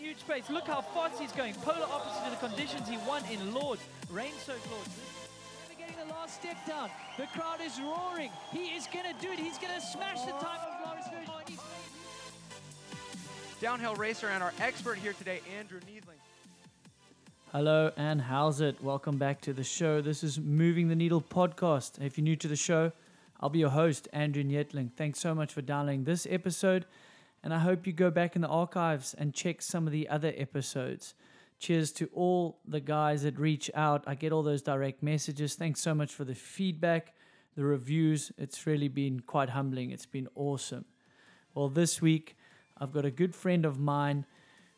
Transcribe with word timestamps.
huge 0.00 0.26
pace. 0.26 0.48
Look 0.48 0.66
how 0.66 0.80
fast 0.80 1.20
he's 1.20 1.32
going. 1.32 1.54
Polar 1.56 1.86
opposite 1.92 2.24
to 2.24 2.30
the 2.30 2.48
conditions 2.48 2.88
he 2.88 2.96
won 3.06 3.22
in 3.30 3.52
Lourdes. 3.52 3.82
Rain-soaked 4.10 4.70
Lourdes. 4.70 4.96
Never 5.68 5.78
getting 5.78 6.08
the 6.08 6.12
last 6.12 6.40
step 6.40 6.56
down. 6.66 6.88
The 7.18 7.26
crowd 7.26 7.60
is 7.60 7.78
roaring. 7.78 8.30
He 8.50 8.74
is 8.74 8.88
going 8.92 9.04
to 9.04 9.20
do 9.20 9.30
it. 9.30 9.38
He's 9.38 9.58
going 9.58 9.74
to 9.74 9.80
smash 9.80 10.22
the 10.22 10.32
time 10.32 10.58
of 10.66 10.82
Glorious 10.82 11.06
Virgin. 11.28 11.58
Downhill 13.60 13.94
racer 13.94 14.28
and 14.28 14.42
our 14.42 14.54
expert 14.58 14.96
here 14.96 15.12
today, 15.12 15.40
Andrew 15.58 15.80
Neethling. 15.80 16.16
Hello 17.52 17.92
and 17.96 18.22
how's 18.22 18.60
it? 18.62 18.82
Welcome 18.82 19.18
back 19.18 19.42
to 19.42 19.52
the 19.52 19.64
show. 19.64 20.00
This 20.00 20.24
is 20.24 20.38
Moving 20.38 20.88
the 20.88 20.94
Needle 20.94 21.20
podcast. 21.20 22.00
If 22.00 22.16
you're 22.16 22.22
new 22.22 22.36
to 22.36 22.48
the 22.48 22.56
show, 22.56 22.92
I'll 23.38 23.50
be 23.50 23.58
your 23.58 23.70
host, 23.70 24.08
Andrew 24.14 24.44
Neethling. 24.44 24.92
Thanks 24.96 25.18
so 25.18 25.34
much 25.34 25.52
for 25.52 25.60
downloading 25.60 26.04
this 26.04 26.26
episode, 26.30 26.86
and 27.42 27.54
I 27.54 27.58
hope 27.58 27.86
you 27.86 27.92
go 27.92 28.10
back 28.10 28.36
in 28.36 28.42
the 28.42 28.48
archives 28.48 29.14
and 29.14 29.34
check 29.34 29.62
some 29.62 29.86
of 29.86 29.92
the 29.92 30.08
other 30.08 30.32
episodes. 30.36 31.14
Cheers 31.58 31.92
to 31.92 32.08
all 32.14 32.58
the 32.66 32.80
guys 32.80 33.22
that 33.22 33.38
reach 33.38 33.70
out. 33.74 34.04
I 34.06 34.14
get 34.14 34.32
all 34.32 34.42
those 34.42 34.62
direct 34.62 35.02
messages. 35.02 35.54
Thanks 35.54 35.80
so 35.80 35.94
much 35.94 36.12
for 36.12 36.24
the 36.24 36.34
feedback, 36.34 37.14
the 37.56 37.64
reviews. 37.64 38.32
It's 38.38 38.66
really 38.66 38.88
been 38.88 39.20
quite 39.20 39.50
humbling. 39.50 39.90
It's 39.90 40.06
been 40.06 40.28
awesome. 40.34 40.84
Well, 41.54 41.68
this 41.68 42.00
week, 42.00 42.36
I've 42.78 42.92
got 42.92 43.04
a 43.04 43.10
good 43.10 43.34
friend 43.34 43.66
of 43.66 43.78
mine. 43.78 44.24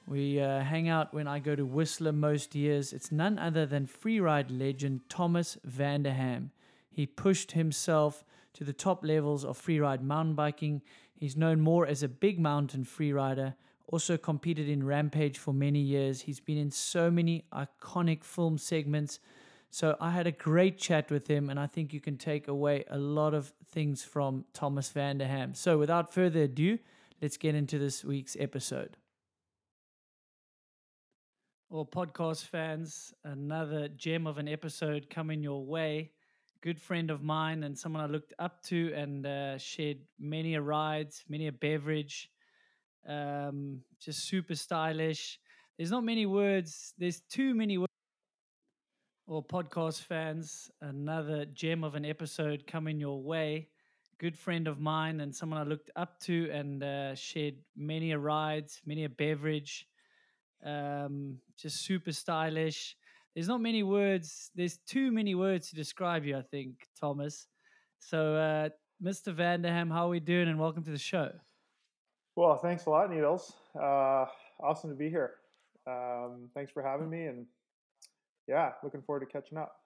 We 0.07 0.41
uh, 0.41 0.61
hang 0.61 0.89
out 0.89 1.15
when 1.15 1.29
I 1.29 1.39
go 1.39 1.55
to 1.55 1.65
Whistler 1.65 2.13
most 2.13 2.55
years. 2.55 2.93
It's 2.93 3.13
none 3.13 3.39
other 3.39 3.67
than 3.67 3.87
freeride 3.87 4.47
legend 4.51 5.03
Thomas 5.09 5.57
Vanderham. 5.65 6.51
He 6.91 7.07
pushed 7.07 7.53
himself 7.53 8.25
to 8.55 8.65
the 8.65 8.73
top 8.73 9.05
levels 9.05 9.45
of 9.45 9.61
freeride 9.61 10.03
mountain 10.03 10.35
biking. 10.35 10.83
He's 11.23 11.37
known 11.37 11.61
more 11.61 11.87
as 11.87 12.03
a 12.03 12.09
big 12.09 12.41
mountain 12.41 12.85
freerider, 12.85 13.55
also 13.87 14.17
competed 14.17 14.69
in 14.69 14.85
Rampage 14.85 15.39
for 15.39 15.55
many 15.55 15.79
years. 15.79 16.23
He's 16.23 16.41
been 16.41 16.59
in 16.59 16.73
so 16.73 17.13
many 17.13 17.45
iconic 17.53 18.25
film 18.25 18.59
segments. 18.59 19.21
So 19.71 19.97
I 20.01 20.11
had 20.11 20.27
a 20.27 20.33
great 20.33 20.79
chat 20.79 21.13
with 21.13 21.29
him, 21.29 21.49
and 21.49 21.61
I 21.61 21.69
think 21.69 21.93
you 21.93 22.01
can 22.01 22.17
take 22.17 22.49
away 22.49 22.83
a 22.91 22.99
lot 22.99 23.35
of 23.35 23.53
things 23.71 24.03
from 24.03 24.47
Thomas 24.53 24.89
Vanderham. 24.91 25.55
So 25.55 25.79
without 25.79 26.13
further 26.13 26.41
ado, 26.41 26.81
let's 27.21 27.37
get 27.37 27.55
into 27.55 27.79
this 27.79 28.05
week's 28.05 28.37
episode. 28.41 28.97
Well, 31.71 31.87
podcast 31.87 32.47
fans, 32.47 33.15
another 33.23 33.87
gem 33.87 34.27
of 34.27 34.39
an 34.39 34.49
episode 34.49 35.09
coming 35.09 35.41
your 35.41 35.65
way. 35.65 36.11
Good 36.63 36.81
friend 36.81 37.11
of 37.11 37.23
mine 37.23 37.65
and 37.65 37.77
someone 37.77 38.03
I 38.03 38.07
looked 38.07 38.35
up 38.39 38.63
to 38.65 38.93
and 38.95 39.27
uh, 39.27 39.59
shared 39.59 39.99
many 40.19 40.55
a 40.55 40.61
ride, 40.61 41.11
many 41.29 41.49
a 41.49 41.53
beverage. 41.53 42.31
Um, 43.07 43.81
just 44.01 44.29
super 44.29 44.55
stylish. 44.55 45.41
There's 45.77 45.91
not 45.91 46.05
many 46.05 46.25
words. 46.25 46.95
There's 46.97 47.21
too 47.21 47.55
many 47.55 47.79
words. 47.79 47.89
Or 49.27 49.45
podcast 49.45 50.03
fans, 50.03 50.71
another 50.81 51.47
gem 51.47 51.83
of 51.83 51.97
an 51.97 52.05
episode 52.05 52.67
coming 52.67 53.01
your 53.01 53.21
way. 53.23 53.69
Good 54.19 54.37
friend 54.39 54.69
of 54.69 54.79
mine 54.79 55.21
and 55.21 55.35
someone 55.35 55.59
I 55.61 55.65
looked 55.65 55.91
up 55.97 56.21
to 56.21 56.49
and 56.53 56.83
uh, 56.83 57.15
shared 57.17 57.57
many 57.77 58.13
a 58.13 58.19
ride, 58.19 58.69
many 58.87 59.05
a 59.05 59.09
beverage 59.09 59.89
um, 60.65 61.39
just 61.57 61.85
super 61.85 62.13
stylish. 62.13 62.97
There's 63.35 63.49
not 63.49 63.61
many 63.61 63.83
words. 63.83 64.51
There's 64.55 64.79
too 64.87 65.11
many 65.11 65.35
words 65.35 65.71
to 65.71 65.77
describe 65.77 66.25
you, 66.25 66.37
I 66.37 66.43
think, 66.43 66.87
Thomas. 67.01 67.47
So, 67.99 68.35
uh, 68.35 68.69
Mr. 69.03 69.33
Vanderham, 69.35 69.91
how 69.91 70.07
are 70.07 70.11
we 70.11 70.21
doing? 70.21 70.49
And 70.49 70.59
welcome 70.59 70.85
to 70.85 70.91
the 70.91 70.99
show. 70.99 71.31
Well, 72.37 72.59
thanks 72.59 72.87
a 72.87 72.91
lot, 72.91 73.11
Needles. 73.11 73.55
Uh, 73.75 74.27
awesome 74.61 74.91
to 74.91 74.97
be 74.97 75.09
here. 75.09 75.33
Um, 75.87 76.51
thanks 76.55 76.71
for 76.71 76.83
having 76.83 77.09
me, 77.09 77.27
and 77.27 77.47
yeah, 78.47 78.73
looking 78.83 79.03
forward 79.03 79.21
to 79.21 79.27
catching 79.27 79.59
up. 79.59 79.77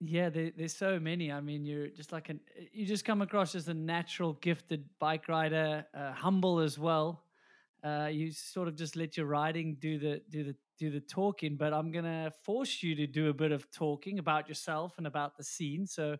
Yeah, 0.00 0.30
there, 0.30 0.52
there's 0.56 0.74
so 0.74 0.98
many. 0.98 1.30
I 1.30 1.40
mean, 1.40 1.64
you're 1.64 1.88
just 1.88 2.12
like 2.12 2.28
an 2.30 2.40
you 2.72 2.86
just 2.86 3.04
come 3.04 3.22
across 3.22 3.54
as 3.54 3.68
a 3.68 3.74
natural, 3.74 4.34
gifted 4.34 4.84
bike 4.98 5.28
rider, 5.28 5.84
uh, 5.94 6.12
humble 6.12 6.60
as 6.60 6.78
well 6.78 7.24
uh, 7.84 8.08
you 8.10 8.32
sort 8.32 8.66
of 8.66 8.76
just 8.76 8.96
let 8.96 9.16
your 9.16 9.26
riding 9.26 9.76
do 9.78 9.98
the 9.98 10.22
do 10.30 10.42
the 10.42 10.56
do 10.78 10.90
the 10.90 11.00
talking. 11.00 11.56
But 11.56 11.72
I'm 11.72 11.90
gonna 11.90 12.32
force 12.42 12.82
you 12.82 12.94
to 12.96 13.06
do 13.06 13.28
a 13.28 13.34
bit 13.34 13.52
of 13.52 13.70
talking 13.70 14.18
about 14.18 14.48
yourself 14.48 14.94
and 14.98 15.06
about 15.06 15.36
the 15.36 15.44
scene. 15.44 15.86
So, 15.86 16.16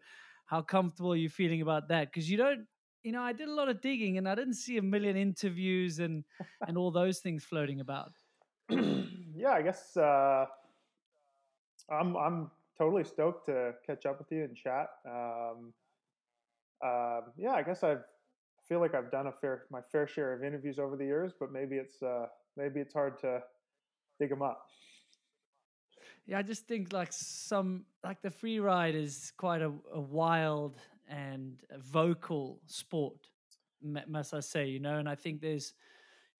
how 0.46 0.62
comfortable 0.62 1.12
are 1.12 1.16
you 1.16 1.28
feeling 1.28 1.62
about 1.62 1.88
that? 1.88 2.12
Because 2.12 2.30
you 2.30 2.36
don't, 2.36 2.66
you 3.02 3.12
know, 3.12 3.22
I 3.22 3.32
did 3.32 3.48
a 3.48 3.54
lot 3.54 3.68
of 3.68 3.80
digging 3.80 4.18
and 4.18 4.28
I 4.28 4.34
didn't 4.34 4.54
see 4.54 4.78
a 4.78 4.82
million 4.82 5.16
interviews 5.16 5.98
and 5.98 6.24
and 6.66 6.76
all 6.76 6.90
those 6.90 7.20
things 7.20 7.44
floating 7.44 7.80
about. 7.80 8.12
yeah, 8.70 9.52
I 9.52 9.62
guess 9.62 9.96
uh, 9.96 10.46
I'm 11.90 12.16
I'm 12.16 12.50
totally 12.78 13.04
stoked 13.04 13.46
to 13.46 13.72
catch 13.86 14.06
up 14.06 14.18
with 14.18 14.30
you 14.30 14.44
and 14.44 14.56
chat. 14.56 14.88
Um, 15.06 15.72
uh, 16.84 17.20
yeah, 17.36 17.52
I 17.52 17.62
guess 17.62 17.82
I've 17.82 18.02
feel 18.68 18.80
like 18.80 18.94
I've 18.94 19.10
done 19.10 19.26
a 19.26 19.32
fair 19.32 19.64
my 19.70 19.80
fair 19.92 20.06
share 20.06 20.32
of 20.32 20.42
interviews 20.42 20.78
over 20.78 20.96
the 20.96 21.04
years, 21.04 21.32
but 21.38 21.52
maybe 21.52 21.76
it's 21.76 22.02
uh, 22.02 22.26
maybe 22.56 22.80
it's 22.80 22.94
hard 22.94 23.18
to 23.20 23.40
dig 24.18 24.30
them 24.30 24.42
up. 24.42 24.66
Yeah, 26.26 26.38
I 26.38 26.42
just 26.42 26.66
think 26.66 26.92
like 26.92 27.12
some 27.12 27.84
like 28.02 28.22
the 28.22 28.30
free 28.30 28.58
ride 28.58 28.94
is 28.94 29.32
quite 29.36 29.60
a, 29.60 29.72
a 29.92 30.00
wild 30.00 30.76
and 31.08 31.60
vocal 31.78 32.60
sport, 32.66 33.18
must 33.82 34.32
I 34.32 34.40
say? 34.40 34.66
You 34.66 34.80
know, 34.80 34.98
and 34.98 35.08
I 35.08 35.14
think 35.14 35.40
there's 35.40 35.74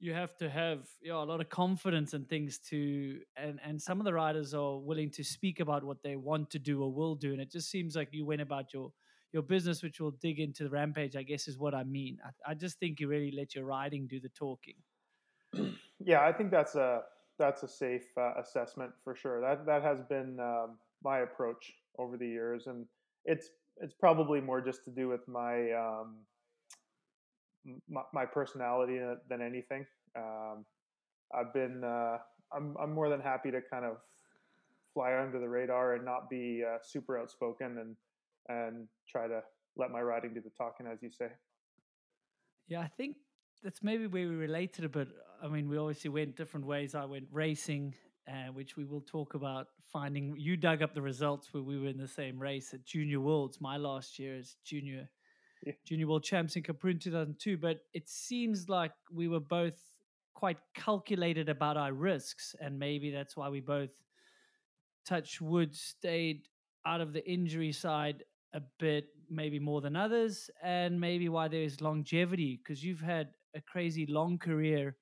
you 0.01 0.15
have 0.15 0.37
to 0.39 0.49
have 0.49 0.89
you 1.03 1.11
know, 1.11 1.23
a 1.23 1.25
lot 1.25 1.41
of 1.41 1.49
confidence 1.49 2.15
and 2.15 2.29
things 2.29 2.59
to 2.71 3.21
and 3.37 3.61
and 3.63 3.81
some 3.81 4.01
of 4.01 4.05
the 4.05 4.15
riders 4.15 4.55
are 4.55 4.79
willing 4.79 5.11
to 5.11 5.25
speak 5.25 5.61
about 5.61 5.85
what 5.85 6.03
they 6.03 6.17
want 6.17 6.51
to 6.51 6.59
do 6.59 6.83
or 6.83 6.93
will 6.93 7.15
do 7.15 7.33
and 7.33 7.41
it 7.41 7.51
just 7.51 7.71
seems 7.71 7.95
like 7.95 8.09
you 8.11 8.25
went 8.25 8.41
about 8.41 8.73
your 8.73 8.91
your 9.35 9.43
business, 9.43 9.83
which 9.83 10.01
we'll 10.01 10.13
dig 10.13 10.39
into 10.39 10.63
the 10.63 10.71
rampage, 10.71 11.17
I 11.17 11.25
guess 11.25 11.49
is 11.49 11.59
what 11.59 11.75
I 11.75 11.83
mean. 11.83 12.19
I, 12.25 12.53
I 12.53 12.55
just 12.55 12.79
think 12.79 13.01
you 13.01 13.09
really 13.09 13.33
let 13.33 13.55
your 13.55 13.65
riding 13.65 14.07
do 14.07 14.21
the 14.21 14.29
talking. 14.29 14.77
yeah, 15.99 16.23
I 16.23 16.33
think 16.33 16.53
that's 16.53 16.77
a 16.77 17.03
that's 17.39 17.63
a 17.63 17.69
safe 17.69 18.07
uh, 18.17 18.33
assessment 18.41 18.93
for 19.03 19.15
sure. 19.15 19.41
That 19.41 19.67
that 19.67 19.83
has 19.83 20.01
been 20.03 20.39
um, 20.41 20.79
my 21.03 21.21
approach 21.21 21.73
over 21.99 22.17
the 22.17 22.27
years, 22.27 22.67
and 22.67 22.87
it's 23.25 23.51
it's 23.79 23.95
probably 23.95 24.41
more 24.41 24.61
just 24.61 24.85
to 24.85 24.91
do 24.91 25.09
with 25.09 25.27
my 25.27 25.73
um, 25.73 26.17
my, 27.89 28.03
my, 28.13 28.27
personality 28.27 29.01
than 29.29 29.41
anything. 29.41 29.87
Um, 30.17 30.65
I've 31.35 31.53
been 31.53 31.83
uh, 31.83 32.19
I'm 32.53 32.77
I'm 32.81 32.93
more 32.93 33.09
than 33.09 33.21
happy 33.21 33.51
to 33.51 33.61
kind 33.61 33.85
of 33.85 33.97
fly 34.93 35.17
under 35.19 35.41
the 35.41 35.49
radar 35.49 35.95
and 35.95 36.05
not 36.05 36.31
be 36.31 36.63
uh, 36.65 36.79
super 36.83 37.19
outspoken 37.19 37.79
and 37.79 37.97
and 38.49 38.89
try 39.09 39.27
to 39.27 39.43
let 39.77 39.91
my 39.91 40.01
writing 40.01 40.35
do 40.35 40.41
the 40.41 40.51
talking, 40.51 40.87
as 40.87 41.03
you 41.03 41.11
say. 41.11 41.29
Yeah, 42.69 42.81
I 42.81 42.91
think 42.97 43.17
that's 43.65 43.83
maybe 43.83 44.07
where 44.07 44.29
we 44.29 44.35
related 44.37 44.85
a 44.85 44.89
bit. 44.91 45.09
I 45.43 45.49
mean, 45.49 45.69
we 45.69 45.79
obviously 45.79 46.11
went 46.11 46.37
different 46.37 46.67
ways. 46.67 46.95
I 46.95 47.07
went 47.07 47.27
racing, 47.33 47.95
uh, 48.29 48.53
which 48.53 48.77
we 48.77 48.85
will 48.85 49.01
talk 49.01 49.35
about. 49.35 49.69
Finding 49.91 50.37
you 50.37 50.57
dug 50.57 50.83
up 50.83 50.95
the 50.95 51.01
results 51.03 51.53
where 51.53 51.63
we 51.63 51.79
were 51.81 51.89
in 51.89 51.97
the 51.97 52.07
same 52.07 52.39
race 52.39 52.75
at 52.75 52.85
Junior 52.85 53.21
Worlds. 53.21 53.61
My 53.61 53.79
last 53.79 54.19
year 54.19 54.37
as 54.37 54.57
junior 54.65 55.09
yeah. 55.65 55.73
junior 55.85 56.07
world 56.07 56.25
champs 56.25 56.57
in 56.57 56.63
Kaprun 56.63 57.01
2002. 57.01 57.57
But 57.57 57.81
it 57.95 58.09
seems 58.09 58.69
like 58.69 58.93
we 59.11 59.29
were 59.29 59.41
both 59.41 59.81
quite 60.35 60.59
calculated 60.75 61.49
about 61.49 61.79
our 61.79 61.93
risks, 61.93 62.55
and 62.61 62.79
maybe 62.79 63.11
that's 63.11 63.35
why 63.35 63.49
we 63.49 63.61
both 63.61 63.91
touch 65.07 65.41
wood 65.41 65.75
stayed 65.75 66.49
out 66.85 67.01
of 67.01 67.15
the 67.15 67.27
injury 67.31 67.73
side 67.73 68.25
a 68.53 68.61
bit 68.79 69.07
maybe 69.31 69.59
more 69.59 69.81
than 69.81 69.97
others 69.97 70.51
and 70.63 71.01
maybe 71.01 71.29
why 71.29 71.49
there's 71.49 71.81
longevity 71.81 72.61
because 72.63 72.85
you've 72.85 73.01
had 73.01 73.29
a 73.55 73.61
crazy 73.61 74.07
long 74.07 74.39
career 74.39 74.97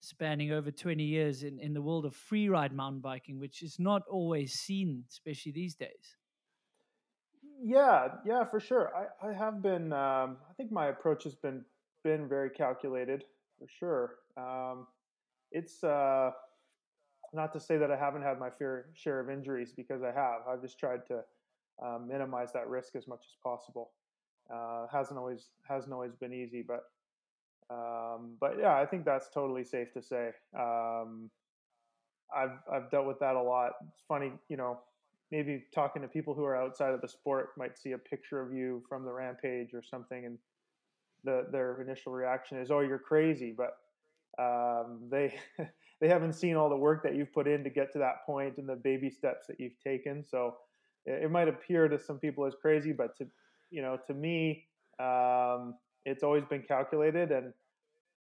spanning 0.00 0.50
over 0.52 0.70
20 0.70 1.02
years 1.02 1.42
in, 1.42 1.58
in 1.58 1.74
the 1.74 1.82
world 1.82 2.06
of 2.06 2.16
freeride 2.16 2.72
mountain 2.72 3.00
biking 3.00 3.38
which 3.38 3.62
is 3.62 3.78
not 3.78 4.02
always 4.10 4.54
seen 4.54 5.04
especially 5.10 5.52
these 5.52 5.74
days. 5.74 6.16
Yeah 7.62 8.08
yeah 8.24 8.44
for 8.44 8.60
sure. 8.60 8.90
I, 8.96 9.28
I 9.28 9.32
have 9.34 9.62
been 9.62 9.92
um, 9.92 10.38
i 10.48 10.52
think 10.56 10.72
my 10.72 10.86
approach 10.88 11.24
has 11.24 11.34
been 11.34 11.64
been 12.02 12.28
very 12.28 12.50
calculated 12.50 13.24
for 13.58 13.68
sure. 13.68 14.16
Um, 14.36 14.86
it's 15.52 15.84
uh, 15.84 16.30
not 17.34 17.52
to 17.52 17.60
say 17.60 17.76
that 17.76 17.90
i 17.90 17.96
haven't 17.96 18.22
had 18.22 18.38
my 18.38 18.48
fair 18.48 18.86
share 18.94 19.20
of 19.20 19.28
injuries 19.28 19.72
because 19.76 20.02
i 20.02 20.12
have. 20.12 20.40
I've 20.48 20.62
just 20.62 20.78
tried 20.78 21.06
to 21.08 21.20
uh, 21.84 21.98
minimize 21.98 22.52
that 22.52 22.68
risk 22.68 22.96
as 22.96 23.06
much 23.06 23.20
as 23.20 23.36
possible. 23.42 23.90
Uh, 24.52 24.86
hasn't 24.92 25.18
always 25.18 25.50
hasn't 25.68 25.92
always 25.92 26.14
been 26.14 26.32
easy, 26.32 26.64
but 26.66 26.80
um, 27.70 28.36
but 28.40 28.58
yeah, 28.58 28.76
I 28.76 28.86
think 28.86 29.04
that's 29.04 29.30
totally 29.30 29.64
safe 29.64 29.92
to 29.94 30.02
say. 30.02 30.32
Um, 30.58 31.30
I've 32.34 32.58
I've 32.72 32.90
dealt 32.90 33.06
with 33.06 33.18
that 33.20 33.36
a 33.36 33.42
lot. 33.42 33.72
It's 33.88 34.02
funny, 34.08 34.32
you 34.48 34.56
know, 34.56 34.80
maybe 35.30 35.64
talking 35.74 36.02
to 36.02 36.08
people 36.08 36.34
who 36.34 36.44
are 36.44 36.56
outside 36.56 36.94
of 36.94 37.00
the 37.00 37.08
sport 37.08 37.50
might 37.56 37.78
see 37.78 37.92
a 37.92 37.98
picture 37.98 38.40
of 38.40 38.52
you 38.52 38.82
from 38.88 39.04
the 39.04 39.12
rampage 39.12 39.74
or 39.74 39.82
something, 39.82 40.26
and 40.26 40.38
the 41.24 41.46
their 41.52 41.80
initial 41.82 42.12
reaction 42.12 42.58
is, 42.58 42.70
"Oh, 42.70 42.80
you're 42.80 42.98
crazy," 42.98 43.52
but 43.56 43.76
um, 44.38 45.08
they 45.10 45.38
they 46.00 46.08
haven't 46.08 46.34
seen 46.34 46.56
all 46.56 46.68
the 46.70 46.76
work 46.76 47.02
that 47.02 47.14
you've 47.16 47.32
put 47.32 47.48
in 47.48 47.64
to 47.64 47.70
get 47.70 47.92
to 47.92 47.98
that 47.98 48.24
point 48.26 48.58
and 48.58 48.68
the 48.68 48.76
baby 48.76 49.10
steps 49.10 49.46
that 49.48 49.60
you've 49.60 49.78
taken. 49.84 50.24
So 50.24 50.56
it, 51.06 51.24
it 51.24 51.30
might 51.30 51.48
appear 51.48 51.88
to 51.88 51.98
some 51.98 52.18
people 52.18 52.46
as 52.46 52.54
crazy, 52.60 52.92
but 52.92 53.16
to 53.18 53.26
you 53.70 53.82
know, 53.82 53.98
to 54.06 54.14
me, 54.14 54.66
um, 55.00 55.78
it's 56.04 56.22
always 56.22 56.44
been 56.44 56.62
calculated, 56.62 57.32
and 57.32 57.52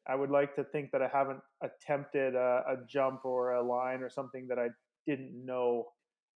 I 0.08 0.16
would 0.16 0.30
like 0.30 0.56
to 0.56 0.64
think 0.64 0.92
that 0.92 1.02
I 1.02 1.10
haven't 1.12 1.40
attempted 1.64 2.36
a, 2.36 2.64
a 2.68 2.76
jump 2.88 3.26
or 3.26 3.54
a 3.54 3.64
line 3.64 4.02
or 4.02 4.10
something 4.10 4.48
that 4.48 4.58
I 4.60 4.70
didn't 5.06 5.34
know 5.46 5.86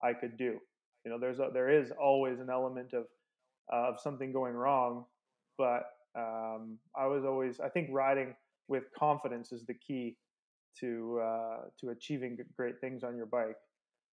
I 0.02 0.12
could 0.12 0.36
do. 0.36 0.58
You 1.04 1.10
know, 1.10 1.18
there's 1.18 1.38
a, 1.38 1.50
there 1.52 1.68
is 1.68 1.92
always 2.00 2.40
an 2.40 2.50
element 2.50 2.92
of 2.92 3.04
uh, 3.72 3.88
of 3.88 4.00
something 4.00 4.32
going 4.32 4.54
wrong, 4.54 5.04
but 5.58 5.84
um, 6.16 6.78
I 6.96 7.06
was 7.06 7.24
always 7.24 7.60
I 7.60 7.68
think 7.68 7.88
riding 7.92 8.34
with 8.68 8.84
confidence 8.98 9.52
is 9.52 9.64
the 9.66 9.74
key 9.74 10.16
to 10.80 11.20
uh, 11.22 11.56
to 11.80 11.90
achieving 11.90 12.38
great 12.56 12.80
things 12.80 13.04
on 13.04 13.16
your 13.16 13.26
bike. 13.26 13.56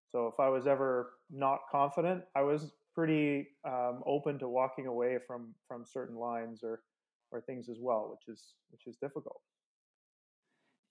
So 0.10 0.28
if 0.28 0.40
I 0.40 0.50
was 0.50 0.68
ever 0.68 1.14
not 1.30 1.60
confident, 1.72 2.24
I 2.36 2.42
was 2.42 2.74
pretty 2.94 3.48
um, 3.66 4.02
open 4.06 4.38
to 4.40 4.50
walking 4.50 4.88
away 4.88 5.18
from 5.26 5.54
from 5.68 5.86
certain 5.86 6.18
lines 6.18 6.62
or 6.64 6.82
or 7.32 7.42
things 7.42 7.70
as 7.70 7.78
well, 7.80 8.10
which 8.12 8.34
is 8.34 8.54
which 8.70 8.88
is 8.88 8.98
difficult. 8.98 9.42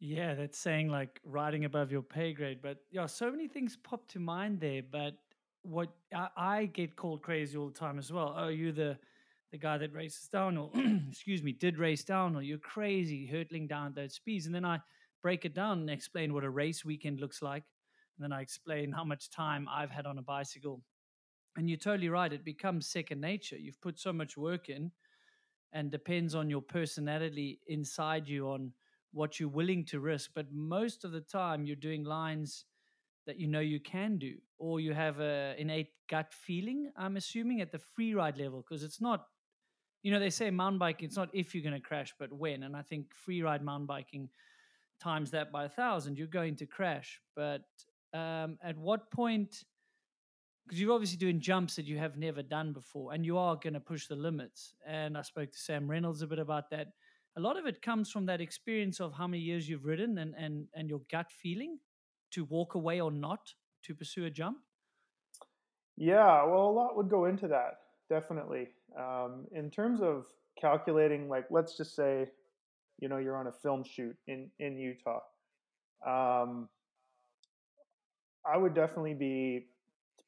Yeah, 0.01 0.35
that's 0.35 0.59
saying 0.59 0.89
like 0.89 1.21
riding 1.25 1.67
above 1.67 1.93
your 1.93 2.03
pay 2.03 2.33
grade. 2.33 2.61
But 2.63 2.79
yeah, 2.91 3.07
so 3.07 3.31
many 3.31 3.49
things 3.49 3.77
pop 3.77 4.09
to 4.09 4.19
mind 4.19 4.61
there. 4.61 4.83
But 4.83 5.15
what 5.63 5.91
I, 6.15 6.29
I 6.37 6.65
get 6.67 6.97
called 6.97 7.23
crazy 7.23 7.59
all 7.59 7.69
the 7.69 7.79
time 7.79 7.99
as 7.99 8.11
well. 8.11 8.35
Oh, 8.37 8.49
you're 8.49 8.73
the 8.73 8.99
the 9.53 9.59
guy 9.59 9.77
that 9.79 9.93
races 9.93 10.29
down, 10.29 10.57
or 10.57 10.71
excuse 11.11 11.43
me, 11.43 11.53
did 11.53 11.77
race 11.77 12.05
down, 12.05 12.37
or 12.37 12.43
you're 12.43 12.59
crazy 12.59 13.27
hurtling 13.27 13.67
down 13.67 13.89
at 13.89 13.95
those 13.95 14.15
speeds. 14.15 14.47
And 14.47 14.55
then 14.55 14.65
I 14.65 14.79
break 15.23 15.45
it 15.45 15.55
down 15.55 15.81
and 15.81 15.91
explain 15.91 16.33
what 16.33 16.45
a 16.45 16.51
race 16.51 16.85
weekend 16.85 17.21
looks 17.21 17.43
like. 17.43 17.65
And 18.17 18.25
then 18.25 18.33
I 18.33 18.43
explain 18.43 18.93
how 18.93 19.05
much 19.05 19.29
time 19.31 19.69
I've 19.71 19.91
had 19.91 20.07
on 20.07 20.19
a 20.19 20.23
bicycle. 20.23 20.83
And 21.57 21.69
you're 21.69 21.79
totally 21.79 22.09
right. 22.09 22.33
It 22.33 22.45
becomes 22.45 22.87
second 22.87 23.21
nature. 23.21 23.57
You've 23.57 23.81
put 23.81 23.99
so 23.99 24.13
much 24.13 24.37
work 24.37 24.69
in 24.69 24.93
and 25.73 25.91
depends 25.91 26.35
on 26.35 26.51
your 26.51 26.63
personality 26.63 27.61
inside 27.67 28.29
you 28.29 28.49
on 28.49 28.73
what 29.13 29.39
you're 29.39 29.49
willing 29.49 29.85
to 29.87 30.01
risk. 30.01 30.31
But 30.35 30.47
most 30.53 31.05
of 31.05 31.13
the 31.13 31.21
time, 31.21 31.65
you're 31.65 31.77
doing 31.77 32.05
lines 32.05 32.65
that 33.27 33.39
you 33.39 33.47
know 33.47 33.61
you 33.61 33.81
can 33.81 34.19
do, 34.19 34.35
or 34.59 34.81
you 34.81 34.95
have 34.95 35.21
a 35.21 35.55
innate 35.59 35.93
gut 36.09 36.33
feeling. 36.33 36.91
I'm 36.97 37.17
assuming 37.17 37.61
at 37.61 37.71
the 37.71 37.79
free 37.79 38.15
ride 38.15 38.39
level, 38.39 38.65
because 38.67 38.83
it's 38.83 39.01
not, 39.01 39.27
you 40.03 40.11
know, 40.11 40.19
they 40.19 40.31
say 40.31 40.51
mountain 40.51 40.79
biking. 40.79 41.07
It's 41.07 41.17
not 41.17 41.29
if 41.33 41.55
you're 41.55 41.63
going 41.63 41.81
to 41.81 41.87
crash, 41.87 42.15
but 42.19 42.33
when. 42.33 42.63
And 42.63 42.75
I 42.75 42.83
think 42.83 43.15
free 43.15 43.43
ride 43.43 43.63
mountain 43.63 43.87
biking 43.87 44.29
times 45.01 45.31
that 45.33 45.53
by 45.53 45.65
a 45.65 45.69
thousand, 45.69 46.19
you're 46.19 46.27
going 46.27 46.57
to 46.57 46.67
crash. 46.67 47.21
But 47.37 47.63
um, 48.13 48.59
at 48.63 48.77
what 48.77 49.11
point? 49.11 49.65
Because 50.71 50.81
you're 50.81 50.93
obviously 50.93 51.19
doing 51.19 51.41
jumps 51.41 51.75
that 51.75 51.85
you 51.85 51.99
have 51.99 52.17
never 52.17 52.45
done 52.45 52.73
before, 52.73 53.13
and 53.13 53.27
you 53.27 53.37
are 53.37 53.57
going 53.57 53.75
to 53.75 53.81
push 53.81 54.07
the 54.07 54.15
limits. 54.15 54.73
And 54.87 55.19
I 55.19 55.23
spoke 55.23 55.51
to 55.51 55.59
Sam 55.59 55.91
Reynolds 55.91 56.23
a 56.23 56.29
bit 56.29 56.39
about 56.39 56.71
that. 56.71 56.93
A 57.37 57.41
lot 57.41 57.59
of 57.59 57.67
it 57.67 57.83
comes 57.83 58.09
from 58.09 58.25
that 58.27 58.41
experience 58.41 59.01
of 59.01 59.13
how 59.13 59.27
many 59.27 59.43
years 59.43 59.69
you've 59.69 59.85
ridden 59.85 60.19
and 60.19 60.33
and 60.39 60.69
and 60.73 60.89
your 60.89 61.01
gut 61.11 61.27
feeling 61.33 61.81
to 62.31 62.45
walk 62.45 62.77
away 62.77 63.01
or 63.01 63.11
not 63.11 63.53
to 63.83 63.97
pursue 63.97 64.27
a 64.27 64.31
jump? 64.31 64.59
Yeah 65.97 66.45
well 66.45 66.69
a 66.69 66.71
lot 66.71 66.97
would 66.97 67.11
go 67.11 67.25
into 67.25 67.49
that 67.49 67.79
definitely. 68.09 68.69
Um, 68.97 69.47
in 69.53 69.71
terms 69.71 70.01
of 70.03 70.27
calculating 70.61 71.29
like 71.29 71.47
let's 71.51 71.77
just 71.77 71.97
say 71.97 72.29
you 73.01 73.09
know 73.09 73.19
you're 73.19 73.37
on 73.37 73.49
a 73.49 73.53
film 73.53 73.83
shoot 73.83 74.17
in 74.29 74.51
in 74.61 74.79
utah. 74.79 75.21
Um, 76.07 76.69
i 78.47 78.57
would 78.57 78.75
definitely 78.75 79.15
be 79.15 79.67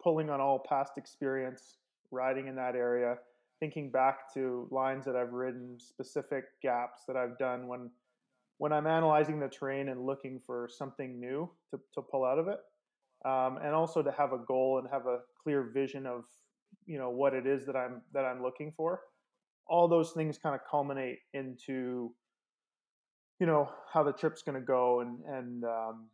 pulling 0.02 0.30
on 0.30 0.40
all 0.40 0.58
past 0.68 0.92
experience 0.96 1.78
riding 2.10 2.48
in 2.48 2.56
that 2.56 2.74
area 2.74 3.16
thinking 3.62 3.92
back 3.92 4.34
to 4.34 4.66
lines 4.72 5.04
that 5.04 5.14
I've 5.14 5.32
ridden, 5.32 5.78
specific 5.78 6.46
gaps 6.60 7.02
that 7.06 7.14
I've 7.16 7.38
done 7.38 7.68
when 7.68 7.90
when 8.58 8.72
I'm 8.72 8.88
analyzing 8.88 9.38
the 9.38 9.46
terrain 9.46 9.88
and 9.88 10.04
looking 10.04 10.40
for 10.44 10.68
something 10.68 11.20
new 11.20 11.48
to, 11.70 11.80
to 11.94 12.02
pull 12.02 12.24
out 12.24 12.40
of 12.40 12.48
it, 12.48 12.58
um, 13.24 13.58
and 13.62 13.72
also 13.72 14.02
to 14.02 14.10
have 14.10 14.32
a 14.32 14.38
goal 14.38 14.78
and 14.78 14.88
have 14.92 15.06
a 15.06 15.18
clear 15.40 15.70
vision 15.72 16.06
of 16.06 16.24
you 16.86 16.98
know 16.98 17.10
what 17.10 17.34
it 17.34 17.46
is 17.46 17.64
that 17.66 17.76
I'm 17.76 18.02
that 18.12 18.24
I'm 18.24 18.42
looking 18.42 18.72
for. 18.76 19.02
All 19.68 19.86
those 19.86 20.10
things 20.10 20.38
kind 20.38 20.56
of 20.56 20.62
culminate 20.68 21.20
into 21.32 22.12
you 23.38 23.46
know 23.46 23.70
how 23.92 24.02
the 24.02 24.12
trip's 24.12 24.42
going 24.42 24.58
to 24.58 24.66
go 24.66 25.02
and 25.02 25.20
and 25.24 25.62
um, 25.62 26.06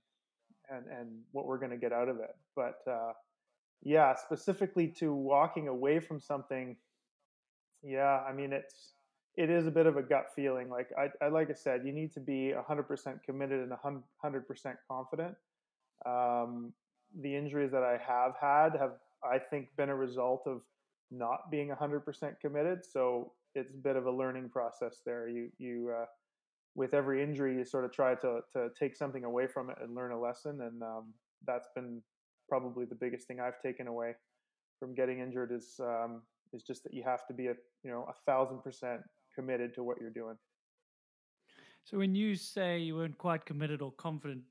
and 0.68 0.84
and 0.86 1.08
what 1.32 1.46
we're 1.46 1.58
going 1.58 1.70
to 1.70 1.78
get 1.78 1.94
out 1.94 2.10
of 2.10 2.16
it. 2.16 2.36
But 2.54 2.76
uh, 2.86 3.12
yeah, 3.82 4.14
specifically 4.14 4.88
to 4.98 5.12
walking 5.12 5.68
away 5.68 6.00
from 6.00 6.20
something 6.20 6.76
yeah, 7.82 8.20
I 8.28 8.32
mean 8.32 8.52
it's 8.52 8.92
it 9.36 9.50
is 9.50 9.66
a 9.66 9.70
bit 9.70 9.86
of 9.86 9.96
a 9.96 10.02
gut 10.02 10.26
feeling. 10.34 10.68
Like 10.68 10.88
I, 10.98 11.24
I 11.24 11.28
like 11.28 11.50
I 11.50 11.54
said, 11.54 11.82
you 11.84 11.92
need 11.92 12.12
to 12.14 12.20
be 12.20 12.52
hundred 12.66 12.84
percent 12.84 13.22
committed 13.24 13.60
and 13.60 13.72
hundred 14.20 14.48
percent 14.48 14.76
confident. 14.90 15.34
Um, 16.06 16.72
the 17.20 17.34
injuries 17.34 17.70
that 17.72 17.82
I 17.82 17.98
have 18.04 18.34
had 18.40 18.78
have, 18.78 18.92
I 19.24 19.38
think, 19.38 19.68
been 19.76 19.88
a 19.88 19.94
result 19.94 20.42
of 20.46 20.62
not 21.10 21.50
being 21.50 21.70
hundred 21.70 22.00
percent 22.00 22.40
committed. 22.40 22.84
So 22.84 23.32
it's 23.54 23.72
a 23.72 23.76
bit 23.76 23.96
of 23.96 24.06
a 24.06 24.10
learning 24.10 24.50
process 24.50 25.00
there. 25.06 25.28
You 25.28 25.50
you 25.58 25.94
uh, 25.96 26.06
with 26.74 26.92
every 26.92 27.22
injury, 27.22 27.56
you 27.56 27.64
sort 27.64 27.84
of 27.84 27.92
try 27.92 28.16
to 28.16 28.40
to 28.54 28.70
take 28.78 28.96
something 28.96 29.24
away 29.24 29.46
from 29.46 29.70
it 29.70 29.76
and 29.80 29.94
learn 29.94 30.10
a 30.10 30.20
lesson, 30.20 30.62
and 30.62 30.82
um, 30.82 31.14
that's 31.46 31.68
been 31.76 32.02
probably 32.48 32.84
the 32.84 32.94
biggest 32.94 33.26
thing 33.26 33.40
I've 33.40 33.60
taken 33.60 33.86
away 33.86 34.14
from 34.78 34.94
getting 34.94 35.20
injured 35.20 35.52
is 35.52 35.80
um, 35.80 36.22
is 36.52 36.62
just 36.62 36.82
that 36.84 36.94
you 36.94 37.02
have 37.04 37.26
to 37.26 37.34
be 37.34 37.46
a 37.46 37.54
you 37.82 37.90
know 37.90 38.06
a 38.08 38.14
thousand 38.26 38.62
percent 38.62 39.00
committed 39.34 39.74
to 39.74 39.84
what 39.84 39.98
you're 40.00 40.10
doing. 40.10 40.36
So 41.84 41.96
when 41.96 42.14
you 42.14 42.36
say 42.36 42.78
you 42.78 42.96
weren't 42.96 43.16
quite 43.16 43.46
committed 43.46 43.80
or 43.80 43.92
confident, 43.92 44.42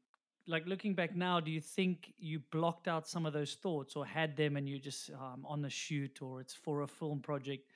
like 0.47 0.65
looking 0.65 0.95
back 0.95 1.15
now, 1.15 1.39
do 1.39 1.51
you 1.51 1.61
think 1.61 2.13
you 2.17 2.39
blocked 2.51 2.87
out 2.87 3.07
some 3.07 3.25
of 3.25 3.33
those 3.33 3.53
thoughts 3.53 3.95
or 3.95 4.05
had 4.05 4.35
them 4.35 4.55
and 4.57 4.67
you 4.67 4.79
just 4.79 5.11
um, 5.11 5.45
on 5.45 5.61
the 5.61 5.69
shoot 5.69 6.21
or 6.21 6.41
it's 6.41 6.55
for 6.55 6.81
a 6.81 6.87
film 6.87 7.19
project? 7.19 7.67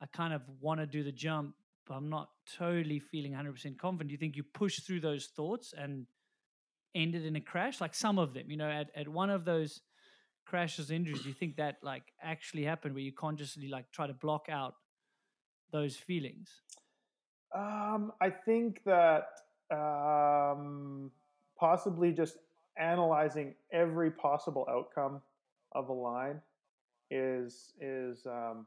I 0.00 0.06
kind 0.06 0.32
of 0.32 0.42
want 0.60 0.80
to 0.80 0.86
do 0.86 1.02
the 1.02 1.12
jump, 1.12 1.54
but 1.86 1.94
I'm 1.94 2.08
not 2.08 2.30
totally 2.56 2.98
feeling 2.98 3.32
100% 3.32 3.76
confident. 3.76 4.08
Do 4.08 4.12
you 4.12 4.18
think 4.18 4.36
you 4.36 4.44
pushed 4.44 4.86
through 4.86 5.00
those 5.00 5.26
thoughts 5.26 5.74
and 5.76 6.06
ended 6.94 7.24
in 7.24 7.36
a 7.36 7.40
crash? 7.40 7.80
Like 7.80 7.94
some 7.94 8.18
of 8.18 8.34
them, 8.34 8.50
you 8.50 8.56
know, 8.56 8.70
at, 8.70 8.90
at 8.94 9.08
one 9.08 9.30
of 9.30 9.44
those 9.44 9.80
crashes, 10.46 10.90
injuries, 10.90 11.22
do 11.22 11.28
you 11.28 11.34
think 11.34 11.56
that 11.56 11.76
like 11.82 12.04
actually 12.22 12.64
happened 12.64 12.94
where 12.94 13.02
you 13.02 13.12
consciously 13.12 13.68
like 13.68 13.90
try 13.92 14.06
to 14.06 14.14
block 14.14 14.46
out 14.50 14.74
those 15.70 15.96
feelings? 15.96 16.50
Um, 17.54 18.12
I 18.20 18.30
think 18.30 18.82
that 18.84 19.28
um, 19.70 21.10
possibly 21.58 22.12
just 22.12 22.38
analyzing 22.78 23.54
every 23.72 24.10
possible 24.10 24.66
outcome 24.70 25.20
of 25.72 25.88
a 25.88 25.92
line 25.92 26.40
is 27.10 27.74
is 27.80 28.24
um, 28.26 28.66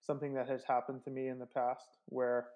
something 0.00 0.34
that 0.34 0.48
has 0.48 0.64
happened 0.64 1.02
to 1.04 1.10
me 1.10 1.28
in 1.28 1.38
the 1.38 1.46
past. 1.46 1.98
Where, 2.06 2.48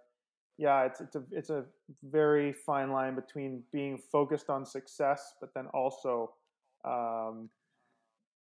yeah, 0.59 0.85
it's 0.85 1.01
it's 1.01 1.15
a 1.15 1.23
it's 1.31 1.51
a 1.51 1.65
very 2.03 2.53
fine 2.53 2.91
line 2.91 3.15
between 3.15 3.63
being 3.73 3.97
focused 3.97 4.51
on 4.51 4.67
success, 4.67 5.35
but 5.41 5.55
then 5.55 5.67
also 5.69 6.33
um, 6.85 7.49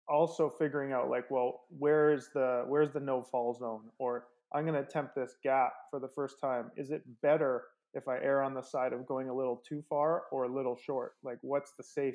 also 0.08 0.48
figuring 0.48 0.92
out 0.92 1.10
like, 1.10 1.28
well, 1.28 1.62
where's 1.76 2.28
the 2.32 2.64
where's 2.68 2.92
the 2.92 3.00
no 3.00 3.22
fall 3.22 3.52
zone, 3.52 3.90
or 3.98 4.26
I'm 4.54 4.64
going 4.64 4.74
to 4.74 4.88
attempt 4.88 5.16
this 5.16 5.34
gap 5.42 5.72
for 5.90 5.98
the 5.98 6.08
first 6.08 6.40
time. 6.40 6.70
Is 6.76 6.92
it 6.92 7.02
better 7.20 7.64
if 7.94 8.06
I 8.06 8.18
err 8.18 8.42
on 8.42 8.54
the 8.54 8.62
side 8.62 8.92
of 8.92 9.06
going 9.06 9.28
a 9.28 9.34
little 9.34 9.60
too 9.68 9.82
far 9.88 10.22
or 10.30 10.44
a 10.44 10.54
little 10.54 10.76
short? 10.76 11.14
Like, 11.24 11.38
what's 11.42 11.72
the 11.76 11.82
safe 11.82 12.14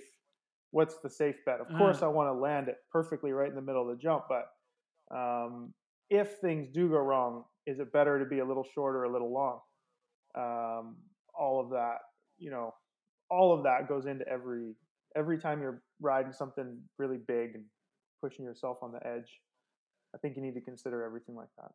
what's 0.71 0.99
the 0.99 1.09
safe 1.09 1.35
bet? 1.45 1.59
Of 1.59 1.67
mm. 1.67 1.77
course, 1.77 2.01
I 2.03 2.07
want 2.07 2.27
to 2.27 2.33
land 2.33 2.69
it 2.69 2.77
perfectly 2.89 3.33
right 3.33 3.49
in 3.49 3.55
the 3.55 3.61
middle 3.61 3.81
of 3.81 3.97
the 3.97 4.01
jump, 4.01 4.25
but 4.29 4.45
um, 5.13 5.73
if 6.09 6.37
things 6.37 6.69
do 6.69 6.87
go 6.87 6.99
wrong, 6.99 7.43
is 7.65 7.79
it 7.79 7.91
better 7.91 8.17
to 8.17 8.25
be 8.25 8.39
a 8.39 8.45
little 8.45 8.65
short 8.73 8.95
or 8.95 9.03
a 9.03 9.11
little 9.11 9.33
long? 9.33 9.59
Um, 10.35 10.97
all 11.37 11.59
of 11.59 11.69
that, 11.71 11.97
you 12.37 12.51
know, 12.51 12.73
all 13.29 13.53
of 13.53 13.63
that 13.63 13.87
goes 13.87 14.05
into 14.05 14.27
every 14.27 14.73
every 15.15 15.39
time 15.39 15.61
you're 15.61 15.81
riding 15.99 16.31
something 16.31 16.77
really 16.97 17.17
big 17.17 17.55
and 17.55 17.63
pushing 18.21 18.45
yourself 18.45 18.77
on 18.81 18.91
the 18.91 19.05
edge. 19.05 19.39
I 20.13 20.17
think 20.17 20.35
you 20.35 20.41
need 20.41 20.55
to 20.55 20.61
consider 20.61 21.03
everything 21.03 21.35
like 21.35 21.49
that. 21.57 21.71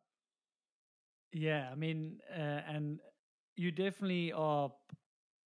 Yeah, 1.31 1.69
I 1.71 1.75
mean, 1.75 2.19
uh, 2.31 2.61
and 2.67 2.99
you 3.55 3.71
definitely 3.71 4.31
are 4.33 4.71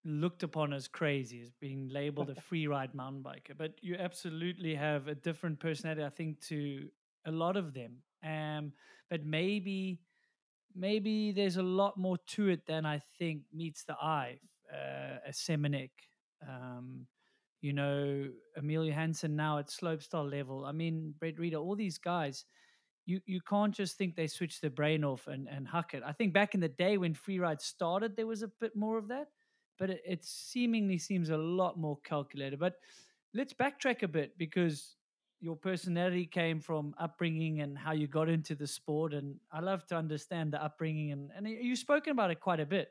looked 0.06 0.44
upon 0.44 0.74
as 0.74 0.88
crazy, 0.88 1.42
as 1.42 1.52
being 1.60 1.90
labeled 1.90 2.30
a 2.30 2.36
free 2.42 2.68
ride 2.68 2.94
mountain 2.94 3.24
biker, 3.24 3.58
but 3.58 3.74
you 3.82 3.96
absolutely 3.96 4.76
have 4.76 5.08
a 5.08 5.16
different 5.16 5.60
personality, 5.60 6.04
I 6.04 6.10
think, 6.10 6.40
to 6.48 6.90
a 7.26 7.32
lot 7.32 7.58
of 7.58 7.74
them. 7.74 7.98
Um, 8.24 8.74
but 9.10 9.26
maybe, 9.26 10.00
maybe 10.80 11.32
there's 11.34 11.58
a 11.58 11.64
lot 11.64 11.98
more 11.98 12.18
to 12.28 12.50
it 12.50 12.66
than 12.68 12.86
I 12.86 13.02
think 13.20 13.44
meets 13.54 13.84
the 13.86 13.96
eye. 13.96 14.40
uh, 14.74 15.18
a 15.28 15.32
Semenuk, 15.32 15.92
um, 16.48 17.08
you 17.62 17.74
know, 17.74 18.30
Emil 18.58 18.86
Johansson 18.86 19.36
now 19.36 19.58
at 19.58 19.68
slopestyle 19.70 20.30
level. 20.30 20.66
I 20.66 20.72
mean, 20.72 21.14
Brett 21.20 21.38
Rheeder, 21.38 21.60
all 21.60 21.76
these 21.76 21.98
guys, 21.98 22.46
you, 23.06 23.20
you 23.26 23.42
can't 23.42 23.74
just 23.74 23.98
think 23.98 24.16
they 24.16 24.28
switch 24.28 24.62
their 24.62 24.70
brain 24.70 25.04
off 25.04 25.28
and, 25.28 25.48
and 25.50 25.68
huck 25.68 25.94
it. 25.94 26.04
I 26.06 26.12
think 26.14 26.34
back 26.34 26.54
in 26.54 26.62
the 26.62 26.70
day 26.70 26.98
when 26.98 27.14
freeride 27.16 27.62
started, 27.62 28.16
there 28.16 28.28
was 28.28 28.44
a 28.44 28.52
bit 28.62 28.76
more 28.76 28.98
of 28.98 29.08
that, 29.10 29.30
but 29.80 29.90
it, 29.90 30.02
it 30.06 30.24
seemingly 30.24 30.98
seems 31.00 31.30
a 31.30 31.38
lot 31.38 31.78
more 31.78 31.98
calculated. 32.04 32.60
But 32.60 32.76
let's 33.34 33.54
backtrack 33.54 34.04
a 34.04 34.08
bit 34.08 34.38
because 34.38 34.96
your 35.42 35.56
personality 35.56 36.26
came 36.26 36.60
from 36.60 36.94
upbringing 37.00 37.62
and 37.62 37.78
how 37.78 37.94
you 37.94 38.08
got 38.08 38.30
into 38.30 38.56
the 38.56 38.68
sport. 38.68 39.14
And 39.14 39.36
I 39.52 39.62
love 39.62 39.86
to 39.88 39.96
understand 39.96 40.54
the 40.54 40.64
upbringing, 40.64 41.12
and, 41.12 41.32
and 41.36 41.48
you've 41.48 41.80
spoken 41.80 42.12
about 42.12 42.32
it 42.32 42.40
quite 42.40 42.60
a 42.60 42.66
bit. 42.66 42.90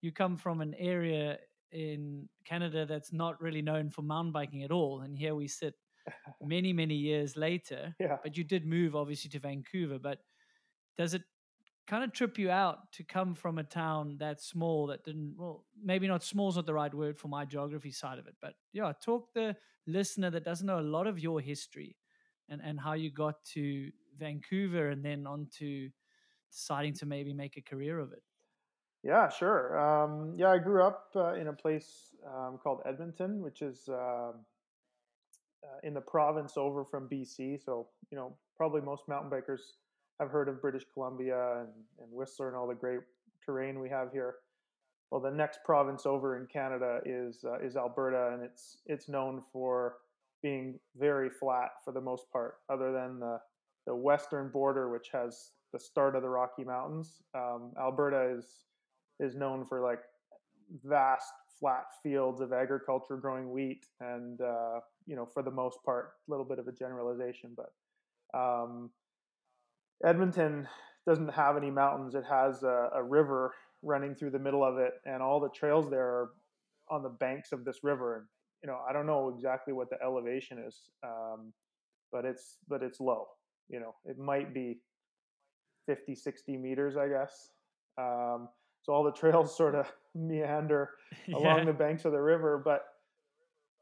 You 0.00 0.12
come 0.12 0.36
from 0.36 0.60
an 0.60 0.74
area 0.78 1.38
in 1.72 2.28
Canada 2.44 2.86
that's 2.86 3.12
not 3.12 3.40
really 3.40 3.62
known 3.62 3.90
for 3.90 4.02
mountain 4.02 4.32
biking 4.32 4.62
at 4.62 4.70
all. 4.70 5.00
And 5.00 5.16
here 5.16 5.34
we 5.34 5.48
sit 5.48 5.74
many, 6.42 6.72
many 6.72 6.94
years 6.94 7.36
later. 7.36 7.94
Yeah. 7.98 8.16
But 8.22 8.36
you 8.36 8.44
did 8.44 8.66
move 8.66 8.94
obviously 8.94 9.30
to 9.30 9.38
Vancouver. 9.38 9.98
But 9.98 10.18
does 10.96 11.14
it 11.14 11.22
kind 11.88 12.04
of 12.04 12.12
trip 12.12 12.38
you 12.38 12.50
out 12.50 12.92
to 12.92 13.02
come 13.02 13.34
from 13.34 13.58
a 13.58 13.64
town 13.64 14.16
that 14.20 14.40
small 14.42 14.86
that 14.88 15.04
didn't, 15.04 15.34
well, 15.36 15.64
maybe 15.82 16.06
not 16.06 16.22
small 16.22 16.50
is 16.50 16.56
not 16.56 16.66
the 16.66 16.74
right 16.74 16.92
word 16.92 17.18
for 17.18 17.28
my 17.28 17.46
geography 17.46 17.90
side 17.90 18.18
of 18.18 18.26
it. 18.26 18.34
But 18.42 18.54
yeah, 18.72 18.92
talk 19.02 19.32
the 19.32 19.56
listener 19.86 20.30
that 20.30 20.44
doesn't 20.44 20.66
know 20.66 20.78
a 20.78 20.82
lot 20.82 21.06
of 21.06 21.18
your 21.18 21.40
history 21.40 21.96
and, 22.50 22.60
and 22.62 22.78
how 22.78 22.92
you 22.92 23.10
got 23.10 23.42
to 23.54 23.90
Vancouver 24.18 24.90
and 24.90 25.02
then 25.02 25.26
on 25.26 25.48
to 25.58 25.88
deciding 26.52 26.92
to 26.94 27.06
maybe 27.06 27.32
make 27.32 27.56
a 27.56 27.62
career 27.62 27.98
of 27.98 28.12
it. 28.12 28.22
Yeah, 29.02 29.30
sure. 29.30 29.78
Um, 29.78 30.34
yeah, 30.36 30.50
I 30.50 30.58
grew 30.58 30.82
up 30.82 31.06
uh, 31.16 31.34
in 31.34 31.48
a 31.48 31.52
place 31.52 32.14
um, 32.26 32.58
called 32.62 32.82
Edmonton, 32.84 33.40
which 33.40 33.62
is 33.62 33.88
uh, 33.88 34.32
uh, 34.32 34.32
in 35.84 35.94
the 35.94 36.00
province 36.00 36.58
over 36.58 36.84
from 36.84 37.08
BC. 37.08 37.64
So, 37.64 37.88
you 38.10 38.18
know, 38.18 38.36
probably 38.56 38.82
most 38.82 39.08
mountain 39.08 39.30
bikers 39.30 39.60
have 40.20 40.30
heard 40.30 40.48
of 40.48 40.60
British 40.60 40.84
Columbia 40.92 41.60
and, 41.60 41.68
and 42.00 42.12
Whistler 42.12 42.48
and 42.48 42.56
all 42.56 42.66
the 42.66 42.74
great 42.74 43.00
terrain 43.44 43.80
we 43.80 43.88
have 43.88 44.12
here. 44.12 44.36
Well, 45.10 45.20
the 45.20 45.30
next 45.30 45.60
province 45.64 46.04
over 46.04 46.36
in 46.36 46.46
Canada 46.46 47.00
is 47.06 47.44
uh, 47.44 47.58
is 47.60 47.76
Alberta, 47.76 48.34
and 48.34 48.42
it's 48.42 48.78
it's 48.86 49.08
known 49.08 49.42
for 49.52 49.96
being 50.42 50.78
very 50.96 51.30
flat 51.30 51.70
for 51.84 51.92
the 51.92 52.00
most 52.00 52.30
part, 52.30 52.56
other 52.68 52.92
than 52.92 53.18
the 53.18 53.40
the 53.86 53.94
western 53.94 54.50
border, 54.50 54.90
which 54.90 55.08
has 55.12 55.52
the 55.72 55.78
start 55.78 56.14
of 56.14 56.22
the 56.22 56.28
Rocky 56.28 56.64
Mountains. 56.64 57.22
Um, 57.34 57.72
Alberta 57.80 58.36
is 58.36 58.64
is 59.18 59.34
known 59.34 59.64
for 59.66 59.80
like 59.80 60.00
vast 60.84 61.32
flat 61.58 61.86
fields 62.02 62.40
of 62.40 62.52
agriculture 62.52 63.16
growing 63.16 63.50
wheat 63.50 63.86
and 64.00 64.40
uh, 64.40 64.80
you 65.06 65.16
know 65.16 65.26
for 65.26 65.42
the 65.42 65.50
most 65.50 65.78
part 65.84 66.12
a 66.26 66.30
little 66.30 66.44
bit 66.44 66.58
of 66.58 66.68
a 66.68 66.72
generalization 66.72 67.56
but 67.56 67.72
um, 68.38 68.90
edmonton 70.04 70.68
doesn't 71.08 71.28
have 71.28 71.56
any 71.56 71.70
mountains. 71.70 72.14
It 72.14 72.24
has 72.28 72.62
a, 72.62 72.90
a, 72.94 73.02
river 73.02 73.54
running 73.82 74.14
through 74.14 74.30
the 74.30 74.38
middle 74.38 74.62
of 74.62 74.76
it 74.76 74.92
and 75.06 75.22
all 75.22 75.40
the 75.40 75.48
trails 75.48 75.88
there 75.88 76.06
are 76.06 76.30
on 76.90 77.02
the 77.02 77.08
banks 77.08 77.52
of 77.52 77.64
this 77.64 77.78
river. 77.82 78.16
And 78.16 78.26
you 78.62 78.68
know 78.68 78.78
i 78.88 78.92
don't 78.92 79.06
know 79.06 79.32
exactly 79.34 79.72
what 79.72 79.88
the 79.88 79.96
elevation 80.02 80.58
is 80.66 80.90
um, 81.04 81.52
but 82.12 82.24
it's 82.24 82.58
but 82.68 82.82
it's 82.82 83.00
low. 83.00 83.26
You 83.68 83.80
know 83.80 83.94
it 84.04 84.18
might 84.18 84.52
be 84.52 84.80
50 85.86 86.14
60 86.14 86.56
meters 86.56 86.96
i 86.96 87.08
guess. 87.08 87.50
Um, 87.96 88.48
so 88.82 88.92
all 88.92 89.04
the 89.04 89.12
trails 89.20 89.56
sort 89.56 89.74
of 89.74 89.90
meander 90.14 90.90
along 91.34 91.66
the 91.66 91.72
banks 91.72 92.04
of 92.04 92.12
the 92.12 92.20
river. 92.20 92.60
But 92.62 92.82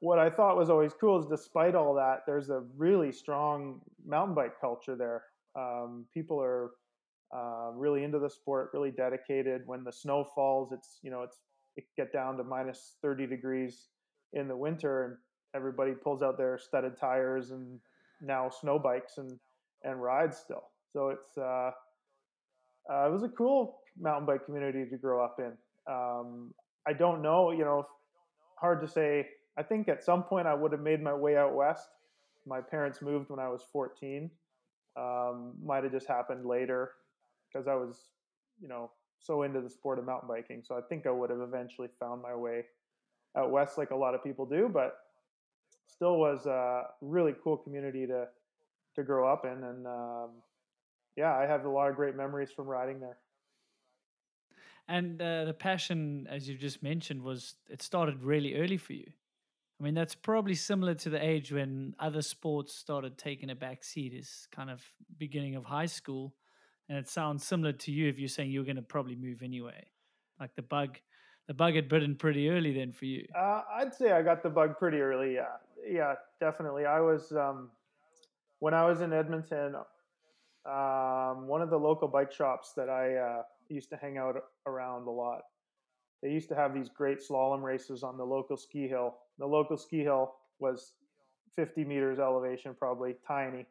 what 0.01 0.19
I 0.19 0.31
thought 0.31 0.57
was 0.57 0.71
always 0.71 0.93
cool 0.93 1.19
is 1.19 1.27
despite 1.27 1.75
all 1.75 1.95
that, 1.95 2.21
there's 2.27 2.51
a 2.51 2.63
really 2.77 3.13
strong 3.13 3.81
mountain 4.07 4.35
bike 4.35 4.61
culture 4.61 4.95
there. 4.95 5.23
Um, 5.57 6.07
people 6.13 6.41
are 6.41 6.71
uh, 7.35 7.71
really 7.75 8.05
into 8.05 8.19
the 8.19 8.31
sport, 8.31 8.71
really 8.73 8.91
dedicated. 8.91 9.63
When 9.67 9.85
the 9.85 9.93
snow 9.93 10.25
falls, 10.35 10.73
it's 10.73 10.99
you 11.03 11.11
know 11.11 11.23
it's 11.23 11.39
it 11.77 11.85
get 11.97 12.13
down 12.13 12.37
to 12.39 12.45
minus 12.45 12.97
30 13.03 13.27
degrees 13.27 13.89
in 14.33 14.49
the 14.49 14.57
winter, 14.57 15.05
and 15.05 15.17
everybody 15.55 15.93
pulls 15.93 16.23
out 16.23 16.37
their 16.37 16.59
studded 16.59 16.99
tires 16.99 17.51
and 17.51 17.79
now 18.21 18.49
snow 18.49 18.79
bikes 18.79 19.19
and 19.19 19.39
and 19.85 20.03
rides 20.03 20.37
still. 20.37 20.65
So 20.93 21.09
it's 21.09 21.37
uh, 21.37 21.71
uh, 22.91 23.07
it 23.07 23.13
was 23.13 23.23
a 23.23 23.29
cool 23.29 23.79
mountain 23.99 24.27
bike 24.27 24.45
community 24.45 24.85
to 24.89 24.97
grow 24.97 25.25
up 25.25 25.39
in. 25.39 25.53
Um, 25.93 26.53
I 26.87 26.93
don't 26.93 27.23
know, 27.23 27.51
you 27.51 27.65
know, 27.65 27.87
hard 28.59 28.81
to 28.83 28.89
say. 28.89 29.27
I 29.59 29.63
think 29.63 29.89
at 29.89 30.05
some 30.05 30.23
point 30.23 30.47
I 30.47 30.55
would 30.55 30.73
have 30.73 30.81
made 30.81 31.03
my 31.03 31.15
way 31.15 31.37
out 31.37 31.55
west. 31.55 31.89
My 32.47 32.61
parents 32.61 33.01
moved 33.03 33.31
when 33.31 33.41
I 33.41 33.49
was 33.49 33.63
14. 33.73 34.31
Um, 34.97 35.53
might 35.63 35.85
have 35.85 35.93
just 35.93 36.07
happened 36.07 36.47
later 36.47 36.93
because 37.53 37.69
I 37.69 37.75
was, 37.75 37.99
you 38.61 38.69
know, 38.69 38.91
so 39.19 39.43
into 39.43 39.61
the 39.61 39.69
sport 39.69 39.99
of 39.99 40.07
mountain 40.07 40.29
biking. 40.29 40.63
So 40.67 40.75
I 40.77 40.81
think 40.89 41.07
I 41.07 41.11
would 41.11 41.31
have 41.31 41.41
eventually 41.41 41.89
found 42.01 42.23
my 42.23 42.35
way 42.35 42.65
out 43.37 43.51
west 43.51 43.77
like 43.77 43.91
a 43.91 43.97
lot 43.97 44.15
of 44.15 44.25
people 44.25 44.47
do, 44.47 44.71
but 44.73 44.97
still 45.87 46.19
was 46.19 46.47
a 46.47 46.85
really 47.01 47.35
cool 47.43 47.57
community 47.57 48.07
to 48.07 48.27
to 48.95 49.03
grow 49.03 49.31
up 49.31 49.45
in 49.45 49.63
and 49.63 49.87
um, 49.87 50.31
yeah, 51.17 51.35
I 51.35 51.47
have 51.47 51.65
a 51.65 51.69
lot 51.69 51.89
of 51.89 51.97
great 51.97 52.15
memories 52.15 52.51
from 52.51 52.67
riding 52.67 53.01
there. 53.01 53.17
And 54.89 55.21
uh, 55.21 55.47
the 55.47 55.55
passion, 55.55 56.29
as 56.31 56.49
you 56.49 56.57
just 56.57 56.83
mentioned, 56.83 57.23
was 57.23 57.55
it 57.69 57.83
started 57.83 58.23
really 58.23 58.55
early 58.55 58.77
for 58.77 58.93
you. 58.93 59.11
I 59.79 59.85
mean, 59.85 59.95
that's 59.95 60.15
probably 60.15 60.55
similar 60.55 60.95
to 60.95 61.11
the 61.11 61.23
age 61.23 61.53
when 61.53 61.95
other 61.99 62.23
sports 62.23 62.75
started 62.75 63.19
taking 63.19 63.51
a 63.51 63.55
back 63.55 63.85
seat, 63.85 64.15
is 64.15 64.49
kind 64.51 64.71
of 64.71 64.83
beginning 65.19 65.55
of 65.55 65.65
high 65.65 65.87
school. 65.87 66.35
And 66.89 66.97
it 66.97 67.09
sounds 67.09 67.45
similar 67.45 67.73
to 67.73 67.93
you 67.93 68.09
if 68.09 68.19
you're 68.19 68.29
saying 68.29 68.51
you're 68.51 68.65
going 68.65 68.77
to 68.77 68.83
probably 68.83 69.17
move 69.17 69.43
anyway. 69.43 69.85
Like 70.41 70.55
the 70.55 70.63
bug, 70.63 70.99
the 71.47 71.55
bug 71.55 71.75
had 71.75 71.89
bitten 71.89 72.15
pretty 72.15 72.49
early 72.49 72.73
then 72.73 72.93
for 72.93 73.05
you. 73.05 73.27
Uh, 73.37 73.63
I'd 73.75 73.95
say 73.95 74.13
I 74.13 74.23
got 74.23 74.43
the 74.43 74.51
bug 74.51 74.79
pretty 74.79 75.01
early. 75.01 75.35
Yeah, 75.35 75.57
yeah, 75.87 76.15
definitely. 76.41 76.87
I 76.87 77.01
was 77.01 77.33
um, 77.33 77.71
when 78.61 78.73
I 78.73 78.87
was 78.87 79.01
in 79.01 79.13
Edmonton. 79.13 79.75
Um, 80.65 81.47
one 81.47 81.63
of 81.63 81.71
the 81.71 81.79
local 81.79 82.09
bike 82.09 82.33
shops 82.33 82.73
that 82.77 82.89
I 82.89 83.15
uh, 83.15 83.43
used 83.69 83.89
to 83.91 83.97
hang 83.97 84.19
out 84.19 84.37
around 84.67 85.07
a 85.07 85.11
lot. 85.11 85.43
They 86.23 86.31
used 86.31 86.49
to 86.49 86.55
have 86.55 86.75
these 86.75 86.89
great 86.89 87.19
slalom 87.19 87.63
races 87.63 88.03
on 88.03 88.17
the 88.17 88.25
local 88.25 88.57
ski 88.57 88.89
hill. 88.89 89.17
The 89.39 89.47
local 89.47 89.77
ski 89.77 90.03
hill 90.03 90.35
was 90.59 90.93
50 91.57 91.85
meters 91.85 92.19
elevation, 92.19 92.75
probably 92.79 93.17
tiny, 93.27 93.67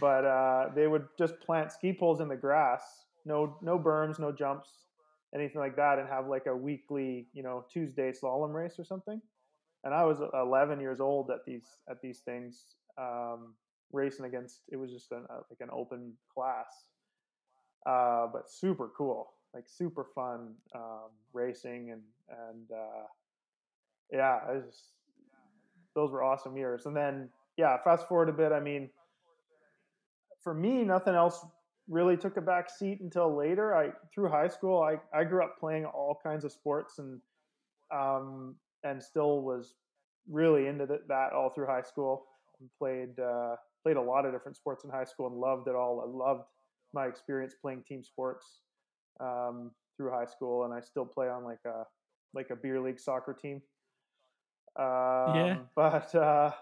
but 0.00 0.24
uh, 0.24 0.70
they 0.74 0.86
would 0.86 1.06
just 1.16 1.38
plant 1.40 1.72
ski 1.72 1.92
poles 1.92 2.20
in 2.20 2.28
the 2.28 2.36
grass, 2.36 3.06
no 3.24 3.56
no 3.62 3.78
berms, 3.78 4.18
no 4.18 4.32
jumps, 4.32 4.68
anything 5.34 5.60
like 5.60 5.76
that, 5.76 5.98
and 5.98 6.08
have 6.08 6.28
like 6.28 6.46
a 6.46 6.56
weekly, 6.56 7.26
you 7.32 7.42
know, 7.42 7.64
Tuesday 7.72 8.12
slalom 8.12 8.52
race 8.52 8.78
or 8.78 8.84
something. 8.84 9.20
And 9.84 9.94
I 9.94 10.04
was 10.04 10.20
11 10.34 10.80
years 10.80 11.00
old 11.00 11.30
at 11.30 11.44
these 11.46 11.66
at 11.88 12.00
these 12.02 12.20
things, 12.20 12.64
um, 12.98 13.54
racing 13.92 14.26
against. 14.26 14.60
It 14.70 14.76
was 14.76 14.92
just 14.92 15.12
an, 15.12 15.24
uh, 15.30 15.40
like 15.50 15.60
an 15.60 15.70
open 15.72 16.14
class, 16.32 16.66
uh, 17.86 18.26
but 18.32 18.50
super 18.50 18.90
cool, 18.96 19.30
like 19.54 19.64
super 19.66 20.06
fun 20.14 20.54
um, 20.74 21.10
racing 21.32 21.90
and 21.90 22.02
and 22.30 22.70
uh, 22.70 23.06
yeah, 24.12 24.40
just, 24.66 24.92
those 25.94 26.10
were 26.10 26.22
awesome 26.22 26.56
years. 26.56 26.86
And 26.86 26.96
then 26.96 27.28
yeah, 27.56 27.76
fast 27.82 28.08
forward 28.08 28.28
a 28.28 28.32
bit. 28.32 28.52
I 28.52 28.60
mean, 28.60 28.88
for 30.42 30.54
me, 30.54 30.84
nothing 30.84 31.14
else 31.14 31.44
really 31.88 32.16
took 32.16 32.36
a 32.36 32.40
back 32.40 32.68
seat 32.70 33.00
until 33.00 33.34
later. 33.34 33.74
I 33.74 33.90
through 34.14 34.28
high 34.28 34.48
school, 34.48 34.82
I 34.82 34.96
I 35.16 35.24
grew 35.24 35.42
up 35.42 35.58
playing 35.58 35.86
all 35.86 36.18
kinds 36.22 36.44
of 36.44 36.52
sports 36.52 36.98
and 36.98 37.20
um, 37.90 38.54
and 38.84 39.02
still 39.02 39.42
was 39.42 39.74
really 40.30 40.66
into 40.66 40.86
that 40.86 41.32
all 41.32 41.50
through 41.50 41.66
high 41.66 41.82
school. 41.82 42.26
Played 42.78 43.18
uh, 43.18 43.56
played 43.82 43.96
a 43.96 44.02
lot 44.02 44.26
of 44.26 44.32
different 44.32 44.56
sports 44.56 44.84
in 44.84 44.90
high 44.90 45.04
school 45.04 45.26
and 45.28 45.36
loved 45.36 45.68
it 45.68 45.74
all. 45.74 46.00
I 46.00 46.26
loved 46.26 46.44
my 46.92 47.06
experience 47.06 47.54
playing 47.60 47.84
team 47.86 48.02
sports 48.02 48.60
um, 49.20 49.70
through 49.96 50.10
high 50.10 50.26
school, 50.26 50.64
and 50.64 50.72
I 50.72 50.80
still 50.80 51.04
play 51.06 51.28
on 51.28 51.44
like 51.44 51.60
a 51.66 51.84
like 52.34 52.50
a 52.50 52.56
beer 52.56 52.80
league 52.80 53.00
soccer 53.00 53.32
team. 53.32 53.62
Um, 54.76 55.34
yeah. 55.34 55.56
But 55.74 56.14
uh, 56.14 56.52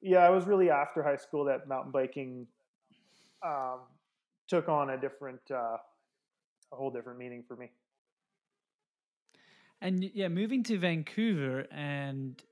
yeah, 0.00 0.28
it 0.28 0.34
was 0.34 0.46
really 0.46 0.70
after 0.70 1.02
high 1.02 1.16
school 1.16 1.44
that 1.46 1.68
mountain 1.68 1.92
biking 1.92 2.46
um, 3.44 3.80
took 4.48 4.68
on 4.68 4.90
a 4.90 4.98
different, 4.98 5.40
uh, 5.50 5.76
a 6.72 6.76
whole 6.76 6.90
different 6.90 7.18
meaning 7.18 7.44
for 7.46 7.56
me. 7.56 7.70
And 9.80 10.02
yeah, 10.14 10.28
moving 10.28 10.64
to 10.64 10.78
Vancouver, 10.78 11.66
and 11.70 12.42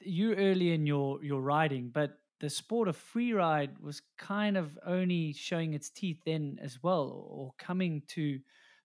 you 0.00 0.34
early 0.34 0.72
in 0.72 0.86
your 0.86 1.22
your 1.24 1.40
riding, 1.40 1.90
but 1.92 2.18
the 2.44 2.50
sport 2.50 2.88
of 2.88 2.96
freeride 2.98 3.80
was 3.80 4.02
kind 4.18 4.58
of 4.58 4.78
only 4.84 5.32
showing 5.32 5.72
its 5.72 5.88
teeth 5.88 6.18
then 6.26 6.58
as 6.60 6.82
well, 6.82 7.26
or 7.30 7.54
coming 7.56 8.02
to 8.08 8.38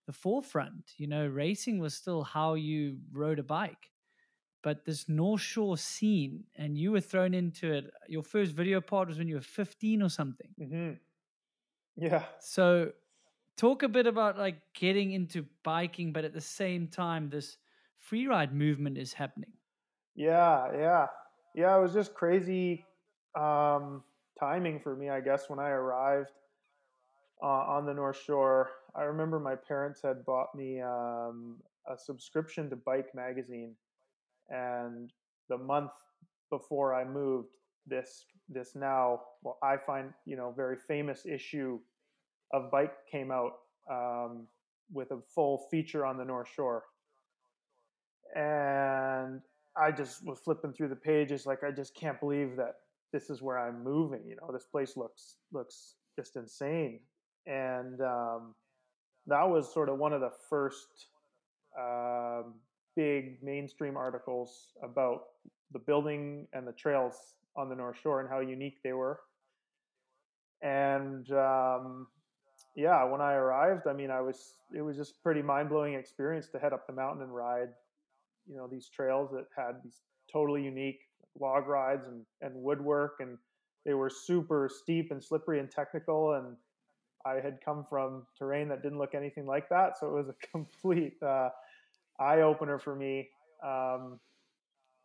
the 0.06 0.14
forefront. 0.14 0.92
You 0.96 1.06
know, 1.06 1.26
racing 1.26 1.78
was 1.78 1.92
still 1.92 2.22
how 2.22 2.54
you 2.54 2.96
rode 3.12 3.38
a 3.38 3.42
bike. 3.42 3.90
But 4.62 4.86
this 4.86 5.10
North 5.10 5.42
Shore 5.42 5.76
scene, 5.76 6.44
and 6.56 6.78
you 6.78 6.90
were 6.92 7.02
thrown 7.02 7.34
into 7.34 7.70
it. 7.70 7.90
Your 8.08 8.22
first 8.22 8.52
video 8.52 8.80
part 8.80 9.08
was 9.08 9.18
when 9.18 9.28
you 9.28 9.34
were 9.34 9.42
15 9.42 10.00
or 10.00 10.08
something. 10.08 10.48
hmm 10.58 10.92
Yeah. 11.96 12.24
So, 12.38 12.92
talk 13.58 13.82
a 13.82 13.88
bit 13.88 14.06
about 14.06 14.38
like 14.38 14.56
getting 14.72 15.12
into 15.12 15.44
biking, 15.62 16.14
but 16.14 16.24
at 16.24 16.32
the 16.32 16.40
same 16.40 16.88
time, 16.88 17.28
this 17.28 17.58
freeride 18.10 18.54
movement 18.54 18.96
is 18.96 19.12
happening. 19.12 19.52
Yeah, 20.14 20.72
yeah, 20.72 21.06
yeah. 21.54 21.76
It 21.76 21.82
was 21.82 21.92
just 21.92 22.14
crazy 22.14 22.86
um, 23.34 24.02
timing 24.38 24.80
for 24.80 24.96
me, 24.96 25.10
I 25.10 25.20
guess, 25.20 25.48
when 25.48 25.58
I 25.58 25.68
arrived 25.68 26.30
uh, 27.42 27.46
on 27.46 27.86
the 27.86 27.94
North 27.94 28.20
Shore. 28.24 28.70
I 28.94 29.02
remember 29.02 29.38
my 29.38 29.54
parents 29.54 30.00
had 30.02 30.24
bought 30.24 30.54
me 30.54 30.80
um, 30.80 31.56
a 31.90 31.96
subscription 31.96 32.68
to 32.70 32.76
Bike 32.76 33.14
magazine, 33.14 33.74
and 34.48 35.12
the 35.48 35.58
month 35.58 35.92
before 36.50 36.94
I 36.94 37.04
moved, 37.04 37.48
this 37.86 38.24
this 38.48 38.74
now 38.74 39.20
well, 39.42 39.58
I 39.62 39.76
find 39.76 40.12
you 40.26 40.36
know 40.36 40.52
very 40.54 40.76
famous 40.76 41.24
issue 41.24 41.78
of 42.52 42.70
Bike 42.70 42.92
came 43.10 43.30
out 43.30 43.52
um, 43.90 44.46
with 44.92 45.12
a 45.12 45.18
full 45.34 45.66
feature 45.70 46.04
on 46.04 46.18
the 46.18 46.24
North 46.24 46.48
Shore, 46.54 46.84
and 48.34 49.40
I 49.76 49.92
just 49.92 50.26
was 50.26 50.40
flipping 50.40 50.72
through 50.72 50.88
the 50.88 50.96
pages 50.96 51.46
like 51.46 51.62
I 51.62 51.70
just 51.70 51.94
can't 51.94 52.18
believe 52.18 52.56
that 52.56 52.74
this 53.12 53.30
is 53.30 53.42
where 53.42 53.58
I'm 53.58 53.82
moving. 53.82 54.20
You 54.26 54.36
know, 54.36 54.52
this 54.52 54.64
place 54.64 54.96
looks 54.96 55.36
looks 55.52 55.94
just 56.16 56.36
insane, 56.36 57.00
and 57.46 58.00
um, 58.00 58.54
that 59.26 59.48
was 59.48 59.72
sort 59.72 59.88
of 59.88 59.98
one 59.98 60.12
of 60.12 60.20
the 60.20 60.32
first 60.48 61.06
um, 61.78 62.54
big 62.96 63.42
mainstream 63.42 63.96
articles 63.96 64.72
about 64.82 65.22
the 65.72 65.78
building 65.78 66.46
and 66.52 66.66
the 66.66 66.72
trails 66.72 67.34
on 67.56 67.68
the 67.68 67.74
North 67.74 67.98
Shore 68.02 68.20
and 68.20 68.28
how 68.28 68.40
unique 68.40 68.82
they 68.82 68.92
were. 68.92 69.20
And 70.62 71.30
um, 71.32 72.06
yeah, 72.76 73.04
when 73.04 73.20
I 73.20 73.34
arrived, 73.34 73.86
I 73.86 73.92
mean, 73.92 74.10
I 74.10 74.20
was 74.20 74.54
it 74.74 74.82
was 74.82 74.96
just 74.96 75.22
pretty 75.22 75.42
mind 75.42 75.68
blowing 75.68 75.94
experience 75.94 76.48
to 76.48 76.58
head 76.58 76.72
up 76.72 76.86
the 76.86 76.92
mountain 76.92 77.22
and 77.22 77.34
ride, 77.34 77.70
you 78.48 78.56
know, 78.56 78.66
these 78.66 78.88
trails 78.88 79.30
that 79.32 79.46
had 79.56 79.82
these 79.82 80.00
totally 80.32 80.62
unique 80.62 81.00
log 81.38 81.66
rides 81.66 82.06
and, 82.06 82.24
and 82.40 82.54
woodwork 82.54 83.16
and 83.20 83.38
they 83.84 83.94
were 83.94 84.10
super 84.10 84.70
steep 84.72 85.10
and 85.10 85.22
slippery 85.22 85.58
and 85.58 85.70
technical 85.70 86.34
and 86.34 86.56
I 87.24 87.34
had 87.34 87.58
come 87.64 87.84
from 87.84 88.26
terrain 88.38 88.68
that 88.68 88.82
didn't 88.82 88.98
look 88.98 89.14
anything 89.14 89.46
like 89.46 89.68
that, 89.68 89.98
so 89.98 90.06
it 90.08 90.12
was 90.12 90.28
a 90.28 90.34
complete 90.52 91.22
uh, 91.22 91.50
eye 92.18 92.40
opener 92.40 92.78
for 92.78 92.94
me. 92.94 93.28
Um, 93.64 94.18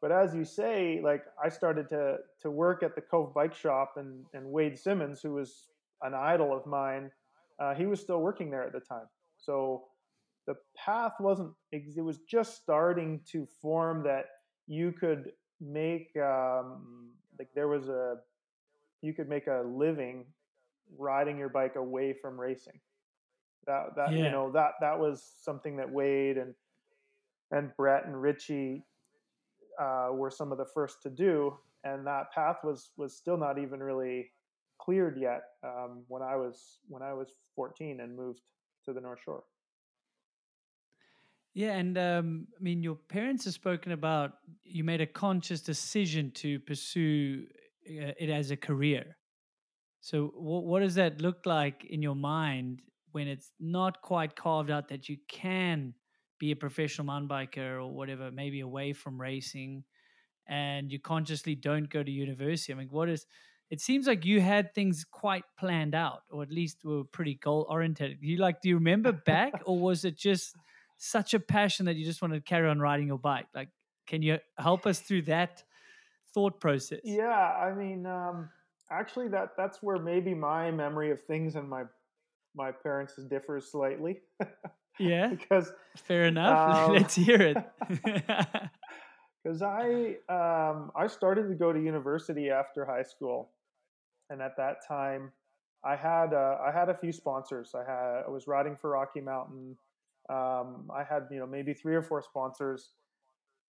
but 0.02 0.12
as 0.12 0.36
you 0.36 0.46
say, 0.46 1.02
like 1.04 1.24
I 1.44 1.50
started 1.50 1.90
to 1.90 2.18
to 2.42 2.52
work 2.52 2.84
at 2.84 2.96
the 2.96 3.02
Cove 3.02 3.34
Bike 3.34 3.56
Shop, 3.56 3.94
and 3.98 4.26
and 4.34 4.46
Wade 4.46 4.78
Simmons, 4.78 5.22
who 5.22 5.34
was 5.34 5.68
an 6.04 6.14
idol 6.14 6.56
of 6.56 6.66
mine, 6.66 7.12
uh, 7.60 7.74
he 7.74 7.86
was 7.86 8.00
still 8.00 8.22
working 8.22 8.50
there 8.50 8.64
at 8.64 8.74
the 8.74 8.80
time. 8.80 9.08
So 9.38 9.86
the 10.48 10.56
path 10.78 11.14
wasn't; 11.20 11.54
it 11.72 12.04
was 12.04 12.20
just 12.30 12.56
starting 12.62 13.22
to 13.32 13.48
form 13.62 14.04
that 14.04 14.26
you 14.68 14.92
could 14.92 15.32
make 15.62 16.16
um, 16.18 17.12
like 17.40 17.50
there 17.56 17.68
was 17.68 17.88
a 17.90 18.18
you 19.02 19.14
could 19.14 19.30
make 19.30 19.48
a 19.48 19.64
living 19.66 20.26
riding 20.98 21.38
your 21.38 21.50
bike 21.50 21.76
away 21.76 22.14
from 22.14 22.40
racing. 22.40 22.80
That 23.68 23.96
that 23.96 24.14
Yeah. 24.14 24.26
you 24.26 24.32
know 24.32 24.52
that 24.52 24.74
that 24.82 25.00
was 25.00 25.24
something 25.24 25.78
that 25.78 25.90
Wade 25.92 26.38
and 26.38 26.54
and 27.52 27.76
Brett 27.78 28.06
and 28.06 28.20
Richie 28.22 28.86
uh, 29.80 30.10
were 30.12 30.32
some 30.32 30.52
of 30.52 30.58
the 30.58 30.66
first 30.66 31.02
to 31.04 31.10
do, 31.10 31.58
and 31.84 32.06
that 32.08 32.32
path 32.32 32.58
was 32.64 32.92
was 32.98 33.16
still 33.16 33.38
not 33.38 33.58
even 33.58 33.82
really 33.82 34.32
cleared 34.78 35.18
yet 35.18 35.44
um, 35.64 36.04
when 36.08 36.22
I 36.22 36.36
was 36.36 36.80
when 36.88 37.02
I 37.02 37.14
was 37.14 37.34
14 37.56 38.02
and 38.02 38.16
moved 38.16 38.42
to 38.86 38.94
the 38.94 39.02
North 39.02 39.20
Shore. 39.24 39.44
Yeah, 41.56 41.74
and 41.78 41.98
um, 41.98 42.48
I 42.60 42.62
mean, 42.64 42.84
your 42.84 42.96
parents 42.96 43.46
have 43.46 43.54
spoken 43.54 43.94
about 43.94 44.34
you 44.66 44.84
made 44.84 45.00
a 45.02 45.08
conscious 45.08 45.62
decision 45.62 46.32
to 46.32 46.60
pursue 46.60 47.48
uh, 47.90 48.12
it 48.20 48.30
as 48.30 48.52
a 48.52 48.58
career. 48.58 49.18
So, 50.02 50.28
what 50.36 50.66
what 50.66 50.82
does 50.82 50.96
that 50.96 51.22
look 51.22 51.46
like 51.46 51.86
in 51.86 52.02
your 52.02 52.16
mind 52.16 52.82
when 53.14 53.28
it's 53.28 53.52
not 53.60 54.02
quite 54.02 54.36
carved 54.36 54.72
out 54.72 54.90
that 54.90 55.10
you 55.10 55.18
can 55.30 55.96
be 56.40 56.52
a 56.52 56.58
professional 56.58 57.06
mountain 57.08 57.30
biker 57.30 57.78
or 57.82 57.94
whatever, 57.94 58.32
maybe 58.32 58.62
away 58.62 58.94
from 58.94 59.22
racing, 59.22 59.86
and 60.48 60.92
you 60.92 61.00
consciously 61.00 61.56
don't 61.56 61.90
go 61.90 62.04
to 62.04 62.12
university? 62.12 62.74
I 62.74 62.76
mean, 62.78 62.90
what 62.90 63.10
is? 63.10 63.26
It 63.72 63.82
seems 63.82 64.08
like 64.08 64.26
you 64.26 64.42
had 64.42 64.74
things 64.76 65.06
quite 65.10 65.44
planned 65.60 65.96
out, 65.96 66.22
or 66.30 66.44
at 66.44 66.52
least 66.52 66.86
were 66.86 67.04
pretty 67.04 67.36
goal 67.36 67.66
oriented. 67.70 68.18
You 68.22 68.38
like, 68.38 68.62
do 68.62 68.70
you 68.70 68.76
remember 68.76 69.12
back, 69.12 69.62
or 69.66 69.80
was 69.80 70.06
it 70.06 70.18
just 70.18 70.56
such 70.98 71.34
a 71.34 71.40
passion 71.40 71.86
that 71.86 71.96
you 71.96 72.06
just 72.06 72.22
want 72.22 72.34
to 72.34 72.42
carry 72.42 72.70
on 72.70 72.80
riding 72.80 73.08
your 73.08 73.20
bike? 73.20 73.48
Like, 73.54 73.70
can 74.08 74.22
you 74.22 74.40
help 74.58 74.86
us 74.86 75.00
through 75.00 75.24
that 75.24 75.64
thought 76.34 76.60
process? 76.60 77.00
Yeah, 77.04 77.30
I 77.30 77.74
mean, 77.74 78.06
um, 78.06 78.50
actually, 78.92 79.28
that 79.30 79.52
that's 79.58 79.82
where 79.82 80.00
maybe 80.00 80.34
my 80.34 80.72
memory 80.72 81.12
of 81.12 81.22
things 81.24 81.56
and 81.56 81.70
my 81.70 81.84
my 82.56 82.72
parents 82.72 83.16
differs 83.30 83.72
slightly 83.72 84.22
Yeah, 85.00 85.28
because 85.30 85.72
fair 85.98 86.26
enough. 86.26 86.88
Um, 86.90 86.94
Let's 86.94 87.16
hear 87.16 87.42
it. 87.42 87.58
because 89.44 89.62
I 89.62 90.16
um, 90.30 90.92
I 90.96 91.08
started 91.08 91.48
to 91.50 91.56
go 91.56 91.74
to 91.74 91.80
university 91.80 92.50
after 92.50 92.86
high 92.86 93.04
school, 93.04 93.52
and 94.30 94.42
at 94.42 94.58
that 94.58 94.78
time, 94.88 95.32
I 95.84 95.96
had 95.96 96.34
uh, 96.34 96.58
I 96.66 96.72
had 96.72 96.90
a 96.90 96.98
few 96.98 97.12
sponsors. 97.12 97.74
I 97.76 97.84
had 97.90 98.24
I 98.28 98.30
was 98.30 98.48
riding 98.48 98.76
for 98.76 98.92
Rocky 98.92 99.22
Mountain. 99.22 99.78
Um, 100.30 100.90
I 100.94 101.04
had 101.08 101.28
you 101.32 101.40
know 101.40 101.48
maybe 101.48 101.74
three 101.74 101.96
or 101.96 102.02
four 102.02 102.22
sponsors, 102.22 102.92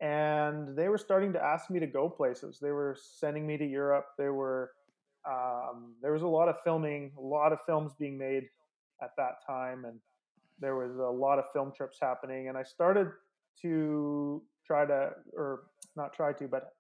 and 0.01 0.77
they 0.77 0.88
were 0.88 0.99
starting 0.99 1.33
to 1.35 1.42
ask 1.42 1.71
me 1.71 1.81
to 1.81 1.87
go 1.87 2.09
places. 2.09 2.59
They 2.61 2.71
were 2.71 2.97
sending 2.99 3.47
me 3.47 3.57
to 3.59 3.66
Europe. 3.66 4.07
They 4.19 4.29
were 4.29 4.73
um, 5.27 5.95
there 6.03 6.12
was 6.12 6.23
a 6.23 6.29
lot 6.29 6.49
of 6.49 6.57
filming, 6.62 7.12
a 7.19 7.21
lot 7.21 7.53
of 7.53 7.59
films 7.66 7.92
being 7.99 8.16
made 8.16 8.45
at 9.03 9.11
that 9.16 9.45
time, 9.47 9.85
and 9.85 9.99
there 10.61 10.77
was 10.77 10.97
a 10.97 11.03
lot 11.03 11.38
of 11.38 11.45
film 11.53 11.73
trips 11.77 11.99
happening. 12.01 12.49
And 12.49 12.57
I 12.57 12.62
started 12.62 13.09
to 13.62 14.42
try 14.66 14.87
to, 14.87 15.11
or 15.33 15.64
not 15.97 16.12
try 16.12 16.33
to, 16.35 16.49
but 16.49 16.73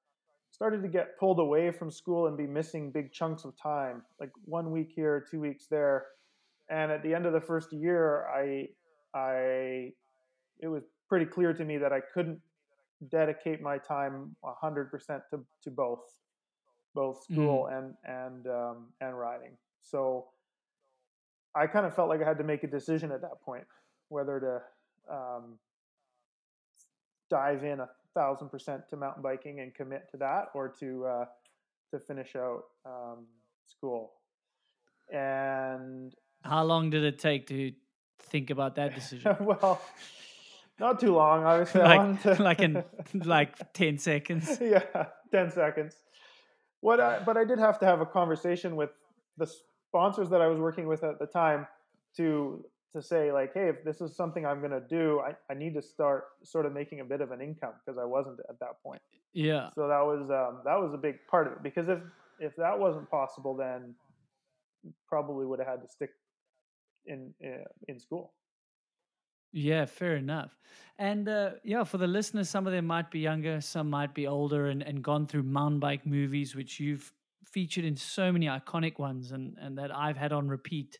started 0.52 0.82
to 0.82 0.88
get 0.88 1.18
pulled 1.18 1.40
away 1.40 1.70
from 1.70 1.90
school 1.90 2.28
and 2.28 2.36
be 2.36 2.46
missing 2.46 2.90
big 2.90 3.12
chunks 3.12 3.44
of 3.44 3.52
time, 3.60 4.02
like 4.20 4.30
one 4.44 4.70
week 4.70 4.92
here, 4.94 5.24
two 5.30 5.40
weeks 5.40 5.66
there. 5.70 6.06
And 6.70 6.90
at 6.90 7.02
the 7.02 7.14
end 7.14 7.26
of 7.26 7.32
the 7.32 7.40
first 7.40 7.72
year, 7.72 8.26
I, 8.28 8.68
I, 9.16 9.92
it 10.60 10.68
was 10.68 10.84
pretty 11.08 11.26
clear 11.26 11.52
to 11.52 11.64
me 11.64 11.78
that 11.78 11.92
I 11.92 12.00
couldn't 12.00 12.40
dedicate 13.10 13.62
my 13.62 13.78
time 13.78 14.36
100% 14.44 14.90
to, 15.30 15.40
to 15.62 15.70
both, 15.70 16.00
both 16.94 17.22
school 17.24 17.66
and, 17.66 17.94
and, 18.04 18.46
um, 18.46 18.86
and 19.00 19.18
riding. 19.18 19.52
So 19.82 20.26
I 21.54 21.66
kind 21.66 21.86
of 21.86 21.94
felt 21.94 22.08
like 22.08 22.22
I 22.22 22.28
had 22.28 22.38
to 22.38 22.44
make 22.44 22.64
a 22.64 22.66
decision 22.66 23.10
at 23.12 23.22
that 23.22 23.40
point, 23.42 23.64
whether 24.08 24.40
to, 24.40 25.14
um, 25.14 25.58
dive 27.28 27.64
in 27.64 27.80
a 27.80 27.88
thousand 28.14 28.48
percent 28.48 28.88
to 28.88 28.96
mountain 28.96 29.22
biking 29.22 29.60
and 29.60 29.74
commit 29.74 30.08
to 30.10 30.16
that, 30.18 30.46
or 30.54 30.68
to 30.80 31.04
uh, 31.06 31.24
to 31.90 31.98
finish 31.98 32.36
out 32.36 32.64
um, 32.84 33.26
school. 33.66 34.12
And 35.12 36.14
How 36.42 36.64
long 36.64 36.90
did 36.90 37.04
it 37.04 37.18
take 37.18 37.46
to 37.48 37.72
think 38.30 38.50
about 38.50 38.76
that 38.76 38.94
decision? 38.94 39.36
well, 39.40 39.80
not 40.78 41.00
too 41.00 41.14
long. 41.14 41.44
Obviously, 41.44 41.80
I 41.80 41.96
like, 41.96 42.22
to 42.22 42.42
like 42.42 42.60
in 42.60 42.84
like 43.24 43.72
ten 43.72 43.98
seconds. 43.98 44.58
yeah, 44.60 45.06
ten 45.30 45.50
seconds. 45.50 45.96
What 46.80 47.00
I, 47.00 47.20
but 47.20 47.36
I 47.36 47.44
did 47.44 47.58
have 47.58 47.78
to 47.80 47.86
have 47.86 48.00
a 48.00 48.06
conversation 48.06 48.76
with 48.76 48.90
the 49.38 49.46
sponsors 49.88 50.30
that 50.30 50.40
I 50.40 50.46
was 50.46 50.58
working 50.58 50.86
with 50.86 51.02
at 51.04 51.18
the 51.18 51.26
time 51.26 51.66
to 52.16 52.64
to 52.92 53.02
say 53.02 53.30
like, 53.30 53.52
hey, 53.52 53.68
if 53.68 53.84
this 53.84 54.00
is 54.00 54.16
something 54.16 54.46
I'm 54.46 54.60
going 54.60 54.70
to 54.70 54.80
do, 54.80 55.20
I, 55.20 55.34
I 55.50 55.54
need 55.54 55.74
to 55.74 55.82
start 55.82 56.24
sort 56.42 56.64
of 56.64 56.72
making 56.72 57.00
a 57.00 57.04
bit 57.04 57.20
of 57.20 57.30
an 57.30 57.42
income 57.42 57.74
because 57.84 57.98
I 57.98 58.04
wasn't 58.04 58.40
at 58.48 58.58
that 58.60 58.82
point. 58.82 59.02
Yeah, 59.34 59.68
So 59.74 59.86
that 59.86 60.00
was 60.00 60.30
um, 60.30 60.62
that 60.64 60.80
was 60.80 60.94
a 60.94 60.96
big 60.96 61.16
part 61.30 61.46
of 61.46 61.52
it 61.54 61.62
because 61.62 61.88
if 61.88 61.98
if 62.40 62.56
that 62.56 62.78
wasn't 62.78 63.10
possible, 63.10 63.54
then 63.54 63.94
probably 65.08 65.44
would 65.46 65.58
have 65.58 65.68
had 65.68 65.82
to 65.82 65.88
stick 65.88 66.10
in 67.06 67.34
uh, 67.44 67.64
in 67.88 67.98
school. 67.98 68.34
yeah, 69.52 69.86
fair 69.86 70.16
enough. 70.16 70.56
And 70.98 71.28
uh, 71.28 71.52
yeah, 71.64 71.84
for 71.84 71.98
the 71.98 72.06
listeners, 72.06 72.48
some 72.48 72.66
of 72.66 72.72
them 72.72 72.86
might 72.86 73.10
be 73.10 73.20
younger, 73.20 73.60
some 73.60 73.88
might 73.90 74.14
be 74.14 74.26
older, 74.26 74.66
and, 74.68 74.82
and 74.82 75.02
gone 75.02 75.26
through 75.26 75.44
mountain 75.44 75.80
bike 75.80 76.06
movies, 76.06 76.54
which 76.54 76.78
you've 76.80 77.12
featured 77.44 77.84
in 77.84 77.96
so 77.96 78.32
many 78.32 78.46
iconic 78.46 78.98
ones, 78.98 79.32
and 79.32 79.56
and 79.60 79.78
that 79.78 79.94
I've 79.94 80.16
had 80.16 80.32
on 80.32 80.48
repeat. 80.48 80.98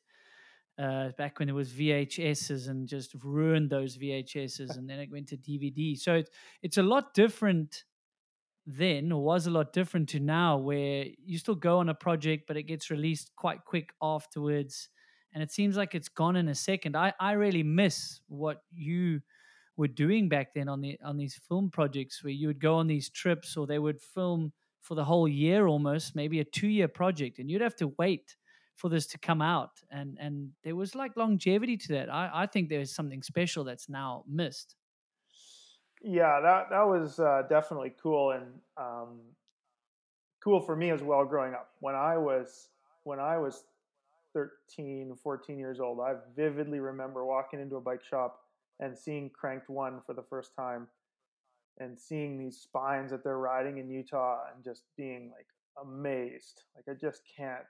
uh, 0.79 1.11
back 1.19 1.39
when 1.39 1.47
there 1.49 1.55
was 1.55 1.71
VHSs 1.71 2.69
and 2.69 2.89
just 2.89 3.15
ruined 3.25 3.71
those 3.71 3.97
VHSs, 3.99 4.77
and 4.79 4.89
then 4.91 5.01
it 5.01 5.11
went 5.13 5.29
to 5.29 5.37
DVD. 5.39 5.97
So 5.97 6.15
it's 6.15 6.31
it's 6.63 6.79
a 6.79 6.83
lot 6.83 7.15
different 7.15 7.85
then, 8.67 9.13
or 9.13 9.23
was 9.23 9.47
a 9.47 9.51
lot 9.51 9.73
different 9.73 10.09
to 10.11 10.21
now, 10.21 10.59
where 10.59 11.07
you 11.25 11.39
still 11.39 11.55
go 11.55 11.79
on 11.79 11.89
a 11.89 11.95
project, 11.95 12.45
but 12.49 12.57
it 12.57 12.65
gets 12.65 12.91
released 12.91 13.31
quite 13.37 13.65
quick 13.65 13.91
afterwards, 14.03 14.89
and 15.37 15.43
it 15.43 15.53
seems 15.53 15.77
like 15.77 15.95
it's 15.95 16.09
gone 16.09 16.35
in 16.35 16.49
a 16.49 16.55
second. 16.55 16.97
I 16.97 17.13
I 17.21 17.33
really 17.33 17.63
miss 17.63 18.23
what 18.27 18.63
you 18.73 19.21
were 19.77 19.87
doing 19.87 20.31
back 20.31 20.55
then 20.55 20.67
on 20.67 20.81
the 20.81 20.99
on 21.05 21.19
these 21.19 21.39
film 21.47 21.69
projects, 21.69 22.25
where 22.25 22.33
you 22.33 22.47
would 22.47 22.59
go 22.59 22.77
on 22.77 22.87
these 22.87 23.11
trips, 23.11 23.55
or 23.55 23.67
they 23.67 23.79
would 23.79 24.01
film 24.01 24.55
for 24.81 24.95
the 24.95 25.05
whole 25.05 25.29
year 25.29 25.67
almost, 25.67 26.17
maybe 26.17 26.41
a 26.41 26.45
two 26.45 26.69
year 26.69 26.89
project, 26.89 27.39
and 27.39 27.51
you'd 27.51 27.61
have 27.61 27.77
to 27.77 27.93
wait 27.99 28.35
for 28.77 28.89
this 28.89 29.07
to 29.09 29.19
come 29.19 29.43
out 29.43 29.83
and 29.91 30.17
and 30.19 30.53
there 30.65 30.75
was 30.75 30.95
like 30.95 31.15
longevity 31.19 31.77
to 31.77 31.89
that. 31.93 32.11
I 32.11 32.31
i 32.33 32.47
think 32.47 32.71
there's 32.71 32.95
something 32.95 33.23
special 33.23 33.63
that's 33.63 33.91
now 33.91 34.25
missed. 34.27 34.75
Yeah 36.03 36.41
that 36.41 36.71
that 36.71 36.87
was 36.87 37.21
uh, 37.21 37.43
definitely 37.47 37.93
cool 38.03 38.31
and 38.31 38.47
um, 38.79 39.21
cool 40.43 40.61
for 40.61 40.75
me 40.75 40.89
as 40.89 41.03
well 41.03 41.27
growing 41.27 41.53
up. 41.53 41.73
When 41.81 41.95
i 41.95 42.17
was 42.17 42.71
when 43.03 43.21
i 43.21 43.37
was 43.37 43.65
13 44.37 45.17
14 45.23 45.59
years 45.59 45.81
old 45.81 45.99
i 46.01 46.13
vividly 46.37 46.79
remember 46.79 47.25
walking 47.25 47.61
into 47.61 47.77
a 47.77 47.81
bike 47.81 48.05
shop 48.05 48.41
and 48.81 48.97
seeing 48.99 49.31
Kranked 49.31 49.71
one 49.71 50.01
for 50.05 50.13
the 50.13 50.23
first 50.29 50.55
time 50.55 50.87
and 51.79 51.99
seeing 51.99 52.39
these 52.39 52.59
spines 52.59 53.11
that 53.11 53.25
they're 53.25 53.39
riding 53.39 53.79
in 53.79 53.89
utah 53.89 54.41
and 54.55 54.63
just 54.63 54.83
being 54.97 55.31
like 55.35 55.47
amazed 55.83 56.63
like 56.77 56.85
i 56.95 56.99
just 56.99 57.23
can't 57.37 57.65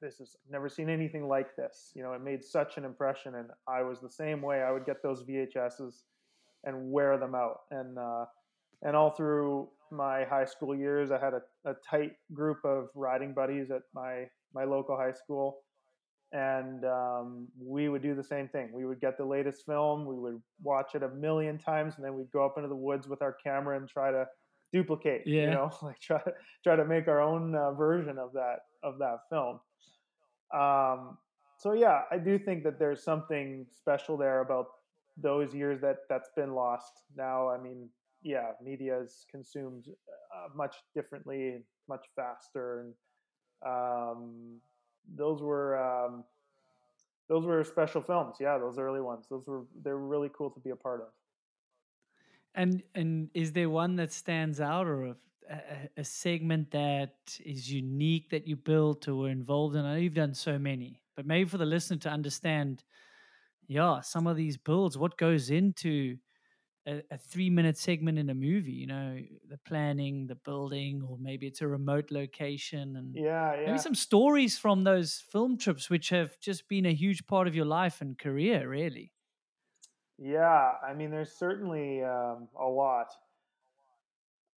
this 0.00 0.20
is 0.20 0.36
I've 0.44 0.52
never 0.52 0.68
seen 0.68 0.88
anything 0.88 1.28
like 1.28 1.56
this. 1.56 1.90
You 1.94 2.02
know, 2.02 2.12
it 2.12 2.22
made 2.22 2.44
such 2.44 2.76
an 2.76 2.84
impression, 2.84 3.34
and 3.34 3.48
I 3.66 3.82
was 3.82 4.00
the 4.00 4.08
same 4.08 4.42
way. 4.42 4.62
I 4.62 4.70
would 4.70 4.86
get 4.86 5.02
those 5.02 5.24
VHSs 5.24 6.02
and 6.64 6.90
wear 6.90 7.18
them 7.18 7.34
out, 7.34 7.60
and 7.70 7.98
uh, 7.98 8.26
and 8.82 8.94
all 8.94 9.10
through 9.10 9.68
my 9.90 10.24
high 10.24 10.44
school 10.44 10.74
years, 10.74 11.10
I 11.10 11.18
had 11.18 11.34
a, 11.34 11.42
a 11.64 11.74
tight 11.88 12.12
group 12.32 12.58
of 12.64 12.88
riding 12.94 13.32
buddies 13.34 13.70
at 13.70 13.82
my 13.94 14.26
my 14.54 14.64
local 14.64 14.96
high 14.96 15.12
school, 15.12 15.58
and 16.32 16.84
um, 16.84 17.48
we 17.58 17.88
would 17.88 18.02
do 18.02 18.14
the 18.14 18.24
same 18.24 18.48
thing. 18.48 18.70
We 18.72 18.84
would 18.84 19.00
get 19.00 19.16
the 19.16 19.24
latest 19.24 19.64
film, 19.64 20.04
we 20.04 20.16
would 20.16 20.40
watch 20.62 20.94
it 20.94 21.02
a 21.02 21.08
million 21.08 21.58
times, 21.58 21.94
and 21.96 22.04
then 22.04 22.14
we'd 22.14 22.30
go 22.30 22.44
up 22.44 22.54
into 22.56 22.68
the 22.68 22.76
woods 22.76 23.08
with 23.08 23.22
our 23.22 23.32
camera 23.32 23.78
and 23.78 23.88
try 23.88 24.10
to 24.10 24.26
duplicate. 24.72 25.22
Yeah. 25.26 25.42
You 25.42 25.50
know, 25.50 25.70
like 25.82 26.00
try 26.00 26.20
to 26.22 26.32
try 26.62 26.76
to 26.76 26.84
make 26.84 27.08
our 27.08 27.20
own 27.20 27.54
uh, 27.54 27.72
version 27.72 28.18
of 28.18 28.32
that 28.34 28.60
of 28.82 28.98
that 28.98 29.20
film. 29.30 29.60
Um, 30.54 31.18
so 31.58 31.72
yeah, 31.72 32.02
I 32.10 32.18
do 32.18 32.38
think 32.38 32.62
that 32.64 32.78
there's 32.78 33.02
something 33.02 33.66
special 33.72 34.16
there 34.16 34.40
about 34.40 34.66
those 35.16 35.54
years 35.54 35.80
that 35.80 35.98
that's 36.08 36.30
been 36.36 36.54
lost. 36.54 37.02
Now, 37.16 37.48
I 37.48 37.58
mean, 37.58 37.88
yeah, 38.22 38.52
media 38.62 39.00
is 39.00 39.26
consumed 39.30 39.86
uh, 40.34 40.48
much 40.54 40.76
differently, 40.94 41.64
much 41.88 42.06
faster, 42.14 42.80
and 42.80 42.94
um, 43.66 44.60
those 45.14 45.42
were 45.42 45.78
um, 45.78 46.24
those 47.28 47.44
were 47.44 47.62
special 47.64 48.00
films. 48.00 48.36
Yeah, 48.40 48.58
those 48.58 48.78
early 48.78 49.00
ones. 49.00 49.26
Those 49.28 49.46
were 49.46 49.62
they're 49.82 49.98
really 49.98 50.30
cool 50.32 50.50
to 50.50 50.60
be 50.60 50.70
a 50.70 50.76
part 50.76 51.00
of. 51.00 51.08
And 52.54 52.82
and 52.94 53.30
is 53.34 53.52
there 53.52 53.70
one 53.70 53.96
that 53.96 54.12
stands 54.12 54.60
out, 54.60 54.86
or 54.86 55.14
a, 55.50 55.88
a, 55.96 56.04
segment 56.04 56.70
that 56.72 57.14
is 57.44 57.70
unique 57.70 58.30
that 58.30 58.46
you 58.46 58.56
built 58.56 59.08
or 59.08 59.14
were 59.14 59.28
involved 59.28 59.76
in? 59.76 59.84
I 59.84 59.94
know 59.94 59.98
you've 59.98 60.14
done 60.14 60.34
so 60.34 60.58
many, 60.58 61.00
but 61.16 61.26
maybe 61.26 61.48
for 61.48 61.58
the 61.58 61.66
listener 61.66 61.98
to 61.98 62.10
understand, 62.10 62.84
yeah, 63.66 64.00
some 64.00 64.26
of 64.26 64.36
these 64.36 64.56
builds, 64.56 64.98
what 64.98 65.18
goes 65.18 65.50
into 65.50 66.16
a, 66.88 67.02
a 67.10 67.18
three 67.18 67.50
minute 67.50 67.76
segment 67.76 68.18
in 68.18 68.30
a 68.30 68.34
movie, 68.34 68.72
you 68.72 68.86
know, 68.86 69.18
the 69.48 69.58
planning, 69.58 70.26
the 70.26 70.34
building, 70.34 71.02
or 71.08 71.18
maybe 71.20 71.46
it's 71.46 71.60
a 71.60 71.68
remote 71.68 72.10
location 72.10 72.96
and 72.96 73.14
yeah, 73.14 73.54
yeah. 73.54 73.66
maybe 73.66 73.78
some 73.78 73.94
stories 73.94 74.58
from 74.58 74.84
those 74.84 75.22
film 75.30 75.58
trips 75.58 75.90
which 75.90 76.08
have 76.08 76.38
just 76.40 76.68
been 76.68 76.86
a 76.86 76.94
huge 76.94 77.26
part 77.26 77.46
of 77.46 77.54
your 77.54 77.66
life 77.66 78.00
and 78.00 78.18
career, 78.18 78.68
really. 78.68 79.12
Yeah, 80.18 80.72
I 80.86 80.94
mean, 80.94 81.10
there's 81.10 81.32
certainly 81.32 82.02
um, 82.02 82.48
a 82.58 82.66
lot. 82.66 83.12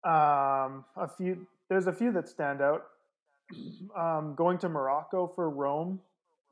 Um, 0.04 0.84
a 0.96 1.08
few. 1.18 1.46
There's 1.68 1.86
a 1.86 1.92
few 1.92 2.12
that 2.12 2.28
stand 2.28 2.62
out. 2.62 2.84
Um, 3.98 4.36
going 4.36 4.58
to 4.58 4.68
Morocco 4.68 5.26
for 5.34 5.50
Roam 5.50 5.98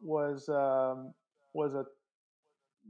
was 0.03 0.49
um, 0.49 1.15
was 1.55 1.75
a 1.75 1.85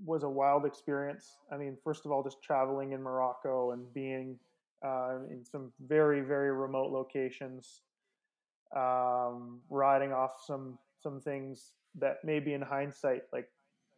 was 0.05 0.23
a 0.23 0.29
wild 0.29 0.65
experience. 0.65 1.39
I 1.53 1.57
mean, 1.57 1.77
first 1.83 2.07
of 2.07 2.13
all, 2.13 2.23
just 2.23 2.43
traveling 2.43 2.93
in 2.93 3.03
Morocco 3.03 3.73
and 3.73 3.93
being 3.93 4.39
uh, 4.85 5.19
in 5.31 5.45
some 5.45 5.73
very 5.87 6.21
very 6.21 6.53
remote 6.53 6.93
locations, 6.93 7.83
um, 8.77 9.61
riding 9.71 10.13
off 10.13 10.33
some 10.47 10.79
some 11.03 11.21
things 11.21 11.73
that 11.99 12.19
maybe 12.25 12.55
in 12.55 12.63
hindsight, 12.63 13.23
like 13.33 13.49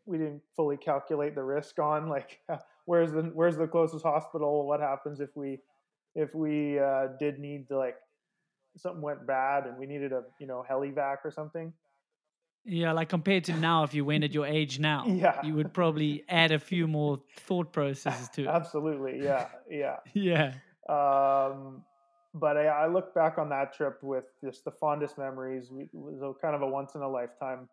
we 0.06 0.18
didn't 0.18 0.42
fully 0.56 0.76
calculate 0.76 1.34
the 1.34 1.42
risk 1.42 1.78
on, 1.78 2.08
like 2.16 2.40
where's 2.86 3.12
the 3.12 3.22
where's 3.34 3.56
the 3.56 3.66
closest 3.66 4.04
hospital? 4.04 4.66
What 4.66 4.80
happens 4.80 5.20
if 5.20 5.30
we 5.36 5.58
if 6.14 6.34
we 6.34 6.78
uh, 6.78 7.08
did 7.18 7.38
need 7.38 7.68
to 7.68 7.78
like 7.78 7.96
something 8.76 9.02
went 9.02 9.26
bad 9.26 9.66
and 9.66 9.76
we 9.78 9.86
needed 9.86 10.12
a 10.12 10.22
you 10.38 10.46
know 10.46 10.64
helivac 10.68 11.18
or 11.24 11.30
something. 11.30 11.72
Yeah, 12.64 12.92
like 12.92 13.08
compared 13.08 13.44
to 13.44 13.54
now, 13.54 13.84
if 13.84 13.94
you 13.94 14.04
went 14.04 14.22
at 14.22 14.32
your 14.32 14.46
age 14.46 14.78
now, 14.78 15.04
yeah. 15.08 15.40
you 15.42 15.54
would 15.54 15.72
probably 15.72 16.24
add 16.28 16.52
a 16.52 16.58
few 16.58 16.86
more 16.86 17.20
thought 17.38 17.72
processes 17.72 18.28
to 18.30 18.42
it. 18.42 18.48
Absolutely, 18.48 19.22
yeah, 19.22 19.48
yeah, 19.70 19.96
yeah. 20.14 20.54
Um, 20.88 21.82
but 22.34 22.56
I, 22.56 22.66
I, 22.66 22.86
look 22.86 23.14
back 23.14 23.38
on 23.38 23.48
that 23.48 23.74
trip 23.74 23.98
with 24.02 24.24
just 24.44 24.64
the 24.64 24.70
fondest 24.70 25.18
memories. 25.18 25.70
it 25.72 25.88
was 25.92 26.20
a 26.22 26.32
kind 26.40 26.54
of 26.54 26.62
a 26.62 26.66
once 26.66 26.94
in 26.94 27.00
a 27.00 27.08
lifetime 27.08 27.68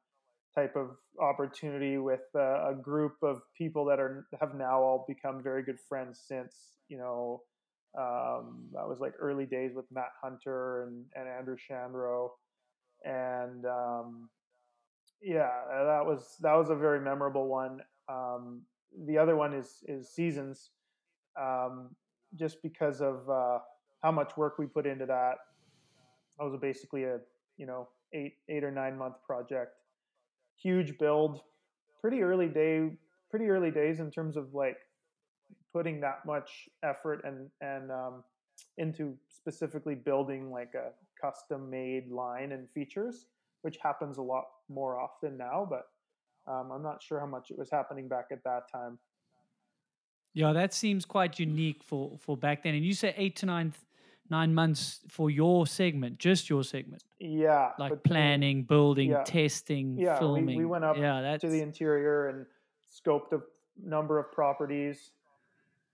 type 0.55 0.75
of 0.75 0.91
opportunity 1.19 1.97
with 1.97 2.21
a 2.35 2.73
group 2.81 3.13
of 3.21 3.41
people 3.57 3.85
that 3.85 3.99
are 3.99 4.25
have 4.39 4.55
now 4.55 4.81
all 4.81 5.05
become 5.07 5.43
very 5.43 5.63
good 5.63 5.79
friends 5.87 6.21
since. 6.27 6.55
You 6.89 6.97
know, 6.97 7.41
um, 7.97 8.69
that 8.73 8.87
was 8.87 8.99
like 8.99 9.13
early 9.19 9.45
days 9.45 9.73
with 9.75 9.85
Matt 9.91 10.11
Hunter 10.23 10.83
and, 10.83 11.05
and 11.15 11.27
Andrew 11.27 11.57
Shandro, 11.69 12.29
and 13.03 13.65
um, 13.65 14.29
yeah, 15.21 15.49
that 15.69 16.05
was 16.05 16.37
that 16.41 16.53
was 16.53 16.69
a 16.69 16.75
very 16.75 16.99
memorable 16.99 17.47
one. 17.47 17.81
Um, 18.09 18.61
the 19.05 19.17
other 19.17 19.35
one 19.35 19.53
is 19.53 19.83
is 19.87 20.09
Seasons, 20.09 20.71
um, 21.39 21.89
just 22.35 22.61
because 22.61 23.01
of 23.01 23.29
uh, 23.29 23.59
how 24.03 24.11
much 24.11 24.37
work 24.37 24.57
we 24.57 24.65
put 24.65 24.85
into 24.85 25.05
that. 25.05 25.35
That 26.37 26.45
was 26.45 26.57
basically 26.61 27.03
a 27.03 27.19
you 27.57 27.65
know 27.65 27.87
eight 28.13 28.35
eight 28.49 28.63
or 28.63 28.71
nine 28.71 28.97
month 28.97 29.15
project, 29.25 29.71
huge 30.61 30.97
build, 30.97 31.41
pretty 32.01 32.21
early 32.21 32.47
day, 32.47 32.91
pretty 33.29 33.47
early 33.47 33.71
days 33.71 33.99
in 33.99 34.11
terms 34.11 34.37
of 34.37 34.53
like 34.53 34.77
putting 35.73 35.99
that 36.01 36.25
much 36.25 36.69
effort 36.83 37.21
and 37.23 37.49
and 37.61 37.91
um, 37.91 38.23
into 38.77 39.15
specifically 39.29 39.95
building 39.95 40.51
like 40.51 40.73
a 40.75 40.91
custom 41.19 41.69
made 41.69 42.09
line 42.11 42.51
and 42.51 42.67
features, 42.73 43.25
which 43.61 43.77
happens 43.81 44.17
a 44.17 44.21
lot 44.21 44.45
more 44.69 44.99
often 44.99 45.37
now. 45.37 45.67
But 45.69 46.51
um, 46.51 46.71
I'm 46.71 46.83
not 46.83 47.01
sure 47.01 47.19
how 47.19 47.25
much 47.25 47.51
it 47.51 47.57
was 47.57 47.69
happening 47.69 48.07
back 48.07 48.27
at 48.31 48.43
that 48.43 48.71
time. 48.71 48.97
Yeah, 50.33 50.53
that 50.53 50.73
seems 50.73 51.05
quite 51.05 51.39
unique 51.39 51.83
for 51.83 52.17
for 52.19 52.37
back 52.37 52.63
then. 52.63 52.75
And 52.75 52.85
you 52.85 52.93
say 52.93 53.13
eight 53.17 53.35
to 53.37 53.45
nine 53.45 53.73
nine 54.29 54.53
months 54.53 54.99
for 55.09 55.29
your 55.29 55.65
segment, 55.65 56.19
just 56.19 56.49
your 56.49 56.63
segment. 56.63 57.03
Yeah, 57.19 57.71
like 57.79 58.03
planning, 58.03 58.63
building, 58.63 59.11
yeah. 59.11 59.23
testing, 59.23 59.97
yeah, 59.97 60.19
filming. 60.19 60.45
We, 60.45 60.57
we 60.57 60.65
went 60.65 60.83
up 60.83 60.97
yeah, 60.97 61.37
to 61.37 61.49
the 61.49 61.61
interior 61.61 62.29
and 62.29 62.45
scoped 62.93 63.33
a 63.33 63.41
number 63.83 64.19
of 64.19 64.31
properties 64.31 65.11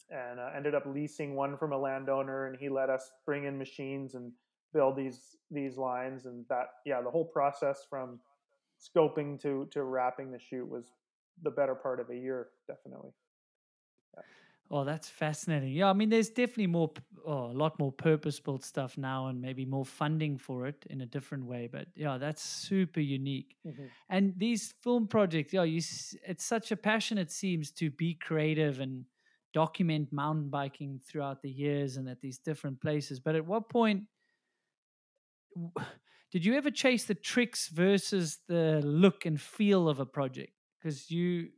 and 0.09 0.39
uh, 0.39 0.49
ended 0.55 0.75
up 0.75 0.85
leasing 0.85 1.35
one 1.35 1.57
from 1.57 1.73
a 1.73 1.77
landowner 1.77 2.47
and 2.47 2.57
he 2.57 2.69
let 2.69 2.89
us 2.89 3.11
bring 3.25 3.45
in 3.45 3.57
machines 3.57 4.15
and 4.15 4.31
build 4.73 4.95
these 4.95 5.37
these 5.51 5.77
lines 5.77 6.25
and 6.25 6.45
that 6.49 6.67
yeah 6.85 7.01
the 7.01 7.09
whole 7.09 7.25
process 7.25 7.85
from 7.89 8.19
scoping 8.79 9.39
to 9.39 9.67
to 9.71 9.83
wrapping 9.83 10.31
the 10.31 10.39
shoot 10.39 10.67
was 10.67 10.85
the 11.43 11.51
better 11.51 11.75
part 11.75 11.99
of 11.99 12.09
a 12.09 12.15
year 12.15 12.49
definitely 12.67 13.11
yeah. 14.15 14.21
Oh, 14.71 14.83
that's 14.83 15.07
fascinating. 15.07 15.73
Yeah, 15.73 15.89
I 15.89 15.93
mean, 15.93 16.09
there's 16.09 16.29
definitely 16.29 16.67
more, 16.67 16.91
oh, 17.27 17.51
a 17.51 17.53
lot 17.53 17.77
more 17.77 17.91
purpose-built 17.91 18.63
stuff 18.63 18.97
now, 18.97 19.27
and 19.27 19.39
maybe 19.39 19.65
more 19.65 19.85
funding 19.85 20.37
for 20.37 20.65
it 20.65 20.83
in 20.89 21.01
a 21.01 21.05
different 21.05 21.45
way. 21.45 21.69
But 21.71 21.87
yeah, 21.95 22.17
that's 22.17 22.41
super 22.41 23.01
unique. 23.01 23.55
Mm-hmm. 23.67 23.85
And 24.09 24.33
these 24.37 24.73
film 24.81 25.07
projects, 25.07 25.53
yeah, 25.53 25.63
you, 25.63 25.77
it's 25.77 26.43
such 26.43 26.71
a 26.71 26.77
passion. 26.77 27.19
It 27.19 27.31
seems 27.31 27.69
to 27.71 27.91
be 27.91 28.15
creative 28.15 28.79
and 28.79 29.05
document 29.53 30.11
mountain 30.11 30.49
biking 30.49 30.99
throughout 31.05 31.41
the 31.41 31.51
years 31.51 31.97
and 31.97 32.09
at 32.09 32.19
these 32.21 32.39
different 32.39 32.81
places. 32.81 33.19
But 33.19 33.35
at 33.35 33.45
what 33.45 33.69
point 33.69 34.03
did 36.31 36.45
you 36.45 36.55
ever 36.55 36.71
chase 36.71 37.05
the 37.05 37.15
tricks 37.15 37.67
versus 37.67 38.39
the 38.47 38.81
look 38.83 39.25
and 39.25 39.39
feel 39.39 39.87
of 39.89 39.99
a 39.99 40.05
project? 40.05 40.53
Because 40.81 41.09
you, 41.09 41.49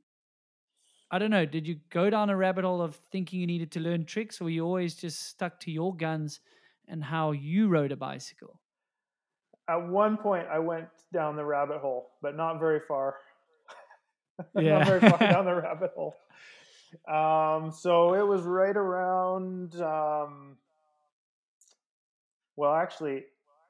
I 1.09 1.19
don't 1.19 1.31
know, 1.31 1.45
did 1.45 1.67
you 1.67 1.77
go 1.89 2.09
down 2.09 2.29
a 2.29 2.35
rabbit 2.35 2.63
hole 2.63 2.81
of 2.81 2.95
thinking 3.11 3.39
you 3.39 3.47
needed 3.47 3.71
to 3.73 3.79
learn 3.79 4.05
tricks, 4.05 4.39
or 4.39 4.45
were 4.45 4.49
you 4.49 4.65
always 4.65 4.95
just 4.95 5.27
stuck 5.27 5.59
to 5.61 5.71
your 5.71 5.95
guns 5.95 6.39
and 6.87 7.03
how 7.03 7.31
you 7.31 7.67
rode 7.67 7.91
a 7.91 7.95
bicycle? 7.95 8.59
At 9.67 9.87
one 9.87 10.17
point, 10.17 10.47
I 10.51 10.59
went 10.59 10.87
down 11.11 11.35
the 11.35 11.45
rabbit 11.45 11.79
hole, 11.79 12.11
but 12.21 12.35
not 12.35 12.59
very 12.59 12.81
far. 12.87 13.15
Yeah. 14.55 14.77
not 14.79 14.87
very 14.87 14.99
far 14.99 15.17
down 15.17 15.45
the 15.45 15.55
rabbit 15.55 15.91
hole. 15.95 16.15
Um, 17.07 17.71
so 17.71 18.13
it 18.13 18.25
was 18.25 18.43
right 18.43 18.75
around. 18.75 19.81
Um, 19.81 20.57
well, 22.55 22.73
actually, 22.73 23.23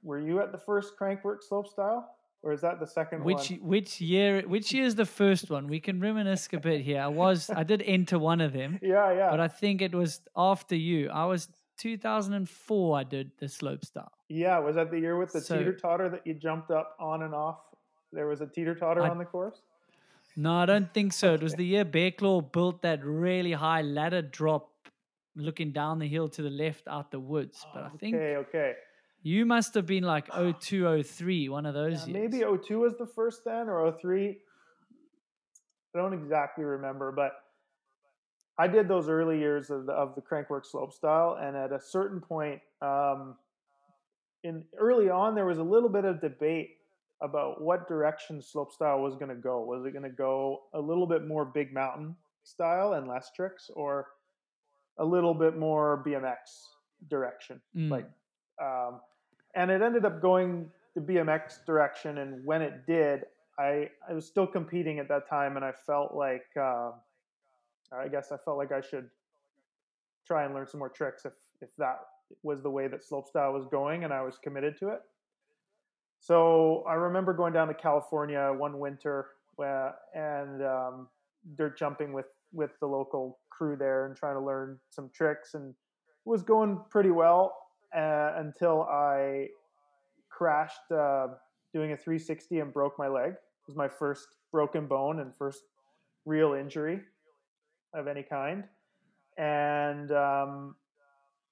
were 0.05 0.19
you 0.19 0.39
at 0.43 0.51
the 0.51 0.57
first 0.69 0.89
Crankworx 0.99 1.39
slope 1.49 1.67
style, 1.67 2.01
or 2.43 2.53
is 2.53 2.61
that 2.61 2.79
the 2.79 2.87
second 2.87 3.23
Which 3.23 3.49
one? 3.51 3.59
which 3.73 3.91
year? 3.99 4.31
Which 4.53 4.67
year 4.73 4.85
is 4.85 4.95
the 4.95 5.05
first 5.21 5.49
one? 5.49 5.67
We 5.67 5.79
can 5.87 5.99
reminisce 5.99 6.47
a 6.53 6.59
bit 6.59 6.81
here. 6.89 7.01
I 7.01 7.07
was 7.23 7.49
I 7.49 7.63
did 7.63 7.81
enter 7.97 8.17
one 8.19 8.39
of 8.47 8.53
them, 8.53 8.71
Yeah, 8.95 9.11
yeah, 9.19 9.29
but 9.31 9.39
I 9.39 9.49
think 9.61 9.81
it 9.81 9.93
was 9.93 10.21
after 10.35 10.75
you. 10.75 11.09
I 11.09 11.25
was 11.25 11.41
2004. 11.77 12.97
I 12.97 13.03
did 13.03 13.31
the 13.39 13.49
slope 13.49 13.83
style. 13.85 14.11
yeah. 14.29 14.57
Was 14.59 14.75
that 14.75 14.91
the 14.91 14.99
year 14.99 15.17
with 15.17 15.31
the 15.33 15.41
So- 15.41 15.57
teeter 15.57 15.73
totter 15.85 16.07
that 16.09 16.25
you 16.27 16.33
jumped 16.33 16.71
up 16.71 16.95
on 16.99 17.23
and 17.23 17.33
off? 17.33 17.59
There 18.13 18.27
was 18.27 18.39
a 18.41 18.47
teeter 18.47 18.75
totter 18.75 19.01
on 19.01 19.17
the 19.17 19.25
course. 19.25 19.61
No, 20.37 20.53
I 20.63 20.65
don't 20.65 20.93
think 20.93 21.13
so. 21.13 21.33
It 21.33 21.41
was 21.41 21.53
the 21.55 21.65
year 21.65 21.85
Bearclaw 21.85 22.51
built 22.51 22.81
that 22.81 22.99
really 23.03 23.53
high 23.53 23.81
ladder 23.81 24.21
drop, 24.21 24.69
looking 25.35 25.71
down 25.71 25.99
the 25.99 26.07
hill 26.07 26.27
to 26.29 26.41
the 26.41 26.49
left 26.49 26.87
out 26.87 27.09
the 27.11 27.19
woods. 27.19 27.65
But 27.73 27.83
I 27.83 27.89
think 27.99 28.15
Okay, 28.15 28.35
okay. 28.37 28.73
You 29.25 29.43
must 29.43 29.73
have 29.73 29.87
been 29.87 30.03
like 30.03 30.31
02, 30.31 31.01
03, 31.01 31.49
one 31.49 31.65
of 31.65 31.73
those 31.73 32.07
Yeah, 32.07 32.13
years. 32.13 32.31
maybe 32.31 32.57
02 32.63 32.79
was 32.79 32.95
the 32.95 33.07
first 33.07 33.43
then 33.43 33.67
or 33.69 33.91
03. 33.91 34.37
I 35.95 35.97
don't 35.97 36.13
exactly 36.13 36.63
remember, 36.63 37.11
but 37.11 37.31
I 38.59 38.67
did 38.67 38.87
those 38.87 39.09
early 39.09 39.39
years 39.39 39.71
of 39.71 39.87
the, 39.87 39.93
of 39.93 40.13
the 40.13 40.21
Crankworx 40.21 40.67
slope 40.67 40.93
style, 40.93 41.39
and 41.41 41.57
at 41.57 41.71
a 41.71 41.79
certain 41.81 42.21
point, 42.21 42.61
um, 42.83 43.35
in 44.43 44.63
early 44.77 45.09
on, 45.09 45.33
there 45.33 45.47
was 45.47 45.57
a 45.57 45.63
little 45.63 45.89
bit 45.89 46.05
of 46.05 46.21
debate 46.21 46.77
about 47.23 47.63
what 47.63 47.87
direction 47.87 48.43
slope 48.43 48.71
style 48.71 48.99
was 49.01 49.15
going 49.15 49.29
to 49.29 49.35
go. 49.35 49.59
Was 49.61 49.87
it 49.87 49.91
going 49.91 50.03
to 50.03 50.09
go 50.15 50.65
a 50.75 50.79
little 50.79 51.07
bit 51.07 51.25
more 51.25 51.45
big 51.45 51.73
mountain 51.73 52.15
style 52.43 52.93
and 52.93 53.07
less 53.07 53.31
tricks, 53.35 53.71
or 53.73 54.05
a 54.99 55.03
little 55.03 55.33
bit 55.33 55.57
more 55.57 56.03
BMX 56.05 56.35
direction? 57.09 57.59
Mm. 57.75 57.89
Like, 57.89 58.07
um, 58.61 58.99
and 59.55 59.71
it 59.71 59.81
ended 59.81 60.05
up 60.05 60.21
going 60.21 60.69
the 60.95 61.01
BMX 61.01 61.65
direction. 61.65 62.19
And 62.19 62.43
when 62.45 62.61
it 62.61 62.85
did, 62.85 63.23
I 63.59 63.89
I 64.09 64.13
was 64.13 64.25
still 64.25 64.47
competing 64.47 64.99
at 64.99 65.07
that 65.09 65.29
time, 65.29 65.55
and 65.55 65.65
I 65.65 65.71
felt 65.71 66.13
like 66.13 66.45
um, 66.57 66.93
I 67.91 68.07
guess 68.09 68.31
I 68.31 68.37
felt 68.43 68.57
like 68.57 68.71
I 68.71 68.81
should 68.81 69.09
try 70.27 70.45
and 70.45 70.53
learn 70.53 70.67
some 70.67 70.79
more 70.79 70.89
tricks 70.89 71.25
if 71.25 71.33
if 71.61 71.69
that 71.77 71.99
was 72.43 72.61
the 72.61 72.69
way 72.69 72.87
that 72.87 73.01
slopestyle 73.01 73.53
was 73.53 73.65
going, 73.71 74.03
and 74.03 74.13
I 74.13 74.21
was 74.21 74.37
committed 74.37 74.77
to 74.79 74.89
it. 74.89 75.01
So 76.19 76.83
I 76.87 76.95
remember 76.95 77.33
going 77.33 77.53
down 77.53 77.67
to 77.67 77.73
California 77.73 78.51
one 78.57 78.79
winter 78.79 79.27
where, 79.57 79.95
and 80.13 80.63
um, 80.63 81.07
dirt 81.55 81.77
jumping 81.77 82.13
with 82.13 82.25
with 82.51 82.71
the 82.79 82.87
local 82.87 83.39
crew 83.49 83.75
there 83.75 84.05
and 84.05 84.15
trying 84.15 84.35
to 84.35 84.41
learn 84.41 84.79
some 84.89 85.09
tricks 85.13 85.53
and 85.53 85.69
it 85.69 86.29
was 86.29 86.41
going 86.41 86.79
pretty 86.89 87.11
well 87.11 87.64
uh, 87.95 88.33
until 88.37 88.83
I 88.83 89.47
crashed 90.29 90.91
uh, 90.91 91.27
doing 91.73 91.91
a 91.93 91.97
360 91.97 92.59
and 92.59 92.73
broke 92.73 92.99
my 92.99 93.07
leg. 93.07 93.31
It 93.31 93.67
was 93.67 93.75
my 93.75 93.87
first 93.87 94.27
broken 94.51 94.85
bone 94.87 95.19
and 95.19 95.35
first 95.35 95.63
real 96.25 96.53
injury 96.53 97.01
of 97.93 98.07
any 98.07 98.23
kind, 98.23 98.63
and 99.37 100.11
um, 100.11 100.75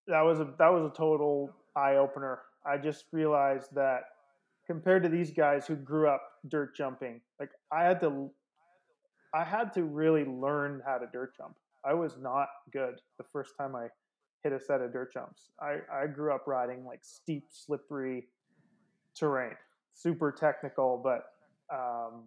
that 0.08 0.22
was 0.22 0.40
a 0.40 0.54
that 0.60 0.70
was 0.70 0.84
a 0.84 0.96
total 0.96 1.50
eye 1.76 1.96
opener. 1.96 2.40
I 2.66 2.78
just 2.78 3.06
realized 3.12 3.74
that 3.76 4.02
compared 4.68 5.04
to 5.04 5.10
these 5.10 5.32
guys 5.32 5.66
who 5.66 5.76
grew 5.76 6.08
up 6.08 6.22
dirt 6.48 6.76
jumping, 6.76 7.22
like 7.40 7.50
I 7.72 7.84
had 7.84 8.00
to 8.02 8.30
I 9.34 9.44
had 9.44 9.74
to 9.74 9.84
really 9.84 10.26
learn 10.26 10.82
how 10.86 10.98
to 10.98 11.08
dirt 11.12 11.36
jump. 11.36 11.56
I 11.86 11.94
was 11.94 12.18
not 12.18 12.48
good 12.72 12.96
the 13.18 13.26
first 13.32 13.54
time 13.58 13.76
I 13.76 13.88
hit 14.44 14.54
a 14.54 14.60
set 14.60 14.82
of 14.82 14.92
dirt 14.92 15.14
jumps. 15.14 15.52
I, 15.60 15.78
I 15.92 16.08
grew 16.08 16.34
up 16.34 16.48
riding 16.48 16.86
like 16.86 17.00
steep, 17.02 17.46
slippery 17.50 18.28
terrain, 19.16 19.56
super 19.94 20.32
technical, 20.32 21.02
but 21.02 21.26
um, 21.74 22.24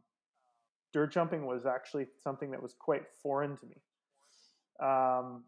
dirt 0.93 1.13
jumping 1.13 1.47
was 1.47 1.67
actually 1.67 2.07
something 2.23 2.51
that 2.51 2.63
was 2.63 2.75
quite 2.79 3.03
foreign 3.23 3.57
to 3.59 3.67
me. 3.67 3.77
Um, 4.81 5.45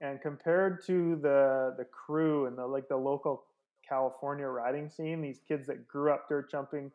and 0.00 0.20
compared 0.20 0.84
to 0.86 1.16
the 1.16 1.74
the 1.76 1.84
crew 1.84 2.46
and 2.46 2.56
the 2.56 2.66
like 2.66 2.88
the 2.88 2.96
local 2.96 3.44
California 3.86 4.46
riding 4.46 4.88
scene, 4.88 5.20
these 5.20 5.40
kids 5.46 5.66
that 5.66 5.86
grew 5.86 6.12
up 6.12 6.28
dirt 6.28 6.50
jumping, 6.50 6.90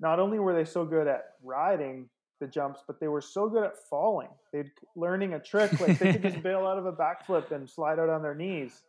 not 0.00 0.18
only 0.18 0.38
were 0.38 0.54
they 0.54 0.64
so 0.64 0.84
good 0.84 1.06
at 1.06 1.34
riding 1.42 2.08
the 2.40 2.46
jumps, 2.46 2.80
but 2.86 2.98
they 2.98 3.08
were 3.08 3.20
so 3.20 3.48
good 3.48 3.64
at 3.64 3.76
falling. 3.88 4.28
They'd 4.52 4.70
learning 4.96 5.34
a 5.34 5.40
trick 5.40 5.78
like 5.80 5.98
they 5.98 6.12
could 6.12 6.22
just 6.22 6.42
bail 6.42 6.66
out 6.66 6.78
of 6.78 6.86
a 6.86 6.92
backflip 6.92 7.50
and 7.52 7.68
slide 7.68 7.98
out 7.98 8.08
on 8.08 8.22
their 8.22 8.34
knees. 8.34 8.82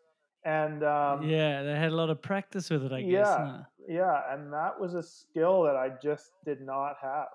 And 0.44 0.84
um, 0.84 1.24
yeah, 1.24 1.62
they 1.62 1.76
had 1.76 1.92
a 1.92 1.96
lot 1.96 2.10
of 2.10 2.22
practice 2.22 2.70
with 2.70 2.84
it, 2.86 2.92
I 2.92 3.02
guess. 3.02 3.12
yeah, 3.12 3.38
huh? 3.38 3.64
yeah, 3.88 4.22
and 4.34 4.52
that 4.52 4.80
was 4.80 4.96
a 4.96 5.04
skill 5.04 5.64
that 5.64 5.76
I 5.76 5.92
just 6.02 6.32
did 6.46 6.62
not 6.62 6.96
have. 7.02 7.28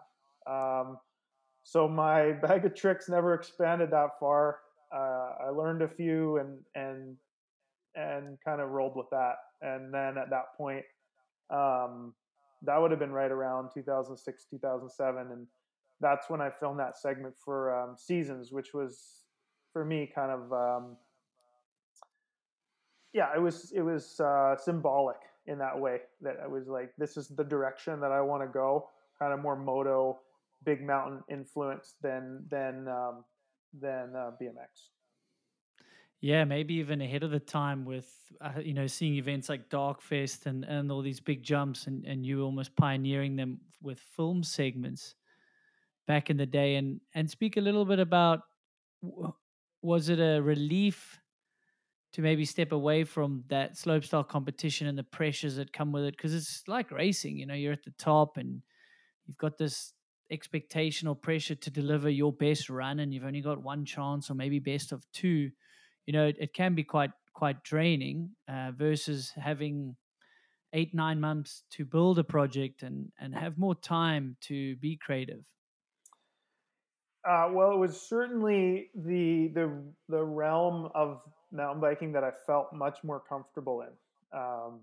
Um, 0.52 0.98
so 1.62 1.86
my 1.86 2.32
bag 2.42 2.64
of 2.64 2.74
tricks 2.74 3.08
never 3.08 3.34
expanded 3.34 3.90
that 3.92 4.18
far. 4.18 4.58
Uh, 4.92 5.46
I 5.46 5.50
learned 5.50 5.82
a 5.82 5.88
few 5.88 6.38
and 6.38 6.58
and 6.74 7.16
and 7.94 8.38
kind 8.44 8.60
of 8.60 8.70
rolled 8.70 8.96
with 8.96 9.08
that. 9.10 9.36
And 9.62 9.92
then 9.92 10.18
at 10.18 10.30
that 10.30 10.56
point, 10.56 10.84
um, 11.50 12.12
that 12.62 12.80
would 12.80 12.90
have 12.90 13.00
been 13.00 13.12
right 13.12 13.30
around 13.30 13.70
2006, 13.72 14.46
2007, 14.50 15.32
and 15.32 15.46
that's 16.00 16.28
when 16.28 16.40
I 16.40 16.50
filmed 16.50 16.78
that 16.80 16.96
segment 16.96 17.34
for 17.42 17.74
um, 17.74 17.96
Seasons, 17.96 18.52
which 18.52 18.74
was 18.74 19.22
for 19.72 19.84
me 19.84 20.10
kind 20.14 20.30
of 20.30 20.52
um, 20.52 20.96
yeah, 23.12 23.28
it 23.34 23.40
was 23.40 23.72
it 23.74 23.82
was 23.82 24.20
uh, 24.20 24.56
symbolic 24.56 25.16
in 25.46 25.58
that 25.58 25.78
way 25.78 26.00
that 26.20 26.36
I 26.42 26.46
was 26.46 26.66
like, 26.66 26.92
this 26.98 27.16
is 27.16 27.28
the 27.28 27.44
direction 27.44 28.00
that 28.00 28.12
I 28.12 28.20
want 28.20 28.42
to 28.42 28.48
go, 28.48 28.90
kind 29.18 29.32
of 29.32 29.40
more 29.40 29.56
moto, 29.56 30.18
big 30.64 30.82
mountain 30.82 31.22
influence 31.30 31.94
than 32.02 32.44
than 32.50 32.88
um, 32.88 33.24
than 33.80 34.14
uh, 34.14 34.32
BMX. 34.40 34.90
Yeah, 36.20 36.44
maybe 36.44 36.74
even 36.74 37.00
ahead 37.00 37.22
of 37.22 37.30
the 37.30 37.40
time 37.40 37.84
with 37.84 38.12
uh, 38.40 38.60
you 38.60 38.74
know 38.74 38.86
seeing 38.86 39.14
events 39.14 39.48
like 39.48 39.70
Darkfest 39.70 40.44
and 40.46 40.64
and 40.64 40.92
all 40.92 41.00
these 41.00 41.20
big 41.20 41.42
jumps 41.42 41.86
and 41.86 42.04
and 42.04 42.26
you 42.26 42.42
almost 42.42 42.76
pioneering 42.76 43.36
them 43.36 43.60
with 43.82 43.98
film 43.98 44.42
segments 44.42 45.14
back 46.06 46.30
in 46.30 46.36
the 46.36 46.46
day 46.46 46.76
and 46.76 47.00
and 47.14 47.30
speak 47.30 47.56
a 47.56 47.60
little 47.60 47.84
bit 47.84 47.98
about 47.98 48.40
was 49.82 50.08
it 50.08 50.18
a 50.18 50.40
relief 50.40 51.20
to 52.12 52.22
maybe 52.22 52.44
step 52.44 52.72
away 52.72 53.04
from 53.04 53.44
that 53.48 53.74
slopestyle 53.74 54.26
competition 54.26 54.86
and 54.86 54.96
the 54.96 55.04
pressures 55.04 55.56
that 55.56 55.72
come 55.72 55.92
with 55.92 56.04
it? 56.04 56.16
Because 56.16 56.34
it's 56.34 56.62
like 56.66 56.90
racing 56.90 57.38
you 57.38 57.46
know 57.46 57.54
you're 57.54 57.72
at 57.72 57.84
the 57.84 57.94
top 57.98 58.36
and 58.36 58.62
you've 59.26 59.38
got 59.38 59.58
this 59.58 59.92
expectation 60.30 61.06
or 61.06 61.14
pressure 61.14 61.54
to 61.54 61.70
deliver 61.70 62.10
your 62.10 62.32
best 62.32 62.68
run 62.68 63.00
and 63.00 63.14
you've 63.14 63.24
only 63.24 63.40
got 63.40 63.62
one 63.62 63.84
chance 63.84 64.28
or 64.30 64.34
maybe 64.34 64.58
best 64.58 64.92
of 64.92 65.04
two. 65.12 65.50
You 66.06 66.12
know 66.12 66.26
it, 66.26 66.36
it 66.38 66.54
can 66.54 66.74
be 66.74 66.84
quite 66.84 67.10
quite 67.32 67.62
draining 67.64 68.30
uh, 68.48 68.70
versus 68.76 69.32
having 69.36 69.96
eight 70.72 70.94
nine 70.94 71.20
months 71.20 71.62
to 71.70 71.84
build 71.84 72.18
a 72.18 72.24
project 72.24 72.82
and 72.82 73.12
and 73.20 73.34
have 73.34 73.58
more 73.58 73.74
time 73.74 74.36
to 74.42 74.76
be 74.76 74.96
creative 74.96 75.44
Uh, 77.26 77.48
well, 77.52 77.72
it 77.72 77.76
was 77.76 78.00
certainly 78.00 78.90
the 78.94 79.48
the 79.48 79.72
the 80.08 80.22
realm 80.22 80.88
of 80.94 81.20
mountain 81.50 81.80
biking 81.80 82.12
that 82.12 82.22
I 82.22 82.30
felt 82.46 82.72
much 82.72 83.02
more 83.02 83.20
comfortable 83.20 83.82
in. 83.82 84.38
Um, 84.38 84.80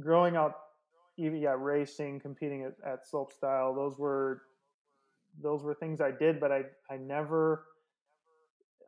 growing 0.00 0.36
up, 0.36 0.70
yeah, 1.16 1.54
racing, 1.58 2.20
competing 2.20 2.62
at, 2.64 2.74
at 2.86 3.00
slopestyle, 3.10 3.74
those 3.74 3.98
were 3.98 4.42
those 5.42 5.62
were 5.62 5.74
things 5.74 6.00
I 6.00 6.10
did, 6.10 6.40
but 6.40 6.52
I 6.52 6.62
I 6.90 6.96
never 6.96 7.64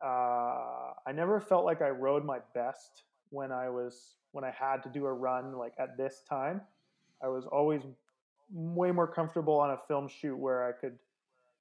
uh, 0.03 0.93
I 1.05 1.11
never 1.13 1.39
felt 1.39 1.65
like 1.65 1.81
I 1.83 1.89
rode 1.89 2.25
my 2.25 2.39
best 2.55 3.03
when 3.29 3.51
I 3.51 3.69
was 3.69 4.15
when 4.31 4.43
I 4.43 4.51
had 4.51 4.81
to 4.83 4.89
do 4.89 5.05
a 5.05 5.13
run 5.13 5.55
like 5.55 5.73
at 5.77 5.97
this 5.97 6.23
time. 6.27 6.61
I 7.23 7.27
was 7.27 7.45
always 7.45 7.83
way 8.51 8.91
more 8.91 9.07
comfortable 9.07 9.59
on 9.59 9.69
a 9.69 9.77
film 9.87 10.07
shoot 10.07 10.35
where 10.35 10.67
I 10.67 10.71
could 10.71 10.97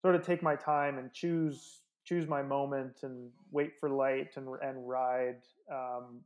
sort 0.03 0.15
of 0.15 0.25
take 0.25 0.43
my 0.43 0.57
time 0.57 0.99
and 0.99 1.13
choose 1.13 1.81
choose 2.05 2.27
my 2.27 2.43
moment 2.43 3.01
and 3.03 3.31
wait 3.51 3.73
for 3.79 3.89
light 3.89 4.37
and 4.37 4.49
and 4.63 4.89
ride 4.89 5.43
um, 5.71 6.21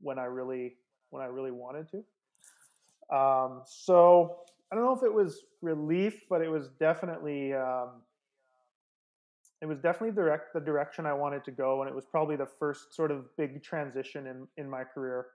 when 0.00 0.18
I 0.18 0.24
really 0.24 0.76
when 1.10 1.22
I 1.22 1.26
really 1.26 1.50
wanted 1.50 1.88
to. 1.90 3.16
Um, 3.16 3.62
so 3.66 4.38
I 4.70 4.76
don't 4.76 4.84
know 4.84 4.94
if 4.94 5.02
it 5.02 5.12
was 5.12 5.42
relief, 5.62 6.22
but 6.28 6.42
it 6.42 6.48
was 6.48 6.68
definitely 6.78 7.54
um, 7.54 8.02
it 9.60 9.66
was 9.66 9.78
definitely 9.78 10.14
direct 10.14 10.54
the 10.54 10.60
direction 10.60 11.06
I 11.06 11.12
wanted 11.12 11.44
to 11.44 11.50
go, 11.50 11.82
and 11.82 11.88
it 11.88 11.94
was 11.94 12.06
probably 12.06 12.36
the 12.36 12.46
first 12.46 12.94
sort 12.94 13.10
of 13.10 13.36
big 13.36 13.62
transition 13.62 14.26
in 14.26 14.46
in 14.56 14.70
my 14.70 14.84
career 14.84 15.26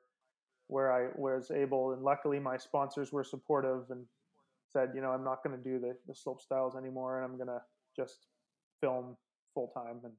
where 0.68 0.92
I 0.92 1.10
was 1.16 1.52
able, 1.52 1.92
and 1.92 2.02
luckily 2.02 2.40
my 2.40 2.58
sponsors 2.58 3.12
were 3.12 3.24
supportive 3.24 3.92
and 3.92 4.06
said, 4.76 4.92
you 4.94 5.02
know, 5.02 5.12
I'm 5.12 5.24
not 5.24 5.42
going 5.44 5.58
to 5.58 5.64
do 5.64 5.80
the 5.80 5.96
the 6.08 6.14
slope 6.14 6.42
styles 6.42 6.76
anymore, 6.76 7.18
and 7.18 7.26
I'm 7.26 7.38
going 7.38 7.48
to 7.48 7.62
just 7.96 8.28
film 8.82 9.16
full 9.54 9.72
time 9.74 10.02
and 10.04 10.14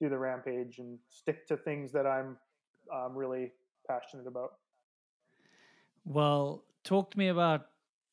do 0.00 0.08
the 0.08 0.18
rampage 0.18 0.78
and 0.78 0.98
stick 1.10 1.46
to 1.48 1.56
things 1.56 1.92
that 1.92 2.06
I'm 2.06 2.36
um, 2.92 3.14
really 3.14 3.52
passionate 3.86 4.26
about. 4.26 4.52
Well, 6.04 6.64
talk 6.84 7.10
to 7.12 7.18
me 7.18 7.28
about 7.28 7.66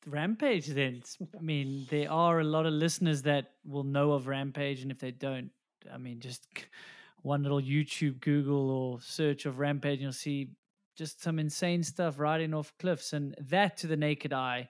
Rampage 0.06 0.66
then. 0.66 1.02
I 1.38 1.40
mean, 1.40 1.86
there 1.90 2.10
are 2.10 2.40
a 2.40 2.44
lot 2.44 2.66
of 2.66 2.74
listeners 2.74 3.22
that 3.22 3.52
will 3.64 3.84
know 3.84 4.12
of 4.12 4.26
Rampage, 4.26 4.82
and 4.82 4.90
if 4.90 4.98
they 4.98 5.12
don't, 5.12 5.50
I 5.92 5.96
mean, 5.96 6.20
just 6.20 6.46
one 7.22 7.42
little 7.42 7.60
YouTube, 7.60 8.20
Google, 8.20 8.70
or 8.70 9.00
search 9.00 9.46
of 9.46 9.58
Rampage, 9.58 9.94
and 9.94 10.02
you'll 10.02 10.12
see 10.12 10.50
just 10.94 11.22
some 11.22 11.38
insane 11.38 11.82
stuff 11.82 12.18
riding 12.18 12.52
off 12.52 12.74
cliffs. 12.78 13.14
And 13.14 13.34
that 13.40 13.78
to 13.78 13.86
the 13.86 13.96
naked 13.96 14.34
eye 14.34 14.68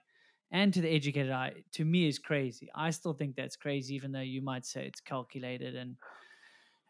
and 0.51 0.73
to 0.73 0.81
the 0.81 0.89
educated 0.89 1.31
eye, 1.31 1.53
to 1.73 1.85
me, 1.85 2.07
is 2.07 2.19
crazy. 2.19 2.69
I 2.75 2.89
still 2.91 3.13
think 3.13 3.35
that's 3.35 3.55
crazy, 3.55 3.95
even 3.95 4.11
though 4.11 4.19
you 4.19 4.41
might 4.41 4.65
say 4.65 4.85
it's 4.85 4.99
calculated 4.99 5.75
and 5.75 5.95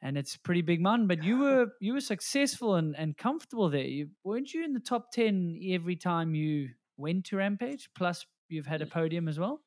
and 0.04 0.18
it's 0.18 0.36
pretty 0.36 0.64
big 0.64 0.82
man. 0.82 1.06
But 1.06 1.24
you 1.24 1.38
were 1.38 1.68
you 1.80 1.94
were 1.94 2.02
successful 2.02 2.76
and, 2.76 2.96
and 2.98 3.16
comfortable 3.16 3.70
there. 3.70 3.84
You 3.84 4.10
weren't 4.24 4.54
you 4.54 4.64
in 4.64 4.74
the 4.74 4.80
top 4.80 5.12
ten 5.12 5.60
every 5.70 5.96
time 5.96 6.34
you 6.34 6.70
went 6.98 7.26
to 7.26 7.38
Rampage? 7.38 7.90
Plus, 7.96 8.26
you've 8.50 8.66
had 8.66 8.82
a 8.82 8.88
podium 8.88 9.28
as 9.28 9.40
well. 9.40 9.62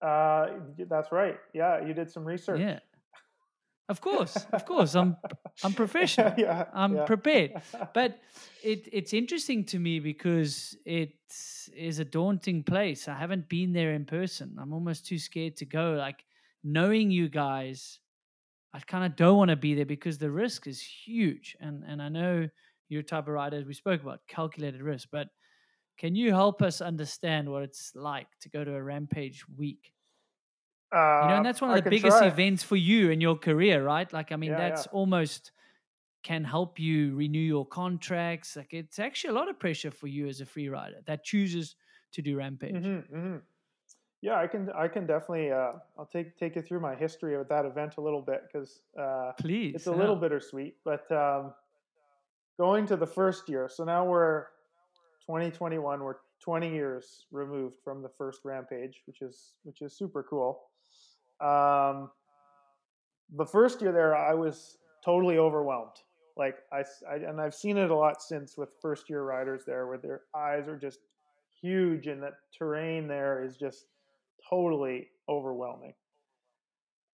Uh, 0.00 0.46
that's 0.88 1.10
right. 1.10 1.36
Yeah, 1.54 1.84
you 1.84 1.94
did 1.94 2.10
some 2.10 2.24
research. 2.24 2.60
Yeah. 2.60 2.80
Of 3.88 4.00
course, 4.00 4.36
of 4.52 4.64
course. 4.64 4.94
I'm 4.94 5.16
I'm 5.62 5.72
professional. 5.72 6.34
yeah, 6.38 6.66
I'm 6.74 6.96
yeah. 6.96 7.04
prepared. 7.04 7.62
But 7.94 8.18
it 8.62 8.88
it's 8.92 9.12
interesting 9.12 9.64
to 9.66 9.78
me 9.78 10.00
because 10.00 10.76
it 10.84 11.14
is 11.74 11.98
a 11.98 12.04
daunting 12.04 12.64
place. 12.64 13.08
I 13.08 13.14
haven't 13.14 13.48
been 13.48 13.72
there 13.72 13.94
in 13.94 14.04
person. 14.04 14.56
I'm 14.60 14.72
almost 14.72 15.06
too 15.06 15.18
scared 15.18 15.56
to 15.56 15.66
go. 15.66 15.92
Like 15.92 16.24
knowing 16.64 17.10
you 17.10 17.28
guys, 17.28 18.00
I 18.74 18.80
kind 18.80 19.04
of 19.04 19.16
don't 19.16 19.36
want 19.36 19.50
to 19.50 19.56
be 19.56 19.74
there 19.74 19.86
because 19.86 20.18
the 20.18 20.30
risk 20.30 20.66
is 20.66 20.80
huge. 20.80 21.56
And 21.60 21.84
and 21.86 22.02
I 22.02 22.08
know 22.08 22.48
you're 22.88 23.00
a 23.00 23.04
type 23.04 23.28
of 23.28 23.34
rider 23.34 23.56
as 23.56 23.64
we 23.64 23.74
spoke 23.74 24.02
about, 24.02 24.20
calculated 24.28 24.82
risk. 24.82 25.08
But 25.12 25.28
can 25.98 26.14
you 26.14 26.32
help 26.32 26.60
us 26.60 26.80
understand 26.80 27.50
what 27.50 27.62
it's 27.62 27.92
like 27.94 28.28
to 28.40 28.48
go 28.48 28.64
to 28.64 28.74
a 28.74 28.82
rampage 28.82 29.44
week? 29.56 29.92
Uh, 30.92 30.96
You 31.18 31.28
know, 31.28 31.36
and 31.36 31.44
that's 31.44 31.60
one 31.60 31.70
of 31.70 31.74
I 31.74 31.80
the 31.82 31.82
biggest 31.82 32.20
try. 32.20 32.22
events 32.22 32.62
for 32.62 32.76
you 32.76 33.10
in 33.10 33.20
your 33.20 33.36
career, 33.38 33.82
right? 33.82 34.10
Like, 34.12 34.32
I 34.32 34.36
mean, 34.36 34.54
Yeah, 34.54 34.56
that's 34.56 34.86
yeah. 34.86 34.86
almost 34.86 35.52
can 36.22 36.44
help 36.44 36.78
you 36.80 37.16
renew 37.16 37.40
your 37.40 37.66
contracts. 37.66 38.56
Like, 38.56 38.74
it's 38.74 38.98
actually 38.98 39.30
a 39.30 39.34
lot 39.34 39.48
of 39.48 39.58
pressure 39.60 39.90
for 39.92 40.08
you 40.08 40.28
as 40.28 40.40
a 40.40 40.46
free 40.46 40.68
rider 40.68 41.02
that 41.06 41.24
chooses 41.24 41.76
to 42.12 42.22
do 42.22 42.36
rampage. 42.36 42.92
hmm 42.92 43.00
hmm 43.00 43.36
Yeah, 44.22 44.38
I 44.40 44.46
can. 44.48 44.70
I 44.70 44.88
can 44.88 45.06
definitely. 45.06 45.52
Uh, 45.52 45.74
I'll 45.98 46.06
take 46.12 46.36
take 46.38 46.56
you 46.56 46.62
through 46.62 46.80
my 46.80 46.94
history 46.96 47.34
of 47.36 47.48
that 47.48 47.64
event 47.66 47.96
a 47.98 48.02
little 48.02 48.22
bit 48.22 48.42
because 48.46 48.82
uh, 48.98 49.32
Please, 49.36 49.74
it's 49.74 49.86
a 49.88 49.92
little 49.92 50.16
bittersweet. 50.16 50.78
But 50.84 51.10
um, 51.12 51.54
going 52.58 52.86
to 52.86 52.96
the 52.96 53.06
first 53.06 53.48
year, 53.48 53.68
so 53.68 53.84
now 53.84 54.04
we're 54.04 54.46
2021. 55.24 56.00
We're 56.02 56.16
20 56.40 56.70
years 56.72 57.26
removed 57.30 57.76
from 57.82 58.02
the 58.02 58.08
first 58.08 58.40
Rampage, 58.44 59.02
which 59.06 59.22
is 59.22 59.54
which 59.62 59.82
is 59.82 59.96
super 59.96 60.22
cool. 60.22 60.70
Um, 61.40 62.10
the 63.34 63.46
first 63.46 63.80
year 63.80 63.92
there, 63.92 64.14
I 64.14 64.34
was 64.34 64.78
totally 65.04 65.38
overwhelmed. 65.38 65.96
Like 66.36 66.56
I, 66.72 66.84
and 67.10 67.40
I've 67.40 67.54
seen 67.54 67.78
it 67.78 67.90
a 67.90 67.94
lot 67.94 68.22
since 68.22 68.58
with 68.58 68.68
first 68.82 69.08
year 69.08 69.22
riders 69.22 69.62
there, 69.66 69.86
where 69.86 69.98
their 69.98 70.22
eyes 70.34 70.68
are 70.68 70.76
just 70.76 71.00
huge, 71.60 72.06
and 72.06 72.22
that 72.22 72.34
terrain 72.56 73.08
there 73.08 73.42
is 73.42 73.56
just 73.56 73.86
totally 74.48 75.08
overwhelming. 75.28 75.94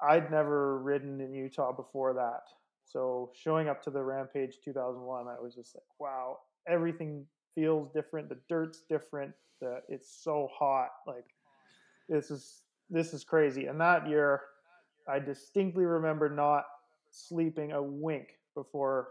I'd 0.01 0.31
never 0.31 0.79
ridden 0.79 1.21
in 1.21 1.33
Utah 1.33 1.73
before 1.73 2.13
that, 2.15 2.43
so 2.85 3.31
showing 3.35 3.69
up 3.69 3.83
to 3.85 3.91
the 3.91 4.03
Rampage 4.03 4.57
2001, 4.65 5.27
I 5.29 5.41
was 5.41 5.55
just 5.55 5.75
like, 5.75 5.85
wow, 6.01 6.39
everything 6.69 7.25
feels 7.55 7.89
different. 7.91 8.29
The 8.29 8.39
dirt's 8.49 8.83
different. 8.89 9.33
The 9.61 9.81
it's 9.89 10.23
so 10.23 10.49
hot. 10.53 10.91
Like 11.07 11.27
this 12.09 12.31
is 12.31 12.63
this 12.91 13.13
is 13.15 13.25
crazy. 13.25 13.67
And 13.67 13.81
that 13.81 14.09
year, 14.09 14.41
I 15.09 15.19
distinctly 15.19 15.85
remember 15.85 16.29
not 16.29 16.65
sleeping 17.11 17.73
a 17.73 17.83
wink 17.83 18.29
before 18.55 19.09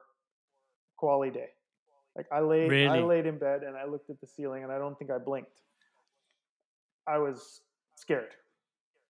quali 0.97 1.31
day. 1.31 1.49
Like 2.15 2.27
I 2.31 2.41
laid, 2.41 2.87
I 2.87 2.99
laid 3.01 3.25
in 3.25 3.37
bed 3.37 3.63
and 3.63 3.77
I 3.77 3.85
looked 3.85 4.09
at 4.09 4.19
the 4.19 4.27
ceiling 4.27 4.63
and 4.63 4.71
I 4.71 4.77
don't 4.77 4.97
think 4.97 5.11
I 5.11 5.17
blinked. 5.17 5.61
I 7.07 7.17
was 7.17 7.61
scared, 7.95 8.35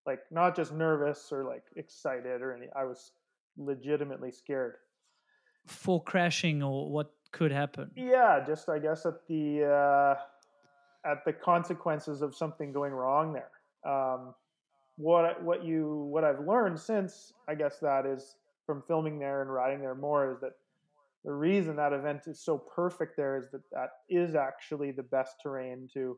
like 0.05 0.19
not 0.31 0.55
just 0.55 0.71
nervous 0.71 1.29
or 1.31 1.43
like 1.43 1.63
excited 1.75 2.41
or 2.41 2.53
any. 2.53 2.67
I 2.75 2.85
was 2.85 3.11
legitimately 3.57 4.31
scared. 4.31 4.75
For 5.67 6.01
crashing 6.03 6.63
or 6.63 6.89
what 6.89 7.11
could 7.31 7.51
happen. 7.51 7.91
Yeah, 7.95 8.43
just 8.45 8.69
I 8.69 8.79
guess 8.79 9.05
at 9.05 9.25
the 9.27 9.65
uh, 9.65 11.09
at 11.09 11.25
the 11.25 11.33
consequences 11.33 12.21
of 12.21 12.35
something 12.35 12.71
going 12.71 12.93
wrong 12.93 13.33
there. 13.33 13.51
Um, 13.91 14.33
what 15.01 15.41
what 15.43 15.65
you 15.65 16.07
what 16.11 16.23
I've 16.23 16.45
learned 16.45 16.79
since 16.79 17.33
I 17.47 17.55
guess 17.55 17.79
that 17.79 18.05
is 18.05 18.35
from 18.65 18.83
filming 18.87 19.19
there 19.19 19.41
and 19.41 19.51
riding 19.51 19.79
there 19.81 19.95
more 19.95 20.31
is 20.31 20.39
that 20.41 20.53
the 21.25 21.31
reason 21.31 21.75
that 21.75 21.93
event 21.93 22.21
is 22.27 22.39
so 22.39 22.57
perfect 22.57 23.17
there 23.17 23.37
is 23.37 23.49
that 23.51 23.61
that 23.71 23.89
is 24.09 24.35
actually 24.35 24.91
the 24.91 25.03
best 25.03 25.37
terrain 25.41 25.87
to 25.93 26.17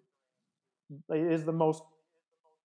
is 1.10 1.43
the 1.46 1.52
most 1.52 1.84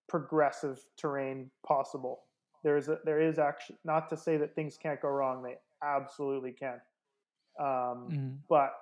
progressive 0.07 0.79
terrain 0.97 1.49
possible. 1.65 2.21
There 2.63 2.75
is 2.77 2.89
a, 2.89 2.99
there 3.05 3.21
is 3.21 3.39
actually 3.39 3.77
not 3.85 4.09
to 4.09 4.17
say 4.17 4.37
that 4.37 4.55
things 4.55 4.77
can't 4.77 5.01
go 5.01 5.07
wrong. 5.09 5.41
They 5.43 5.55
absolutely 5.83 6.51
can. 6.51 6.81
Um, 7.59 8.07
Mm. 8.11 8.37
but 8.47 8.73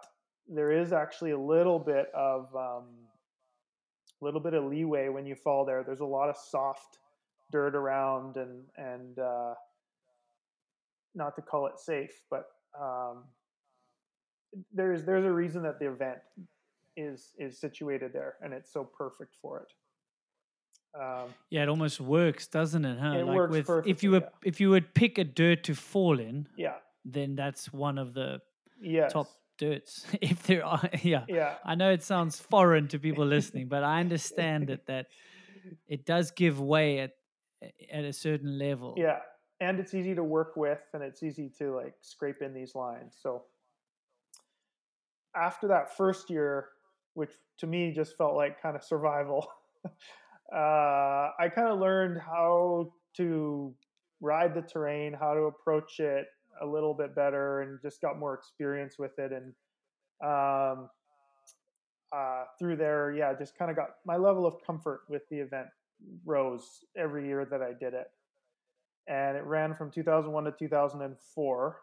there 0.48 0.72
is 0.72 0.94
actually 0.94 1.32
a 1.32 1.40
little 1.40 1.80
bit 1.80 2.08
of 2.16 2.56
um, 2.56 2.86
little 4.22 4.40
bit 4.40 4.54
of 4.54 4.64
leeway 4.66 5.10
when 5.10 5.26
you 5.26 5.36
fall 5.36 5.66
there. 5.66 5.84
There's 5.84 6.00
a 6.00 6.06
lot 6.06 6.30
of 6.30 6.38
soft 6.38 7.00
dirt 7.52 7.76
around, 7.76 8.38
and 8.38 8.64
and 8.78 9.20
uh, 9.20 9.54
not 11.16 11.36
to 11.36 11.42
call 11.42 11.68
it 11.68 11.80
safe, 11.80 12.22
but 12.30 12.46
um, 12.80 13.24
there's 14.74 15.04
there's 15.04 15.26
a 15.26 15.32
reason 15.32 15.64
that 15.64 15.80
the 15.80 15.88
event 15.88 16.20
is 16.96 17.34
is 17.38 17.60
situated 17.60 18.14
there, 18.14 18.36
and 18.42 18.54
it's 18.54 18.72
so 18.72 18.84
perfect 18.84 19.36
for 19.42 19.60
it. 19.62 19.72
Um, 21.00 21.34
Yeah, 21.50 21.64
it 21.64 21.70
almost 21.70 22.00
works, 22.00 22.48
doesn't 22.48 22.86
it? 22.86 23.00
Huh? 23.00 23.18
It 23.18 23.26
like 23.26 23.36
works 23.36 23.68
with 23.68 23.88
if 23.88 24.04
you 24.04 24.12
were 24.12 24.22
yeah. 24.22 24.30
if 24.44 24.60
you 24.60 24.70
would 24.70 24.94
pick 24.94 25.18
a 25.18 25.24
dirt 25.24 25.64
to 25.66 25.76
fall 25.76 26.20
in, 26.20 26.48
yeah. 26.58 26.76
then 27.06 27.36
that's 27.36 27.72
one 27.72 27.98
of 27.98 28.14
the 28.14 28.42
Yes. 28.82 29.14
top 29.14 29.28
dirts. 29.58 30.06
if 30.22 30.44
there 30.44 30.66
are, 30.66 30.90
yeah. 31.04 31.26
Yeah. 31.28 31.56
I 31.66 31.76
know 31.76 31.92
it 31.92 32.04
sounds 32.04 32.40
foreign 32.40 32.88
to 32.90 33.00
people 33.00 33.26
listening, 33.26 33.68
but 33.68 33.84
I 33.84 34.00
understand 34.00 34.70
it 34.70 34.86
that 34.88 35.08
it 35.88 36.06
does 36.06 36.32
give 36.32 36.60
way 36.60 37.00
at 37.00 37.12
at 37.62 38.04
a 38.04 38.14
certain 38.14 38.58
level. 38.58 38.96
Yeah, 38.98 39.20
and 39.60 39.80
it's 39.80 39.94
easy 39.94 40.14
to 40.16 40.24
work 40.24 40.56
with, 40.56 40.80
and 40.94 41.04
it's 41.04 41.24
easy 41.24 41.52
to 41.60 41.76
like 41.76 41.96
scrape 42.02 42.42
in 42.42 42.54
these 42.54 42.76
lines. 42.76 43.18
So 43.20 43.44
after 45.36 45.68
that 45.68 45.96
first 45.96 46.30
year, 46.30 46.70
which 47.14 47.32
to 47.60 47.68
me 47.68 47.92
just 47.92 48.18
felt 48.18 48.36
like 48.36 48.62
kind 48.62 48.76
of 48.76 48.84
survival, 48.84 49.48
uh, 50.54 51.32
I 51.40 51.50
kind 51.54 51.68
of 51.68 51.80
learned 51.80 52.20
how 52.20 52.94
to 53.18 53.74
ride 54.22 54.54
the 54.54 54.62
terrain, 54.62 55.14
how 55.14 55.34
to 55.34 55.42
approach 55.42 56.00
it 56.00 56.26
a 56.62 56.66
little 56.66 56.94
bit 56.94 57.16
better, 57.16 57.62
and 57.62 57.80
just 57.82 58.02
got 58.02 58.20
more 58.20 58.34
experience 58.34 58.98
with 59.00 59.18
it. 59.18 59.32
And 59.32 59.54
um, 60.24 60.90
uh, 62.16 62.44
through 62.58 62.78
there, 62.78 63.12
yeah, 63.12 63.34
just 63.34 63.58
kind 63.58 63.70
of 63.70 63.78
got 63.78 63.90
my 64.06 64.18
level 64.18 64.46
of 64.46 64.56
comfort 64.66 65.02
with 65.10 65.24
the 65.30 65.38
event 65.38 65.68
rose 66.26 66.86
every 66.96 67.28
year 67.28 67.46
that 67.46 67.62
I 67.62 67.74
did 67.74 67.94
it. 67.94 68.10
And 69.08 69.38
it 69.38 69.44
ran 69.44 69.74
from 69.74 69.92
2001 69.92 70.44
to 70.44 70.52
2004. 70.52 71.78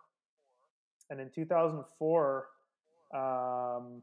And 1.10 1.20
in 1.20 1.30
2004, 1.30 2.46
um, 3.14 4.02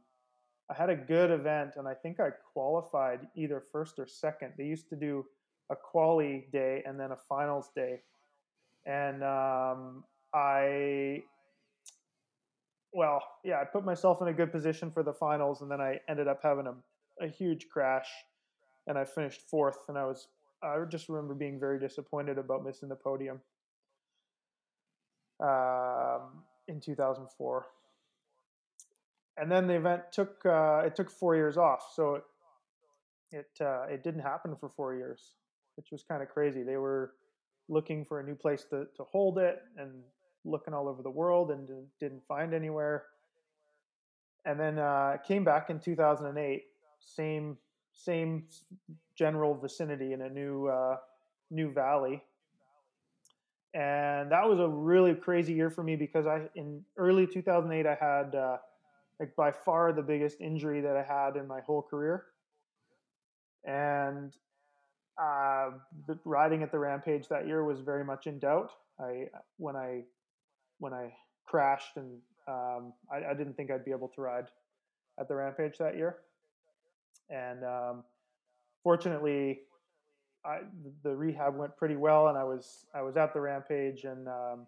I 0.70 0.74
had 0.74 0.90
a 0.90 0.96
good 0.96 1.32
event, 1.32 1.74
and 1.76 1.88
I 1.88 1.94
think 1.94 2.20
I 2.20 2.30
qualified 2.54 3.28
either 3.36 3.64
first 3.72 4.00
or 4.00 4.08
second. 4.08 4.54
They 4.58 4.66
used 4.66 4.90
to 4.90 4.96
do 4.96 5.26
a 5.70 5.76
quali 5.76 6.48
day 6.52 6.84
and 6.86 7.00
then 7.00 7.12
a 7.12 7.18
finals 7.28 7.70
day. 7.76 8.02
And 8.86 9.24
um, 9.24 10.04
I, 10.34 11.24
well, 12.94 13.22
yeah, 13.44 13.60
I 13.60 13.66
put 13.66 13.84
myself 13.84 14.22
in 14.22 14.30
a 14.30 14.34
good 14.34 14.52
position 14.52 14.92
for 14.92 15.04
the 15.04 15.14
finals, 15.14 15.62
and 15.62 15.70
then 15.70 15.82
I 15.82 16.00
ended 16.08 16.28
up 16.28 16.40
having 16.42 16.68
a, 16.68 16.74
a 17.24 17.28
huge 17.28 17.68
crash 17.70 18.08
and 18.92 19.00
I 19.00 19.06
finished 19.06 19.42
fourth. 19.50 19.80
And 19.90 19.98
I 19.98 20.06
was, 20.06 20.30
I 20.64 20.78
just 20.92 21.10
remember 21.10 21.36
being 21.36 21.60
very 21.60 21.80
disappointed 21.80 22.38
about 22.38 22.66
missing 22.66 22.90
the 22.90 22.98
podium. 22.98 23.42
um, 25.42 26.44
in 26.70 26.80
2004. 26.80 27.68
And 29.38 29.52
then 29.52 29.68
the 29.68 29.76
event 29.76 30.04
took 30.12 30.46
uh, 30.46 30.84
it 30.86 30.96
took 30.96 31.12
four 31.12 31.36
years 31.36 31.58
off, 31.58 31.92
so 31.96 32.16
it 32.16 32.24
it, 33.32 33.50
uh, 33.62 33.84
it 33.90 34.04
didn't 34.04 34.22
happen 34.22 34.56
for 34.60 34.70
four 34.70 34.96
years, 34.96 35.34
which 35.78 35.92
was 35.92 36.04
kind 36.04 36.24
of 36.24 36.30
crazy. 36.30 36.64
They 36.64 36.78
were 36.78 37.14
looking 37.70 38.06
for 38.06 38.20
a 38.20 38.24
new 38.26 38.36
place 38.36 38.66
to, 38.72 38.88
to 38.98 39.06
hold 39.06 39.40
it 39.40 39.62
and 39.78 39.92
looking 40.46 40.74
all 40.74 40.90
over 40.90 41.04
the 41.04 41.12
world 41.12 41.52
and 41.52 41.70
didn't 42.00 42.24
find 42.28 42.54
anywhere. 42.54 43.06
And 44.46 44.60
then 44.60 44.80
uh, 44.80 45.18
came 45.28 45.46
back 45.46 45.70
in 45.70 45.80
2008, 45.80 46.66
same 47.00 47.58
same 47.94 48.46
general 49.16 49.56
vicinity 49.56 50.14
in 50.14 50.22
a 50.22 50.30
new 50.30 50.68
uh, 50.68 50.98
new 51.50 51.72
valley, 51.72 52.22
and 53.74 54.32
that 54.32 54.48
was 54.48 54.60
a 54.60 54.68
really 54.68 55.14
crazy 55.14 55.54
year 55.54 55.70
for 55.70 55.84
me 55.84 55.96
because 55.96 56.26
I 56.28 56.44
in 56.56 56.84
early 56.98 57.28
2008 57.28 57.86
I 57.86 57.96
had 57.96 58.36
uh, 58.36 58.58
like 59.20 59.36
by 59.36 59.52
far 59.52 59.94
the 59.94 60.02
biggest 60.02 60.42
injury 60.42 60.82
that 60.82 60.96
I 60.96 61.04
had 61.04 61.36
in 61.36 61.48
my 61.48 61.62
whole 61.62 61.82
career, 61.82 62.26
and 63.66 64.36
uh, 65.22 65.72
the 66.08 66.18
riding 66.26 66.64
at 66.64 66.72
the 66.72 66.80
Rampage 66.80 67.28
that 67.28 67.46
year 67.46 67.64
was 67.64 67.82
very 67.82 68.04
much 68.04 68.28
in 68.28 68.40
doubt. 68.40 68.72
I 69.00 69.28
when 69.58 69.76
I 69.76 70.04
when 70.80 70.94
I 70.94 71.14
crashed 71.46 71.98
and 71.98 72.18
um, 72.48 72.94
I, 73.12 73.32
I, 73.32 73.34
didn't 73.36 73.56
think 73.56 73.70
I'd 73.70 73.86
be 73.86 73.92
able 73.92 74.08
to 74.16 74.22
ride 74.22 74.46
at 75.20 75.28
the 75.28 75.36
Rampage 75.36 75.78
that 75.78 75.96
year, 75.96 76.18
and 77.32 77.64
um, 77.64 78.04
fortunately, 78.84 79.62
I, 80.46 80.60
the 81.04 81.16
rehab 81.16 81.56
went 81.56 81.76
pretty 81.78 81.96
well, 81.96 82.28
and 82.28 82.38
I 82.38 82.44
was 82.44 82.86
I 82.94 83.02
was 83.02 83.18
at 83.18 83.34
the 83.34 83.40
Rampage, 83.40 84.04
and 84.04 84.28
um, 84.28 84.68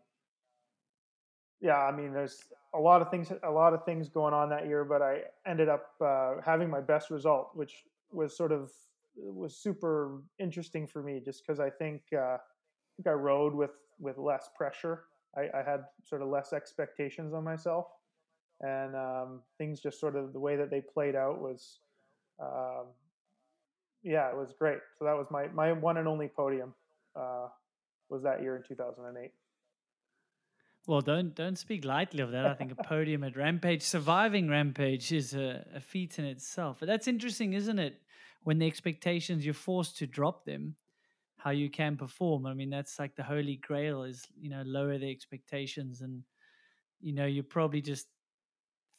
yeah, 1.61 1.78
I 1.78 1.91
mean, 1.95 2.14
there's 2.14 2.43
a 2.74 2.80
lot 2.80 3.01
of 3.01 3.09
things 3.09 3.32
a 3.43 3.51
lot 3.51 3.74
of 3.74 3.84
things 3.86 4.09
going 4.09 4.34
on 4.34 4.49
that 4.49 4.68
year, 4.68 4.84
but 4.86 5.01
I 5.01 5.22
ended 5.45 5.70
up 5.70 5.91
uh, 6.01 6.36
having 6.45 6.70
my 6.70 6.82
best 6.82 7.09
result, 7.09 7.51
which 7.53 7.84
was 8.11 8.36
sort 8.36 8.51
of 8.51 8.72
was 9.16 9.55
super 9.55 10.22
interesting 10.39 10.88
for 10.88 11.03
me, 11.03 11.22
just 11.24 11.45
because 11.45 11.59
I 11.59 11.70
think 11.70 12.01
uh, 12.14 12.38
I 12.38 12.95
think 12.97 13.07
I 13.07 13.11
rode 13.11 13.53
with 13.53 13.72
with 13.99 14.18
less 14.18 14.49
pressure. 14.55 15.05
I, 15.36 15.41
I 15.57 15.64
had 15.64 15.86
sort 16.03 16.22
of 16.22 16.28
less 16.28 16.53
expectations 16.53 17.34
on 17.34 17.43
myself, 17.43 17.88
and 18.61 18.95
um, 18.95 19.41
things 19.57 19.82
just 19.82 19.99
sort 19.99 20.16
of 20.16 20.34
the 20.34 20.39
way 20.39 20.55
that 20.55 20.70
they 20.70 20.82
played 20.82 21.16
out 21.16 21.41
was 21.41 21.80
um, 22.45 22.85
yeah, 24.03 24.29
it 24.29 24.35
was 24.35 24.49
great. 24.57 24.79
So 24.99 25.05
that 25.05 25.13
was 25.15 25.27
my 25.31 25.47
my 25.47 25.71
one 25.71 25.97
and 25.97 26.07
only 26.07 26.27
podium 26.27 26.73
uh, 27.15 27.47
was 28.09 28.23
that 28.23 28.41
year 28.41 28.55
in 28.55 28.63
2008. 28.67 29.31
Well, 30.85 31.01
don't 31.01 31.33
don't 31.33 31.57
speak 31.57 31.85
lightly 31.85 32.21
of 32.21 32.31
that. 32.31 32.45
I 32.45 32.53
think 32.53 32.71
a 32.71 32.83
podium 32.83 33.23
at 33.23 33.37
Rampage, 33.37 33.81
surviving 33.81 34.49
Rampage, 34.49 35.13
is 35.13 35.33
a, 35.33 35.65
a 35.73 35.79
feat 35.79 36.19
in 36.19 36.25
itself. 36.25 36.77
But 36.79 36.87
that's 36.87 37.07
interesting, 37.07 37.53
isn't 37.53 37.79
it? 37.79 38.01
When 38.43 38.59
the 38.59 38.67
expectations 38.67 39.45
you're 39.45 39.53
forced 39.53 39.97
to 39.99 40.07
drop 40.07 40.43
them, 40.43 40.75
how 41.37 41.51
you 41.51 41.69
can 41.69 41.95
perform. 41.95 42.45
I 42.45 42.53
mean, 42.53 42.69
that's 42.69 42.99
like 42.99 43.15
the 43.15 43.23
holy 43.23 43.55
grail 43.55 44.03
is 44.03 44.27
you 44.37 44.49
know 44.49 44.63
lower 44.65 44.97
the 44.97 45.09
expectations, 45.09 46.01
and 46.01 46.23
you 46.99 47.13
know 47.13 47.25
you're 47.25 47.45
probably 47.45 47.81
just 47.81 48.07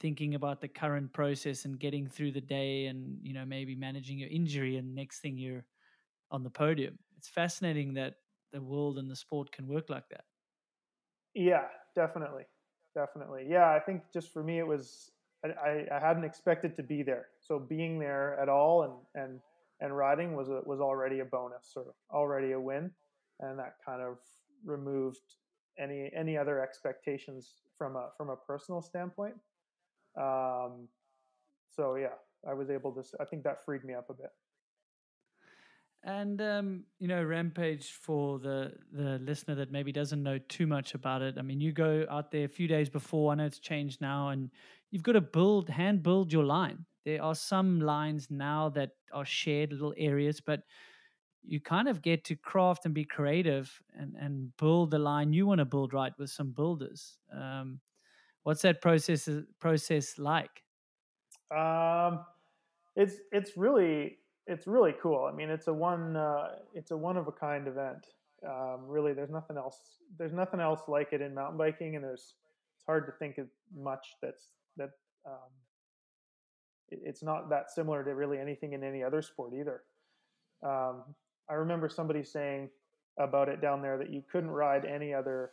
thinking 0.05 0.34
about 0.34 0.61
the 0.61 0.68
current 0.68 1.11
process 1.14 1.64
and 1.64 1.80
getting 1.80 2.07
through 2.07 2.30
the 2.30 2.38
day 2.38 2.88
and 2.88 3.16
you 3.22 3.32
know 3.32 3.46
maybe 3.46 3.74
managing 3.74 4.18
your 4.18 4.28
injury 4.28 4.76
and 4.76 4.94
next 4.94 5.20
thing 5.20 5.38
you're 5.38 5.64
on 6.30 6.42
the 6.42 6.50
podium. 6.50 6.98
It's 7.16 7.28
fascinating 7.28 7.94
that 7.94 8.16
the 8.52 8.61
world 8.61 8.98
and 8.98 9.11
the 9.11 9.16
sport 9.16 9.50
can 9.50 9.66
work 9.66 9.88
like 9.88 10.07
that. 10.11 10.24
Yeah 11.34 11.64
definitely 11.96 12.42
definitely. 12.94 13.46
Yeah 13.48 13.70
i 13.70 13.80
think 13.80 14.02
just 14.12 14.30
for 14.30 14.42
me 14.42 14.59
it 14.59 14.66
was 14.66 15.12
i, 15.42 15.86
I 15.90 15.98
hadn't 15.98 16.24
expected 16.24 16.76
to 16.76 16.82
be 16.82 17.02
there. 17.02 17.28
So 17.40 17.59
being 17.59 17.98
there 17.98 18.38
at 18.38 18.50
all 18.50 18.82
and 18.82 19.22
and 19.22 19.40
and 19.80 19.96
riding 19.96 20.36
was 20.36 20.50
a, 20.50 20.61
was 20.66 20.80
already 20.82 21.20
a 21.20 21.24
bonus 21.24 21.72
or 21.76 21.94
already 22.12 22.52
a 22.52 22.61
win. 22.61 22.90
And 23.40 23.59
that 23.59 23.76
kind 23.86 24.02
of 24.02 24.18
removed 24.66 25.22
any 25.78 26.11
any 26.14 26.36
other 26.36 26.61
expectations 26.61 27.62
from 27.78 27.96
a 27.96 28.11
from 28.18 28.28
a 28.28 28.36
personal 28.36 28.82
standpoint 28.82 29.36
um, 30.17 30.89
so 31.71 31.97
yeah, 31.97 32.15
I 32.49 32.55
was 32.55 32.71
able 32.71 32.93
to. 32.93 33.03
I 33.21 33.25
think 33.25 33.45
that 33.45 33.65
freed 33.65 33.85
me 33.85 33.95
up 33.95 34.11
a 34.11 34.15
bit. 34.15 34.31
And 36.07 36.41
um, 36.43 36.85
you 36.99 37.09
know, 37.09 37.23
Rampage 37.23 37.93
for 37.93 38.39
the 38.39 38.73
the 38.93 39.19
listener 39.21 39.55
that 39.57 39.73
maybe 39.73 39.91
doesn't 39.91 40.23
know 40.23 40.39
too 40.39 40.67
much 40.67 40.95
about 40.95 41.23
it. 41.23 41.37
I 41.39 41.43
mean, 41.43 41.61
you 41.61 41.73
go 41.73 42.07
out 42.11 42.31
there 42.31 42.45
a 42.45 42.49
few 42.49 42.69
days 42.69 42.91
before. 42.91 43.33
I 43.33 43.37
know 43.37 43.47
it's 43.47 43.59
changed 43.59 44.03
now, 44.03 44.29
and 44.29 44.51
you've 44.91 45.03
got 45.03 45.12
to 45.12 45.23
build 45.23 45.71
hand 45.71 46.03
build 46.03 46.31
your 46.33 46.45
line. 46.45 46.85
There 47.07 47.23
are 47.23 47.35
some 47.35 47.81
lines 47.81 48.29
now 48.31 48.69
that 48.71 48.91
are 49.12 49.25
shared 49.25 49.73
little 49.73 49.95
areas, 49.97 50.41
but 50.41 50.61
you 51.43 51.61
kind 51.61 51.89
of 51.89 52.03
get 52.03 52.25
to 52.25 52.37
craft 52.37 52.85
and 52.85 52.95
be 52.95 53.05
creative 53.05 53.81
and 53.99 54.15
and 54.21 54.55
build 54.59 54.91
the 54.91 54.99
line 54.99 55.33
you 55.33 55.47
want 55.47 55.61
to 55.61 55.65
build 55.65 55.95
right 55.95 56.12
with 56.19 56.29
some 56.31 56.53
builders. 56.53 57.17
Um, 57.33 57.81
What's 58.45 58.62
that 58.62 58.80
process 58.80 59.28
process 59.59 60.18
like? 60.18 60.62
Um, 61.51 62.20
it's 62.95 63.16
it's 63.32 63.57
really 63.57 64.18
it's 64.47 64.66
really 64.66 64.95
cool. 65.03 65.28
I 65.30 65.34
mean, 65.34 65.51
it's 65.51 65.66
a 65.66 65.72
one 65.72 66.16
uh, 66.16 66.49
it's 66.74 66.90
a 66.90 66.97
one 66.97 67.16
of 67.16 67.26
a 67.26 67.32
kind 67.32 67.66
event. 67.66 68.07
Um, 68.47 68.80
really, 68.86 69.14
there's 69.14 69.30
nothing 69.30 69.57
else. 69.57 69.78
There's 70.18 70.34
nothing 70.34 70.61
else 70.61 70.82
like 70.88 71.12
it 71.12 71.22
in 71.22 71.34
mountain 71.34 71.57
biking, 71.57 71.97
and 71.97 72.05
there's 72.05 72.34
it's 72.76 72.84
hard 72.86 73.07
to 73.07 73.12
think 73.12 73.38
of 73.38 73.47
much 73.74 74.16
that's 74.22 74.51
that. 74.76 74.90
Um, 75.26 75.51
it, 76.90 77.01
it's 77.03 77.22
not 77.22 77.49
that 77.49 77.70
similar 77.70 78.05
to 78.05 78.14
really 78.14 78.38
anything 78.38 78.74
in 78.74 78.84
any 78.84 79.03
other 79.03 79.22
sport 79.22 79.55
either. 79.59 79.82
Um, 80.62 81.03
I 81.49 81.55
remember 81.55 81.88
somebody 81.88 82.22
saying 82.22 82.68
about 83.18 83.49
it 83.49 83.62
down 83.62 83.80
there 83.80 83.97
that 83.97 84.11
you 84.11 84.22
couldn't 84.30 84.51
ride 84.51 84.84
any 84.84 85.14
other 85.14 85.53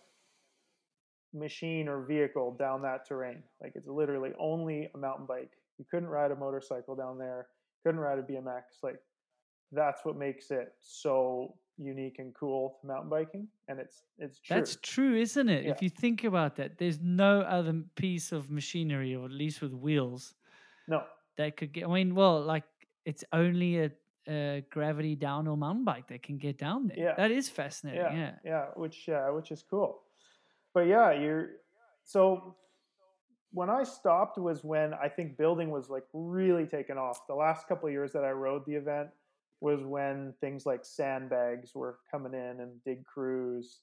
machine 1.33 1.87
or 1.87 2.01
vehicle 2.01 2.55
down 2.57 2.81
that 2.81 3.07
terrain. 3.07 3.43
Like 3.61 3.73
it's 3.75 3.87
literally 3.87 4.31
only 4.39 4.89
a 4.93 4.97
mountain 4.97 5.25
bike. 5.25 5.51
You 5.77 5.85
couldn't 5.89 6.09
ride 6.09 6.31
a 6.31 6.35
motorcycle 6.35 6.95
down 6.95 7.17
there. 7.17 7.47
Couldn't 7.83 8.01
ride 8.01 8.19
a 8.19 8.23
BMX. 8.23 8.61
Like 8.83 8.99
that's 9.71 10.03
what 10.03 10.17
makes 10.17 10.51
it 10.51 10.73
so 10.81 11.55
unique 11.77 12.17
and 12.19 12.33
cool 12.35 12.77
to 12.81 12.87
mountain 12.87 13.09
biking. 13.09 13.47
And 13.67 13.79
it's 13.79 14.03
it's 14.17 14.39
true. 14.39 14.55
That's 14.55 14.77
true, 14.81 15.15
isn't 15.15 15.49
it? 15.49 15.65
Yeah. 15.65 15.71
If 15.71 15.81
you 15.81 15.89
think 15.89 16.23
about 16.23 16.55
that, 16.57 16.77
there's 16.77 16.99
no 17.01 17.41
other 17.41 17.81
piece 17.95 18.31
of 18.31 18.49
machinery, 18.49 19.15
or 19.15 19.25
at 19.25 19.31
least 19.31 19.61
with 19.61 19.73
wheels. 19.73 20.33
No. 20.87 21.03
That 21.37 21.57
could 21.57 21.71
get. 21.71 21.85
I 21.85 21.93
mean, 21.93 22.13
well, 22.13 22.41
like 22.41 22.65
it's 23.05 23.23
only 23.31 23.79
a, 23.79 23.91
a 24.27 24.63
gravity 24.69 25.15
downhill 25.15 25.55
mountain 25.55 25.85
bike 25.85 26.07
that 26.09 26.21
can 26.21 26.37
get 26.37 26.57
down 26.57 26.87
there. 26.87 26.97
Yeah. 26.99 27.13
That 27.15 27.31
is 27.31 27.49
fascinating. 27.49 28.01
Yeah. 28.01 28.13
Yeah. 28.13 28.31
yeah 28.43 28.65
which 28.75 29.07
uh, 29.09 29.27
which 29.27 29.51
is 29.51 29.63
cool 29.67 30.01
but 30.73 30.81
yeah, 30.81 31.11
you're 31.11 31.49
so 32.03 32.55
when 33.53 33.69
I 33.69 33.83
stopped 33.83 34.37
was 34.37 34.63
when 34.63 34.93
I 34.93 35.09
think 35.09 35.37
building 35.37 35.69
was 35.69 35.89
like 35.89 36.05
really 36.13 36.65
taken 36.65 36.97
off. 36.97 37.27
The 37.27 37.35
last 37.35 37.67
couple 37.67 37.89
years 37.89 38.13
that 38.13 38.23
I 38.23 38.31
rode 38.31 38.65
the 38.65 38.75
event 38.75 39.09
was 39.59 39.83
when 39.83 40.33
things 40.41 40.65
like 40.65 40.83
sandbags 40.83 41.75
were 41.75 41.99
coming 42.09 42.33
in 42.33 42.61
and 42.61 42.83
dig 42.83 43.05
crews. 43.05 43.81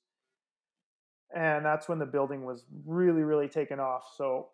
And 1.34 1.64
that's 1.64 1.88
when 1.88 1.98
the 1.98 2.06
building 2.06 2.44
was 2.44 2.64
really, 2.86 3.22
really 3.22 3.48
taken 3.48 3.78
off. 3.78 4.04
So 4.16 4.48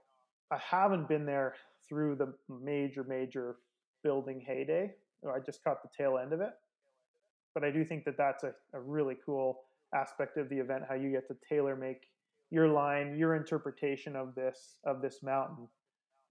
I 0.51 0.59
haven't 0.59 1.09
been 1.09 1.25
there 1.25 1.55
through 1.89 2.17
the 2.17 2.35
major, 2.63 3.05
major 3.05 3.57
building 4.03 4.41
heyday. 4.41 4.93
I 5.33 5.39
just 5.39 5.63
caught 5.63 5.83
the 5.83 5.89
tail 5.97 6.19
end 6.19 6.33
of 6.33 6.41
it. 6.41 6.53
But 7.55 7.65
I 7.65 7.71
do 7.71 7.85
think 7.85 8.05
that 8.05 8.17
that's 8.19 8.43
a, 8.43 8.53
a 8.73 8.81
really 8.81 9.17
cool 9.25 9.61
aspect 9.95 10.37
of 10.37 10.49
the 10.49 10.59
event, 10.59 10.83
how 10.89 10.97
you 10.97 11.11
get 11.11 11.29
to 11.29 11.37
tailor 11.49 11.77
make 11.77 12.03
your 12.51 12.69
line, 12.69 13.17
your 13.17 13.35
interpretation 13.35 14.17
of 14.17 14.35
this 14.35 14.77
of 14.85 15.03
this 15.03 15.23
mountain, 15.23 15.69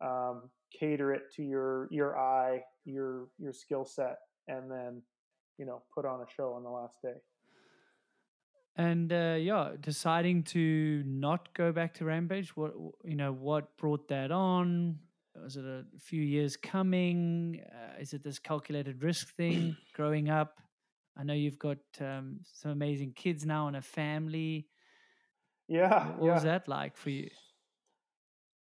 um, 0.01 0.49
cater 0.77 1.13
it 1.13 1.23
to 1.35 1.43
your 1.43 1.87
your 1.91 2.17
eye, 2.17 2.61
your 2.85 3.27
your 3.37 3.53
skill 3.53 3.85
set, 3.85 4.17
and 4.47 4.69
then 4.69 5.01
you 5.57 5.65
know 5.65 5.81
put 5.93 6.05
on 6.05 6.21
a 6.21 6.25
show 6.35 6.53
on 6.53 6.63
the 6.63 6.69
last 6.69 7.01
day. 7.01 7.15
And 8.75 9.13
uh, 9.13 9.37
yeah, 9.39 9.71
deciding 9.79 10.43
to 10.43 11.03
not 11.05 11.53
go 11.53 11.71
back 11.71 11.93
to 11.95 12.05
Rampage. 12.05 12.55
What 12.55 12.73
you 13.03 13.15
know, 13.15 13.31
what 13.31 13.75
brought 13.77 14.07
that 14.07 14.31
on? 14.31 14.97
Was 15.41 15.57
it 15.57 15.65
a 15.65 15.83
few 15.99 16.21
years 16.21 16.55
coming? 16.55 17.61
Uh, 17.71 17.99
is 17.99 18.13
it 18.13 18.23
this 18.23 18.39
calculated 18.39 19.03
risk 19.03 19.35
thing? 19.35 19.75
growing 19.93 20.29
up, 20.29 20.59
I 21.17 21.23
know 21.23 21.33
you've 21.33 21.59
got 21.59 21.77
um, 21.99 22.39
some 22.51 22.71
amazing 22.71 23.13
kids 23.15 23.45
now 23.45 23.67
and 23.67 23.75
a 23.75 23.81
family. 23.81 24.67
Yeah. 25.67 26.07
What 26.17 26.27
yeah. 26.27 26.33
was 26.33 26.43
that 26.43 26.67
like 26.67 26.97
for 26.97 27.09
you? 27.09 27.29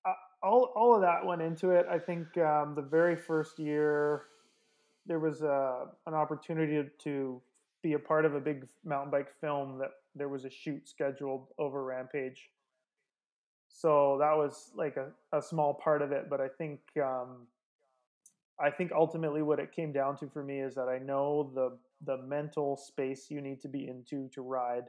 Uh, 0.05 0.12
all, 0.42 0.72
all 0.74 0.94
of 0.94 1.01
that 1.03 1.24
went 1.24 1.42
into 1.42 1.70
it. 1.70 1.86
I 1.90 1.99
think 1.99 2.36
um, 2.38 2.74
the 2.74 2.82
very 2.82 3.16
first 3.16 3.59
year, 3.59 4.24
there 5.07 5.20
was 5.20 5.42
a, 5.42 5.49
uh, 5.49 5.86
an 6.07 6.14
opportunity 6.14 6.82
to 7.05 7.40
be 7.82 7.92
a 7.92 7.99
part 7.99 8.24
of 8.24 8.34
a 8.34 8.40
big 8.40 8.66
mountain 8.84 9.11
bike 9.11 9.28
film 9.40 9.78
that 9.78 9.90
there 10.14 10.28
was 10.28 10.44
a 10.44 10.51
shoot 10.51 10.88
scheduled 10.88 11.46
over 11.59 11.84
Rampage 11.84 12.51
so 13.68 14.16
that 14.18 14.36
was 14.36 14.70
like 14.74 14.96
a, 14.96 15.11
a 15.36 15.42
small 15.42 15.74
part 15.74 16.03
of 16.03 16.12
it. 16.12 16.28
But 16.28 16.40
I 16.40 16.49
think 16.49 16.80
um, 17.03 17.46
I 18.61 18.70
think 18.70 18.90
ultimately 18.92 19.42
what 19.42 19.61
it 19.61 19.72
came 19.72 19.92
down 19.92 20.16
to 20.18 20.28
for 20.28 20.42
me 20.42 20.61
is 20.61 20.74
that 20.74 20.88
I 20.88 20.99
know 20.99 21.51
the 21.55 21.78
the 22.05 22.22
mental 22.22 22.76
space 22.76 23.30
you 23.30 23.40
need 23.40 23.61
to 23.61 23.68
be 23.68 23.88
into 23.88 24.28
to 24.34 24.42
ride 24.42 24.84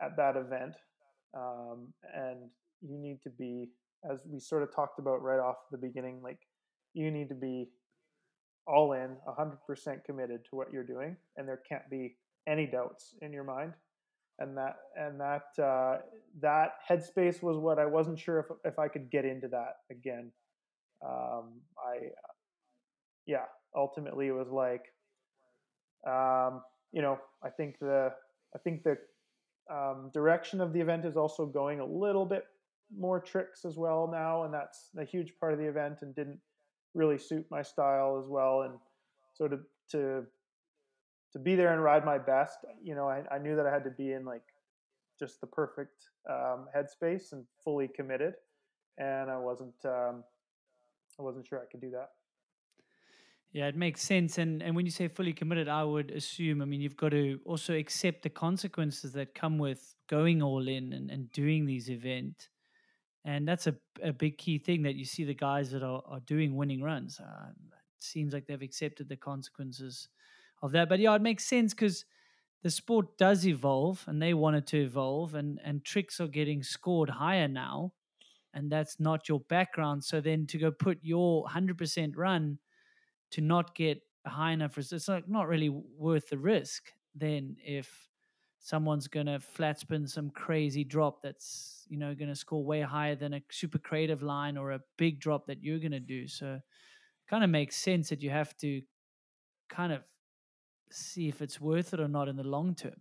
at 0.00 0.16
that 0.16 0.36
event, 0.36 0.76
um, 1.36 1.88
and 2.14 2.38
you 2.80 2.98
need 2.98 3.22
to 3.22 3.30
be, 3.30 3.70
as 4.10 4.20
we 4.26 4.40
sort 4.40 4.62
of 4.62 4.74
talked 4.74 4.98
about 4.98 5.22
right 5.22 5.40
off 5.40 5.56
the 5.70 5.78
beginning, 5.78 6.20
like 6.22 6.40
you 6.94 7.10
need 7.10 7.28
to 7.28 7.34
be 7.34 7.68
all 8.66 8.92
in, 8.92 9.16
100% 9.28 10.04
committed 10.04 10.44
to 10.44 10.56
what 10.56 10.72
you're 10.72 10.84
doing, 10.84 11.16
and 11.36 11.48
there 11.48 11.60
can't 11.68 11.88
be 11.90 12.16
any 12.46 12.66
doubts 12.66 13.14
in 13.22 13.32
your 13.32 13.44
mind. 13.44 13.72
And 14.38 14.56
that 14.56 14.76
and 14.96 15.20
that 15.20 15.62
uh, 15.62 15.98
that 16.40 16.72
headspace 16.88 17.42
was 17.42 17.58
what 17.58 17.78
I 17.78 17.84
wasn't 17.86 18.18
sure 18.18 18.40
if 18.40 18.46
if 18.72 18.78
I 18.78 18.88
could 18.88 19.10
get 19.10 19.24
into 19.24 19.46
that 19.48 19.76
again. 19.90 20.32
Um, 21.04 21.60
I 21.78 22.08
yeah, 23.26 23.44
ultimately 23.76 24.28
it 24.28 24.32
was 24.32 24.48
like, 24.48 24.84
um, 26.06 26.62
you 26.92 27.02
know, 27.02 27.18
I 27.44 27.50
think 27.50 27.78
the 27.78 28.10
I 28.54 28.58
think 28.58 28.84
the 28.84 28.96
um, 29.72 30.10
direction 30.12 30.60
of 30.60 30.72
the 30.72 30.80
event 30.80 31.04
is 31.04 31.16
also 31.16 31.46
going 31.46 31.80
a 31.80 31.84
little 31.84 32.26
bit 32.26 32.44
more 32.96 33.20
tricks 33.20 33.64
as 33.64 33.76
well 33.76 34.08
now, 34.12 34.44
and 34.44 34.52
that's 34.52 34.90
a 34.98 35.04
huge 35.04 35.32
part 35.40 35.52
of 35.52 35.58
the 35.58 35.66
event 35.66 35.98
and 36.02 36.14
didn't 36.14 36.38
really 36.94 37.18
suit 37.18 37.46
my 37.50 37.62
style 37.62 38.20
as 38.22 38.28
well. 38.28 38.62
And 38.62 38.74
so 39.32 39.48
to 39.48 39.58
to 39.92 40.24
to 41.32 41.38
be 41.38 41.54
there 41.54 41.72
and 41.72 41.82
ride 41.82 42.04
my 42.04 42.18
best, 42.18 42.58
you 42.82 42.94
know, 42.94 43.08
I, 43.08 43.22
I 43.34 43.38
knew 43.38 43.56
that 43.56 43.66
I 43.66 43.72
had 43.72 43.84
to 43.84 43.90
be 43.90 44.12
in 44.12 44.24
like 44.26 44.42
just 45.18 45.40
the 45.40 45.46
perfect 45.46 46.04
um, 46.28 46.66
headspace 46.76 47.32
and 47.32 47.44
fully 47.64 47.88
committed, 47.88 48.34
and 48.98 49.30
I 49.30 49.38
wasn't 49.38 49.74
um, 49.86 50.22
I 51.18 51.22
wasn't 51.22 51.46
sure 51.46 51.60
I 51.60 51.70
could 51.70 51.80
do 51.80 51.90
that. 51.92 52.10
Yeah, 53.52 53.66
it 53.66 53.76
makes 53.76 54.00
sense. 54.00 54.38
And 54.38 54.62
and 54.62 54.74
when 54.74 54.86
you 54.86 54.90
say 54.90 55.08
fully 55.08 55.34
committed, 55.34 55.68
I 55.68 55.84
would 55.84 56.10
assume, 56.10 56.62
I 56.62 56.64
mean, 56.64 56.80
you've 56.80 56.96
got 56.96 57.10
to 57.10 57.38
also 57.44 57.74
accept 57.74 58.22
the 58.22 58.30
consequences 58.30 59.12
that 59.12 59.34
come 59.34 59.58
with 59.58 59.94
going 60.08 60.42
all 60.42 60.66
in 60.68 60.92
and, 60.94 61.10
and 61.10 61.30
doing 61.32 61.66
these 61.66 61.90
events. 61.90 62.48
And 63.24 63.46
that's 63.46 63.66
a, 63.66 63.76
a 64.02 64.12
big 64.12 64.38
key 64.38 64.58
thing 64.58 64.82
that 64.82 64.96
you 64.96 65.04
see 65.04 65.24
the 65.24 65.34
guys 65.34 65.70
that 65.72 65.82
are, 65.82 66.02
are 66.06 66.20
doing 66.20 66.56
winning 66.56 66.82
runs. 66.82 67.20
Uh, 67.20 67.50
it 67.50 68.02
seems 68.02 68.32
like 68.32 68.46
they've 68.46 68.60
accepted 68.60 69.08
the 69.08 69.16
consequences 69.16 70.08
of 70.62 70.72
that. 70.72 70.88
But 70.88 70.98
yeah, 70.98 71.14
it 71.14 71.22
makes 71.22 71.44
sense 71.44 71.74
because 71.74 72.04
the 72.62 72.70
sport 72.70 73.18
does 73.18 73.46
evolve 73.46 74.02
and 74.08 74.20
they 74.20 74.34
wanted 74.34 74.66
to 74.68 74.82
evolve 74.82 75.34
and, 75.34 75.60
and 75.62 75.84
tricks 75.84 76.20
are 76.20 76.26
getting 76.26 76.62
scored 76.62 77.10
higher 77.10 77.48
now. 77.48 77.92
And 78.54 78.72
that's 78.72 78.98
not 78.98 79.28
your 79.28 79.40
background. 79.40 80.04
So 80.04 80.20
then 80.20 80.46
to 80.48 80.58
go 80.58 80.70
put 80.70 80.98
your 81.02 81.44
100% 81.44 82.14
run– 82.16 82.58
to 83.32 83.40
not 83.40 83.74
get 83.74 84.02
high 84.26 84.52
enough 84.52 84.76
risk, 84.76 84.92
it's 84.92 85.08
like 85.08 85.28
not 85.28 85.48
really 85.48 85.68
worth 85.68 86.28
the 86.28 86.38
risk 86.38 86.92
then 87.14 87.56
if 87.64 88.08
someone's 88.58 89.08
going 89.08 89.26
to 89.26 89.40
flat 89.40 89.78
spin 89.78 90.06
some 90.06 90.30
crazy 90.30 90.84
drop 90.84 91.20
that's 91.22 91.84
you 91.88 91.98
know 91.98 92.14
going 92.14 92.28
to 92.28 92.36
score 92.36 92.64
way 92.64 92.80
higher 92.80 93.16
than 93.16 93.34
a 93.34 93.42
super 93.50 93.78
creative 93.78 94.22
line 94.22 94.56
or 94.56 94.72
a 94.72 94.80
big 94.96 95.20
drop 95.20 95.46
that 95.46 95.62
you're 95.62 95.80
going 95.80 95.92
to 95.92 96.00
do. 96.00 96.28
So 96.28 96.60
kind 97.28 97.44
of 97.44 97.50
makes 97.50 97.76
sense 97.76 98.08
that 98.10 98.22
you 98.22 98.30
have 98.30 98.56
to 98.58 98.82
kind 99.68 99.92
of 99.92 100.02
see 100.90 101.28
if 101.28 101.42
it's 101.42 101.60
worth 101.60 101.92
it 101.94 102.00
or 102.00 102.08
not 102.08 102.28
in 102.28 102.36
the 102.36 102.44
long 102.44 102.74
term. 102.74 103.00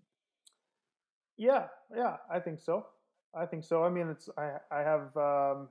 Yeah 1.37 1.67
yeah 1.95 2.17
i 2.31 2.39
think 2.39 2.59
so. 2.59 2.87
I 3.33 3.45
think 3.45 3.63
so. 3.63 3.83
I 3.83 3.89
mean 3.89 4.09
it's 4.09 4.29
i 4.37 4.57
i 4.71 4.79
have 4.79 5.15
um 5.15 5.69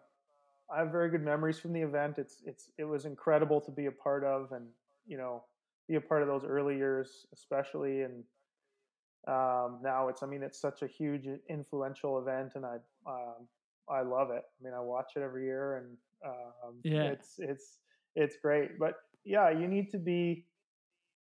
I 0.73 0.79
have 0.79 0.91
very 0.91 1.11
good 1.11 1.23
memories 1.23 1.59
from 1.59 1.73
the 1.73 1.81
event. 1.81 2.19
It's 2.19 2.43
it's 2.45 2.71
it 2.79 2.85
was 2.85 3.05
incredible 3.05 3.61
to 3.61 3.71
be 3.71 3.87
a 3.87 3.93
part 3.93 4.25
of, 4.25 4.53
and 4.53 4.67
you 5.07 5.17
know, 5.19 5.45
be 5.89 5.97
a 5.97 6.01
part 6.01 6.23
of 6.23 6.29
those 6.29 6.45
early 6.45 6.77
years, 6.77 7.27
especially. 7.33 8.03
And 8.03 8.25
um, 9.27 9.81
now 9.83 10.09
it's 10.09 10.23
I 10.23 10.27
mean 10.27 10.43
it's 10.43 10.61
such 10.61 10.83
a 10.83 10.87
huge 10.87 11.27
influential 11.49 12.19
event, 12.19 12.53
and 12.55 12.65
I 12.65 12.77
um, 13.07 13.49
I 13.89 14.03
love 14.03 14.31
it. 14.31 14.43
I 14.43 14.65
mean 14.65 14.75
I 14.75 14.81
watch 14.81 15.13
it 15.17 15.21
every 15.21 15.45
year, 15.45 15.77
and 15.79 15.97
um, 16.25 16.75
yeah, 16.85 17.05
it's 17.05 17.35
it's 17.39 17.79
it's 18.15 18.37
great. 18.41 18.79
But 18.79 18.95
yeah, 19.25 19.51
you 19.51 19.67
need 19.67 19.91
to 19.91 19.99
be 19.99 20.47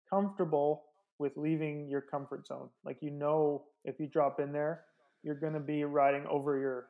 comfortable 0.10 0.84
with 1.18 1.34
leaving 1.36 1.88
your 1.90 2.02
comfort 2.02 2.48
zone. 2.48 2.70
Like 2.84 2.98
you 3.02 3.12
know, 3.12 3.64
if 3.86 4.00
you 4.00 4.08
drop 4.08 4.40
in 4.40 4.52
there, 4.52 4.86
you're 5.24 5.36
going 5.36 5.54
to 5.54 5.60
be 5.60 5.84
riding 5.84 6.26
over 6.28 6.58
your 6.58 6.88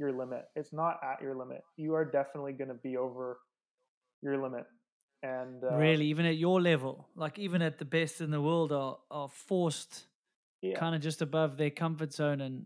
your 0.00 0.12
limit. 0.12 0.46
It's 0.56 0.72
not 0.72 0.98
at 1.04 1.22
your 1.22 1.36
limit. 1.36 1.62
You 1.76 1.94
are 1.94 2.04
definitely 2.04 2.54
going 2.54 2.68
to 2.68 2.74
be 2.82 2.96
over 2.96 3.38
your 4.22 4.42
limit. 4.42 4.64
And 5.22 5.62
uh, 5.62 5.76
really, 5.76 6.06
even 6.06 6.24
at 6.24 6.36
your 6.36 6.60
level, 6.60 7.06
like 7.14 7.38
even 7.38 7.60
at 7.60 7.78
the 7.78 7.84
best 7.84 8.22
in 8.22 8.30
the 8.30 8.40
world, 8.40 8.72
are 8.72 8.96
are 9.10 9.28
forced 9.28 10.06
yeah. 10.62 10.78
kind 10.78 10.94
of 10.94 11.02
just 11.02 11.20
above 11.20 11.58
their 11.58 11.68
comfort 11.68 12.14
zone 12.14 12.40
and 12.40 12.64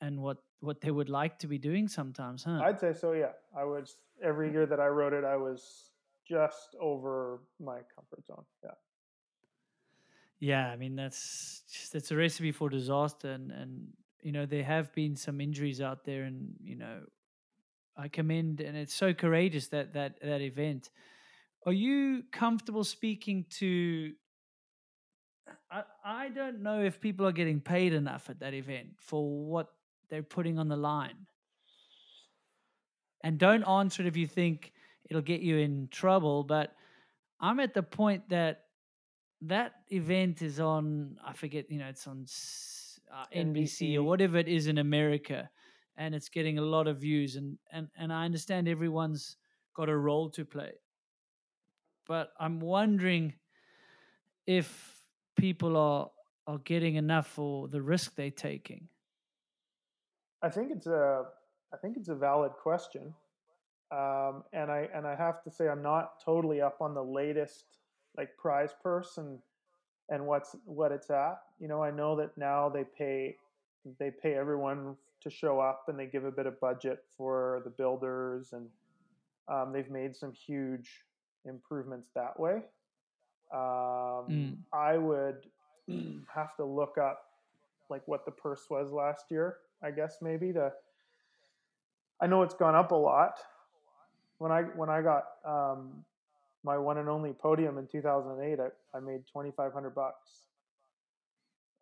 and 0.00 0.18
what 0.18 0.38
what 0.60 0.80
they 0.80 0.90
would 0.90 1.10
like 1.10 1.38
to 1.40 1.46
be 1.46 1.58
doing 1.58 1.88
sometimes, 1.88 2.44
huh? 2.44 2.60
I'd 2.64 2.80
say 2.80 2.94
so. 2.94 3.12
Yeah, 3.12 3.32
I 3.54 3.64
was 3.64 3.96
every 4.22 4.50
year 4.50 4.64
that 4.64 4.80
I 4.80 4.86
wrote 4.86 5.12
it, 5.12 5.24
I 5.24 5.36
was 5.36 5.90
just 6.26 6.74
over 6.80 7.42
my 7.60 7.80
comfort 7.94 8.26
zone. 8.26 8.44
Yeah. 8.64 8.70
Yeah, 10.38 10.68
I 10.68 10.76
mean 10.76 10.96
that's 10.96 11.64
just 11.70 11.94
it's 11.94 12.10
a 12.10 12.16
recipe 12.16 12.50
for 12.50 12.70
disaster, 12.70 13.30
and 13.30 13.52
and 13.52 13.88
you 14.22 14.32
know 14.32 14.46
there 14.46 14.64
have 14.64 14.92
been 14.94 15.16
some 15.16 15.40
injuries 15.40 15.80
out 15.80 16.04
there, 16.04 16.24
and 16.24 16.54
you 16.62 16.76
know 16.76 17.00
I 17.96 18.08
commend, 18.08 18.60
and 18.60 18.76
it's 18.76 18.94
so 18.94 19.12
courageous 19.12 19.68
that 19.68 19.94
that 19.94 20.20
that 20.22 20.40
event. 20.40 20.90
Are 21.66 21.72
you 21.72 22.22
comfortable 22.32 22.84
speaking 22.84 23.44
to? 23.58 24.12
I 25.70 25.82
I 26.04 26.28
don't 26.28 26.62
know 26.62 26.82
if 26.82 27.00
people 27.00 27.26
are 27.26 27.32
getting 27.32 27.60
paid 27.60 27.92
enough 27.92 28.30
at 28.30 28.40
that 28.40 28.54
event 28.54 28.90
for 28.98 29.28
what 29.28 29.68
they're 30.08 30.22
putting 30.22 30.58
on 30.58 30.68
the 30.68 30.76
line. 30.76 31.26
And 33.22 33.38
don't 33.38 33.64
answer 33.64 34.02
it 34.02 34.08
if 34.08 34.16
you 34.16 34.26
think 34.26 34.72
it'll 35.08 35.22
get 35.22 35.40
you 35.40 35.58
in 35.58 35.88
trouble. 35.90 36.42
But 36.42 36.74
I'm 37.38 37.60
at 37.60 37.74
the 37.74 37.82
point 37.82 38.28
that 38.30 38.64
that 39.42 39.72
event 39.90 40.42
is 40.42 40.60
on. 40.60 41.18
I 41.24 41.32
forget. 41.32 41.70
You 41.70 41.78
know, 41.78 41.88
it's 41.88 42.06
on 42.06 42.24
uh, 43.12 43.24
NBC. 43.34 43.44
NBC 43.44 43.96
or 43.96 44.02
whatever 44.02 44.38
it 44.38 44.48
is 44.48 44.66
in 44.66 44.78
America, 44.78 45.50
and 45.96 46.14
it's 46.14 46.28
getting 46.28 46.58
a 46.58 46.62
lot 46.62 46.86
of 46.86 46.98
views. 46.98 47.36
And 47.36 47.58
and 47.72 47.88
and 47.96 48.12
I 48.12 48.24
understand 48.24 48.68
everyone's 48.68 49.36
got 49.74 49.88
a 49.88 49.96
role 49.96 50.30
to 50.30 50.44
play, 50.44 50.72
but 52.06 52.32
I'm 52.38 52.60
wondering 52.60 53.34
if 54.46 54.96
people 55.36 55.76
are 55.76 56.10
are 56.46 56.58
getting 56.58 56.96
enough 56.96 57.26
for 57.26 57.68
the 57.68 57.80
risk 57.80 58.14
they're 58.14 58.30
taking. 58.30 58.88
I 60.42 60.48
think 60.48 60.70
it's 60.70 60.86
a 60.86 61.24
I 61.72 61.76
think 61.76 61.96
it's 61.96 62.08
a 62.08 62.14
valid 62.14 62.52
question. 62.52 63.14
Um, 63.92 64.44
and 64.52 64.70
I 64.70 64.88
and 64.94 65.06
I 65.06 65.16
have 65.16 65.42
to 65.44 65.50
say 65.50 65.68
I'm 65.68 65.82
not 65.82 66.22
totally 66.24 66.60
up 66.60 66.80
on 66.80 66.94
the 66.94 67.02
latest 67.02 67.64
like 68.16 68.36
prize 68.36 68.70
purse 68.82 69.18
and 69.18 69.38
and 70.10 70.26
what's 70.26 70.56
what 70.64 70.92
it's 70.92 71.10
at. 71.10 71.40
You 71.58 71.68
know, 71.68 71.82
I 71.82 71.90
know 71.90 72.16
that 72.16 72.36
now 72.36 72.68
they 72.68 72.84
pay 72.84 73.36
they 73.98 74.10
pay 74.10 74.34
everyone 74.34 74.96
to 75.22 75.30
show 75.30 75.60
up 75.60 75.84
and 75.88 75.98
they 75.98 76.06
give 76.06 76.24
a 76.24 76.30
bit 76.30 76.46
of 76.46 76.60
budget 76.60 77.04
for 77.16 77.62
the 77.64 77.70
builders 77.70 78.52
and 78.52 78.66
um, 79.48 79.72
they've 79.72 79.90
made 79.90 80.14
some 80.16 80.32
huge 80.32 80.88
improvements 81.44 82.08
that 82.14 82.38
way. 82.38 82.62
Um, 83.52 84.26
mm. 84.28 84.56
I 84.72 84.96
would 84.96 85.46
have 86.34 86.54
to 86.56 86.64
look 86.64 86.98
up 86.98 87.22
like 87.88 88.02
what 88.06 88.24
the 88.24 88.30
purse 88.30 88.66
was 88.70 88.92
last 88.92 89.24
year. 89.30 89.56
I 89.82 89.90
guess 89.90 90.18
maybe 90.20 90.52
to. 90.52 90.72
I 92.20 92.26
know 92.26 92.42
it's 92.42 92.54
gone 92.54 92.74
up 92.74 92.92
a 92.92 92.96
lot. 92.96 93.38
When 94.38 94.52
I 94.52 94.62
when 94.62 94.88
I 94.88 95.02
got 95.02 95.24
um, 95.44 96.04
my 96.64 96.78
one 96.78 96.98
and 96.98 97.08
only 97.08 97.32
podium 97.32 97.78
in 97.78 97.86
2008, 97.86 98.58
I, 98.60 98.96
I 98.96 99.00
made 99.00 99.22
2,500 99.32 99.94
bucks. 99.94 100.44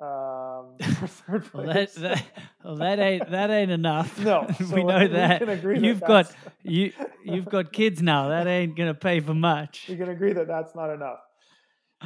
Um, 0.00 0.76
well, 1.52 1.66
that, 1.66 1.92
that, 1.96 2.24
well, 2.64 2.76
that 2.76 3.00
ain't 3.00 3.30
that 3.32 3.50
ain't 3.50 3.72
enough. 3.72 4.16
No, 4.20 4.46
so 4.58 4.76
we 4.76 4.84
know 4.84 5.00
we 5.00 5.08
that. 5.08 5.40
you've 5.82 5.98
that 5.98 6.06
got 6.06 6.32
you 6.62 6.92
you've 7.24 7.46
got 7.46 7.72
kids 7.72 8.00
now. 8.00 8.28
That 8.28 8.46
ain't 8.46 8.76
gonna 8.76 8.94
pay 8.94 9.18
for 9.18 9.34
much. 9.34 9.88
You 9.88 9.96
can 9.96 10.08
agree 10.08 10.32
that 10.34 10.46
that's 10.46 10.76
not 10.76 10.90
enough. 10.90 11.18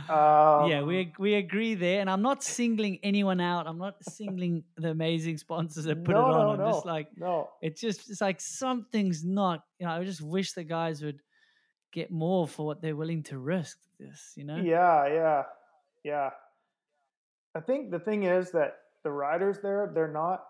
Um, 0.08 0.70
yeah, 0.70 0.82
we 0.82 1.12
we 1.18 1.34
agree 1.34 1.74
there, 1.74 2.00
and 2.00 2.08
I'm 2.08 2.22
not 2.22 2.42
singling 2.42 2.98
anyone 3.02 3.42
out. 3.42 3.66
I'm 3.66 3.76
not 3.76 3.96
singling 4.08 4.64
the 4.78 4.88
amazing 4.88 5.36
sponsors 5.36 5.84
that 5.84 6.02
put 6.02 6.14
no, 6.14 6.20
it 6.20 6.24
on. 6.24 6.30
No, 6.30 6.50
I'm 6.52 6.58
no, 6.60 6.72
just 6.72 6.86
like, 6.86 7.08
no. 7.14 7.50
It's 7.60 7.78
just 7.78 8.08
it's 8.08 8.22
like 8.22 8.40
something's 8.40 9.22
not. 9.22 9.64
You 9.78 9.86
know, 9.86 9.92
I 9.92 10.04
just 10.04 10.22
wish 10.22 10.52
the 10.52 10.64
guys 10.64 11.02
would 11.02 11.20
get 11.92 12.10
more 12.10 12.48
for 12.48 12.66
what 12.66 12.80
they're 12.82 12.96
willing 12.96 13.22
to 13.22 13.38
risk 13.38 13.78
this 14.00 14.32
you 14.36 14.44
know 14.44 14.56
yeah 14.56 15.06
yeah 15.06 15.42
yeah 16.04 16.30
i 17.54 17.60
think 17.60 17.90
the 17.90 17.98
thing 17.98 18.24
is 18.24 18.50
that 18.50 18.78
the 19.04 19.10
riders 19.10 19.58
there 19.62 19.90
they're 19.94 20.12
not 20.12 20.44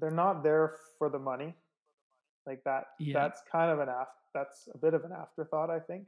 they're 0.00 0.10
not 0.10 0.42
there 0.42 0.74
for 0.98 1.08
the 1.08 1.18
money 1.18 1.54
Like 2.46 2.62
that. 2.64 2.84
Yeah. 2.98 3.14
That's 3.14 3.42
kind 3.50 3.70
of 3.70 3.80
an 3.80 3.88
af. 3.88 4.08
That's 4.32 4.68
a 4.72 4.78
bit 4.78 4.94
of 4.94 5.04
an 5.04 5.12
afterthought. 5.12 5.70
I 5.70 5.80
think. 5.80 6.06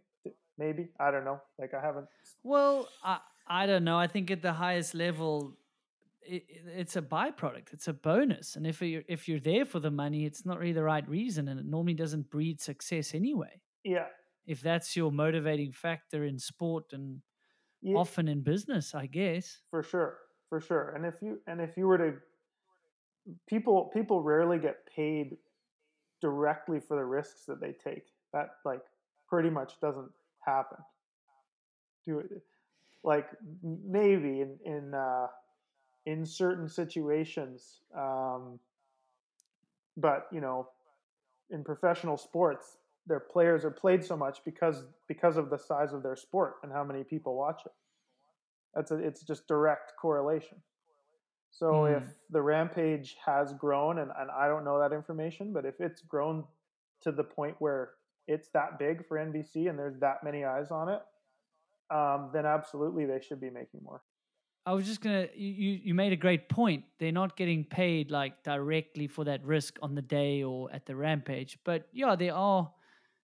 Maybe 0.57 0.89
I 1.01 1.11
don't 1.11 1.24
know. 1.24 1.41
Like 1.59 1.74
I 1.74 1.80
haven't. 1.80 2.07
Well, 2.45 2.89
I 3.03 3.18
I 3.47 3.66
don't 3.66 3.84
know. 3.84 3.99
I 3.99 4.07
think 4.07 4.30
at 4.30 4.43
the 4.43 4.53
highest 4.53 4.95
level, 4.95 5.57
it, 6.22 6.45
it's 6.76 6.97
a 6.97 7.03
byproduct. 7.03 7.72
It's 7.72 7.89
a 7.89 7.93
bonus, 7.93 8.57
and 8.57 8.66
if 8.66 8.80
you're 8.80 9.03
if 9.09 9.28
you're 9.28 9.41
there 9.41 9.64
for 9.64 9.80
the 9.80 9.91
money, 9.91 10.26
it's 10.26 10.47
not 10.47 10.59
really 10.59 10.72
the 10.72 10.84
right 10.84 11.09
reason, 11.09 11.49
and 11.49 11.59
it 11.59 11.66
normally 11.66 11.95
doesn't 11.95 12.30
breed 12.30 12.61
success 12.61 13.14
anyway. 13.14 13.61
Yeah. 13.82 14.07
If 14.49 14.61
that's 14.61 14.96
your 14.96 15.12
motivating 15.12 15.72
factor 15.72 16.24
in 16.24 16.38
sport 16.38 16.92
and 16.92 17.20
yeah 17.82 17.96
often 17.96 18.28
in 18.28 18.42
business, 18.42 18.94
I 18.94 19.07
guess. 19.07 19.59
for 19.70 19.82
sure. 19.82 20.18
For 20.49 20.61
sure. 20.61 20.94
And 20.96 21.05
if 21.05 21.14
you 21.20 21.40
and 21.46 21.61
if 21.61 21.76
you 21.76 21.86
were 21.86 21.99
to 21.99 22.14
people 23.46 23.90
people 23.92 24.22
rarely 24.22 24.59
get 24.59 24.86
paid 24.96 25.36
directly 26.20 26.80
for 26.80 26.96
the 26.96 27.05
risks 27.05 27.44
that 27.46 27.61
they 27.61 27.72
take. 27.72 28.05
That 28.32 28.51
like 28.64 28.82
pretty 29.28 29.51
much 29.51 29.80
doesn't 29.80 30.11
happen. 30.40 30.78
Do 32.05 32.20
it 32.20 32.42
like 33.05 33.28
maybe 33.62 34.40
in 34.40 34.59
in 34.64 34.94
uh, 34.94 35.26
in 36.07 36.24
certain 36.26 36.68
situations, 36.68 37.80
um, 37.96 38.59
but 39.96 40.26
you 40.32 40.40
know, 40.40 40.68
in 41.51 41.64
professional 41.64 42.16
sports, 42.16 42.78
their 43.09 43.20
players 43.20 43.64
are 43.64 43.70
played 43.70 44.04
so 44.04 44.16
much 44.16 44.38
because 44.44 44.84
because 45.09 45.36
of 45.36 45.50
the 45.50 45.59
size 45.59 45.92
of 45.92 46.02
their 46.02 46.16
sport 46.16 46.56
and 46.62 46.70
how 46.72 46.84
many 46.84 47.02
people 47.02 47.34
watch 47.34 47.62
it. 47.66 47.72
That's 48.74 48.90
a, 48.90 48.96
it's 48.96 49.22
just 49.22 49.48
direct 49.48 49.92
correlation. 50.00 50.59
So 51.50 51.86
if 51.86 52.02
Mm. 52.02 52.14
the 52.30 52.42
rampage 52.42 53.16
has 53.24 53.54
grown, 53.54 53.98
and, 53.98 54.11
and 54.18 54.30
I 54.30 54.46
don't 54.46 54.64
know 54.64 54.78
that 54.78 54.92
information, 54.92 55.52
but 55.52 55.64
if 55.64 55.80
it's 55.80 56.02
grown 56.02 56.44
to 57.00 57.11
the 57.11 57.24
point 57.24 57.56
where 57.59 57.94
it's 58.26 58.48
that 58.50 58.78
big 58.78 59.06
for 59.06 59.16
NBC 59.16 59.70
and 59.70 59.78
there's 59.78 59.98
that 60.00 60.22
many 60.22 60.44
eyes 60.44 60.70
on 60.70 60.90
it, 60.90 61.00
um, 61.90 62.30
then 62.34 62.44
absolutely 62.44 63.06
they 63.06 63.20
should 63.20 63.40
be 63.40 63.48
making 63.48 63.80
more. 63.82 64.02
I 64.66 64.72
was 64.74 64.84
just 64.84 65.00
gonna. 65.00 65.28
You 65.34 65.48
you 65.48 65.80
you 65.84 65.94
made 65.94 66.12
a 66.12 66.16
great 66.16 66.50
point. 66.50 66.84
They're 66.98 67.11
not 67.11 67.38
getting 67.38 67.64
paid 67.64 68.11
like 68.11 68.42
directly 68.42 69.06
for 69.06 69.24
that 69.24 69.42
risk 69.42 69.78
on 69.80 69.94
the 69.94 70.02
day 70.02 70.42
or 70.42 70.70
at 70.70 70.84
the 70.84 70.94
rampage, 70.94 71.59
but 71.64 71.88
yeah, 71.90 72.14
there 72.14 72.34
are 72.34 72.70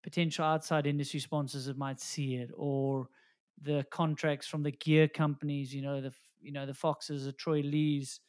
potential 0.03 0.44
outside 0.44 0.86
industry 0.86 1.20
sponsors 1.20 1.66
that 1.66 1.78
might 1.78 2.01
see 2.01 2.36
it, 2.36 2.51
or 2.57 3.09
the 3.61 3.84
contracts 3.90 4.46
from 4.46 4.62
the 4.62 4.72
gear 4.72 5.09
companies. 5.09 5.74
You 5.74 5.82
know 5.82 6.01
the 6.01 6.14
you 6.40 6.53
know 6.53 6.66
the 6.66 6.74
Foxes, 6.74 7.24
the 7.26 7.32
Troy 7.32 7.61
Lees. 7.61 8.20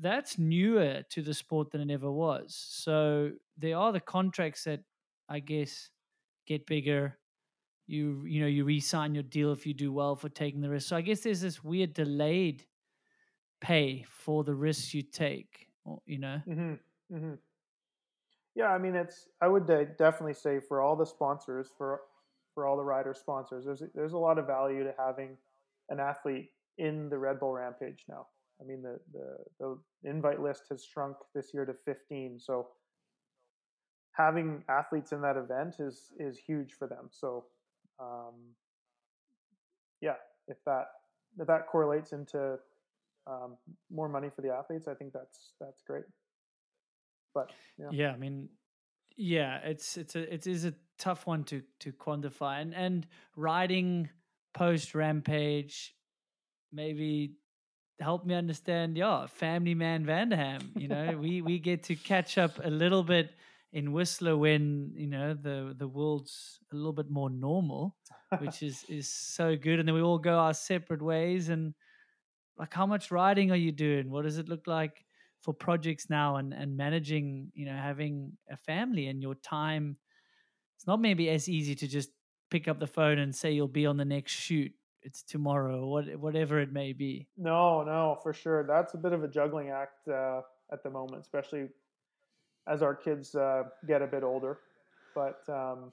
That's 0.00 0.38
newer 0.38 1.02
to 1.10 1.22
the 1.22 1.34
sport 1.34 1.70
than 1.70 1.88
it 1.88 1.92
ever 1.94 2.10
was. 2.10 2.54
So 2.54 3.32
there 3.56 3.76
are 3.76 3.92
the 3.92 4.00
contracts 4.00 4.64
that 4.64 4.82
I 5.28 5.40
guess 5.40 5.90
get 6.46 6.66
bigger 6.66 7.18
you 7.86 8.24
you 8.26 8.40
know 8.40 8.46
you 8.46 8.64
re-sign 8.64 9.14
your 9.14 9.22
deal 9.24 9.52
if 9.52 9.66
you 9.66 9.74
do 9.74 9.92
well 9.92 10.16
for 10.16 10.28
taking 10.28 10.60
the 10.60 10.70
risk. 10.70 10.88
So 10.88 10.96
I 10.96 11.02
guess 11.02 11.20
there's 11.20 11.40
this 11.42 11.64
weird 11.64 11.94
delayed 11.94 12.66
pay 13.60 14.04
for 14.04 14.44
the 14.44 14.54
risks 14.54 14.94
you 14.94 15.02
take. 15.02 15.68
You 16.06 16.18
know, 16.18 16.42
hmm 16.44 16.74
hmm 17.10 17.38
Yeah, 18.58 18.70
I 18.72 18.78
mean, 18.78 18.96
it's. 18.96 19.28
I 19.40 19.46
would 19.46 19.68
definitely 19.68 20.34
say 20.34 20.58
for 20.58 20.82
all 20.82 20.96
the 20.96 21.06
sponsors, 21.06 21.70
for 21.78 22.00
for 22.54 22.66
all 22.66 22.76
the 22.76 22.82
rider 22.82 23.14
sponsors, 23.14 23.64
there's 23.64 23.84
there's 23.94 24.14
a 24.14 24.18
lot 24.18 24.36
of 24.36 24.48
value 24.48 24.82
to 24.82 24.92
having 24.98 25.36
an 25.90 26.00
athlete 26.00 26.50
in 26.76 27.08
the 27.08 27.16
Red 27.16 27.38
Bull 27.38 27.52
Rampage 27.52 28.04
now. 28.08 28.26
I 28.60 28.64
mean, 28.64 28.82
the 28.82 28.98
the 29.12 29.36
the 30.02 30.10
invite 30.10 30.42
list 30.42 30.64
has 30.70 30.84
shrunk 30.84 31.16
this 31.36 31.54
year 31.54 31.64
to 31.66 31.72
15, 31.84 32.40
so 32.40 32.66
having 34.10 34.64
athletes 34.68 35.12
in 35.12 35.20
that 35.20 35.36
event 35.36 35.76
is 35.78 36.10
is 36.18 36.36
huge 36.36 36.72
for 36.72 36.88
them. 36.88 37.10
So, 37.12 37.44
um, 38.00 38.34
yeah, 40.00 40.16
if 40.48 40.56
that 40.66 40.86
if 41.38 41.46
that 41.46 41.68
correlates 41.68 42.10
into 42.10 42.58
um, 43.28 43.56
more 43.88 44.08
money 44.08 44.30
for 44.34 44.42
the 44.42 44.50
athletes, 44.52 44.88
I 44.88 44.94
think 44.94 45.12
that's 45.12 45.52
that's 45.60 45.82
great. 45.82 46.06
But 47.34 47.50
yeah. 47.78 47.88
yeah. 47.90 48.12
I 48.12 48.16
mean, 48.16 48.48
yeah, 49.16 49.58
it's 49.64 49.96
it's 49.96 50.16
a 50.16 50.32
it 50.32 50.46
is 50.46 50.64
a 50.64 50.74
tough 50.98 51.26
one 51.26 51.44
to 51.44 51.62
to 51.80 51.92
quantify, 51.92 52.60
and 52.60 52.74
and 52.74 53.06
riding 53.36 54.08
post 54.54 54.94
rampage, 54.94 55.94
maybe 56.72 57.34
help 58.00 58.24
me 58.24 58.34
understand. 58.34 58.96
Yeah, 58.96 59.26
family 59.26 59.74
man 59.74 60.04
Vanderham. 60.04 60.72
You 60.76 60.88
know, 60.88 61.16
we 61.20 61.42
we 61.42 61.58
get 61.58 61.84
to 61.84 61.96
catch 61.96 62.38
up 62.38 62.58
a 62.62 62.70
little 62.70 63.02
bit 63.02 63.30
in 63.72 63.92
Whistler 63.92 64.36
when 64.36 64.92
you 64.94 65.06
know 65.06 65.34
the 65.34 65.74
the 65.76 65.88
world's 65.88 66.58
a 66.72 66.76
little 66.76 66.92
bit 66.92 67.10
more 67.10 67.30
normal. 67.30 67.96
which 68.38 68.62
is 68.62 68.84
is 68.88 69.08
so 69.08 69.56
good. 69.56 69.78
And 69.78 69.88
then 69.88 69.94
we 69.94 70.02
all 70.02 70.18
go 70.18 70.38
our 70.38 70.54
separate 70.54 71.02
ways. 71.02 71.48
And 71.48 71.74
like, 72.56 72.74
how 72.74 72.86
much 72.86 73.10
riding 73.10 73.50
are 73.50 73.56
you 73.56 73.72
doing? 73.72 74.10
What 74.10 74.22
does 74.24 74.38
it 74.38 74.48
look 74.48 74.66
like 74.66 75.04
for 75.42 75.54
projects 75.54 76.08
now? 76.10 76.36
And 76.36 76.52
and 76.52 76.76
managing, 76.76 77.52
you 77.54 77.66
know, 77.66 77.76
having 77.76 78.32
a 78.50 78.56
family 78.56 79.06
and 79.06 79.22
your 79.22 79.34
time. 79.36 79.96
It's 80.76 80.86
not 80.86 81.00
maybe 81.00 81.28
as 81.30 81.48
easy 81.48 81.74
to 81.74 81.88
just 81.88 82.10
pick 82.50 82.68
up 82.68 82.78
the 82.78 82.86
phone 82.86 83.18
and 83.18 83.34
say 83.34 83.52
you'll 83.52 83.68
be 83.68 83.86
on 83.86 83.96
the 83.96 84.04
next 84.04 84.32
shoot. 84.32 84.72
It's 85.02 85.22
tomorrow, 85.22 85.80
or 85.80 85.90
what, 85.90 86.16
whatever 86.16 86.60
it 86.60 86.72
may 86.72 86.92
be. 86.92 87.28
No, 87.36 87.82
no, 87.82 88.18
for 88.22 88.32
sure. 88.32 88.64
That's 88.66 88.94
a 88.94 88.98
bit 88.98 89.12
of 89.12 89.22
a 89.22 89.28
juggling 89.28 89.70
act 89.70 90.08
uh, 90.08 90.40
at 90.72 90.82
the 90.82 90.90
moment, 90.90 91.22
especially 91.22 91.68
as 92.66 92.82
our 92.82 92.94
kids 92.94 93.34
uh, 93.34 93.64
get 93.86 94.02
a 94.02 94.06
bit 94.06 94.22
older. 94.22 94.58
But 95.14 95.40
um, 95.48 95.92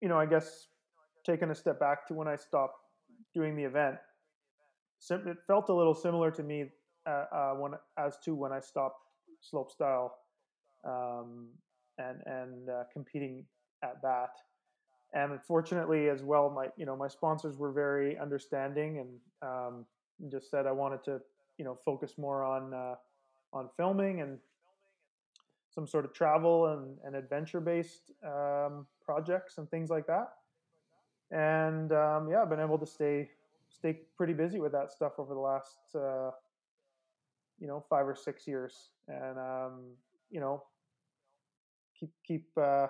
you 0.00 0.08
know, 0.08 0.18
I 0.18 0.26
guess 0.26 0.68
taking 1.24 1.50
a 1.50 1.54
step 1.54 1.78
back 1.78 2.06
to 2.08 2.14
when 2.14 2.26
I 2.26 2.36
stopped 2.36 2.76
doing 3.34 3.56
the 3.56 3.64
event, 3.64 3.96
it 5.10 5.36
felt 5.46 5.68
a 5.68 5.74
little 5.74 5.94
similar 5.94 6.30
to 6.32 6.42
me 6.42 6.66
uh, 7.06 7.24
uh, 7.32 7.52
when 7.54 7.72
as 7.98 8.18
to 8.24 8.34
when 8.34 8.52
I 8.52 8.60
stopped 8.60 9.08
slopestyle 9.42 10.10
um, 10.84 11.48
and 11.98 12.20
and 12.26 12.68
uh, 12.68 12.84
competing 12.92 13.44
at 13.82 14.00
that. 14.02 14.30
And 15.14 15.32
unfortunately, 15.32 16.08
as 16.08 16.22
well, 16.22 16.50
my 16.50 16.68
you 16.76 16.86
know 16.86 16.96
my 16.96 17.08
sponsors 17.08 17.58
were 17.58 17.72
very 17.72 18.18
understanding 18.18 18.98
and 18.98 19.08
um, 19.42 19.86
just 20.30 20.50
said 20.50 20.66
I 20.66 20.72
wanted 20.72 21.04
to 21.04 21.20
you 21.58 21.64
know 21.64 21.78
focus 21.84 22.14
more 22.16 22.44
on 22.44 22.72
uh, 22.72 22.94
on 23.52 23.68
filming 23.76 24.20
and 24.20 24.38
some 25.74 25.86
sort 25.86 26.04
of 26.04 26.12
travel 26.12 26.66
and, 26.66 26.98
and 27.04 27.16
adventure 27.16 27.60
based 27.60 28.12
um, 28.24 28.86
projects 29.02 29.58
and 29.58 29.70
things 29.70 29.88
like 29.88 30.06
that. 30.06 30.32
And 31.30 31.92
um, 31.92 32.28
yeah, 32.30 32.42
I've 32.42 32.50
been 32.50 32.60
able 32.60 32.78
to 32.78 32.86
stay 32.86 33.30
stay 33.70 34.00
pretty 34.16 34.34
busy 34.34 34.60
with 34.60 34.72
that 34.72 34.92
stuff 34.92 35.12
over 35.18 35.32
the 35.32 35.40
last 35.40 35.78
uh, 35.94 36.30
you 37.62 37.68
know 37.68 37.84
five 37.88 38.06
or 38.06 38.16
six 38.16 38.46
years, 38.48 38.90
and 39.06 39.38
um, 39.38 39.84
you 40.30 40.40
know 40.40 40.64
keep 41.98 42.10
keep 42.26 42.48
uh, 42.60 42.88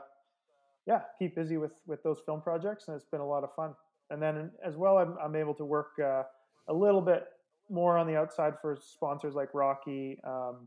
yeah 0.86 1.02
keep 1.18 1.36
busy 1.36 1.58
with 1.58 1.72
with 1.86 2.02
those 2.02 2.20
film 2.24 2.40
projects, 2.40 2.88
and 2.88 2.96
it's 2.96 3.04
been 3.04 3.20
a 3.20 3.26
lot 3.26 3.44
of 3.44 3.54
fun. 3.54 3.74
And 4.08 4.20
then 4.20 4.50
as 4.64 4.76
well, 4.76 4.96
I'm 4.96 5.16
I'm 5.22 5.36
able 5.36 5.54
to 5.56 5.64
work 5.66 5.90
uh, 6.02 6.22
a 6.68 6.72
little 6.72 7.02
bit 7.02 7.26
more 7.68 7.98
on 7.98 8.06
the 8.06 8.16
outside 8.16 8.54
for 8.62 8.78
sponsors 8.80 9.34
like 9.34 9.52
Rocky 9.52 10.18
um, 10.26 10.66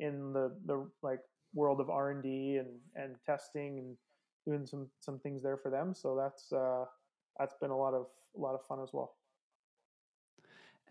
in 0.00 0.32
the 0.32 0.52
the 0.66 0.84
like 1.02 1.20
world 1.54 1.80
of 1.80 1.90
R 1.90 2.10
and 2.10 2.22
D 2.24 2.58
and 2.58 2.70
and 2.96 3.14
testing 3.24 3.78
and 3.78 3.96
doing 4.44 4.66
some 4.66 4.88
some 4.98 5.20
things 5.20 5.44
there 5.44 5.56
for 5.56 5.70
them. 5.70 5.94
So 5.94 6.16
that's 6.16 6.52
uh, 6.52 6.86
that's 7.38 7.54
been 7.60 7.70
a 7.70 7.78
lot 7.78 7.94
of 7.94 8.06
a 8.36 8.40
lot 8.40 8.54
of 8.54 8.66
fun 8.66 8.80
as 8.82 8.88
well. 8.92 9.14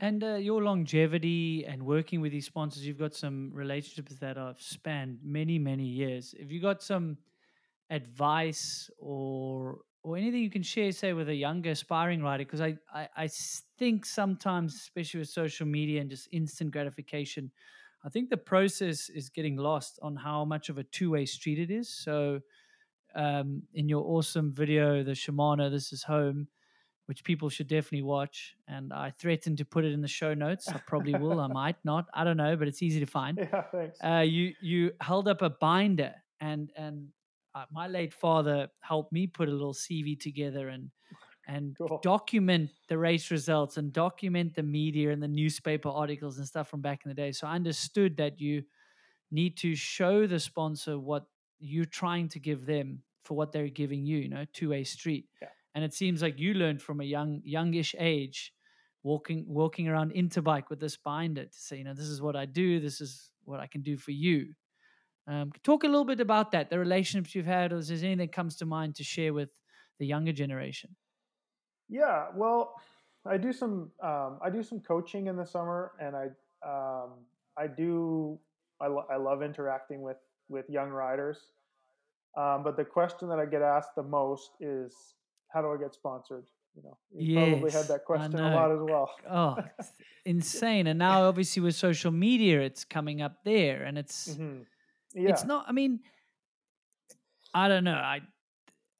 And 0.01 0.23
uh, 0.23 0.35
your 0.35 0.63
longevity 0.63 1.65
and 1.65 1.85
working 1.85 2.21
with 2.21 2.31
these 2.31 2.47
sponsors, 2.47 2.85
you've 2.87 2.97
got 2.99 3.13
some 3.13 3.51
relationships 3.53 4.15
that 4.19 4.35
have 4.37 4.59
spanned 4.59 5.19
many, 5.23 5.59
many 5.59 5.85
years. 5.85 6.33
Have 6.39 6.51
you 6.51 6.59
got 6.61 6.83
some 6.83 7.17
advice 7.89 8.89
or 8.99 9.79
or 10.03 10.17
anything 10.17 10.41
you 10.41 10.49
can 10.49 10.63
share, 10.63 10.91
say, 10.91 11.13
with 11.13 11.29
a 11.29 11.35
younger 11.35 11.71
aspiring 11.71 12.23
rider? 12.23 12.45
Because 12.45 12.61
I 12.61 12.77
I 12.93 13.29
think 13.77 14.05
sometimes, 14.05 14.75
especially 14.75 15.19
with 15.19 15.29
social 15.29 15.67
media 15.67 16.01
and 16.01 16.09
just 16.09 16.27
instant 16.31 16.71
gratification, 16.71 17.51
I 18.03 18.09
think 18.09 18.29
the 18.31 18.37
process 18.37 19.09
is 19.09 19.29
getting 19.29 19.57
lost 19.57 19.99
on 20.01 20.15
how 20.15 20.45
much 20.45 20.69
of 20.69 20.79
a 20.79 20.83
two 20.85 21.11
way 21.11 21.25
street 21.25 21.59
it 21.59 21.71
is. 21.71 21.89
So, 21.89 22.41
um, 23.15 23.63
in 23.73 23.89
your 23.89 24.03
awesome 24.05 24.53
video, 24.53 25.03
the 25.03 25.11
Shimano, 25.11 25.69
this 25.69 25.91
is 25.93 26.03
home 26.03 26.47
which 27.11 27.25
people 27.25 27.49
should 27.49 27.67
definitely 27.67 28.03
watch. 28.03 28.55
And 28.69 28.93
I 28.93 29.09
threatened 29.09 29.57
to 29.57 29.65
put 29.65 29.83
it 29.83 29.91
in 29.91 29.99
the 29.99 30.07
show 30.07 30.33
notes. 30.33 30.69
I 30.69 30.77
probably 30.87 31.13
will. 31.13 31.41
I 31.41 31.47
might 31.47 31.75
not. 31.83 32.05
I 32.13 32.23
don't 32.23 32.37
know, 32.37 32.55
but 32.55 32.69
it's 32.69 32.81
easy 32.81 33.01
to 33.01 33.05
find. 33.05 33.37
Yeah, 33.37 33.63
thanks. 33.63 33.99
Uh, 34.01 34.19
you 34.19 34.53
you 34.61 34.93
held 35.01 35.27
up 35.27 35.41
a 35.41 35.49
binder, 35.49 36.13
and 36.39 36.71
and 36.77 37.09
uh, 37.53 37.65
my 37.69 37.87
late 37.89 38.13
father 38.13 38.69
helped 38.79 39.11
me 39.11 39.27
put 39.27 39.49
a 39.49 39.51
little 39.51 39.73
CV 39.73 40.17
together 40.17 40.69
and 40.69 40.89
and 41.49 41.75
Cool. 41.77 41.99
document 42.01 42.69
the 42.87 42.97
race 42.97 43.29
results 43.29 43.75
and 43.75 43.91
document 43.91 44.55
the 44.55 44.63
media 44.63 45.11
and 45.11 45.21
the 45.21 45.27
newspaper 45.27 45.89
articles 45.89 46.37
and 46.37 46.47
stuff 46.47 46.69
from 46.69 46.79
back 46.79 47.01
in 47.03 47.09
the 47.09 47.15
day. 47.15 47.33
So 47.33 47.45
I 47.45 47.55
understood 47.55 48.15
that 48.17 48.39
you 48.39 48.63
need 49.31 49.57
to 49.57 49.75
show 49.75 50.27
the 50.27 50.39
sponsor 50.39 50.97
what 50.97 51.25
you're 51.59 51.83
trying 51.83 52.29
to 52.29 52.39
give 52.39 52.65
them 52.65 53.03
for 53.25 53.35
what 53.35 53.51
they're 53.51 53.67
giving 53.67 54.05
you, 54.05 54.17
you 54.19 54.29
know, 54.29 54.45
two 54.53 54.71
a 54.71 54.85
street. 54.85 55.25
Yeah. 55.41 55.49
And 55.73 55.83
it 55.83 55.93
seems 55.93 56.21
like 56.21 56.39
you 56.39 56.53
learned 56.53 56.81
from 56.81 56.99
a 57.01 57.05
young, 57.05 57.41
youngish 57.43 57.95
age, 57.97 58.53
walking 59.03 59.45
walking 59.47 59.87
around 59.87 60.13
Interbike 60.13 60.69
with 60.69 60.79
this 60.79 60.97
binder 60.97 61.45
to 61.45 61.59
say, 61.59 61.77
you 61.77 61.83
know, 61.83 61.93
this 61.93 62.05
is 62.05 62.21
what 62.21 62.35
I 62.35 62.45
do, 62.45 62.79
this 62.79 63.01
is 63.01 63.31
what 63.45 63.59
I 63.59 63.67
can 63.67 63.81
do 63.81 63.97
for 63.97 64.11
you. 64.11 64.53
Um, 65.27 65.51
talk 65.63 65.83
a 65.83 65.87
little 65.87 66.05
bit 66.05 66.19
about 66.19 66.51
that, 66.51 66.69
the 66.69 66.79
relationships 66.79 67.35
you've 67.35 67.45
had, 67.45 67.71
or 67.71 67.77
is 67.77 67.87
there 67.87 67.97
anything 67.97 68.17
that 68.17 68.31
comes 68.31 68.57
to 68.57 68.65
mind 68.65 68.95
to 68.95 69.03
share 69.03 69.33
with 69.33 69.49
the 69.99 70.05
younger 70.05 70.33
generation? 70.33 70.95
Yeah, 71.89 72.27
well, 72.35 72.73
I 73.25 73.37
do 73.37 73.53
some 73.53 73.91
um, 74.01 74.39
I 74.43 74.49
do 74.49 74.63
some 74.63 74.79
coaching 74.79 75.27
in 75.27 75.35
the 75.35 75.45
summer, 75.45 75.91
and 75.99 76.15
I 76.15 76.25
um, 76.65 77.11
I 77.57 77.67
do 77.67 78.39
I, 78.79 78.87
lo- 78.87 79.05
I 79.11 79.17
love 79.17 79.43
interacting 79.43 80.01
with 80.01 80.17
with 80.49 80.69
young 80.69 80.89
riders. 80.89 81.51
Um, 82.37 82.63
but 82.63 82.77
the 82.77 82.85
question 82.85 83.27
that 83.29 83.39
I 83.39 83.45
get 83.45 83.61
asked 83.61 83.95
the 83.95 84.03
most 84.03 84.51
is, 84.61 85.15
how 85.53 85.61
do 85.61 85.71
I 85.71 85.77
get 85.77 85.93
sponsored? 85.93 86.45
You 86.75 86.83
know, 86.83 86.97
you 87.13 87.35
probably 87.35 87.71
had 87.71 87.87
that 87.89 88.05
question 88.05 88.35
a 88.39 88.55
lot 88.55 88.71
as 88.71 88.79
well. 88.81 89.09
Oh, 89.29 89.57
insane! 90.25 90.87
And 90.87 90.97
now, 90.97 91.23
obviously, 91.23 91.61
with 91.61 91.75
social 91.75 92.11
media, 92.11 92.61
it's 92.61 92.85
coming 92.85 93.21
up 93.21 93.43
there, 93.43 93.83
and 93.83 93.97
it's 93.97 94.29
Mhm. 94.29 94.65
Yeah, 95.13 95.29
it's 95.31 95.43
not. 95.43 95.65
I 95.67 95.73
mean, 95.73 95.99
I 97.53 97.67
don't 97.67 97.83
know. 97.83 97.95
I 97.95 98.21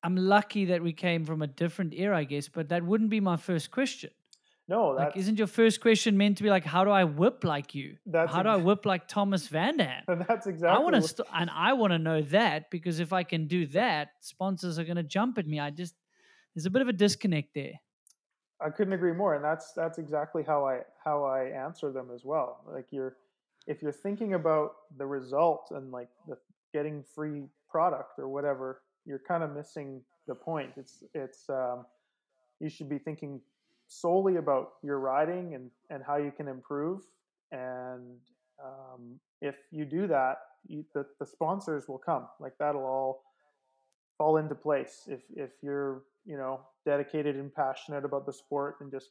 I'm 0.03 0.15
lucky 0.15 0.65
that 0.65 0.81
we 0.81 0.93
came 0.93 1.25
from 1.25 1.41
a 1.41 1.47
different 1.47 1.93
era, 1.93 2.17
I 2.17 2.23
guess. 2.23 2.47
But 2.47 2.69
that 2.69 2.83
wouldn't 2.83 3.09
be 3.09 3.19
my 3.19 3.37
first 3.37 3.69
question. 3.71 4.09
no, 4.67 4.89
Like, 4.89 5.15
isn't 5.15 5.37
your 5.37 5.47
first 5.47 5.79
question 5.79 6.17
meant 6.17 6.37
to 6.37 6.43
be 6.43 6.49
like, 6.49 6.65
how 6.65 6.83
do 6.83 6.89
I 6.89 7.03
whip 7.03 7.43
like 7.43 7.75
you? 7.75 7.97
That's 8.05 8.33
how 8.33 8.41
do 8.43 8.49
I 8.49 8.55
whip 8.57 8.85
like 8.85 9.07
Thomas 9.07 9.47
Vanderham? 9.47 10.03
and 10.07 10.25
that's 10.27 10.47
exactly. 10.47 10.75
I 10.75 10.79
want 10.79 10.95
to, 10.95 11.01
st- 11.01 11.27
and 11.33 11.49
I 11.51 11.73
want 11.73 11.91
to 11.93 11.99
know 11.99 12.21
that 12.23 12.71
because 12.71 12.99
if 12.99 13.13
I 13.13 13.23
can 13.23 13.47
do 13.47 13.67
that, 13.67 14.09
sponsors 14.21 14.79
are 14.79 14.83
going 14.83 14.97
to 14.97 15.03
jump 15.03 15.37
at 15.37 15.45
me. 15.47 15.59
I 15.59 15.69
just 15.69 15.93
there's 16.55 16.65
a 16.65 16.69
bit 16.69 16.81
of 16.81 16.87
a 16.87 16.93
disconnect 16.93 17.49
there. 17.55 17.73
I 18.61 18.69
couldn't 18.69 18.93
agree 18.93 19.13
more, 19.13 19.35
and 19.35 19.43
that's 19.43 19.73
that's 19.73 19.97
exactly 19.97 20.43
how 20.43 20.65
I 20.65 20.81
how 21.03 21.23
I 21.23 21.45
answer 21.45 21.91
them 21.91 22.09
as 22.13 22.23
well. 22.23 22.63
Like 22.71 22.87
you're, 22.91 23.17
if 23.67 23.81
you're 23.81 23.91
thinking 23.91 24.35
about 24.35 24.73
the 24.97 25.05
result 25.05 25.71
and 25.71 25.91
like 25.91 26.09
the 26.27 26.37
getting 26.73 27.03
free 27.03 27.43
product 27.69 28.19
or 28.19 28.27
whatever, 28.27 28.81
you're 29.05 29.21
kind 29.27 29.43
of 29.43 29.55
missing 29.55 30.01
the 30.27 30.35
point. 30.35 30.71
It's 30.77 31.03
it's 31.15 31.49
um, 31.49 31.85
you 32.59 32.69
should 32.69 32.89
be 32.89 32.99
thinking 32.99 33.41
solely 33.87 34.37
about 34.37 34.73
your 34.83 34.99
riding 34.99 35.55
and 35.55 35.71
and 35.89 36.03
how 36.03 36.17
you 36.17 36.31
can 36.31 36.47
improve. 36.47 37.01
And 37.51 38.19
um, 38.63 39.19
if 39.41 39.55
you 39.71 39.85
do 39.85 40.05
that, 40.07 40.37
you, 40.67 40.85
the 40.93 41.05
the 41.19 41.25
sponsors 41.25 41.87
will 41.87 41.97
come. 41.97 42.27
Like 42.39 42.53
that'll 42.59 42.85
all 42.85 43.23
fall 44.21 44.37
into 44.37 44.53
place 44.53 45.07
if 45.07 45.21
if 45.35 45.49
you're 45.63 46.03
you 46.31 46.37
know 46.37 46.59
dedicated 46.85 47.35
and 47.35 47.49
passionate 47.55 48.05
about 48.05 48.23
the 48.27 48.35
sport 48.43 48.75
and 48.79 48.91
just 48.91 49.09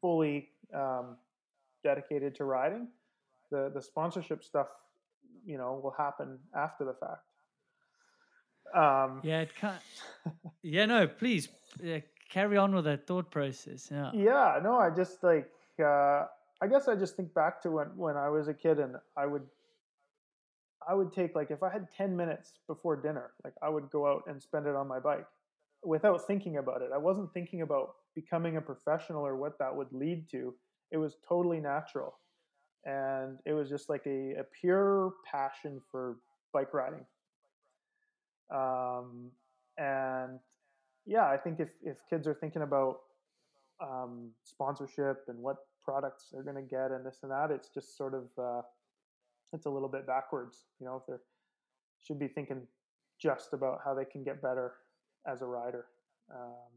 fully 0.00 0.48
um, 0.72 1.18
dedicated 1.84 2.34
to 2.34 2.44
riding 2.44 2.88
the 3.50 3.70
the 3.74 3.82
sponsorship 3.82 4.42
stuff 4.42 4.68
you 5.44 5.58
know 5.58 5.78
will 5.82 5.96
happen 6.04 6.38
after 6.54 6.82
the 6.90 6.94
fact 6.94 7.24
um, 8.74 9.20
Yeah, 9.22 9.42
it 9.42 9.54
can't. 9.54 9.82
yeah, 10.62 10.86
no, 10.86 11.06
please 11.06 11.48
uh, 11.84 12.00
carry 12.28 12.56
on 12.56 12.74
with 12.74 12.86
that 12.86 13.06
thought 13.06 13.30
process. 13.30 13.88
Yeah. 13.92 14.10
yeah 14.12 14.58
no 14.62 14.72
i 14.86 14.88
just 15.02 15.22
like 15.22 15.50
uh, 15.78 16.20
i 16.62 16.66
guess 16.70 16.88
i 16.88 16.94
just 17.04 17.16
think 17.16 17.34
back 17.34 17.54
to 17.64 17.68
when 17.76 17.88
when 18.04 18.16
i 18.16 18.28
was 18.36 18.48
a 18.48 18.54
kid 18.64 18.76
and 18.84 18.96
i 19.22 19.26
would 19.26 19.46
i 20.88 20.94
would 20.94 21.12
take 21.12 21.34
like 21.34 21.50
if 21.50 21.62
i 21.62 21.70
had 21.70 21.86
10 21.96 22.16
minutes 22.16 22.54
before 22.66 22.96
dinner 22.96 23.30
like 23.44 23.54
i 23.62 23.68
would 23.68 23.90
go 23.90 24.06
out 24.06 24.24
and 24.26 24.42
spend 24.42 24.66
it 24.66 24.74
on 24.74 24.86
my 24.88 24.98
bike 24.98 25.26
without 25.86 26.26
thinking 26.26 26.56
about 26.56 26.82
it. 26.82 26.90
I 26.92 26.98
wasn't 26.98 27.32
thinking 27.32 27.62
about 27.62 27.94
becoming 28.14 28.56
a 28.56 28.60
professional 28.60 29.26
or 29.26 29.36
what 29.36 29.58
that 29.58 29.74
would 29.74 29.92
lead 29.92 30.28
to. 30.30 30.54
It 30.90 30.98
was 30.98 31.16
totally 31.26 31.60
natural. 31.60 32.18
And 32.84 33.38
it 33.44 33.52
was 33.52 33.68
just 33.68 33.88
like 33.88 34.06
a, 34.06 34.34
a 34.40 34.44
pure 34.60 35.14
passion 35.30 35.80
for 35.90 36.16
bike 36.52 36.72
riding. 36.72 37.04
Um, 38.50 39.30
and 39.78 40.38
yeah, 41.04 41.26
I 41.26 41.36
think 41.36 41.60
if, 41.60 41.68
if 41.82 41.96
kids 42.08 42.26
are 42.26 42.34
thinking 42.34 42.62
about 42.62 43.00
um, 43.80 44.30
sponsorship 44.44 45.24
and 45.28 45.38
what 45.38 45.56
products 45.84 46.26
they're 46.32 46.42
going 46.42 46.56
to 46.56 46.62
get 46.62 46.90
and 46.90 47.04
this 47.04 47.18
and 47.22 47.30
that, 47.30 47.50
it's 47.50 47.68
just 47.68 47.96
sort 47.96 48.14
of 48.14 48.24
uh, 48.38 48.62
it's 49.52 49.66
a 49.66 49.70
little 49.70 49.88
bit 49.88 50.06
backwards. 50.06 50.64
You 50.80 50.86
know, 50.86 50.96
if 50.96 51.06
they're 51.06 51.20
should 52.06 52.18
be 52.18 52.28
thinking 52.28 52.62
just 53.20 53.52
about 53.52 53.80
how 53.84 53.94
they 53.94 54.04
can 54.04 54.22
get 54.22 54.40
better 54.40 54.74
as 55.26 55.42
a 55.42 55.46
rider. 55.46 55.86
Um, 56.32 56.70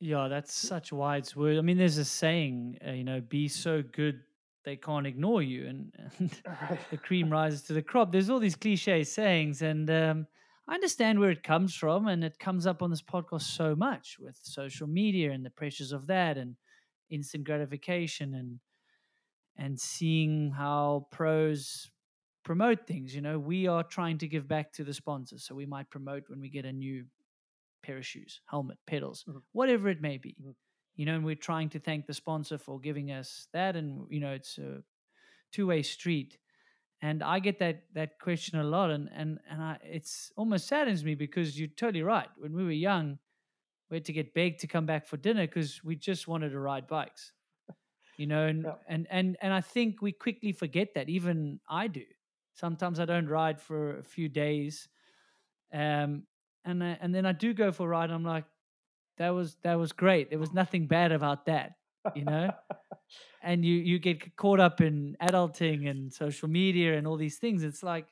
Yeah, 0.00 0.28
that's 0.28 0.54
such 0.54 0.92
wise 0.92 1.34
word. 1.34 1.58
I 1.58 1.60
mean, 1.62 1.78
there's 1.78 1.98
a 1.98 2.04
saying, 2.04 2.78
uh, 2.86 2.92
you 2.92 3.04
know, 3.04 3.20
be 3.20 3.48
so 3.48 3.82
good 3.82 4.20
they 4.64 4.76
can't 4.76 5.08
ignore 5.08 5.42
you, 5.42 5.66
and, 5.66 5.92
and 6.18 6.40
right. 6.46 6.78
the 6.90 6.96
cream 6.96 7.30
rises 7.30 7.62
to 7.62 7.72
the 7.72 7.82
crop. 7.82 8.12
There's 8.12 8.30
all 8.30 8.38
these 8.38 8.54
cliche 8.54 9.02
sayings, 9.02 9.62
and 9.62 9.90
um, 9.90 10.26
I 10.68 10.74
understand 10.74 11.18
where 11.18 11.30
it 11.30 11.42
comes 11.42 11.74
from, 11.74 12.06
and 12.06 12.22
it 12.22 12.38
comes 12.38 12.64
up 12.64 12.80
on 12.80 12.90
this 12.90 13.02
podcast 13.02 13.42
so 13.42 13.74
much 13.74 14.18
with 14.20 14.38
social 14.42 14.86
media 14.86 15.32
and 15.32 15.44
the 15.44 15.50
pressures 15.50 15.90
of 15.90 16.06
that, 16.06 16.38
and 16.38 16.54
instant 17.10 17.42
gratification, 17.44 18.34
and 18.34 18.60
and 19.56 19.78
seeing 19.80 20.50
how 20.52 21.08
pros 21.10 21.90
promote 22.44 22.86
things. 22.86 23.14
You 23.14 23.20
know, 23.22 23.38
we 23.38 23.66
are 23.66 23.84
trying 23.84 24.18
to 24.18 24.28
give 24.28 24.48
back 24.48 24.72
to 24.74 24.84
the 24.84 24.94
sponsors, 24.94 25.44
so 25.44 25.54
we 25.54 25.66
might 25.66 25.90
promote 25.90 26.28
when 26.28 26.40
we 26.40 26.48
get 26.48 26.64
a 26.64 26.72
new 26.72 27.06
pair 27.82 27.98
of 27.98 28.06
shoes, 28.06 28.40
helmet, 28.46 28.78
pedals, 28.86 29.24
Mhm. 29.24 29.42
whatever 29.52 29.88
it 29.88 30.00
may 30.00 30.18
be. 30.18 30.34
Mhm. 30.40 30.54
You 30.94 31.06
know, 31.06 31.14
and 31.16 31.24
we're 31.24 31.34
trying 31.34 31.68
to 31.70 31.78
thank 31.80 32.06
the 32.06 32.14
sponsor 32.14 32.58
for 32.58 32.78
giving 32.80 33.10
us 33.10 33.48
that, 33.52 33.76
and 33.76 34.06
you 34.10 34.20
know, 34.20 34.32
it's 34.32 34.58
a 34.58 34.84
two-way 35.52 35.82
street. 35.82 36.38
And 37.02 37.22
I 37.22 37.40
get 37.40 37.58
that 37.60 37.92
that 37.94 38.18
question 38.20 38.58
a 38.58 38.64
lot, 38.64 38.90
and 38.90 39.08
and 39.12 39.40
and 39.46 39.62
I, 39.62 39.78
it's 39.82 40.32
almost 40.36 40.68
saddens 40.68 41.04
me 41.04 41.14
because 41.16 41.58
you're 41.58 41.68
totally 41.68 42.02
right. 42.02 42.30
When 42.38 42.54
we 42.54 42.64
were 42.64 42.70
young, 42.72 43.18
we 43.90 43.96
had 43.96 44.04
to 44.06 44.12
get 44.12 44.34
begged 44.34 44.60
to 44.60 44.66
come 44.68 44.86
back 44.86 45.06
for 45.06 45.16
dinner 45.16 45.46
because 45.46 45.84
we 45.84 45.96
just 45.96 46.28
wanted 46.28 46.50
to 46.50 46.60
ride 46.60 46.86
bikes, 46.86 47.32
you 48.16 48.26
know. 48.26 48.46
And 48.46 48.66
Yeah. 48.66 48.74
and 48.86 49.06
and 49.10 49.36
and 49.40 49.52
I 49.52 49.60
think 49.60 50.02
we 50.02 50.12
quickly 50.12 50.52
forget 50.52 50.94
that. 50.94 51.08
Even 51.08 51.60
I 51.68 51.88
do. 51.88 52.04
Sometimes 52.54 53.00
I 53.00 53.04
don't 53.06 53.28
ride 53.28 53.60
for 53.60 53.98
a 53.98 54.02
few 54.02 54.28
days, 54.28 54.88
um, 55.72 56.24
and 56.64 56.82
I, 56.84 56.98
and 57.00 57.14
then 57.14 57.26
I 57.26 57.32
do 57.32 57.54
go 57.54 57.72
for 57.72 57.84
a 57.86 57.90
ride. 57.90 58.04
And 58.04 58.14
I'm 58.14 58.24
like, 58.24 58.44
that 59.18 59.30
was 59.30 59.56
that 59.62 59.74
was 59.78 59.92
great. 59.92 60.30
There 60.30 60.38
was 60.38 60.52
nothing 60.52 60.86
bad 60.86 61.12
about 61.12 61.46
that, 61.46 61.74
you 62.14 62.24
know 62.24 62.52
and 63.42 63.64
you 63.64 63.74
you 63.76 63.98
get 63.98 64.36
caught 64.36 64.60
up 64.60 64.80
in 64.80 65.16
adulting 65.22 65.88
and 65.88 66.12
social 66.12 66.48
media 66.48 66.96
and 66.96 67.06
all 67.06 67.16
these 67.16 67.38
things 67.38 67.62
it's 67.62 67.82
like 67.82 68.06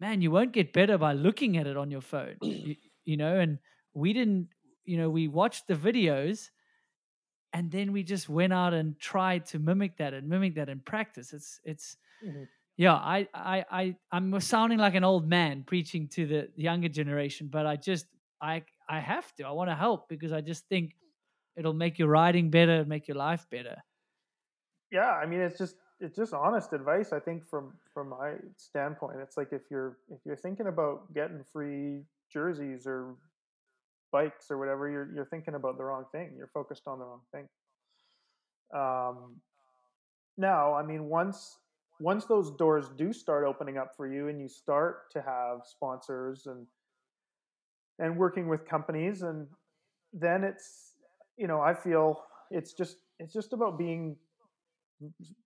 man 0.00 0.20
you 0.22 0.30
won't 0.30 0.52
get 0.52 0.72
better 0.72 0.98
by 0.98 1.12
looking 1.12 1.56
at 1.56 1.66
it 1.66 1.76
on 1.76 1.90
your 1.90 2.00
phone 2.00 2.36
you, 2.62 2.76
you 3.04 3.16
know 3.16 3.38
and 3.38 3.58
we 3.94 4.12
didn't 4.12 4.48
you 4.84 4.96
know 4.96 5.10
we 5.10 5.28
watched 5.28 5.66
the 5.66 5.74
videos 5.74 6.50
and 7.52 7.70
then 7.70 7.92
we 7.92 8.02
just 8.02 8.28
went 8.28 8.52
out 8.52 8.74
and 8.74 8.98
tried 8.98 9.46
to 9.46 9.58
mimic 9.58 9.96
that 9.98 10.14
and 10.14 10.28
mimic 10.28 10.54
that 10.56 10.68
in 10.68 10.80
practice. 10.80 11.32
It's 11.32 11.60
it's 11.64 11.96
Mhm. 12.22 12.48
yeah 12.76 12.94
i 12.94 13.28
i 13.34 13.64
i 13.70 13.96
i'm 14.12 14.38
sounding 14.40 14.78
like 14.78 14.94
an 14.94 15.04
old 15.04 15.28
man 15.28 15.64
preaching 15.64 16.08
to 16.08 16.26
the 16.26 16.50
younger 16.56 16.88
generation 16.88 17.48
but 17.48 17.66
i 17.66 17.76
just 17.76 18.06
i 18.40 18.62
i 18.88 19.00
have 19.00 19.34
to. 19.36 19.44
I 19.46 19.50
want 19.52 19.70
to 19.70 19.76
help 19.76 20.08
because 20.08 20.32
i 20.32 20.40
just 20.40 20.66
think 20.68 20.96
it'll 21.56 21.74
make 21.74 21.98
your 21.98 22.08
riding 22.08 22.50
better 22.50 22.80
and 22.80 22.88
make 22.88 23.08
your 23.08 23.16
life 23.16 23.46
better. 23.50 23.76
Yeah 24.90 25.10
i 25.10 25.26
mean 25.26 25.40
it's 25.40 25.58
just 25.58 25.76
it's 26.00 26.16
just 26.16 26.32
honest 26.32 26.72
advice 26.72 27.12
i 27.12 27.20
think 27.20 27.46
from 27.46 27.74
from 27.92 28.08
my 28.08 28.34
standpoint. 28.56 29.18
It's 29.20 29.36
like 29.36 29.52
if 29.52 29.62
you're 29.70 29.98
if 30.10 30.20
you're 30.24 30.36
thinking 30.36 30.66
about 30.66 31.12
getting 31.14 31.44
free 31.52 32.02
jerseys 32.32 32.86
or 32.86 33.16
bikes 34.12 34.50
or 34.50 34.58
whatever 34.58 34.88
you're 34.88 35.12
you're 35.14 35.26
thinking 35.26 35.54
about 35.54 35.78
the 35.78 35.84
wrong 35.84 36.04
thing. 36.12 36.32
You're 36.36 36.50
focused 36.52 36.86
on 36.86 36.98
the 36.98 37.04
wrong 37.04 37.22
thing. 37.32 37.48
Um 38.74 39.40
now 40.40 40.74
i 40.74 40.82
mean 40.82 41.04
once 41.04 41.58
once 42.00 42.24
those 42.24 42.50
doors 42.52 42.86
do 42.96 43.12
start 43.12 43.44
opening 43.44 43.76
up 43.76 43.94
for 43.96 44.06
you 44.06 44.28
and 44.28 44.40
you 44.40 44.48
start 44.48 45.10
to 45.12 45.20
have 45.20 45.60
sponsors 45.64 46.46
and 46.46 46.66
and 47.98 48.16
working 48.16 48.48
with 48.48 48.66
companies 48.66 49.22
and 49.22 49.46
then 50.12 50.42
it's 50.42 50.94
you 51.36 51.46
know 51.46 51.60
i 51.60 51.74
feel 51.74 52.24
it's 52.50 52.72
just 52.72 52.96
it's 53.18 53.34
just 53.34 53.52
about 53.52 53.78
being 53.78 54.16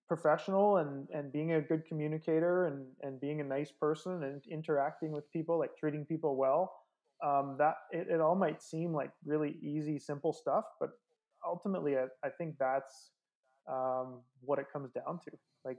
professional 0.08 0.78
and 0.78 1.08
and 1.10 1.32
being 1.32 1.52
a 1.52 1.60
good 1.60 1.84
communicator 1.86 2.66
and 2.66 2.86
and 3.02 3.20
being 3.20 3.40
a 3.40 3.44
nice 3.44 3.72
person 3.72 4.22
and 4.22 4.42
interacting 4.50 5.10
with 5.10 5.30
people 5.32 5.58
like 5.58 5.76
treating 5.76 6.04
people 6.04 6.36
well 6.36 6.72
um, 7.24 7.56
that 7.58 7.76
it, 7.90 8.08
it 8.10 8.20
all 8.20 8.34
might 8.34 8.62
seem 8.62 8.92
like 8.92 9.10
really 9.24 9.56
easy 9.62 9.98
simple 9.98 10.32
stuff 10.32 10.64
but 10.78 10.90
ultimately 11.46 11.96
i, 11.96 12.04
I 12.24 12.28
think 12.28 12.56
that's 12.58 13.10
um, 13.70 14.20
what 14.40 14.58
it 14.58 14.66
comes 14.72 14.90
down 14.92 15.18
to. 15.24 15.30
Like 15.64 15.78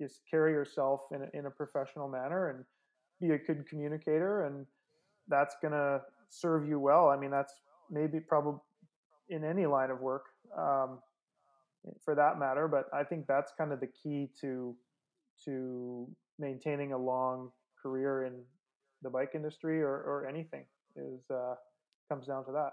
just 0.00 0.20
carry 0.30 0.52
yourself 0.52 1.00
in 1.12 1.22
a, 1.22 1.38
in 1.38 1.46
a 1.46 1.50
professional 1.50 2.08
manner 2.08 2.50
and 2.50 2.64
be 3.20 3.34
a 3.34 3.38
good 3.38 3.66
communicator 3.66 4.44
and 4.44 4.66
that's 5.28 5.56
to 5.72 6.00
serve 6.28 6.68
you 6.68 6.78
well. 6.78 7.08
I 7.08 7.16
mean 7.16 7.30
that's 7.30 7.54
maybe 7.90 8.20
probably 8.20 8.60
in 9.28 9.44
any 9.44 9.66
line 9.66 9.90
of 9.90 10.00
work 10.00 10.24
um, 10.58 10.98
for 12.04 12.14
that 12.14 12.38
matter 12.38 12.68
but 12.68 12.86
i 12.92 13.02
think 13.02 13.26
that's 13.26 13.52
kind 13.58 13.72
of 13.72 13.80
the 13.80 13.88
key 13.88 14.28
to 14.40 14.74
to 15.44 16.06
maintaining 16.38 16.92
a 16.92 16.98
long 16.98 17.50
career 17.80 18.24
in 18.24 18.34
the 19.02 19.10
bike 19.10 19.30
industry 19.34 19.82
or, 19.82 19.88
or 19.88 20.26
anything 20.28 20.64
is 20.96 21.20
uh, 21.30 21.54
comes 22.08 22.26
down 22.26 22.44
to 22.44 22.52
that 22.52 22.72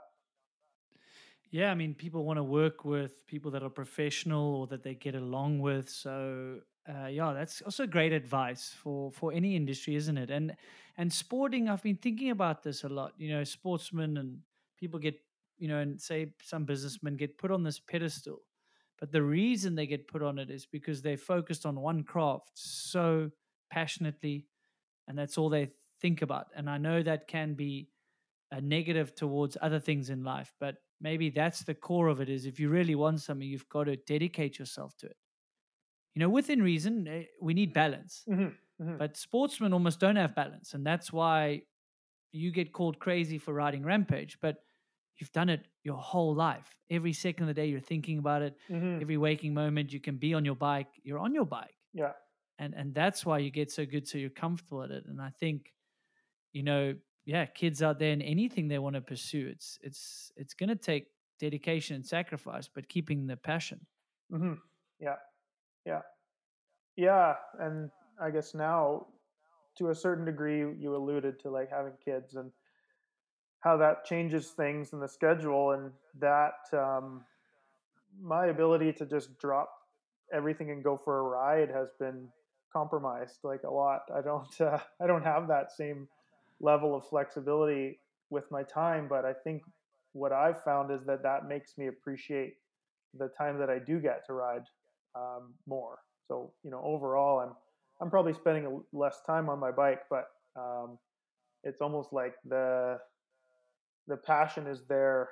yeah, 1.51 1.71
I 1.71 1.75
mean, 1.75 1.95
people 1.95 2.23
want 2.25 2.37
to 2.37 2.43
work 2.43 2.85
with 2.85 3.25
people 3.25 3.49
that 3.51 3.63
are 3.63 3.69
professional 3.69 4.55
or 4.55 4.67
that 4.67 4.83
they 4.83 4.93
get 4.93 5.15
along 5.15 5.59
with. 5.59 5.89
So, 5.89 6.59
uh, 6.87 7.07
yeah, 7.07 7.33
that's 7.33 7.61
also 7.61 7.87
great 7.87 8.13
advice 8.13 8.75
for 8.81 9.11
for 9.11 9.33
any 9.33 9.55
industry, 9.55 9.95
isn't 9.95 10.17
it? 10.17 10.29
And 10.29 10.55
and 10.97 11.11
sporting, 11.11 11.67
I've 11.67 11.81
been 11.81 11.97
thinking 11.97 12.29
about 12.29 12.61
this 12.61 12.83
a 12.83 12.89
lot. 12.89 13.13
You 13.17 13.31
know, 13.31 13.43
sportsmen 13.43 14.17
and 14.17 14.39
people 14.77 14.99
get, 14.99 15.19
you 15.57 15.67
know, 15.67 15.79
and 15.79 15.99
say 15.99 16.33
some 16.43 16.65
businessmen 16.65 17.17
get 17.17 17.37
put 17.37 17.51
on 17.51 17.63
this 17.63 17.79
pedestal, 17.79 18.41
but 18.99 19.11
the 19.11 19.23
reason 19.23 19.73
they 19.75 19.87
get 19.87 20.07
put 20.07 20.21
on 20.21 20.37
it 20.37 20.51
is 20.51 20.67
because 20.67 21.01
they're 21.01 21.17
focused 21.17 21.65
on 21.65 21.79
one 21.79 22.03
craft 22.03 22.51
so 22.53 23.31
passionately, 23.71 24.45
and 25.07 25.17
that's 25.17 25.37
all 25.37 25.49
they 25.49 25.71
think 25.99 26.21
about. 26.21 26.47
And 26.55 26.69
I 26.69 26.77
know 26.77 27.01
that 27.01 27.27
can 27.27 27.55
be 27.55 27.89
a 28.51 28.61
negative 28.61 29.15
towards 29.15 29.57
other 29.61 29.79
things 29.79 30.09
in 30.09 30.23
life, 30.23 30.53
but 30.59 30.75
maybe 31.01 31.29
that's 31.29 31.63
the 31.63 31.73
core 31.73 32.07
of 32.07 32.19
it 32.21 32.29
is 32.29 32.45
if 32.45 32.59
you 32.59 32.69
really 32.69 32.95
want 32.95 33.21
something 33.21 33.47
you've 33.47 33.69
got 33.69 33.85
to 33.85 33.95
dedicate 33.95 34.59
yourself 34.59 34.95
to 34.97 35.05
it 35.05 35.15
you 36.15 36.19
know 36.19 36.29
within 36.29 36.61
reason 36.61 37.07
eh, 37.07 37.23
we 37.41 37.53
need 37.53 37.73
balance 37.73 38.23
mm-hmm, 38.29 38.43
mm-hmm. 38.43 38.97
but 38.97 39.17
sportsmen 39.17 39.73
almost 39.73 39.99
don't 39.99 40.15
have 40.15 40.35
balance 40.35 40.73
and 40.73 40.85
that's 40.85 41.11
why 41.11 41.61
you 42.31 42.51
get 42.51 42.73
called 42.73 42.99
crazy 42.99 43.37
for 43.37 43.53
riding 43.53 43.83
rampage 43.83 44.37
but 44.41 44.57
you've 45.17 45.31
done 45.31 45.49
it 45.49 45.65
your 45.83 45.97
whole 45.97 46.33
life 46.33 46.75
every 46.89 47.13
second 47.13 47.43
of 47.43 47.47
the 47.47 47.61
day 47.61 47.67
you're 47.67 47.79
thinking 47.79 48.19
about 48.19 48.41
it 48.41 48.55
mm-hmm. 48.69 49.01
every 49.01 49.17
waking 49.17 49.53
moment 49.53 49.93
you 49.93 49.99
can 49.99 50.17
be 50.17 50.33
on 50.33 50.45
your 50.45 50.55
bike 50.55 50.87
you're 51.03 51.19
on 51.19 51.33
your 51.33 51.45
bike 51.45 51.75
yeah 51.93 52.11
and 52.57 52.73
and 52.73 52.93
that's 52.93 53.25
why 53.25 53.37
you 53.37 53.49
get 53.49 53.71
so 53.71 53.85
good 53.85 54.07
so 54.07 54.17
you're 54.17 54.29
comfortable 54.29 54.83
at 54.83 54.91
it 54.91 55.05
and 55.07 55.21
i 55.21 55.29
think 55.39 55.73
you 56.51 56.63
know 56.63 56.93
yeah, 57.25 57.45
kids 57.45 57.81
out 57.81 57.99
there 57.99 58.11
in 58.11 58.21
anything 58.21 58.67
they 58.67 58.79
want 58.79 58.95
to 58.95 59.01
pursue, 59.01 59.47
it's 59.51 59.77
it's 59.81 60.31
it's 60.35 60.53
going 60.53 60.69
to 60.69 60.75
take 60.75 61.07
dedication 61.39 61.95
and 61.95 62.05
sacrifice, 62.05 62.69
but 62.73 62.89
keeping 62.89 63.27
the 63.27 63.37
passion. 63.37 63.79
Mm-hmm. 64.31 64.53
Yeah, 64.99 65.15
yeah, 65.85 66.01
yeah. 66.95 67.35
And 67.59 67.89
I 68.21 68.31
guess 68.31 68.53
now, 68.53 69.07
to 69.77 69.89
a 69.89 69.95
certain 69.95 70.25
degree, 70.25 70.59
you 70.59 70.95
alluded 70.95 71.39
to 71.41 71.49
like 71.49 71.69
having 71.69 71.93
kids 72.03 72.35
and 72.35 72.51
how 73.61 73.77
that 73.77 74.05
changes 74.05 74.49
things 74.49 74.93
in 74.93 74.99
the 74.99 75.07
schedule, 75.07 75.71
and 75.71 75.91
that 76.19 76.53
um, 76.73 77.25
my 78.21 78.47
ability 78.47 78.93
to 78.93 79.05
just 79.05 79.37
drop 79.39 79.69
everything 80.33 80.71
and 80.71 80.83
go 80.83 80.99
for 81.03 81.19
a 81.19 81.23
ride 81.23 81.69
has 81.69 81.89
been 81.99 82.27
compromised 82.71 83.39
like 83.43 83.63
a 83.63 83.69
lot. 83.69 84.01
I 84.13 84.21
don't 84.21 84.61
uh, 84.61 84.79
I 85.01 85.07
don't 85.07 85.23
have 85.23 85.47
that 85.47 85.71
same 85.71 86.07
level 86.59 86.95
of 86.95 87.07
flexibility 87.07 87.99
with 88.29 88.49
my 88.51 88.63
time. 88.63 89.07
But 89.07 89.25
I 89.25 89.33
think 89.33 89.63
what 90.13 90.31
I've 90.31 90.63
found 90.63 90.91
is 90.91 91.05
that 91.05 91.23
that 91.23 91.47
makes 91.47 91.77
me 91.77 91.87
appreciate 91.87 92.55
the 93.17 93.29
time 93.37 93.57
that 93.59 93.69
I 93.69 93.79
do 93.79 93.99
get 93.99 94.25
to 94.27 94.33
ride 94.33 94.63
um, 95.15 95.53
more. 95.67 95.99
So 96.27 96.51
you 96.63 96.71
know, 96.71 96.81
overall, 96.83 97.39
I'm 97.39 97.55
I'm 98.01 98.09
probably 98.09 98.33
spending 98.33 98.81
less 98.93 99.21
time 99.25 99.49
on 99.49 99.59
my 99.59 99.71
bike, 99.71 100.01
but 100.09 100.27
um, 100.55 100.97
it's 101.63 101.81
almost 101.81 102.13
like 102.13 102.35
the 102.47 102.99
the 104.07 104.17
passion 104.17 104.67
is 104.67 104.83
there. 104.87 105.29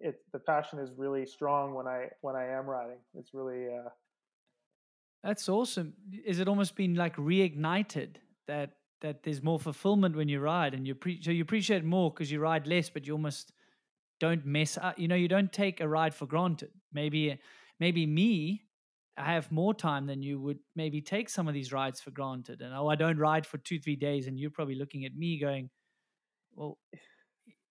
It 0.00 0.20
the 0.32 0.38
passion 0.38 0.78
is 0.78 0.90
really 0.96 1.26
strong 1.26 1.74
when 1.74 1.86
I 1.86 2.08
when 2.20 2.34
I 2.34 2.46
am 2.46 2.66
riding. 2.66 2.98
It's 3.16 3.32
really 3.32 3.68
uh, 3.68 3.88
that's 5.22 5.48
awesome. 5.48 5.94
Is 6.24 6.38
it 6.40 6.48
almost 6.48 6.76
been 6.76 6.94
like 6.94 7.16
reignited 7.16 8.16
that 8.46 8.72
that 9.04 9.22
there's 9.22 9.42
more 9.42 9.60
fulfillment 9.60 10.16
when 10.16 10.30
you 10.30 10.40
ride, 10.40 10.72
and 10.72 10.86
you 10.86 10.94
pre- 10.94 11.20
so 11.20 11.30
you 11.30 11.42
appreciate 11.42 11.84
more 11.84 12.10
because 12.10 12.32
you 12.32 12.40
ride 12.40 12.66
less, 12.66 12.88
but 12.88 13.06
you 13.06 13.12
almost 13.12 13.52
don't 14.18 14.46
mess 14.46 14.78
up. 14.80 14.98
You 14.98 15.08
know, 15.08 15.14
you 15.14 15.28
don't 15.28 15.52
take 15.52 15.82
a 15.82 15.86
ride 15.86 16.14
for 16.14 16.24
granted. 16.24 16.70
Maybe, 16.90 17.38
maybe 17.78 18.06
me, 18.06 18.62
I 19.18 19.34
have 19.34 19.52
more 19.52 19.74
time 19.74 20.06
than 20.06 20.22
you 20.22 20.40
would 20.40 20.58
maybe 20.74 21.02
take 21.02 21.28
some 21.28 21.48
of 21.48 21.52
these 21.52 21.70
rides 21.70 22.00
for 22.00 22.12
granted. 22.12 22.62
And 22.62 22.74
oh, 22.74 22.88
I 22.88 22.94
don't 22.94 23.18
ride 23.18 23.44
for 23.44 23.58
two, 23.58 23.78
three 23.78 23.94
days, 23.94 24.26
and 24.26 24.38
you're 24.40 24.50
probably 24.50 24.76
looking 24.76 25.04
at 25.04 25.14
me 25.14 25.38
going, 25.38 25.68
"Well, 26.54 26.78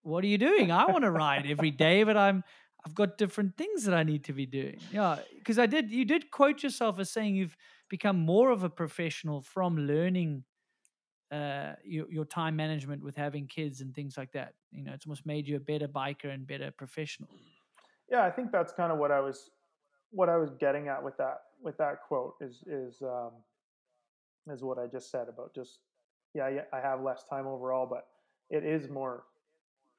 what 0.03 0.23
are 0.23 0.27
you 0.27 0.37
doing? 0.37 0.71
I 0.71 0.85
want 0.85 1.03
to 1.03 1.11
ride 1.11 1.47
every 1.49 1.71
day, 1.87 2.03
but 2.03 2.15
I'm." 2.15 2.43
I've 2.85 2.95
got 2.95 3.17
different 3.17 3.55
things 3.55 3.85
that 3.85 3.93
I 3.93 4.03
need 4.03 4.25
to 4.25 4.33
be 4.33 4.45
doing. 4.45 4.77
Yeah, 4.91 5.19
because 5.37 5.57
I 5.57 5.67
did. 5.67 5.89
You 5.89 6.03
did 6.03 6.29
quote 6.31 6.63
yourself 6.63 6.99
as 6.99 7.09
saying 7.09 7.33
you've 7.33 7.55
become 7.89 8.19
more 8.19 8.49
of 8.51 8.63
a 8.63 8.69
professional 8.69 9.41
from 9.41 9.77
learning 9.77 10.43
uh, 11.33 11.73
your, 11.83 12.05
your 12.11 12.25
time 12.25 12.55
management 12.55 13.03
with 13.03 13.15
having 13.15 13.47
kids 13.47 13.81
and 13.81 13.95
things 13.95 14.17
like 14.17 14.31
that. 14.33 14.53
You 14.71 14.83
know, 14.83 14.93
it's 14.93 15.07
almost 15.07 15.25
made 15.25 15.47
you 15.47 15.55
a 15.55 15.59
better 15.59 15.87
biker 15.87 16.31
and 16.31 16.45
better 16.45 16.69
professional. 16.69 17.29
Yeah, 18.11 18.23
I 18.23 18.29
think 18.29 18.51
that's 18.51 18.71
kind 18.71 18.91
of 18.91 18.99
what 18.99 19.11
I 19.11 19.19
was 19.19 19.49
what 20.11 20.29
I 20.29 20.37
was 20.37 20.51
getting 20.59 20.89
at 20.89 21.03
with 21.03 21.17
that 21.17 21.41
with 21.63 21.75
that 21.77 22.03
quote 22.07 22.35
is 22.39 22.63
is 22.67 23.01
um, 23.01 23.31
is 24.51 24.61
what 24.61 24.77
I 24.77 24.85
just 24.85 25.09
said 25.09 25.27
about 25.27 25.55
just 25.55 25.79
yeah, 26.35 26.49
yeah 26.49 26.61
I 26.71 26.79
have 26.79 27.01
less 27.01 27.23
time 27.27 27.47
overall, 27.47 27.87
but 27.87 28.05
it 28.51 28.63
is 28.63 28.87
more 28.87 29.23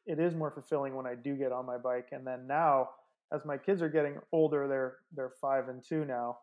it 0.06 0.20
is 0.20 0.36
more 0.36 0.52
fulfilling 0.52 0.94
when 0.94 1.06
I 1.06 1.16
do 1.16 1.34
get 1.34 1.50
on 1.50 1.66
my 1.66 1.78
bike. 1.78 2.10
And 2.12 2.24
then 2.24 2.46
now, 2.46 2.90
as 3.32 3.44
my 3.44 3.56
kids 3.56 3.82
are 3.82 3.88
getting 3.88 4.18
older, 4.30 4.68
they're 4.68 4.98
they're 5.16 5.32
five 5.40 5.68
and 5.68 5.82
two 5.82 6.04
now, 6.04 6.38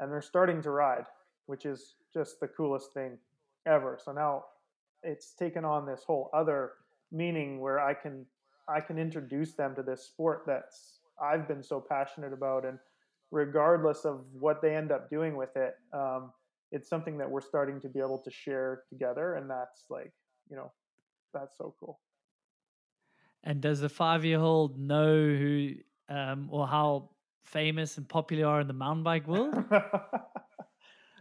and 0.00 0.12
they're 0.12 0.20
starting 0.20 0.60
to 0.62 0.70
ride, 0.70 1.06
which 1.46 1.64
is 1.64 1.94
just 2.12 2.40
the 2.40 2.48
coolest 2.48 2.92
thing 2.92 3.16
ever. 3.68 3.98
So 4.02 4.12
now 4.12 4.44
it's 5.02 5.34
taken 5.34 5.64
on 5.64 5.86
this 5.86 6.02
whole 6.06 6.30
other 6.32 6.72
meaning 7.12 7.60
where 7.60 7.80
I 7.80 7.94
can 7.94 8.26
I 8.68 8.80
can 8.80 8.98
introduce 8.98 9.54
them 9.54 9.74
to 9.76 9.82
this 9.82 10.04
sport 10.04 10.42
that's 10.46 11.00
I've 11.22 11.48
been 11.48 11.62
so 11.62 11.80
passionate 11.80 12.32
about, 12.32 12.64
and 12.64 12.78
regardless 13.30 14.04
of 14.04 14.24
what 14.32 14.62
they 14.62 14.74
end 14.76 14.92
up 14.92 15.10
doing 15.10 15.36
with 15.36 15.56
it, 15.56 15.74
um, 15.92 16.32
it's 16.70 16.88
something 16.88 17.18
that 17.18 17.30
we're 17.30 17.40
starting 17.40 17.80
to 17.80 17.88
be 17.88 17.98
able 17.98 18.18
to 18.18 18.30
share 18.30 18.82
together, 18.88 19.34
and 19.34 19.50
that's 19.50 19.84
like 19.90 20.12
you 20.50 20.56
know 20.56 20.70
that's 21.32 21.56
so 21.56 21.74
cool. 21.80 21.98
And 23.44 23.60
does 23.60 23.80
the 23.80 23.88
five-year-old 23.88 24.78
know 24.78 25.14
who 25.14 25.74
um, 26.08 26.48
or 26.50 26.66
how 26.66 27.10
famous 27.44 27.96
and 27.96 28.08
popular 28.08 28.46
are 28.46 28.60
in 28.60 28.66
the 28.66 28.74
mountain 28.74 29.04
bike 29.04 29.26
world? 29.26 29.64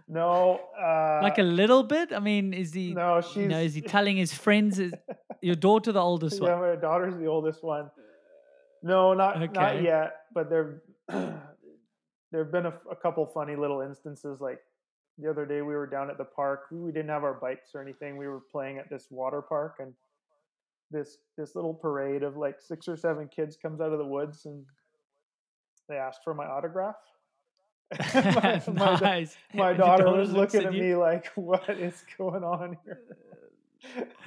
No, 0.10 0.62
uh, 0.80 1.20
like 1.22 1.38
a 1.38 1.44
little 1.44 1.84
bit. 1.84 2.14
I 2.14 2.20
mean, 2.20 2.54
is 2.54 2.74
he? 2.74 2.94
No, 2.94 3.20
she's. 3.20 3.36
You 3.38 3.48
know, 3.50 3.60
is 3.60 3.74
he 3.74 3.82
telling 3.82 4.16
his 4.16 4.34
friends? 4.34 4.80
Is 4.80 4.94
your 5.42 5.56
daughter 5.56 5.92
the 5.92 6.02
oldest 6.10 6.42
yeah, 6.42 6.56
one? 6.56 6.70
my 6.70 6.76
daughter's 6.76 7.18
the 7.18 7.26
oldest 7.26 7.62
one. 7.62 7.92
No, 8.82 9.14
not 9.14 9.42
okay. 9.42 9.52
not 9.54 9.82
yet. 9.84 10.22
But 10.34 10.50
there, 10.50 10.82
there 11.10 11.42
have 12.34 12.52
been 12.54 12.68
a, 12.68 12.74
a, 12.90 12.96
couple 12.96 13.26
funny 13.26 13.58
little 13.58 13.82
instances. 13.82 14.40
Like 14.40 14.60
the 15.18 15.30
other 15.30 15.46
day, 15.46 15.62
we 15.62 15.76
were 15.76 15.88
down 15.88 16.10
at 16.10 16.18
the 16.18 16.24
park. 16.24 16.68
We 16.72 16.94
didn't 16.94 17.10
have 17.10 17.26
our 17.26 17.34
bikes 17.34 17.72
or 17.76 17.82
anything. 17.82 18.16
We 18.16 18.30
were 18.30 18.42
playing 18.50 18.78
at 18.78 18.90
this 18.90 19.08
water 19.12 19.42
park, 19.42 19.76
and 19.80 19.94
this 20.90 21.18
this 21.38 21.54
little 21.54 21.74
parade 21.74 22.24
of 22.24 22.38
like 22.38 22.62
six 22.62 22.88
or 22.88 22.96
seven 22.96 23.28
kids 23.28 23.58
comes 23.62 23.82
out 23.82 23.92
of 23.92 24.00
the 24.00 24.06
woods, 24.06 24.46
and 24.46 24.64
they 25.90 25.96
asked 25.96 26.22
for 26.24 26.34
my 26.34 26.46
autograph 26.46 26.96
my, 28.14 28.62
my, 28.74 29.00
nice. 29.00 29.38
my 29.54 29.74
daughter 29.74 30.12
was 30.12 30.32
looking 30.32 30.64
at, 30.64 30.74
me 30.74 30.96
like, 30.96 31.28
"What 31.36 31.70
is 31.70 32.04
going 32.18 32.44
on 32.44 32.78
here?" 32.84 33.02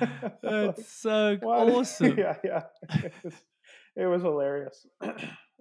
That's 0.43 0.79
like, 0.79 0.87
so 0.87 1.39
awesome. 1.43 2.19
Yeah, 2.19 2.37
yeah. 2.43 2.63
It 3.03 3.13
was, 3.23 3.35
it 3.97 4.07
was 4.07 4.23
hilarious. 4.23 4.87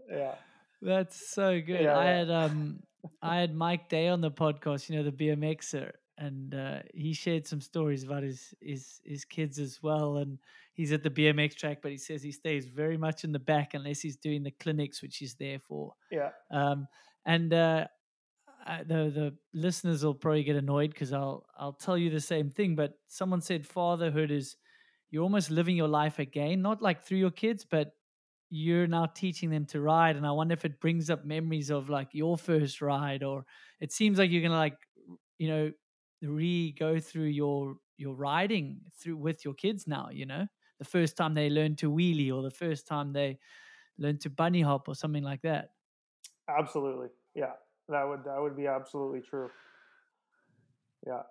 yeah. 0.10 0.36
That's 0.82 1.30
so 1.30 1.60
good. 1.60 1.82
Yeah, 1.82 1.98
I 1.98 2.06
yeah. 2.06 2.18
had 2.18 2.32
um 2.32 2.84
I 3.22 3.38
had 3.38 3.54
Mike 3.54 3.90
Day 3.90 4.08
on 4.08 4.22
the 4.22 4.32
podcast, 4.32 4.90
you 4.90 4.96
know, 4.96 5.04
the 5.04 5.12
BMXer, 5.12 5.92
and 6.18 6.54
uh, 6.54 6.80
he 6.94 7.14
shared 7.14 7.48
some 7.48 7.60
stories 7.60 8.04
about 8.04 8.24
his 8.24 8.54
his 8.62 9.02
his 9.04 9.26
kids 9.26 9.60
as 9.60 9.84
well. 9.84 10.18
And 10.18 10.38
he's 10.74 10.94
at 10.94 11.04
the 11.04 11.10
BMX 11.10 11.56
track, 11.58 11.80
but 11.82 11.92
he 11.92 11.98
says 11.98 12.24
he 12.24 12.32
stays 12.32 12.66
very 12.66 12.98
much 12.98 13.26
in 13.26 13.34
the 13.34 13.40
back 13.40 13.74
unless 13.74 14.00
he's 14.00 14.16
doing 14.16 14.44
the 14.44 14.52
clinics, 14.52 15.02
which 15.02 15.18
he's 15.18 15.36
there 15.36 15.60
for. 15.60 15.94
Yeah. 16.12 16.30
Um, 16.50 16.88
and 17.30 17.54
uh, 17.54 17.88
the 18.88 19.12
the 19.12 19.38
listeners 19.54 20.04
will 20.04 20.14
probably 20.16 20.44
get 20.44 20.56
annoyed 20.56 20.92
because 20.92 21.14
I'll 21.14 21.46
I'll 21.58 21.74
tell 21.74 21.98
you 21.98 22.10
the 22.10 22.22
same 22.22 22.50
thing. 22.50 22.76
But 22.76 22.94
someone 23.08 23.42
said 23.42 23.66
fatherhood 23.66 24.32
is 24.32 24.56
you're 25.12 25.24
almost 25.24 25.50
living 25.52 25.76
your 25.76 25.88
life 25.88 26.20
again, 26.20 26.62
not 26.62 26.82
like 26.82 27.04
through 27.04 27.18
your 27.20 27.32
kids, 27.32 27.66
but 27.70 27.94
you're 28.50 28.88
now 28.88 29.06
teaching 29.08 29.50
them 29.50 29.66
to 29.66 29.82
ride 29.82 30.16
and 30.16 30.28
i 30.28 30.32
wonder 30.32 30.54
if 30.54 30.66
it 30.66 30.80
brings 30.82 31.10
up 31.10 31.26
memories 31.26 31.70
of 31.70 31.90
like 31.90 32.10
your 32.14 32.38
first 32.38 32.82
ride 32.82 33.24
or 33.24 33.46
it 33.80 33.92
seems 33.92 34.20
like 34.20 34.32
you're 34.32 34.42
gonna 34.42 34.56
like 34.58 34.78
you 35.38 35.48
know 35.48 35.72
re 36.22 36.72
go 36.74 37.00
through 37.00 37.26
your 37.26 37.76
your 37.98 38.16
riding 38.16 38.82
through 39.00 39.18
with 39.18 39.46
your 39.46 39.54
kids 39.54 39.88
now 39.88 40.10
you 40.12 40.26
know 40.26 40.48
the 40.80 40.86
first 40.86 41.18
time 41.18 41.34
they 41.34 41.50
learn 41.50 41.76
to 41.76 41.92
wheelie 41.92 42.34
or 42.34 42.44
the 42.44 42.52
first 42.52 42.88
time 42.88 43.14
they 43.14 43.38
learn 43.98 44.18
to 44.18 44.30
bunny 44.30 44.62
hop 44.62 44.88
or 44.88 44.96
something 44.96 45.24
like 45.24 45.42
that 45.42 45.72
Absolutely. 46.50 47.10
Yeah. 47.36 47.54
That 47.88 48.04
would 48.08 48.24
that 48.26 48.40
would 48.40 48.56
be 48.56 48.68
absolutely 48.68 49.22
true. 49.22 49.50
Yeah. 51.06 51.24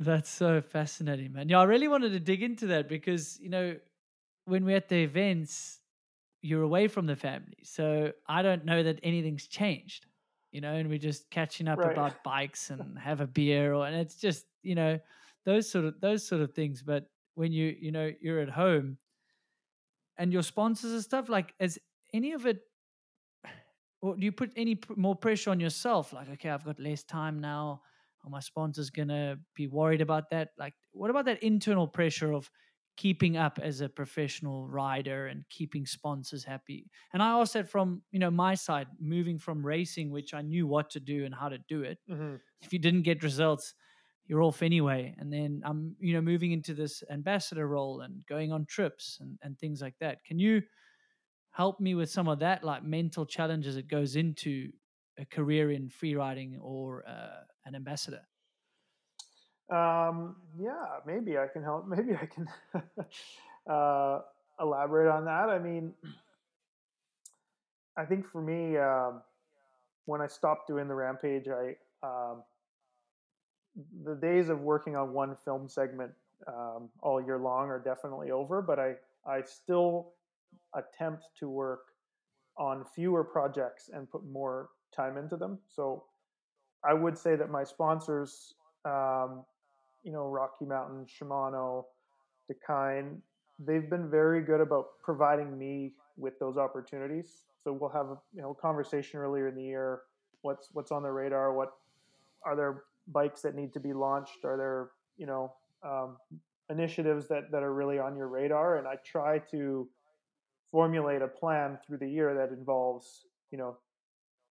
That's 0.00 0.28
so 0.30 0.60
fascinating, 0.60 1.32
man. 1.32 1.48
Yeah, 1.48 1.60
I 1.60 1.64
really 1.64 1.88
wanted 1.88 2.10
to 2.10 2.20
dig 2.20 2.42
into 2.42 2.66
that 2.68 2.88
because, 2.88 3.38
you 3.40 3.48
know, 3.48 3.76
when 4.46 4.64
we're 4.64 4.76
at 4.76 4.88
the 4.88 5.02
events, 5.04 5.80
you're 6.42 6.62
away 6.62 6.88
from 6.88 7.06
the 7.06 7.16
family. 7.16 7.58
So 7.64 8.12
I 8.28 8.42
don't 8.42 8.64
know 8.64 8.82
that 8.82 9.00
anything's 9.02 9.46
changed, 9.48 10.06
you 10.52 10.60
know, 10.60 10.74
and 10.74 10.88
we're 10.88 10.98
just 10.98 11.30
catching 11.30 11.68
up 11.68 11.84
Right. 11.84 11.86
about 11.86 12.24
bikes 12.24 12.70
and 12.70 12.98
have 13.00 13.20
a 13.20 13.26
beer 13.26 13.74
or 13.74 13.86
and 13.86 13.96
it's 13.96 14.16
just, 14.16 14.46
you 14.62 14.74
know, 14.74 15.00
those 15.44 15.70
sort 15.70 15.86
of 15.86 16.00
those 16.00 16.26
sort 16.26 16.42
of 16.42 16.54
things. 16.54 16.82
But 16.82 17.10
when 17.34 17.52
you, 17.52 17.76
you 17.80 17.92
know, 17.92 18.12
you're 18.20 18.40
at 18.40 18.50
home 18.50 18.98
and 20.16 20.32
your 20.32 20.42
sponsors 20.42 20.92
and 20.92 21.02
stuff, 21.02 21.28
like 21.28 21.54
is 21.58 21.78
any 22.12 22.32
of 22.32 22.46
it 22.46 22.62
or 24.02 24.16
do 24.16 24.24
you 24.24 24.32
put 24.32 24.52
any 24.56 24.74
pr- 24.76 24.94
more 24.96 25.16
pressure 25.16 25.50
on 25.50 25.60
yourself? 25.60 26.12
Like, 26.12 26.28
okay, 26.30 26.50
I've 26.50 26.64
got 26.64 26.80
less 26.80 27.04
time 27.04 27.40
now. 27.40 27.82
Are 28.24 28.30
my 28.30 28.40
sponsors 28.40 28.90
gonna 28.90 29.38
be 29.54 29.66
worried 29.68 30.00
about 30.02 30.30
that? 30.30 30.50
Like, 30.58 30.74
what 30.92 31.10
about 31.10 31.24
that 31.26 31.42
internal 31.42 31.88
pressure 31.88 32.32
of 32.32 32.50
keeping 32.96 33.36
up 33.36 33.58
as 33.58 33.80
a 33.80 33.88
professional 33.88 34.68
rider 34.68 35.26
and 35.26 35.48
keeping 35.48 35.86
sponsors 35.86 36.44
happy? 36.44 36.90
And 37.12 37.22
I 37.22 37.40
asked 37.40 37.54
that 37.54 37.70
from 37.70 38.02
you 38.10 38.18
know 38.18 38.30
my 38.30 38.54
side, 38.54 38.88
moving 39.00 39.38
from 39.38 39.64
racing, 39.66 40.10
which 40.10 40.34
I 40.34 40.42
knew 40.42 40.66
what 40.66 40.90
to 40.90 41.00
do 41.00 41.24
and 41.24 41.34
how 41.34 41.48
to 41.48 41.58
do 41.58 41.82
it. 41.82 41.98
hmm 42.08 42.36
If 42.60 42.72
you 42.72 42.78
didn't 42.78 43.02
get 43.02 43.22
results, 43.22 43.74
you're 44.26 44.42
off 44.42 44.62
anyway. 44.62 45.14
And 45.18 45.32
then 45.32 45.62
I'm 45.64 45.96
you 46.00 46.14
know 46.14 46.20
moving 46.20 46.52
into 46.52 46.74
this 46.74 47.02
ambassador 47.10 47.66
role 47.68 48.00
and 48.00 48.24
going 48.26 48.52
on 48.52 48.66
trips 48.66 49.18
and 49.20 49.38
and 49.42 49.58
things 49.58 49.82
like 49.82 49.98
that. 50.00 50.24
Can 50.24 50.38
you 50.38 50.62
help 51.52 51.80
me 51.80 51.94
with 51.94 52.10
some 52.10 52.28
of 52.28 52.40
that 52.40 52.64
like 52.64 52.82
mental 52.82 53.24
challenges 53.26 53.76
that 53.76 53.88
goes 53.88 54.16
into 54.16 54.72
a 55.18 55.24
career 55.26 55.70
in 55.70 55.88
free 55.88 56.14
riding 56.14 56.58
or 56.60 57.04
uh, 57.06 57.44
an 57.66 57.74
ambassador 57.74 58.22
Um, 59.70 60.36
yeah, 60.60 61.00
maybe 61.06 61.38
I 61.38 61.46
can 61.46 61.62
help. 61.62 61.86
Maybe 61.96 62.14
I 62.14 62.26
can 62.26 62.48
uh, 63.70 64.20
elaborate 64.60 65.10
on 65.10 65.24
that. 65.24 65.48
I 65.48 65.58
mean, 65.58 65.94
I 67.96 68.04
think 68.04 68.26
for 68.26 68.42
me, 68.42 68.76
um, 68.76 69.22
when 70.06 70.20
I 70.20 70.26
stopped 70.26 70.66
doing 70.68 70.88
the 70.88 70.94
rampage, 70.94 71.48
I 71.48 71.76
um, 72.02 72.42
the 74.04 74.14
days 74.14 74.48
of 74.50 74.60
working 74.60 74.96
on 74.96 75.12
one 75.14 75.36
film 75.44 75.68
segment 75.68 76.12
um, 76.46 76.90
all 77.00 77.22
year 77.24 77.38
long 77.38 77.68
are 77.68 77.80
definitely 77.80 78.30
over. 78.30 78.60
But 78.60 78.78
I 78.78 78.94
I 79.26 79.42
still 79.42 80.12
attempt 80.74 81.24
to 81.38 81.48
work 81.48 81.80
on 82.58 82.84
fewer 82.94 83.24
projects 83.24 83.90
and 83.92 84.10
put 84.10 84.24
more 84.26 84.70
time 84.94 85.16
into 85.16 85.36
them. 85.36 85.58
So 85.68 86.04
I 86.84 86.94
would 86.94 87.16
say 87.16 87.36
that 87.36 87.50
my 87.50 87.64
sponsors, 87.64 88.54
um, 88.84 89.44
you 90.02 90.12
know, 90.12 90.28
Rocky 90.28 90.64
Mountain, 90.64 91.06
Shimano, 91.06 91.84
Dakine, 92.50 93.18
they've 93.58 93.88
been 93.88 94.10
very 94.10 94.42
good 94.42 94.60
about 94.60 94.86
providing 95.02 95.56
me 95.58 95.92
with 96.16 96.38
those 96.38 96.56
opportunities. 96.56 97.44
So 97.62 97.72
we'll 97.72 97.90
have 97.90 98.06
a 98.06 98.18
you 98.34 98.42
know 98.42 98.54
conversation 98.54 99.20
earlier 99.20 99.48
in 99.48 99.54
the 99.54 99.62
year. 99.62 100.00
What's 100.42 100.68
what's 100.72 100.90
on 100.90 101.02
the 101.02 101.10
radar? 101.10 101.52
What 101.54 101.72
are 102.44 102.56
there 102.56 102.84
bikes 103.08 103.42
that 103.42 103.54
need 103.54 103.72
to 103.74 103.80
be 103.80 103.92
launched? 103.92 104.44
Are 104.44 104.56
there 104.56 104.90
you 105.16 105.26
know 105.26 105.52
um, 105.84 106.16
initiatives 106.70 107.28
that 107.28 107.50
that 107.52 107.62
are 107.62 107.72
really 107.72 107.98
on 107.98 108.16
your 108.16 108.28
radar? 108.28 108.78
And 108.78 108.88
I 108.88 108.96
try 109.04 109.38
to 109.50 109.88
formulate 110.72 111.22
a 111.22 111.28
plan 111.28 111.78
through 111.86 111.98
the 111.98 112.08
year 112.08 112.34
that 112.34 112.50
involves 112.56 113.26
you 113.52 113.58
know 113.58 113.76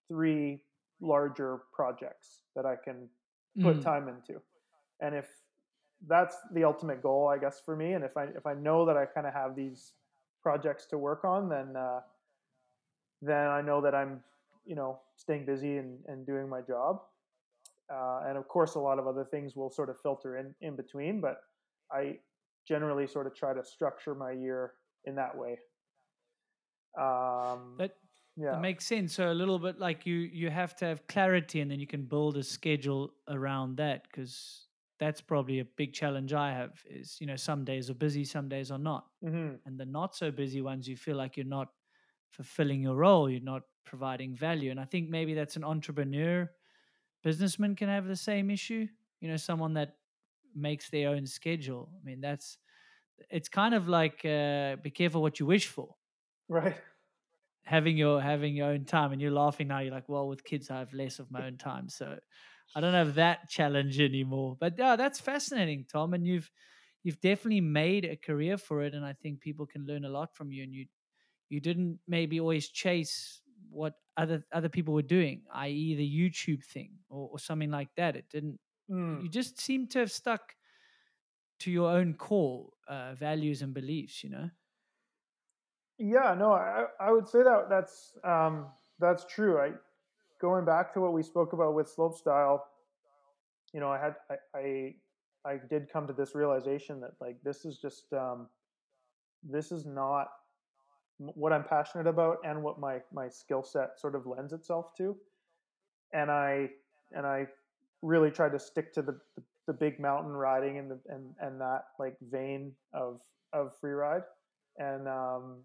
three 0.07 0.61
larger 1.01 1.63
projects 1.74 2.41
that 2.55 2.66
I 2.66 2.76
can 2.78 3.09
put 3.61 3.78
Mm. 3.78 3.84
time 3.84 4.07
into. 4.09 4.41
And 5.01 5.16
if 5.16 5.28
that's 6.07 6.38
the 6.53 6.63
ultimate 6.63 7.01
goal, 7.01 7.28
I 7.28 7.38
guess 7.38 7.61
for 7.66 7.76
me, 7.76 7.93
and 7.93 8.03
if 8.03 8.18
I 8.18 8.26
if 8.26 8.45
I 8.45 8.53
know 8.53 8.86
that 8.86 8.97
I 8.97 9.05
kind 9.05 9.28
of 9.28 9.34
have 9.34 9.55
these 9.55 9.93
projects 10.43 10.86
to 10.88 10.97
work 10.97 11.26
on, 11.26 11.49
then 11.49 11.76
uh, 11.76 12.01
then 13.22 13.47
I 13.47 13.61
know 13.61 13.82
that 13.82 13.95
I'm 13.95 14.24
you 14.66 14.76
know 14.76 14.99
staying 15.16 15.45
busy 15.45 15.78
and, 15.78 15.99
and 16.07 16.26
doing 16.26 16.49
my 16.49 16.61
job. 16.61 17.01
Uh, 17.93 18.22
and 18.28 18.38
of 18.38 18.47
course, 18.47 18.76
a 18.76 18.80
lot 18.80 18.99
of 18.99 19.07
other 19.07 19.24
things 19.26 19.55
will 19.55 19.70
sort 19.70 19.89
of 19.89 19.99
filter 20.01 20.38
in 20.38 20.55
in 20.61 20.76
between, 20.76 21.22
but 21.22 21.41
I 21.91 22.20
generally 22.68 23.07
sort 23.07 23.28
of 23.28 23.36
try 23.36 23.53
to 23.53 23.63
structure 23.63 24.16
my 24.16 24.32
year 24.32 24.74
in 25.05 25.16
that 25.16 25.38
way. 25.38 25.59
Um, 26.98 27.78
that 27.78 27.91
yeah, 28.50 28.52
that 28.52 28.60
makes 28.60 28.86
sense. 28.86 29.14
So 29.16 29.32
a 29.32 29.34
little 29.34 29.60
bit 29.60 29.80
like 29.80 30.06
you 30.06 30.16
you 30.16 30.50
have 30.50 30.76
to 30.78 30.86
have 30.86 31.08
clarity 31.08 31.62
and 31.62 31.70
then 31.72 31.80
you 31.80 31.88
can 31.88 32.06
build 32.06 32.38
a 32.38 32.43
schedule 32.43 33.12
around 33.28 33.78
that 33.78 34.04
because 34.04 34.68
that's 35.00 35.20
probably 35.22 35.60
a 35.60 35.66
big 35.66 35.91
challenge 35.93 36.32
i 36.34 36.52
have 36.54 36.82
is 36.89 37.18
you 37.20 37.28
know 37.28 37.36
some 37.36 37.66
days 37.66 37.89
are 37.89 37.93
busy 37.96 38.24
some 38.24 38.48
days 38.50 38.72
are 38.72 38.80
not. 38.80 39.08
Hmm 39.22 39.56
and 39.66 39.80
the 39.80 39.86
not 39.86 40.16
so 40.16 40.32
busy 40.32 40.62
ones 40.62 40.88
you 40.88 40.96
feel 40.96 41.18
like 41.18 41.38
you're 41.38 41.46
not 41.46 41.70
fulfilling 42.32 42.82
your 42.82 42.96
role 42.96 43.30
you're 43.30 43.41
not 43.41 43.64
providing 43.86 44.36
value. 44.36 44.72
And 44.72 44.80
i 44.80 44.86
think 44.86 45.10
maybe 45.10 45.34
that's 45.34 45.56
an 45.58 45.64
entrepreneur 45.64 46.50
businessman 47.24 47.76
can 47.76 47.89
have 47.89 48.08
the 48.08 48.16
same 48.16 48.50
issue 48.52 48.88
you 49.22 49.30
know 49.30 49.38
someone 49.38 49.74
that 49.76 49.98
makes 50.56 50.89
their 50.89 51.10
own 51.10 51.26
schedule. 51.28 51.91
I 52.02 52.06
mean 52.06 52.22
that's 52.22 52.58
it's 53.30 53.50
kind 53.50 53.74
of 53.74 53.88
like 53.88 54.26
uh, 54.26 54.78
be 54.78 54.91
careful 54.91 55.22
what 55.22 55.39
you 55.39 55.46
wish 55.46 55.68
for 55.68 55.96
right. 56.48 56.78
having 57.64 57.98
your 57.98 58.22
having 58.22 58.56
your 58.56 58.68
own 58.68 58.86
time 58.86 59.12
and 59.12 59.22
you're 59.22 59.32
laughing 59.32 59.68
now 59.68 59.80
you're 59.80 59.91
like 59.91 60.08
well 60.08 60.28
with 60.28 60.43
kids 60.43 60.70
i 60.70 60.78
have 60.80 60.93
less 60.93 61.18
of 61.20 61.32
my 61.32 61.46
own 61.48 61.58
time 61.58 61.89
so 61.89 62.18
i 62.76 62.80
don't 62.82 62.93
have 62.93 63.16
that 63.16 63.50
challenge 63.50 64.00
anymore 64.00 64.56
but 64.60 64.78
yeah 64.78 64.96
that's 64.96 65.20
fascinating 65.20 65.84
tom 65.91 66.14
and 66.14 66.28
you've 66.28 66.52
you've 67.04 67.20
definitely 67.22 67.62
made 67.62 68.06
a 68.06 68.16
career 68.16 68.58
for 68.58 68.82
it 68.84 68.93
and 68.93 69.04
i 69.06 69.14
think 69.14 69.39
people 69.41 69.66
can 69.66 69.86
learn 69.86 70.06
a 70.06 70.10
lot 70.10 70.36
from 70.36 70.52
you 70.52 70.64
and 70.64 70.74
you 70.74 70.86
you 71.50 71.60
didn't 71.60 72.00
maybe 72.08 72.39
always 72.39 72.70
chase 72.70 73.41
what 73.70 73.96
other 74.18 74.46
other 74.54 74.70
people 74.70 74.93
were 74.93 75.02
doing 75.04 75.43
i.e 75.54 75.96
the 75.96 76.08
youtube 76.22 76.64
thing 76.66 76.98
or, 77.10 77.30
or 77.32 77.39
something 77.39 77.72
like 77.72 77.89
that 77.96 78.16
it 78.16 78.30
didn't 78.30 78.60
Mm. 78.89 79.20
you 79.20 79.30
just 79.30 79.60
seem 79.60 79.88
to 79.88 80.00
have 80.00 80.12
stuck 80.12 80.56
to 81.60 81.72
your 81.72 81.89
own 81.91 82.14
core 82.16 82.72
uh, 82.88 83.14
values 83.16 83.62
and 83.62 83.74
beliefs 83.74 84.24
you 84.24 84.30
know 84.30 84.50
Yeah, 85.98 86.36
no, 86.38 86.54
I, 86.54 86.86
I 87.00 87.12
would 87.12 87.28
say 87.28 87.43
that 87.43 87.68
that's 87.70 88.18
um, 88.24 88.68
that's 89.00 89.26
true. 89.26 89.60
I 89.60 89.72
going 90.41 90.66
back 90.66 90.93
to 90.93 91.02
what 91.02 91.14
we 91.14 91.24
spoke 91.24 91.54
about 91.54 91.74
with 91.74 91.93
slopestyle, 91.96 92.60
you 93.74 93.80
know, 93.80 93.89
I 93.89 94.00
had 94.00 94.16
I, 94.30 94.58
I 94.58 94.96
I 95.46 95.60
did 95.70 95.89
come 95.91 96.08
to 96.08 96.14
this 96.14 96.36
realization 96.36 97.00
that 97.02 97.12
like 97.22 97.38
this 97.43 97.66
is 97.66 97.78
just 97.78 98.12
um, 98.14 98.50
this 99.43 99.72
is 99.72 99.86
not 99.86 100.28
what 101.18 101.54
I'm 101.54 101.64
passionate 101.64 102.08
about 102.08 102.38
and 102.46 102.62
what 102.62 102.80
my 102.80 103.00
my 103.14 103.30
skill 103.30 103.64
set 103.64 104.00
sort 104.00 104.16
of 104.16 104.26
lends 104.28 104.52
itself 104.52 104.96
to, 104.98 105.16
and 106.14 106.30
I 106.30 106.70
and 107.14 107.26
I 107.26 107.48
really 108.02 108.32
tried 108.32 108.52
to 108.52 108.60
stick 108.60 108.93
to 108.96 109.02
the 109.02 109.20
the, 109.38 109.43
the 109.68 109.74
big 109.74 110.00
mountain 110.00 110.34
riding 110.34 110.78
and 110.78 110.91
the 110.91 111.00
and 111.10 111.34
and 111.39 111.62
that 111.62 111.86
like 112.00 112.18
vein 112.22 112.74
of 112.93 113.22
of 113.54 113.72
free 113.80 113.93
ride, 113.93 114.24
and 114.78 115.08
um, 115.08 115.58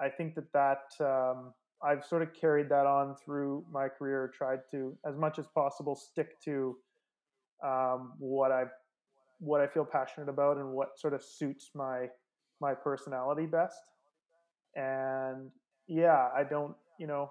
I 0.00 0.08
think 0.08 0.34
that 0.34 0.52
that 0.52 1.04
um, 1.04 1.52
I've 1.82 2.04
sort 2.04 2.22
of 2.22 2.32
carried 2.32 2.68
that 2.70 2.86
on 2.86 3.14
through 3.24 3.64
my 3.72 3.88
career. 3.88 4.32
Tried 4.36 4.60
to, 4.70 4.96
as 5.06 5.16
much 5.16 5.38
as 5.38 5.46
possible, 5.54 5.94
stick 5.94 6.40
to 6.44 6.76
um, 7.64 8.12
what 8.18 8.52
I 8.52 8.64
what 9.38 9.60
I 9.60 9.66
feel 9.66 9.84
passionate 9.84 10.28
about 10.28 10.56
and 10.56 10.70
what 10.72 10.98
sort 10.98 11.14
of 11.14 11.22
suits 11.22 11.70
my 11.74 12.08
my 12.60 12.74
personality 12.74 13.46
best. 13.46 13.80
And 14.76 15.50
yeah, 15.86 16.28
I 16.34 16.44
don't, 16.44 16.74
you 16.98 17.06
know, 17.06 17.30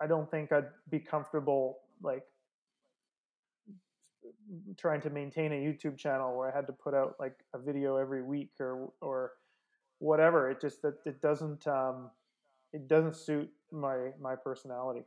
I 0.00 0.06
don't 0.06 0.30
think 0.30 0.52
I'd 0.52 0.68
be 0.90 0.98
comfortable 0.98 1.78
like 2.02 2.22
trying 4.78 5.00
to 5.02 5.10
maintain 5.10 5.52
a 5.52 5.56
YouTube 5.56 5.98
channel 5.98 6.36
where 6.36 6.50
I 6.50 6.56
had 6.56 6.66
to 6.68 6.72
put 6.72 6.94
out 6.94 7.16
like 7.18 7.34
a 7.54 7.58
video 7.58 7.96
every 7.96 8.22
week 8.22 8.50
or 8.60 8.92
or 9.00 9.32
whatever. 9.98 10.50
It 10.50 10.60
just 10.60 10.82
that 10.82 10.96
it 11.06 11.20
doesn't 11.20 11.66
um, 11.66 12.10
it 12.72 12.88
doesn't 12.88 13.16
suit 13.16 13.50
my 13.72 14.12
my 14.20 14.36
personality. 14.36 15.04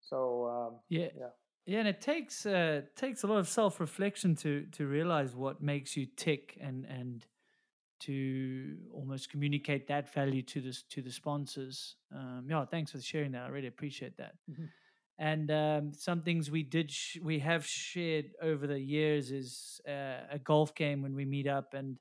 So 0.00 0.46
um, 0.48 0.80
Yeah. 0.88 1.08
Yeah. 1.16 1.28
Yeah, 1.66 1.78
and 1.78 1.88
it 1.88 2.00
takes 2.02 2.44
uh 2.44 2.82
takes 2.94 3.22
a 3.22 3.26
lot 3.26 3.38
of 3.38 3.48
self 3.48 3.80
reflection 3.80 4.34
to 4.36 4.66
to 4.72 4.86
realize 4.86 5.34
what 5.34 5.62
makes 5.62 5.96
you 5.96 6.06
tick 6.16 6.58
and 6.60 6.84
and 6.84 7.26
to 8.00 8.76
almost 8.92 9.30
communicate 9.30 9.86
that 9.88 10.12
value 10.12 10.42
to 10.42 10.60
this 10.60 10.82
to 10.90 11.02
the 11.02 11.10
sponsors. 11.12 11.96
Um, 12.14 12.46
yeah, 12.48 12.64
thanks 12.66 12.92
for 12.92 13.00
sharing 13.00 13.32
that. 13.32 13.44
I 13.44 13.48
really 13.48 13.68
appreciate 13.68 14.16
that. 14.18 14.34
Mhm. 14.48 14.72
And 15.18 15.50
um, 15.50 15.92
some 15.94 16.22
things 16.22 16.50
we 16.50 16.62
did 16.64 16.90
sh- 16.90 17.18
we 17.22 17.38
have 17.40 17.66
shared 17.66 18.32
over 18.42 18.66
the 18.66 18.80
years 18.80 19.30
is 19.30 19.80
uh, 19.88 20.26
a 20.30 20.38
golf 20.42 20.74
game 20.74 21.02
when 21.02 21.14
we 21.14 21.24
meet 21.24 21.46
up 21.46 21.74
and 21.74 21.98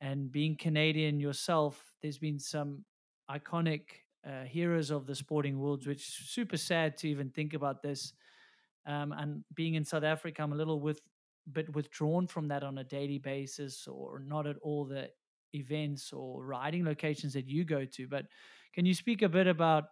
and 0.00 0.30
being 0.30 0.56
Canadian 0.56 1.20
yourself, 1.20 1.82
there's 2.02 2.18
been 2.18 2.38
some 2.38 2.84
iconic 3.30 3.82
uh, 4.26 4.44
heroes 4.44 4.90
of 4.90 5.06
the 5.06 5.14
sporting 5.14 5.58
world, 5.58 5.86
which 5.86 6.30
super 6.30 6.56
sad 6.56 6.96
to 6.98 7.08
even 7.08 7.30
think 7.30 7.54
about 7.54 7.82
this. 7.82 8.12
Um, 8.86 9.12
and 9.12 9.44
being 9.54 9.74
in 9.74 9.84
South 9.84 10.04
Africa, 10.04 10.42
I'm 10.42 10.52
a 10.52 10.56
little 10.56 10.80
with 10.80 11.00
bit 11.52 11.74
withdrawn 11.74 12.26
from 12.26 12.48
that 12.48 12.62
on 12.62 12.78
a 12.78 12.84
daily 12.84 13.18
basis, 13.18 13.86
or 13.86 14.20
not 14.20 14.46
at 14.46 14.56
all 14.62 14.84
the 14.84 15.10
events 15.54 16.12
or 16.12 16.44
riding 16.44 16.84
locations 16.84 17.32
that 17.32 17.48
you 17.48 17.64
go 17.64 17.84
to. 17.84 18.08
But 18.08 18.26
can 18.74 18.84
you 18.84 18.94
speak 18.94 19.22
a 19.22 19.28
bit 19.28 19.46
about, 19.46 19.84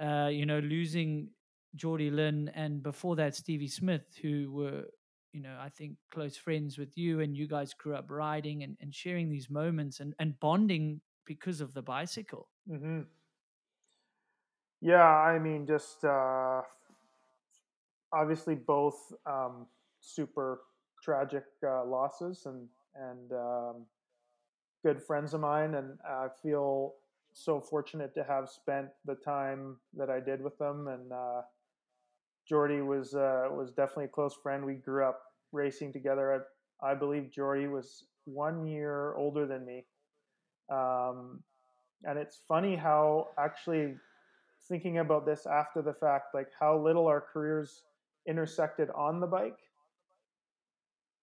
uh, 0.00 0.28
you 0.32 0.46
know, 0.46 0.58
losing 0.58 1.28
Jordie 1.76 2.10
Lunn 2.10 2.50
and 2.54 2.82
before 2.82 3.16
that 3.16 3.36
Stevie 3.36 3.68
Smith, 3.68 4.06
who 4.20 4.50
were, 4.50 4.84
you 5.32 5.40
know, 5.40 5.58
I 5.60 5.68
think 5.68 5.96
close 6.10 6.36
friends 6.36 6.78
with 6.78 6.96
you, 6.96 7.20
and 7.20 7.36
you 7.36 7.46
guys 7.46 7.74
grew 7.74 7.94
up 7.94 8.10
riding 8.10 8.62
and, 8.62 8.76
and 8.80 8.94
sharing 8.94 9.28
these 9.30 9.50
moments 9.50 10.00
and, 10.00 10.14
and 10.18 10.38
bonding 10.40 11.00
because 11.24 11.60
of 11.60 11.74
the 11.74 11.82
bicycle. 11.82 12.48
hmm 12.66 13.02
Yeah, 14.80 15.04
I 15.06 15.38
mean, 15.38 15.66
just 15.66 16.04
uh, 16.04 16.62
obviously 18.12 18.54
both 18.54 19.12
um, 19.26 19.66
super 20.00 20.62
tragic 21.02 21.44
uh, 21.66 21.84
losses 21.84 22.46
and 22.46 22.68
and 22.94 23.32
um, 23.32 23.86
good 24.84 25.02
friends 25.02 25.34
of 25.34 25.40
mine, 25.40 25.74
and 25.74 25.98
I 26.04 26.28
feel 26.42 26.94
so 27.32 27.60
fortunate 27.60 28.14
to 28.14 28.24
have 28.24 28.48
spent 28.50 28.90
the 29.04 29.14
time 29.14 29.78
that 29.94 30.10
I 30.10 30.20
did 30.20 30.42
with 30.42 30.58
them. 30.58 30.88
And 30.88 31.12
uh, 31.12 31.42
Jordie 32.48 32.82
was 32.82 33.14
uh, 33.14 33.48
was 33.50 33.70
definitely 33.70 34.06
a 34.06 34.08
close 34.08 34.34
friend. 34.42 34.64
We 34.64 34.74
grew 34.74 35.04
up 35.04 35.20
racing 35.52 35.92
together. 35.92 36.46
I, 36.82 36.92
I 36.92 36.94
believe 36.94 37.30
Jordie 37.30 37.68
was 37.68 38.04
one 38.24 38.66
year 38.66 39.14
older 39.14 39.46
than 39.46 39.64
me. 39.64 39.84
Um, 40.70 41.42
and 42.04 42.18
it's 42.18 42.40
funny 42.48 42.76
how 42.76 43.28
actually 43.38 43.96
thinking 44.68 44.98
about 44.98 45.26
this 45.26 45.46
after 45.46 45.82
the 45.82 45.92
fact, 45.92 46.34
like 46.34 46.48
how 46.58 46.78
little 46.78 47.06
our 47.06 47.20
careers 47.20 47.82
intersected 48.26 48.88
on 48.90 49.20
the 49.20 49.26
bike. 49.26 49.58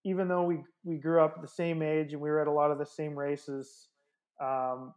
Even 0.03 0.27
though 0.27 0.43
we 0.43 0.59
we 0.83 0.97
grew 0.97 1.21
up 1.21 1.41
the 1.41 1.47
same 1.47 1.81
age 1.81 2.13
and 2.13 2.21
we 2.21 2.29
were 2.29 2.39
at 2.39 2.47
a 2.47 2.51
lot 2.51 2.71
of 2.71 2.77
the 2.77 2.85
same 2.85 3.17
races, 3.17 3.89
um, 4.41 4.93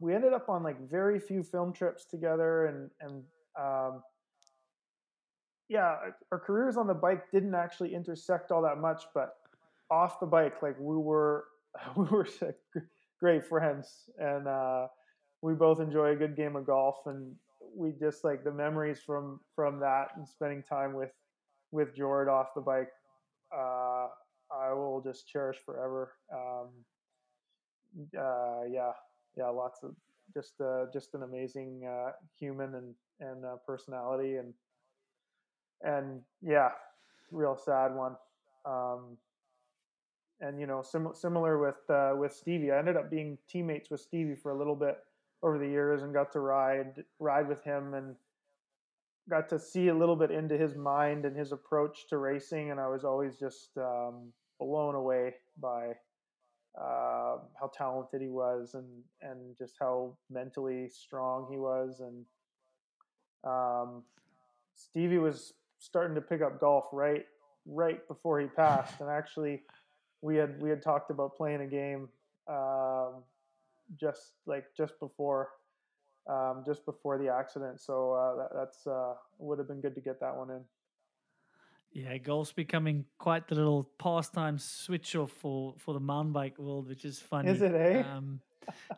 we 0.00 0.14
ended 0.14 0.32
up 0.32 0.48
on 0.48 0.62
like 0.62 0.80
very 0.90 1.18
few 1.20 1.42
film 1.42 1.72
trips 1.72 2.04
together, 2.04 2.66
and 2.66 2.90
and 3.00 3.22
um, 3.58 4.02
yeah, 5.70 5.94
our 6.32 6.38
careers 6.40 6.76
on 6.76 6.88
the 6.88 6.94
bike 6.94 7.30
didn't 7.30 7.54
actually 7.54 7.94
intersect 7.94 8.50
all 8.50 8.60
that 8.62 8.78
much, 8.78 9.04
but 9.14 9.36
off 9.88 10.18
the 10.18 10.26
bike, 10.26 10.60
like 10.62 10.76
we 10.80 10.96
were 10.96 11.44
we 11.96 12.04
were 12.06 12.26
great 13.20 13.46
friends, 13.46 14.10
and 14.18 14.48
uh, 14.48 14.88
we 15.42 15.54
both 15.54 15.80
enjoy 15.80 16.10
a 16.10 16.16
good 16.16 16.36
game 16.36 16.56
of 16.56 16.66
golf, 16.66 16.96
and 17.06 17.32
we 17.74 17.92
just 17.92 18.24
like 18.24 18.42
the 18.42 18.50
memories 18.50 19.00
from 19.06 19.38
from 19.54 19.78
that 19.78 20.08
and 20.16 20.26
spending 20.26 20.60
time 20.64 20.92
with 20.92 21.12
with 21.70 21.94
Jord 21.94 22.28
off 22.28 22.48
the 22.56 22.60
bike. 22.60 22.90
Uh, 23.56 24.08
I 24.52 24.72
will 24.72 25.00
just 25.06 25.28
cherish 25.28 25.58
forever. 25.64 26.14
Um, 26.34 26.68
uh, 28.18 28.64
yeah, 28.68 28.90
yeah, 29.36 29.48
lots 29.50 29.84
of 29.84 29.94
just 30.34 30.60
uh, 30.60 30.86
just 30.92 31.14
an 31.14 31.22
amazing 31.22 31.88
uh, 31.88 32.10
human 32.36 32.74
and 32.74 32.94
and 33.20 33.44
uh, 33.44 33.54
personality 33.64 34.34
and 34.34 34.52
and 35.82 36.20
yeah, 36.42 36.70
real 37.30 37.56
sad 37.56 37.94
one. 37.94 38.16
Um, 38.64 39.16
and 40.40 40.58
you 40.58 40.66
know, 40.66 40.82
sim- 40.82 41.14
similar 41.14 41.58
with 41.58 41.88
uh, 41.88 42.14
with 42.16 42.32
Stevie, 42.32 42.70
I 42.70 42.78
ended 42.78 42.96
up 42.96 43.10
being 43.10 43.38
teammates 43.48 43.90
with 43.90 44.00
Stevie 44.00 44.36
for 44.36 44.50
a 44.50 44.56
little 44.58 44.76
bit 44.76 44.98
over 45.42 45.58
the 45.58 45.66
years 45.66 46.02
and 46.02 46.12
got 46.12 46.32
to 46.32 46.40
ride 46.40 47.04
ride 47.18 47.48
with 47.48 47.62
him 47.64 47.94
and 47.94 48.16
got 49.28 49.48
to 49.50 49.58
see 49.58 49.88
a 49.88 49.94
little 49.94 50.16
bit 50.16 50.30
into 50.30 50.56
his 50.56 50.74
mind 50.74 51.24
and 51.24 51.36
his 51.36 51.52
approach 51.52 52.08
to 52.08 52.18
racing. 52.18 52.70
And 52.70 52.80
I 52.80 52.88
was 52.88 53.04
always 53.04 53.38
just 53.38 53.70
um, 53.76 54.32
blown 54.58 54.94
away 54.94 55.34
by 55.60 55.90
uh, 56.78 57.38
how 57.58 57.70
talented 57.74 58.20
he 58.20 58.28
was 58.28 58.74
and 58.74 58.86
and 59.22 59.56
just 59.56 59.74
how 59.78 60.16
mentally 60.30 60.88
strong 60.88 61.48
he 61.50 61.58
was. 61.58 62.00
And 62.00 62.24
um, 63.44 64.02
Stevie 64.74 65.18
was 65.18 65.52
starting 65.80 66.14
to 66.14 66.20
pick 66.20 66.42
up 66.42 66.60
golf 66.60 66.84
right 66.92 67.26
right 67.66 68.06
before 68.06 68.38
he 68.38 68.46
passed, 68.46 69.00
and 69.00 69.10
actually 69.10 69.62
we 70.22 70.36
had 70.36 70.60
we 70.60 70.70
had 70.70 70.82
talked 70.82 71.10
about 71.10 71.36
playing 71.36 71.62
a 71.62 71.66
game 71.66 72.08
um, 72.46 73.24
just 73.98 74.32
like 74.46 74.66
just 74.76 74.98
before 75.00 75.48
um, 76.28 76.62
just 76.64 76.84
before 76.84 77.18
the 77.18 77.28
accident. 77.28 77.80
So 77.80 78.12
uh, 78.12 78.36
that, 78.36 78.48
that's 78.54 78.86
uh, 78.86 79.14
would 79.38 79.58
have 79.58 79.66
been 79.66 79.80
good 79.80 79.94
to 79.96 80.00
get 80.00 80.20
that 80.20 80.36
one 80.36 80.50
in. 80.50 80.60
Yeah, 81.92 82.16
golf's 82.18 82.52
becoming 82.52 83.04
quite 83.18 83.48
the 83.48 83.56
little 83.56 83.90
pastime 83.98 84.58
switch 84.58 85.16
off 85.16 85.32
for 85.32 85.74
for 85.78 85.94
the 85.94 86.00
mountain 86.00 86.32
bike 86.32 86.58
world, 86.58 86.88
which 86.88 87.04
is 87.04 87.18
funny. 87.18 87.50
Is 87.50 87.62
it, 87.62 87.74
eh? 87.74 88.02
Um, 88.02 88.40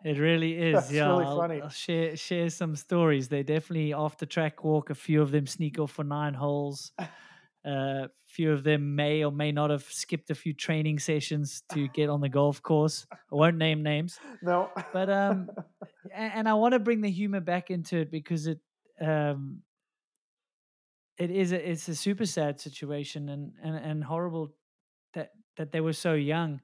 it 0.04 0.18
really 0.18 0.56
is. 0.58 0.90
That's 0.90 0.90
yeah, 0.90 1.08
really 1.08 1.26
I'll, 1.26 1.38
funny. 1.38 1.62
I'll 1.62 1.68
share 1.68 2.16
share 2.16 2.50
some 2.50 2.76
stories. 2.76 3.28
They 3.28 3.42
definitely 3.42 3.92
after 3.92 4.26
track 4.26 4.64
walk. 4.64 4.90
A 4.90 4.94
few 4.94 5.22
of 5.22 5.30
them 5.30 5.46
sneak 5.46 5.78
off 5.78 5.92
for 5.92 6.04
nine 6.04 6.34
holes. 6.34 6.92
A 6.98 7.68
uh, 7.68 8.08
few 8.26 8.52
of 8.52 8.64
them 8.64 8.96
may 8.96 9.24
or 9.24 9.32
may 9.32 9.52
not 9.52 9.70
have 9.70 9.84
skipped 9.84 10.30
a 10.30 10.34
few 10.34 10.52
training 10.54 10.98
sessions 10.98 11.62
to 11.70 11.88
get 11.88 12.08
on 12.10 12.20
the 12.20 12.28
golf 12.28 12.62
course. 12.62 13.06
I 13.32 13.36
won't 13.36 13.56
name 13.56 13.82
names, 13.82 14.20
No, 14.42 14.70
but 14.92 15.10
um, 15.10 15.52
a- 16.12 16.16
and 16.16 16.48
I 16.48 16.54
want 16.54 16.72
to 16.72 16.80
bring 16.80 17.02
the 17.02 17.10
humor 17.10 17.40
back 17.40 17.70
into 17.70 17.98
it 17.98 18.10
because 18.10 18.46
it 18.46 18.60
um, 19.00 19.62
it 21.18 21.30
is 21.30 21.52
a, 21.52 21.70
it's 21.70 21.88
a 21.88 21.94
super 21.94 22.26
sad 22.26 22.60
situation 22.60 23.28
and, 23.28 23.52
and 23.62 23.76
and 23.76 24.04
horrible 24.04 24.54
that 25.14 25.32
that 25.56 25.72
they 25.72 25.80
were 25.80 25.92
so 25.92 26.14
young. 26.14 26.60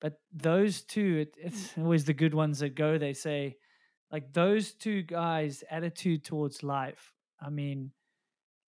But 0.00 0.20
those 0.32 0.82
two, 0.82 1.26
it, 1.28 1.36
it's 1.38 1.76
always 1.78 2.04
the 2.04 2.14
good 2.14 2.34
ones 2.34 2.60
that 2.60 2.74
go. 2.74 2.98
They 2.98 3.12
say, 3.12 3.56
like 4.10 4.32
those 4.32 4.72
two 4.72 5.02
guys' 5.02 5.62
attitude 5.70 6.24
towards 6.24 6.62
life. 6.62 7.12
I 7.40 7.50
mean, 7.50 7.92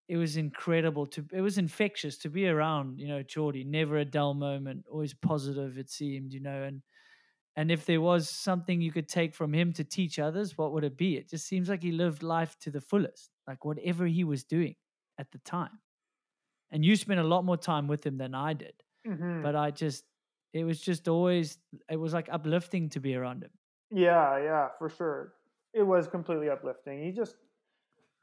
it 0.08 0.16
was 0.16 0.36
incredible 0.36 1.06
to. 1.06 1.24
It 1.32 1.40
was 1.40 1.58
infectious 1.58 2.18
to 2.18 2.28
be 2.30 2.46
around. 2.48 2.98
You 2.98 3.08
know, 3.08 3.22
Jordie, 3.22 3.64
never 3.64 3.98
a 3.98 4.04
dull 4.04 4.34
moment, 4.34 4.86
always 4.90 5.14
positive. 5.14 5.78
It 5.78 5.90
seemed, 5.90 6.32
you 6.32 6.40
know, 6.40 6.62
and 6.62 6.82
and 7.56 7.70
if 7.70 7.84
there 7.86 8.00
was 8.00 8.28
something 8.28 8.80
you 8.80 8.92
could 8.92 9.08
take 9.08 9.34
from 9.34 9.52
him 9.52 9.72
to 9.74 9.84
teach 9.84 10.18
others, 10.18 10.56
what 10.58 10.72
would 10.72 10.84
it 10.84 10.96
be? 10.96 11.16
It 11.16 11.28
just 11.30 11.46
seems 11.46 11.68
like 11.68 11.82
he 11.82 11.92
lived 11.92 12.22
life 12.22 12.56
to 12.60 12.70
the 12.70 12.80
fullest, 12.80 13.30
like 13.46 13.64
whatever 13.64 14.06
he 14.06 14.24
was 14.24 14.44
doing 14.44 14.74
at 15.18 15.30
the 15.32 15.38
time. 15.38 15.80
And 16.70 16.84
you 16.84 16.96
spent 16.96 17.20
a 17.20 17.24
lot 17.24 17.44
more 17.44 17.56
time 17.58 17.86
with 17.88 18.04
him 18.06 18.16
than 18.16 18.34
I 18.34 18.54
did. 18.54 18.74
Mhm. 19.06 19.42
But 19.42 19.56
I 19.56 19.70
just, 19.70 20.04
it 20.52 20.64
was 20.64 20.80
just 20.80 21.08
always, 21.08 21.58
it 21.90 21.96
was 21.96 22.12
like 22.12 22.28
uplifting 22.30 22.88
to 22.90 23.00
be 23.00 23.14
around 23.14 23.42
him. 23.42 23.50
yeah, 23.90 24.38
yeah, 24.38 24.68
for 24.78 24.88
sure. 24.88 25.34
It 25.74 25.82
was 25.82 26.06
completely 26.06 26.50
uplifting. 26.50 27.02
He 27.02 27.12
just 27.12 27.36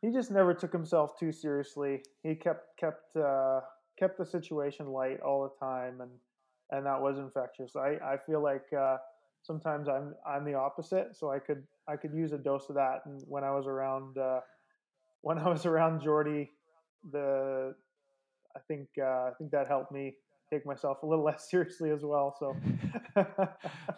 he 0.02 0.12
just 0.12 0.32
never 0.32 0.54
took 0.54 0.72
himself 0.72 1.20
too 1.20 1.32
seriously. 1.32 2.02
He 2.24 2.36
kept 2.36 2.78
kept 2.78 3.16
uh, 3.16 3.62
kept 3.98 4.18
the 4.18 4.26
situation 4.26 4.88
light 4.88 5.20
all 5.22 5.44
the 5.44 5.66
time, 5.66 6.02
and 6.02 6.12
and 6.72 6.86
that 6.86 7.02
was 7.02 7.18
infectious. 7.18 7.76
I 7.76 7.98
I 8.04 8.18
feel 8.26 8.42
like 8.42 8.66
uh, 8.72 8.98
sometimes 9.42 9.90
I'm 9.90 10.16
I'm 10.28 10.46
the 10.46 10.54
opposite, 10.54 11.16
so 11.16 11.32
I 11.32 11.40
could 11.40 11.64
I 11.88 11.96
could 11.96 12.14
use 12.14 12.32
a 12.34 12.38
dose 12.38 12.70
of 12.70 12.76
that. 12.76 13.02
And 13.06 13.22
when 13.28 13.44
I 13.44 13.52
was 13.52 13.66
around 13.68 14.18
uh, 14.18 14.42
when 15.22 15.38
I 15.40 15.50
was 15.50 15.66
around 15.66 16.02
Jordie, 16.02 16.50
the 17.12 17.76
I 18.56 18.60
think 18.68 18.88
uh, 18.98 19.30
I 19.30 19.32
think 19.38 19.52
that 19.52 19.68
helped 19.68 19.92
me 19.92 20.16
take 20.52 20.66
myself 20.66 21.04
a 21.04 21.06
little 21.06 21.24
less 21.30 21.50
seriously 21.50 21.92
as 21.92 22.02
well. 22.04 22.36
So 22.40 22.56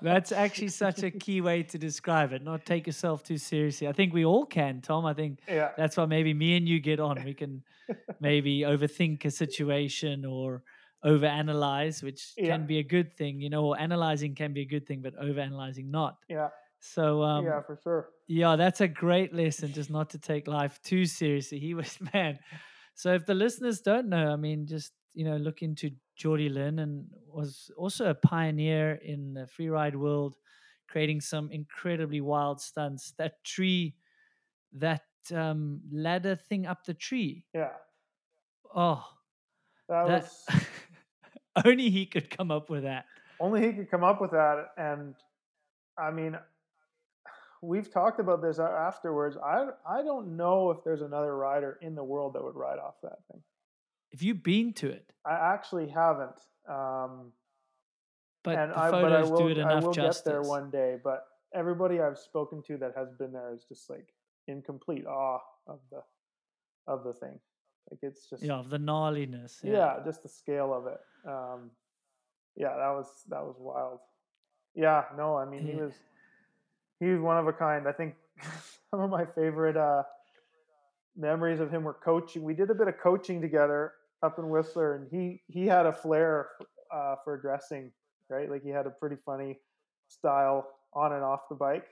That's 0.02 0.32
actually 0.32 0.70
such 0.70 1.04
a 1.04 1.12
key 1.12 1.42
way 1.42 1.64
to 1.64 1.78
describe 1.78 2.34
it. 2.34 2.44
Not 2.44 2.66
take 2.66 2.88
yourself 2.88 3.24
too 3.24 3.38
seriously. 3.38 3.88
I 3.88 3.94
think 3.94 4.14
we 4.14 4.26
all 4.26 4.46
can, 4.46 4.82
Tom. 4.82 5.06
I 5.06 5.14
think 5.14 5.40
yeah. 5.48 5.70
that's 5.78 5.98
why 5.98 6.06
maybe 6.06 6.34
me 6.34 6.58
and 6.58 6.68
you 6.68 6.80
get 6.80 7.00
on. 7.00 7.24
We 7.24 7.34
can 7.34 7.64
maybe 8.20 8.60
overthink 8.62 9.26
a 9.26 9.32
situation 9.32 10.26
or 10.26 10.64
overanalyze, 11.06 12.04
which 12.04 12.34
Yeah. 12.38 12.56
can 12.58 12.68
be 12.68 12.80
a 12.80 12.84
good 12.84 13.14
thing, 13.14 13.42
you 13.42 13.50
know, 13.50 13.66
or 13.66 13.80
analyzing 13.80 14.36
can 14.36 14.54
be 14.54 14.62
a 14.62 14.66
good 14.66 14.86
thing, 14.86 15.02
but 15.02 15.16
overanalyzing 15.16 15.90
not. 15.90 16.18
Yeah, 16.30 16.50
So 16.80 17.24
um, 17.24 17.46
yeah, 17.46 17.62
for 17.62 17.80
sure. 17.84 18.10
Yeah, 18.28 18.56
that's 18.56 18.82
a 18.82 18.88
great 18.88 19.34
lesson, 19.34 19.74
just 19.74 19.90
not 19.90 20.10
to 20.12 20.20
take 20.20 20.48
life 20.48 20.80
too 20.84 21.06
seriously. 21.06 21.60
He 21.60 21.74
was 21.74 21.98
man. 22.14 22.40
So 22.96 23.14
if 23.14 23.26
the 23.26 23.34
listeners 23.34 23.82
don't 23.82 24.10
know, 24.10 24.32
I 24.32 24.36
mean, 24.36 24.68
just 24.68 24.94
you 25.14 25.26
know, 25.26 25.38
look 25.38 25.62
into 25.62 25.92
Jordie 26.22 26.50
Lunn 26.50 26.80
and 26.80 27.08
was 27.28 27.72
also 27.76 28.10
a 28.12 28.14
pioneer 28.14 29.00
in 29.04 29.34
the 29.34 29.48
free 29.48 29.70
ride 29.70 29.96
world. 29.96 30.38
creating 30.88 31.22
some 31.22 31.50
incredibly 31.52 32.20
wild 32.20 32.60
stunts. 32.62 33.14
That 33.18 33.42
tree, 33.44 33.96
that 34.74 35.06
um, 35.34 35.82
ladder 35.92 36.36
thing 36.36 36.68
up 36.68 36.84
the 36.84 36.94
tree. 36.94 37.46
Yeah, 37.54 37.72
Oh, 38.76 39.04
that, 39.90 40.08
that 40.08 40.24
was 40.24 40.66
only 41.66 41.90
he 41.90 42.06
could 42.06 42.30
come 42.30 42.52
up 42.52 42.70
with 42.70 42.84
that. 42.84 43.06
only 43.40 43.66
he 43.66 43.74
could 43.74 43.90
come 43.90 44.04
up 44.04 44.22
with 44.22 44.32
that. 44.32 44.72
And 44.78 45.16
I 45.98 46.12
mean, 46.12 46.38
we've 47.62 47.92
talked 47.92 48.20
about 48.20 48.42
this 48.42 48.60
afterwards. 48.60 49.38
I 49.38 49.70
I 49.88 50.04
don't 50.04 50.38
know 50.38 50.72
if 50.72 50.84
there's 50.84 51.02
another 51.02 51.36
rider 51.36 51.80
in 51.82 51.96
the 51.96 52.04
world 52.04 52.34
that 52.34 52.44
would 52.44 52.56
ride 52.56 52.80
off 52.80 52.96
that 53.04 53.20
thing. 53.32 53.42
If 54.12 54.24
you've 54.24 54.44
been 54.44 54.74
to 54.74 54.90
it, 54.90 55.12
I 55.26 55.54
actually 55.54 55.90
haven't. 55.90 56.40
Um, 56.68 57.32
but 58.44 58.58
and 58.58 58.72
the 58.72 58.80
I, 58.80 58.92
but 58.92 59.06
I 59.06 59.22
photos 59.22 59.32
will, 59.32 59.38
do 59.38 59.48
it 59.50 59.58
enough 59.58 59.84
I 59.84 59.86
will 59.86 59.94
justice. 59.94 60.24
get 60.24 60.32
there 60.32 60.42
one 60.42 60.70
day. 60.70 60.98
But 61.04 61.26
everybody 61.54 62.00
I've 62.00 62.18
spoken 62.18 62.62
to 62.68 62.78
that 62.78 62.94
has 62.96 63.10
been 63.18 63.32
there 63.32 63.54
is 63.54 63.64
just 63.68 63.90
like 63.90 64.08
in 64.48 64.62
complete 64.62 65.06
awe 65.06 65.40
of 65.68 65.80
the 65.92 66.02
of 66.88 67.04
the 67.04 67.14
thing. 67.14 67.40
Like 67.90 68.00
it's 68.02 68.30
just 68.30 68.44
yeah, 68.44 68.54
of 68.54 68.70
the 68.70 68.78
gnarliness. 68.78 69.60
yeah, 69.64 69.98
just 70.06 70.24
the 70.24 70.30
scale 70.30 70.74
of 70.74 70.88
it. 70.88 71.00
Um, 71.28 71.72
yeah, 72.56 72.70
that 72.70 72.92
was 72.92 73.08
that 73.30 73.42
was 73.44 73.56
wild. 73.60 74.00
Yeah, 74.76 75.04
no, 75.18 75.38
I 75.38 75.46
mean 75.46 75.66
he 75.66 75.76
was 75.76 75.94
he 77.00 77.08
was 77.08 77.20
one 77.20 77.38
of 77.38 77.48
a 77.48 77.54
kind. 77.54 77.88
I 77.88 77.92
think 77.92 78.16
some 78.92 79.02
of 79.02 79.10
my 79.10 79.26
favorite 79.36 79.78
uh, 79.78 80.04
memories 81.18 81.60
of 81.60 81.72
him 81.72 81.84
were 81.84 81.94
coaching. 81.94 82.44
We 82.44 82.54
did 82.54 82.70
a 82.70 82.76
bit 82.76 82.88
of 82.88 82.96
coaching 83.02 83.42
together 83.42 83.94
up 84.24 84.40
in 84.40 84.50
Whistler, 84.50 84.96
and 84.96 85.08
he 85.12 85.42
he 85.48 85.66
had 85.66 85.86
a 85.86 85.94
flair 85.94 86.50
uh, 86.94 87.16
for 87.24 87.38
dressing, 87.38 87.92
right? 88.30 88.50
Like 88.50 88.64
he 88.64 88.70
had 88.70 88.86
a 88.88 88.92
pretty 88.92 89.18
funny 89.26 89.60
style 90.08 90.68
on 90.94 91.14
and 91.14 91.24
off 91.24 91.42
the 91.50 91.56
bike. 91.56 91.86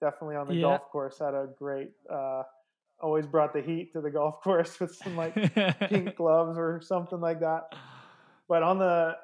Definitely 0.00 0.36
on 0.36 0.46
the 0.46 0.54
Yeah. 0.54 0.62
golf 0.62 0.82
course, 0.90 1.18
had 1.18 1.34
a 1.34 1.48
great. 1.58 1.90
Uh, 2.10 2.42
always 3.00 3.26
brought 3.26 3.52
the 3.52 3.60
heat 3.60 3.92
to 3.92 4.00
the 4.00 4.10
golf 4.10 4.40
course 4.42 4.80
with 4.80 4.94
some 4.94 5.16
like 5.16 5.34
pink 5.88 6.16
gloves 6.16 6.56
or 6.58 6.80
something 6.82 7.20
like 7.20 7.40
that. 7.40 7.74
But 8.48 8.62
on 8.62 8.78
the 8.78 9.16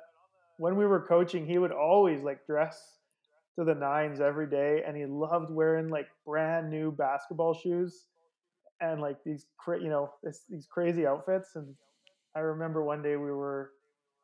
when 0.59 0.77
we 0.77 0.87
were 0.87 1.01
coaching, 1.01 1.47
he 1.47 1.59
would 1.59 1.73
always 1.73 2.23
like 2.23 2.47
dress 2.47 2.99
to 3.59 3.65
the 3.65 3.75
nines 3.75 4.21
every 4.21 4.47
day, 4.49 4.83
and 4.87 4.97
he 4.97 5.05
loved 5.07 5.51
wearing 5.51 5.89
like 5.89 6.07
brand 6.25 6.71
new 6.71 6.93
basketball 6.93 7.55
shoes 7.55 8.07
and 8.81 9.01
like 9.01 9.17
these 9.25 9.47
cra- 9.59 9.81
you 9.81 9.89
know 9.89 10.13
this, 10.23 10.45
these 10.49 10.67
crazy 10.67 11.07
outfits. 11.07 11.57
And 11.57 11.75
I 12.35 12.41
remember 12.41 12.83
one 12.83 13.03
day 13.03 13.17
we 13.17 13.31
were 13.31 13.71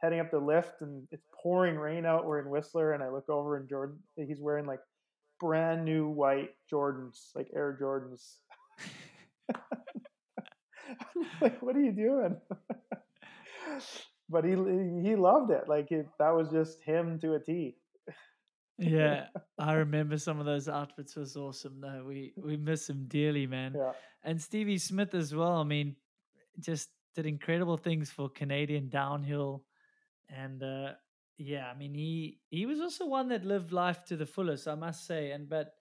heading 0.01 0.21
up 0.21 0.31
the 0.31 0.39
lift, 0.39 0.81
and 0.81 1.07
it's 1.11 1.27
pouring 1.43 1.77
rain 1.77 2.07
out. 2.07 2.27
We're 2.27 2.41
in 2.41 2.51
Whistler, 2.51 2.93
and 2.93 3.03
I 3.03 3.11
look 3.11 3.29
over, 3.29 3.57
and 3.57 3.69
Jordan 3.69 3.99
he's 4.17 4.41
wearing 4.41 4.67
like 4.67 4.81
brand 5.41 5.85
new 5.85 6.09
white 6.09 6.51
Jordans, 6.73 7.31
like 7.35 7.49
Air 7.55 7.79
Jordans. 7.81 8.37
I'm 9.55 11.27
like, 11.41 11.61
what 11.63 11.77
are 11.77 11.81
you 11.81 11.93
doing? 11.93 12.37
but 14.29 14.45
he 14.45 14.51
he 14.51 15.17
loved 15.17 15.51
it. 15.51 15.69
Like 15.69 15.91
it, 15.91 16.07
that 16.19 16.35
was 16.35 16.51
just 16.51 16.83
him 16.83 17.19
to 17.21 17.35
a 17.35 17.41
T. 17.41 17.77
yeah, 18.79 19.27
I 19.59 19.75
remember 19.75 20.19
some 20.19 20.41
of 20.41 20.47
those 20.47 20.69
outfits 20.69 21.17
was 21.17 21.37
awesome. 21.37 21.81
though. 21.81 22.05
we 22.07 22.33
we 22.37 22.57
miss 22.57 22.89
him 22.89 23.07
dearly, 23.09 23.47
man. 23.47 23.75
Yeah, 23.77 23.93
And 24.25 24.41
Stevie 24.41 24.79
Smith 24.79 25.15
as 25.15 25.35
well. 25.35 25.57
I 25.57 25.65
mean, 25.65 25.97
just 26.61 26.89
did 27.19 27.27
incredible 27.27 27.77
things 27.77 28.11
for 28.11 28.28
Canadian 28.28 28.89
downhill, 28.89 29.65
and 30.28 30.62
uh, 30.62 30.93
yeah, 31.36 31.66
I 31.69 31.77
mean 31.77 31.93
he 31.93 32.39
he 32.51 32.65
was 32.65 32.81
also 32.81 33.07
one 33.07 33.28
that 33.31 33.45
lived 33.45 33.73
life 33.73 34.05
to 34.07 34.16
the 34.16 34.27
fullest, 34.27 34.69
I 34.69 34.77
must 34.77 35.05
say. 35.05 35.32
And 35.32 35.49
but 35.49 35.74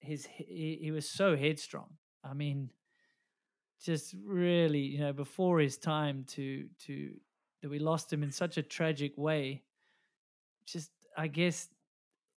his 0.00 0.26
he, 0.26 0.78
he 0.80 0.90
was 0.90 1.08
so 1.08 1.36
headstrong. 1.36 1.90
I 2.24 2.32
mean, 2.32 2.70
just 3.84 4.14
really, 4.24 4.80
you 4.80 5.00
know, 5.00 5.12
before 5.12 5.60
his 5.60 5.76
time 5.78 6.24
to 6.28 6.66
to 6.86 7.10
that 7.62 7.68
we 7.70 7.78
lost 7.78 8.12
him 8.12 8.22
in 8.22 8.32
such 8.32 8.56
a 8.56 8.62
tragic 8.62 9.12
way. 9.16 9.62
Just 10.66 10.90
I 11.16 11.26
guess 11.28 11.68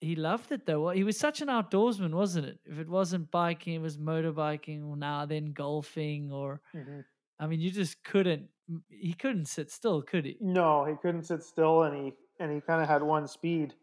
he 0.02 0.15
loved 0.15 0.52
it 0.52 0.65
though. 0.65 0.90
He 0.90 1.03
was 1.03 1.18
such 1.20 1.41
an 1.41 1.48
outdoorsman, 1.49 2.14
wasn't 2.14 2.48
it? 2.48 2.60
If 2.65 2.80
it 2.80 2.90
wasn't 2.90 3.32
biking, 3.32 3.76
it 3.76 3.82
was 3.82 3.98
motorbiking, 3.98 4.86
or 4.88 4.98
now 4.98 5.26
then 5.26 5.53
golfing, 5.53 6.32
or 6.32 6.61
Mhm. 6.74 7.06
I 7.44 7.48
mean, 7.48 7.60
you 7.60 7.72
just 7.72 8.03
couldn't. 8.03 8.48
He 8.90 9.14
couldn't 9.14 9.45
sit 9.48 9.70
still, 9.70 10.02
could 10.02 10.24
he? 10.26 10.38
no, 10.40 10.86
he 10.86 10.95
couldn't 11.02 11.24
sit 11.24 11.44
still, 11.44 11.84
and 11.84 12.06
he 12.06 12.14
and 12.40 12.52
he 12.52 12.61
kind 12.61 12.82
of 12.82 12.88
had 12.88 13.03
one 13.03 13.28
speed, 13.28 13.74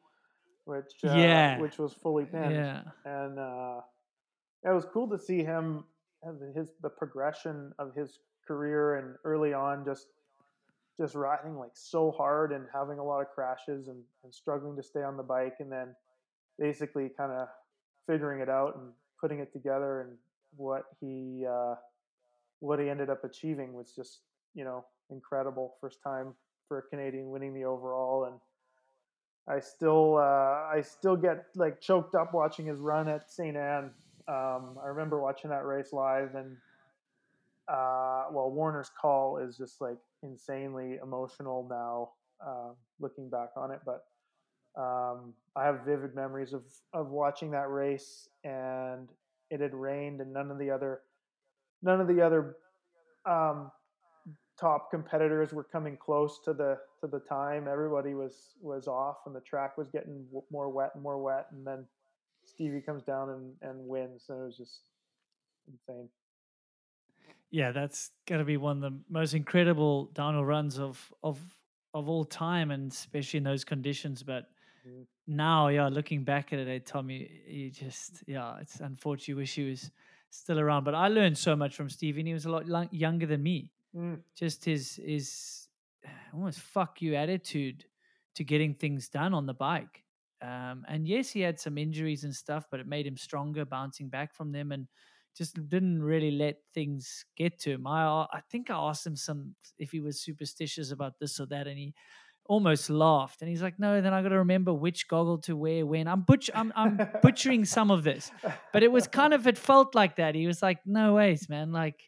which 0.65 1.05
uh, 1.05 1.15
Yeah. 1.15 1.61
which 1.61 1.79
was 1.79 1.93
fully 1.93 2.25
pinned. 2.25 2.53
Yeah, 2.53 2.83
and 3.05 3.39
uh, 3.39 3.81
it 4.65 4.71
was 4.73 4.87
cool 4.93 5.09
to 5.11 5.19
see 5.19 5.45
him 5.45 5.85
have 6.25 6.37
his 6.55 6.73
the 6.83 6.89
progression 6.89 7.73
of 7.79 7.95
his 7.95 8.19
career 8.47 8.97
and 8.97 9.17
early 9.25 9.53
on 9.53 9.85
just 9.85 10.07
just 10.99 11.15
riding 11.15 11.57
like 11.57 11.71
so 11.75 12.11
hard 12.11 12.53
and 12.53 12.67
having 12.75 12.99
a 12.99 13.05
lot 13.05 13.21
of 13.21 13.29
crashes 13.35 13.89
and, 13.89 14.03
and 14.25 14.35
struggling 14.35 14.77
to 14.77 14.83
stay 14.83 15.03
on 15.03 15.17
the 15.17 15.23
bike 15.23 15.57
and 15.61 15.71
then 15.71 15.95
basically 16.59 17.11
kind 17.17 17.33
of 17.33 17.49
figuring 18.07 18.41
it 18.41 18.49
out 18.49 18.77
and 18.77 18.93
putting 19.21 19.39
it 19.41 19.53
together 19.53 20.01
and 20.03 20.17
what 20.57 20.85
he 21.01 21.47
uh, 21.49 21.75
what 22.61 22.79
he 22.79 22.89
ended 22.89 23.11
up 23.11 23.25
achieving 23.25 23.73
was 23.73 23.93
just 23.95 24.21
you 24.55 24.65
know 24.65 24.85
incredible 25.11 25.75
first 25.81 25.99
time 26.03 26.35
for 26.69 26.79
a 26.79 26.83
Canadian 26.83 27.31
winning 27.31 27.53
the 27.55 27.65
overall 27.65 28.25
and 28.25 28.39
I 29.49 29.61
still 29.61 30.17
uh, 30.17 30.69
I 30.73 30.83
still 30.83 31.17
get 31.17 31.47
like 31.57 31.81
choked 31.81 32.15
up 32.15 32.33
watching 32.33 32.67
his 32.67 32.79
run 32.79 33.09
at 33.09 33.31
St. 33.31 33.57
Anne. 33.57 33.91
Um, 34.29 34.79
I 34.83 34.87
remember 34.87 35.21
watching 35.21 35.51
that 35.51 35.65
race 35.65 35.93
live, 35.93 36.37
and 36.37 36.57
uh, 37.69 38.27
well, 38.31 38.51
Warner's 38.51 38.91
call 39.01 39.39
is 39.39 39.57
just 39.57 39.81
like 39.81 39.99
insanely 40.23 40.99
emotional 41.03 41.67
now, 41.69 42.11
uh, 42.47 42.73
looking 43.01 43.29
back 43.29 43.51
on 43.57 43.73
it. 43.73 43.81
But 43.85 44.05
um, 44.81 45.35
I 45.57 45.65
have 45.65 45.81
vivid 45.85 46.15
memories 46.15 46.53
of 46.53 46.63
of 46.93 47.09
watching 47.11 47.51
that 47.51 47.71
race, 47.71 48.29
and 48.45 49.09
it 49.51 49.61
had 49.61 49.75
rained, 49.75 50.21
and 50.21 50.33
none 50.33 50.53
of 50.53 50.59
the 50.59 50.71
other 50.71 51.01
none 51.83 52.01
of 52.01 52.09
the 52.09 52.21
other 52.21 52.57
um, 53.27 53.73
top 54.59 54.91
competitors 54.91 55.53
were 55.53 55.65
coming 55.65 55.97
close 55.97 56.41
to 56.45 56.53
the 56.55 56.79
to 57.01 57.07
the 57.07 57.21
time. 57.21 57.69
Everybody 57.69 58.15
was 58.15 58.55
was 58.61 58.89
off, 58.89 59.19
and 59.27 59.35
the 59.35 59.41
track 59.41 59.79
was 59.79 59.89
getting 59.91 60.25
w- 60.27 60.45
more 60.51 60.71
wet 60.71 60.93
and 60.95 61.03
more 61.03 61.19
wet. 61.23 61.47
And 61.53 61.67
then 61.67 61.87
Stevie 62.45 62.83
comes 62.83 63.05
down 63.05 63.31
and, 63.31 63.57
and 63.63 63.87
wins, 63.89 64.27
and 64.29 64.41
it 64.41 64.45
was 64.45 64.57
just 64.57 64.83
insane. 65.69 66.09
yeah, 67.51 67.73
that's 67.73 68.11
gonna 68.27 68.45
be 68.45 68.57
one 68.57 68.83
of 68.83 68.93
the 68.93 69.01
most 69.09 69.35
incredible 69.35 70.07
downhill 70.07 70.45
runs 70.45 70.79
of 70.79 71.13
of 71.23 71.41
of 71.95 72.09
all 72.09 72.25
time, 72.25 72.71
and 72.71 72.93
especially 72.93 73.39
in 73.39 73.45
those 73.45 73.65
conditions. 73.65 74.23
But 74.23 74.51
Mhm. 74.85 75.07
now, 75.27 75.69
yeah, 75.69 75.89
looking 75.89 76.25
back 76.25 76.53
at 76.53 76.59
it, 76.61 76.69
I 76.69 76.79
tell 76.79 77.03
me 77.03 77.43
you 77.47 77.71
just 77.71 78.25
yeah, 78.27 78.59
it's 78.61 78.81
unfortunate. 78.81 79.29
You 79.29 79.37
wish 79.37 79.55
he 79.55 79.71
was 79.71 79.91
still 80.31 80.59
around, 80.61 80.85
but 80.85 80.95
I 80.95 81.09
learned 81.09 81.39
so 81.39 81.57
much 81.57 81.75
from 81.75 81.89
Stevie, 81.91 82.21
and 82.21 82.29
he 82.29 82.35
was 82.35 82.47
a 82.47 82.51
lot 82.51 82.67
lo- 82.67 82.89
younger 82.91 83.27
than 83.27 83.43
me. 83.43 83.73
Mm, 83.95 84.23
just 84.35 84.65
his 84.65 84.97
his 84.97 85.69
almost 86.33 86.61
fuck 86.61 87.03
you 87.03 87.15
attitude 87.15 87.87
to 88.35 88.45
getting 88.45 88.75
things 88.75 89.09
done 89.09 89.35
on 89.35 89.47
the 89.47 89.55
bike. 89.55 90.05
Um, 90.43 90.85
and 90.89 91.07
yes, 91.07 91.31
he 91.31 91.41
had 91.41 91.61
some 91.61 91.77
injuries 91.77 92.25
and 92.25 92.35
stuff, 92.35 92.67
but 92.71 92.81
it 92.81 92.87
made 92.87 93.07
him 93.07 93.17
stronger, 93.17 93.65
bouncing 93.65 94.09
back 94.09 94.35
from 94.35 94.53
them, 94.53 94.73
and 94.73 94.89
just 95.37 95.55
didn't 95.69 96.03
really 96.03 96.31
let 96.31 96.57
things 96.75 97.25
get 97.37 97.59
to 97.61 97.73
him. 97.73 97.87
I, 97.87 98.27
I 98.33 98.41
think 98.51 98.71
I 98.71 98.75
asked 98.77 99.07
him 99.07 99.17
some 99.17 99.55
if 99.79 99.91
he 99.93 100.01
was 100.01 100.21
superstitious 100.21 100.91
about 100.91 101.19
this 101.19 101.39
or 101.39 101.47
that, 101.47 101.67
and 101.67 101.79
he 101.79 101.95
almost 102.51 102.91
laughed. 102.91 103.41
And 103.43 103.49
he's 103.49 103.63
like, 103.63 103.79
"No, 103.79 104.01
then 104.01 104.13
I 104.13 104.23
got 104.23 104.31
to 104.31 104.39
remember 104.39 104.73
which 104.75 105.07
goggle 105.09 105.39
to 105.43 105.55
wear 105.57 105.87
when." 105.87 106.07
I'm 106.09 106.23
butch 106.23 106.51
I'm 106.55 106.73
I'm 106.75 106.99
butchering 107.23 107.65
some 107.65 107.91
of 107.91 108.03
this, 108.03 108.31
but 108.73 108.83
it 108.83 108.91
was 108.93 109.07
kind 109.07 109.33
of 109.33 109.47
it 109.47 109.57
felt 109.57 109.95
like 109.95 110.17
that. 110.17 110.35
He 110.35 110.47
was 110.47 110.61
like, 110.63 110.79
"No 110.85 111.15
ways, 111.15 111.49
man! 111.49 111.71
Like, 111.73 111.99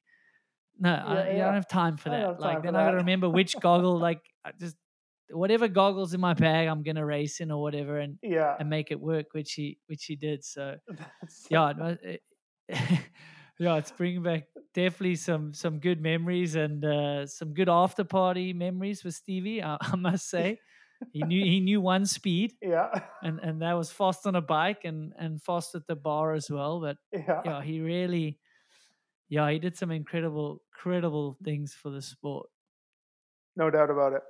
no, 0.78 0.90
I, 0.92 1.14
Yeah, 1.14 1.34
I 1.34 1.38
don't 1.46 1.54
have 1.54 1.68
time 1.68 1.96
for 1.96 2.10
that. 2.10 2.40
Like, 2.40 2.62
then 2.64 2.74
I 2.76 2.84
got 2.84 2.90
to 2.92 2.96
remember 2.98 3.28
which 3.30 3.54
goggle, 3.60 3.98
like, 4.08 4.20
I 4.44 4.50
just 4.58 4.76
whatever 5.30 5.66
goggles 5.68 6.12
in 6.12 6.20
my 6.20 6.34
bag, 6.34 6.68
I'm 6.68 6.82
gonna 6.82 7.06
race 7.06 7.40
in 7.40 7.50
or 7.50 7.62
whatever, 7.62 7.98
and 8.00 8.18
yeah, 8.22 8.54
and 8.58 8.68
make 8.68 8.90
it 8.90 9.00
work, 9.00 9.26
which 9.32 9.52
he 9.54 9.78
which 9.86 10.04
he 10.04 10.16
did. 10.16 10.44
So 10.44 10.76
that's- 10.88 11.46
yeah, 11.50 11.72
it 11.88 12.22
it- 12.68 13.00
yeah, 13.62 13.76
it's 13.76 13.92
bringing 13.92 14.22
back 14.22 14.48
definitely 14.74 15.14
some 15.14 15.54
some 15.54 15.78
good 15.78 16.00
memories 16.00 16.56
and 16.56 16.84
uh, 16.84 17.26
some 17.26 17.54
good 17.54 17.68
after 17.68 18.02
party 18.02 18.52
memories 18.52 19.04
with 19.04 19.14
Stevie. 19.14 19.62
I, 19.62 19.76
I 19.80 19.96
must 19.96 20.28
say, 20.28 20.58
he 21.12 21.22
knew 21.22 21.44
he 21.44 21.60
knew 21.60 21.80
one 21.80 22.04
speed, 22.04 22.54
yeah, 22.62 22.90
and 23.22 23.38
and 23.38 23.62
that 23.62 23.74
was 23.74 23.92
fast 23.92 24.26
on 24.26 24.34
a 24.34 24.40
bike 24.40 24.84
and 24.84 25.12
and 25.16 25.40
fast 25.40 25.76
at 25.76 25.86
the 25.86 25.94
bar 25.94 26.34
as 26.34 26.50
well. 26.50 26.80
But 26.80 26.96
yeah, 27.12 27.42
yeah, 27.44 27.62
he 27.62 27.80
really, 27.80 28.40
yeah, 29.28 29.48
he 29.50 29.60
did 29.60 29.76
some 29.76 29.92
incredible, 29.92 30.62
incredible 30.72 31.36
things 31.44 31.72
for 31.72 31.90
the 31.90 32.02
sport. 32.02 32.48
no 33.56 33.70
doubt 33.70 33.90
about 33.90 34.12
it. 34.14 34.22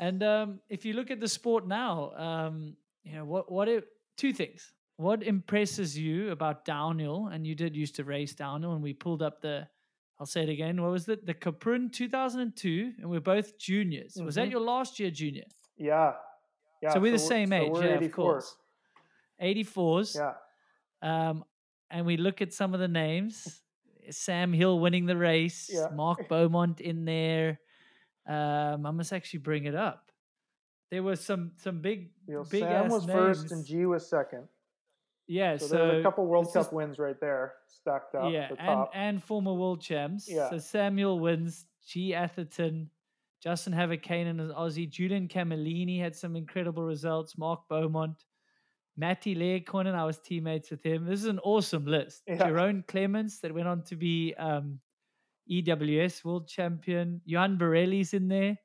And 0.00 0.22
um, 0.22 0.60
if 0.68 0.84
you 0.84 0.92
look 0.94 1.10
at 1.10 1.20
the 1.20 1.28
sport 1.28 1.66
now, 1.66 2.12
um, 2.16 2.76
you 3.04 3.14
know 3.14 3.24
what 3.24 3.50
what 3.50 3.68
it 3.68 3.84
two 4.16 4.32
things. 4.32 4.72
What 4.98 5.22
impresses 5.22 5.96
you 5.96 6.32
about 6.32 6.64
downhill? 6.64 7.28
And 7.28 7.46
you 7.46 7.54
did 7.54 7.76
used 7.76 7.94
to 7.96 8.04
race 8.04 8.34
downhill, 8.34 8.72
and 8.72 8.82
we 8.82 8.92
pulled 8.92 9.22
up 9.22 9.40
the. 9.40 9.68
I'll 10.18 10.26
say 10.26 10.42
it 10.42 10.48
again. 10.48 10.82
What 10.82 10.90
was 10.90 11.08
it? 11.08 11.24
The 11.24 11.34
Kaprun 11.34 11.92
2002, 11.92 12.94
and 12.98 13.08
we're 13.08 13.20
both 13.20 13.56
juniors. 13.58 14.16
Was 14.20 14.34
that 14.34 14.48
Mhm. 14.48 14.50
your 14.50 14.60
last 14.60 14.98
year 14.98 15.12
junior? 15.12 15.44
Yeah. 15.76 16.14
Yeah. 16.82 16.90
so 16.90 16.98
we're 17.00 17.12
the 17.12 17.18
same 17.20 17.50
so 17.50 17.54
age, 17.54 17.70
we're 17.70 17.84
yeah, 17.86 17.94
of 18.06 18.12
course. 18.12 18.56
84s. 19.40 20.16
Yeah. 20.16 20.34
Um, 21.02 21.44
and 21.90 22.04
we 22.04 22.16
look 22.16 22.42
at 22.42 22.52
some 22.52 22.74
of 22.74 22.80
the 22.80 22.88
names. 22.88 23.62
Sam 24.10 24.52
Hill 24.52 24.80
winning 24.80 25.06
the 25.06 25.16
race. 25.16 25.70
Yeah. 25.72 25.88
Marc 25.94 26.28
Beaumont 26.28 26.80
in 26.80 27.04
there. 27.04 27.60
Um, 28.26 28.84
I 28.86 28.90
must 28.90 29.12
actually 29.12 29.40
bring 29.40 29.64
it 29.66 29.76
up. 29.76 30.10
There 30.90 31.04
was 31.04 31.24
some 31.24 31.52
some 31.56 31.80
big 31.82 32.10
You 32.26 32.34
know, 32.34 32.44
big 32.44 32.62
Sam 32.62 32.88
was 32.88 33.04
first 33.06 33.52
and. 33.52 33.64
Gee 33.64 33.86
was 33.86 34.08
second. 34.08 34.48
Yeah, 35.28 35.58
So, 35.58 35.66
so, 35.66 35.76
there's 35.76 36.00
a 36.00 36.02
couple 36.02 36.26
World 36.26 36.50
Cup 36.52 36.66
is- 36.66 36.72
wins 36.72 36.98
right 36.98 37.20
there 37.20 37.54
stacked 37.68 38.14
up. 38.14 38.32
yeah, 38.32 38.48
the 38.48 38.58
and 38.58 38.66
top. 38.66 38.90
and 38.94 39.22
former 39.22 39.52
world 39.52 39.82
champs. 39.82 40.26
Yeah. 40.28 40.48
So 40.50 40.58
Sam 40.58 40.96
Hill 40.96 41.20
wins. 41.20 41.66
Gee 41.86 42.14
Atherton, 42.14 42.90
Justin 43.42 43.72
Havukainen 43.72 44.40
as 44.40 44.50
Aussie. 44.50 44.88
Julien 44.90 45.26
Camellini 45.28 45.98
had 46.00 46.14
some 46.16 46.34
incredible 46.36 46.82
results. 46.82 47.36
Marc 47.38 47.60
Beaumont. 47.68 48.24
Matti 48.96 49.34
Lehikoinen, 49.36 49.94
I 49.94 50.04
was 50.04 50.18
teammates 50.18 50.70
with 50.70 50.82
him. 50.82 51.04
This 51.06 51.20
is 51.20 51.26
an 51.28 51.38
awesome 51.40 51.86
list. 51.86 52.22
Yeah. 52.26 52.36
Jerome 52.48 52.82
Clementz, 52.88 53.40
that 53.40 53.54
went 53.54 53.68
on 53.68 53.84
to 53.84 53.96
be 53.96 54.34
um, 54.38 54.80
EWS 55.50 56.24
world 56.24 56.48
champion. 56.48 57.20
Johan 57.24 57.56
Borelli's 57.58 58.12
in 58.12 58.28
there. 58.28 58.58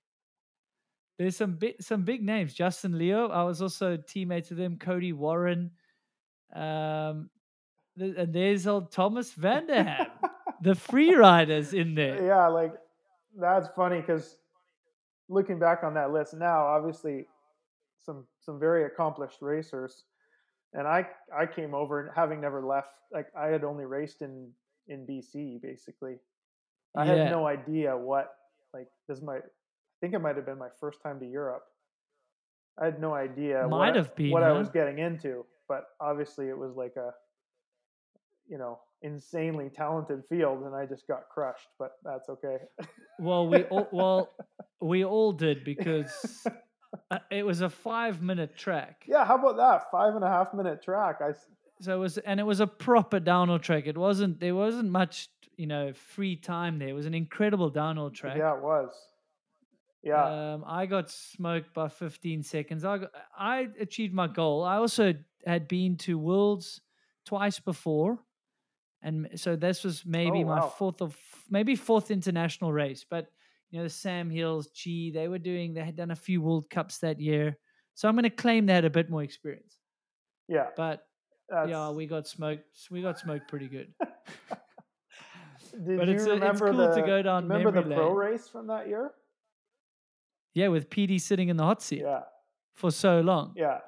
There's 1.20 1.38
some 1.38 1.54
big, 1.54 1.82
some 1.82 2.04
big 2.04 2.24
names. 2.24 2.54
Justin 2.54 2.94
Leov, 2.94 3.32
I 3.32 3.44
was 3.44 3.62
also 3.62 3.96
teammates 3.98 4.50
with 4.50 4.60
him. 4.60 4.78
Cody 4.80 5.14
Warren. 5.14 5.72
Um, 6.56 7.30
th- 7.98 8.16
and 8.18 8.34
there's 8.34 8.68
old 8.68 8.92
Thomas 8.92 9.32
Vanderham, 9.34 10.08
the 10.62 10.76
free 10.90 11.14
riders 11.16 11.74
in 11.74 11.96
there. 11.96 12.26
yeah, 12.26 12.48
like 12.48 12.74
that's 13.40 13.68
funny 13.76 14.00
because 14.02 14.38
looking 15.30 15.58
back 15.60 15.84
on 15.84 15.94
that 15.96 16.12
list 16.12 16.34
now, 16.36 16.66
obviously 16.68 17.26
some 18.06 18.26
some 18.40 18.60
very 18.60 18.86
accomplished 18.86 19.38
racers, 19.42 20.04
and 20.74 20.88
I 20.88 21.08
I 21.36 21.46
came 21.46 21.74
over 21.74 22.02
and 22.02 22.10
having 22.16 22.40
never 22.42 22.64
left, 22.66 22.90
like 23.12 23.28
I 23.38 23.48
had 23.48 23.64
only 23.64 23.86
raced 23.86 24.22
in 24.22 24.52
in 24.88 25.06
BC 25.08 25.62
basically. 25.62 26.18
I 26.96 27.06
Yeah. 27.06 27.16
had 27.16 27.32
no 27.32 27.48
idea 27.48 27.98
what 27.98 28.36
like 28.74 28.88
this 29.08 29.22
might. 29.22 29.42
I 29.44 30.06
think 30.06 30.14
it 30.14 30.20
might 30.20 30.36
have 30.36 30.46
been 30.46 30.58
my 30.60 30.70
first 30.80 31.02
time 31.02 31.20
to 31.22 31.26
Europe. 31.26 31.64
I 32.78 32.86
had 32.86 33.00
no 33.00 33.14
idea 33.14 33.62
what, 33.62 33.78
Might 33.78 33.94
I- 33.94 33.98
have 33.98 34.16
been, 34.16 34.32
what 34.32 34.44
I 34.44 34.52
was 34.52 34.70
getting 34.70 35.00
into, 35.00 35.46
but 35.68 35.86
obviously 36.00 36.50
it 36.50 36.58
was 36.58 36.76
like 36.76 36.96
a 36.96 37.12
you 38.48 38.58
know 38.58 38.80
insanely 39.04 39.70
talented 39.70 40.24
field, 40.30 40.64
and 40.64 40.74
I 40.74 40.86
just 40.86 41.08
got 41.08 41.30
crushed. 41.30 41.68
But 41.78 41.92
that's 42.04 42.30
okay. 42.30 42.58
Well, 43.20 43.48
we 43.48 43.64
all, 43.66 43.88
well, 43.92 44.30
we 44.82 45.06
all 45.06 45.34
did 45.34 45.64
because 45.64 46.48
it 47.32 47.46
was 47.46 47.62
a 47.62 47.70
five 47.70 48.22
minute 48.22 48.58
track. 48.58 49.04
Yeah, 49.08 49.26
how 49.26 49.38
about 49.38 49.58
that? 49.58 49.92
Five 49.92 50.16
and 50.16 50.24
a 50.24 50.30
half 50.30 50.54
minute 50.54 50.82
track. 50.82 51.20
I 51.22 51.34
So 51.82 51.96
it 51.96 52.00
was, 52.00 52.18
and 52.20 52.40
it 52.40 52.44
was 52.44 52.60
a 52.60 52.68
proper 52.68 53.20
downhill 53.20 53.60
track. 53.60 53.86
It 53.86 53.98
wasn't, 53.98 54.40
there 54.40 54.56
wasn't 54.56 54.90
much, 54.90 55.30
you 55.58 55.68
know, 55.68 55.94
free 55.94 56.36
time 56.36 56.80
there. 56.80 56.90
It 56.90 56.94
was 56.94 57.06
an 57.06 57.14
incredible 57.14 57.70
downhill 57.70 58.10
track. 58.10 58.38
yeah, 58.38 58.56
it 58.56 58.64
was. 58.64 58.90
Yeah, 60.04 60.54
Um, 60.56 60.66
I 60.68 60.86
got 60.86 61.10
smoked 61.10 61.74
by 61.74 61.88
15 61.88 62.44
seconds. 62.44 62.84
I 62.84 62.98
got, 63.00 63.12
I 63.38 63.70
achieved 63.80 64.14
my 64.14 64.28
goal. 64.28 64.64
I 64.64 64.76
also 64.76 65.14
had 65.46 65.68
been 65.68 65.96
to 66.00 66.18
Worlds 66.18 66.82
twice 67.26 67.60
before, 67.60 68.20
and 69.02 69.30
so 69.36 69.56
this 69.56 69.84
was 69.84 70.06
maybe 70.06 70.44
Oh, 70.44 70.48
my 70.48 70.62
fourth 70.70 71.02
of 71.02 71.18
maybe 71.50 71.76
fourth 71.76 72.12
international 72.12 72.74
race. 72.74 73.06
But 73.10 73.28
you 73.72 73.82
know, 73.82 73.88
Sam 73.88 74.30
Hills, 74.30 74.68
Gee, 74.68 75.10
they 75.12 75.28
were 75.30 75.40
doing. 75.40 75.74
They 75.74 75.84
had 75.84 75.96
done 75.96 76.12
a 76.12 76.16
few 76.16 76.42
World 76.42 76.70
Cups 76.70 76.98
that 77.00 77.20
year, 77.20 77.58
so 77.96 78.08
I'm 78.10 78.16
going 78.16 78.24
to 78.24 78.30
claim 78.30 78.66
they 78.66 78.74
had 78.74 78.86
a 78.86 78.90
bit 78.90 79.10
more 79.10 79.24
experience. 79.24 79.80
yeah. 80.50 80.68
But 80.76 81.08
That's, 81.50 81.70
yeah, 81.70 81.90
we 81.92 82.08
got 82.08 82.28
smoked. 82.28 82.66
We 82.92 83.02
got 83.02 83.20
smoked 83.20 83.48
pretty 83.48 83.68
good. 83.70 83.94
Did 85.86 85.98
but 85.98 86.08
you 86.08 86.14
it's 86.16 86.26
it's 86.26 86.28
remember 86.28 86.72
cool 86.72 86.88
to 86.90 87.02
the, 87.02 87.02
go 87.02 87.22
down 87.22 87.48
Remember 87.48 87.72
the 87.72 87.82
pro 87.82 88.08
lane. 88.10 88.16
race 88.16 88.48
from 88.48 88.68
that 88.68 88.88
year? 88.88 89.12
Yeah, 90.54 90.68
with 90.70 90.90
Petey 90.90 91.18
sitting 91.20 91.50
in 91.50 91.58
the 91.58 91.64
hot 91.64 91.82
seat 91.82 92.02
Yeah, 92.02 92.22
for 92.76 92.92
so 92.92 93.22
long. 93.22 93.54
yeah. 93.56 93.80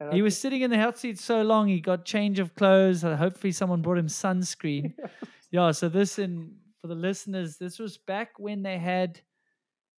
And 0.00 0.12
He 0.12 0.22
was 0.22 0.36
sitting 0.36 0.62
in 0.62 0.70
the 0.70 0.78
hot 0.78 0.98
seat 0.98 1.18
so 1.18 1.42
long, 1.42 1.68
he 1.68 1.80
got 1.80 2.04
change 2.04 2.38
of 2.38 2.54
clothes. 2.54 3.02
Hopefully, 3.02 3.52
someone 3.52 3.80
brought 3.82 3.98
him 3.98 4.08
sunscreen. 4.08 4.94
yeah. 5.50 5.70
So 5.72 5.88
this, 5.88 6.18
in 6.18 6.56
for 6.80 6.88
the 6.88 6.94
listeners, 6.94 7.56
this 7.58 7.78
was 7.78 7.96
back 7.96 8.30
when 8.38 8.62
they 8.62 8.76
had 8.78 9.20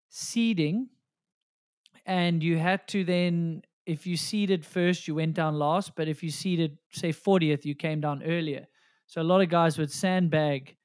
seeding, 0.10 0.90
and 2.06 2.44
you 2.44 2.58
had 2.58 2.88
to 2.90 3.04
then, 3.04 3.62
if 3.86 4.06
you 4.06 4.18
seeded 4.18 4.66
first, 4.66 5.08
you 5.08 5.16
went 5.16 5.34
down 5.34 5.58
last. 5.58 5.96
But 5.96 6.08
if 6.08 6.24
you 6.24 6.30
seeded, 6.30 6.78
say, 6.92 7.12
fortieth, 7.12 7.66
you 7.66 7.76
came 7.76 8.02
down 8.02 8.24
earlier. 8.24 8.68
So 9.08 9.22
a 9.22 9.24
lot 9.24 9.42
of 9.42 9.50
guys 9.50 9.78
would 9.78 9.92
sandbag 9.92 10.76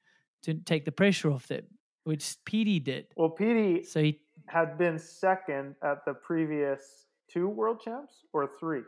to 0.43 0.53
take 0.55 0.85
the 0.85 0.91
pressure 0.91 1.31
off 1.31 1.47
them, 1.47 1.65
which 2.03 2.35
Petey 2.45 2.79
did. 2.79 3.07
Well, 3.15 3.29
Petey 3.29 3.83
So 3.83 4.01
he 4.01 4.19
had 4.51 4.77
been 4.77 4.99
second 4.99 5.75
at 5.81 6.03
the 6.05 6.13
previous 6.13 7.05
two 7.27 7.47
world 7.47 7.79
champs 7.83 8.25
or 8.33 8.49
three. 8.59 8.81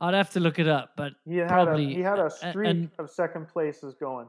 I'd 0.00 0.14
have 0.14 0.30
to 0.30 0.40
look 0.40 0.58
it 0.58 0.66
up, 0.68 0.90
but 0.96 1.12
He 1.24 1.36
had 1.36 1.48
Probably, 1.48 1.84
a 1.84 1.96
he 1.96 2.00
had 2.02 2.18
a 2.18 2.28
streak 2.30 2.68
and- 2.70 2.90
of 2.98 3.08
second 3.10 3.46
places 3.48 3.94
going 3.94 4.26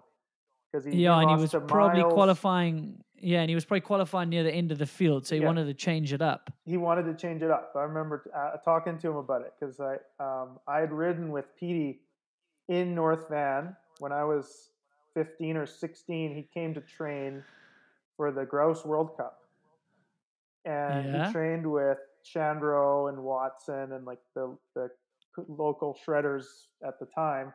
because 0.72 0.86
he, 0.86 0.92
yeah, 1.04 1.20
and 1.20 1.30
he 1.32 1.36
was 1.36 1.52
probably 1.68 2.02
Miles. 2.02 2.14
qualifying. 2.14 3.02
Yeah, 3.18 3.40
and 3.42 3.50
he 3.50 3.56
was 3.56 3.66
probably 3.66 3.82
qualifying 3.82 4.30
near 4.30 4.44
the 4.44 4.54
end 4.54 4.72
of 4.72 4.78
the 4.78 4.86
field, 4.86 5.26
so 5.26 5.34
he 5.36 5.42
Yeah. 5.42 5.48
wanted 5.48 5.66
to 5.66 5.74
change 5.74 6.14
it 6.14 6.22
up. 6.22 6.52
he 6.66 6.78
wanted 6.78 7.04
to 7.06 7.16
change 7.16 7.42
it 7.42 7.50
up. 7.50 7.72
I 7.76 7.82
remember 7.84 8.30
uh, 8.36 8.58
talking 8.58 8.98
to 9.00 9.10
him 9.10 9.16
about 9.16 9.42
it 9.42 9.54
because 9.60 9.80
I 9.80 9.98
um, 10.20 10.60
I 10.68 10.80
had 10.80 10.92
ridden 10.92 11.32
with 11.32 11.46
Petey 11.56 12.02
in 12.68 12.94
North 12.94 13.28
Van 13.30 13.76
when 14.00 14.12
I 14.12 14.24
was 14.24 14.70
15 15.16 15.58
or 15.58 15.66
16. 15.66 16.36
He 16.36 16.44
came 16.44 16.74
to 16.76 16.82
train 16.82 17.44
for 18.18 18.32
the 18.32 18.46
Grouse 18.46 18.86
World 18.86 19.16
Cup, 19.18 19.45
and 20.66 21.14
Yeah. 21.14 21.28
he 21.28 21.32
trained 21.34 21.70
with 21.70 22.00
Shandro 22.24 23.10
and 23.10 23.24
Watson 23.24 23.92
and 23.94 24.06
like 24.06 24.20
the 24.34 24.58
the 24.74 24.90
local 25.48 25.98
shredders 26.06 26.68
at 26.86 27.00
the 27.00 27.06
time. 27.06 27.54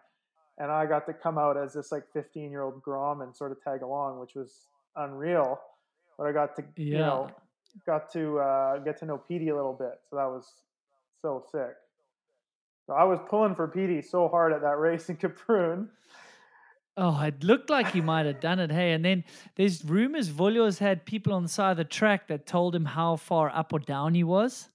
And 0.58 0.70
I 0.70 0.84
got 0.84 1.06
to 1.06 1.14
come 1.14 1.38
out 1.38 1.56
as 1.56 1.72
this 1.72 1.90
like 1.90 2.04
15 2.12 2.50
year 2.50 2.62
old 2.62 2.82
Grom 2.82 3.22
and 3.22 3.34
sort 3.34 3.50
of 3.52 3.62
tag 3.62 3.82
along, 3.82 4.20
which 4.20 4.34
was 4.34 4.68
unreal. 4.96 5.58
But 6.18 6.26
I 6.26 6.32
got 6.32 6.54
to 6.56 6.64
you 6.76 6.98
know 6.98 7.30
got 7.86 8.12
to 8.12 8.38
uh, 8.40 8.78
get 8.78 8.98
to 8.98 9.06
know 9.06 9.16
Petey 9.18 9.48
a 9.48 9.56
little 9.56 9.72
bit. 9.72 10.00
So 10.08 10.16
that 10.16 10.26
was 10.26 10.52
so 11.22 11.42
sick. 11.50 11.74
So 12.86 12.94
I 12.94 13.04
was 13.04 13.20
pulling 13.28 13.54
for 13.54 13.68
Petey 13.68 14.02
so 14.02 14.28
hard 14.28 14.52
at 14.52 14.60
that 14.62 14.78
race 14.78 15.08
in 15.08 15.16
Kaprun. 15.16 15.88
Oh, 16.96 17.20
it 17.22 17.42
looked 17.44 17.70
like 17.70 17.92
he 17.92 18.00
might 18.00 18.26
have 18.26 18.40
done 18.40 18.58
it. 18.58 18.70
Hey, 18.70 18.92
and 18.92 19.04
then 19.04 19.24
there's 19.56 19.84
rumors 19.84 20.28
Vouilloz's 20.28 20.78
had 20.80 21.06
people 21.06 21.32
on 21.32 21.42
the 21.44 21.48
side 21.48 21.70
of 21.72 21.76
the 21.76 21.84
track 21.84 22.28
that 22.28 22.46
told 22.46 22.74
him 22.74 22.84
how 22.84 23.16
far 23.16 23.48
up 23.50 23.72
or 23.72 23.78
down 23.78 24.14
he 24.14 24.24
was. 24.24 24.68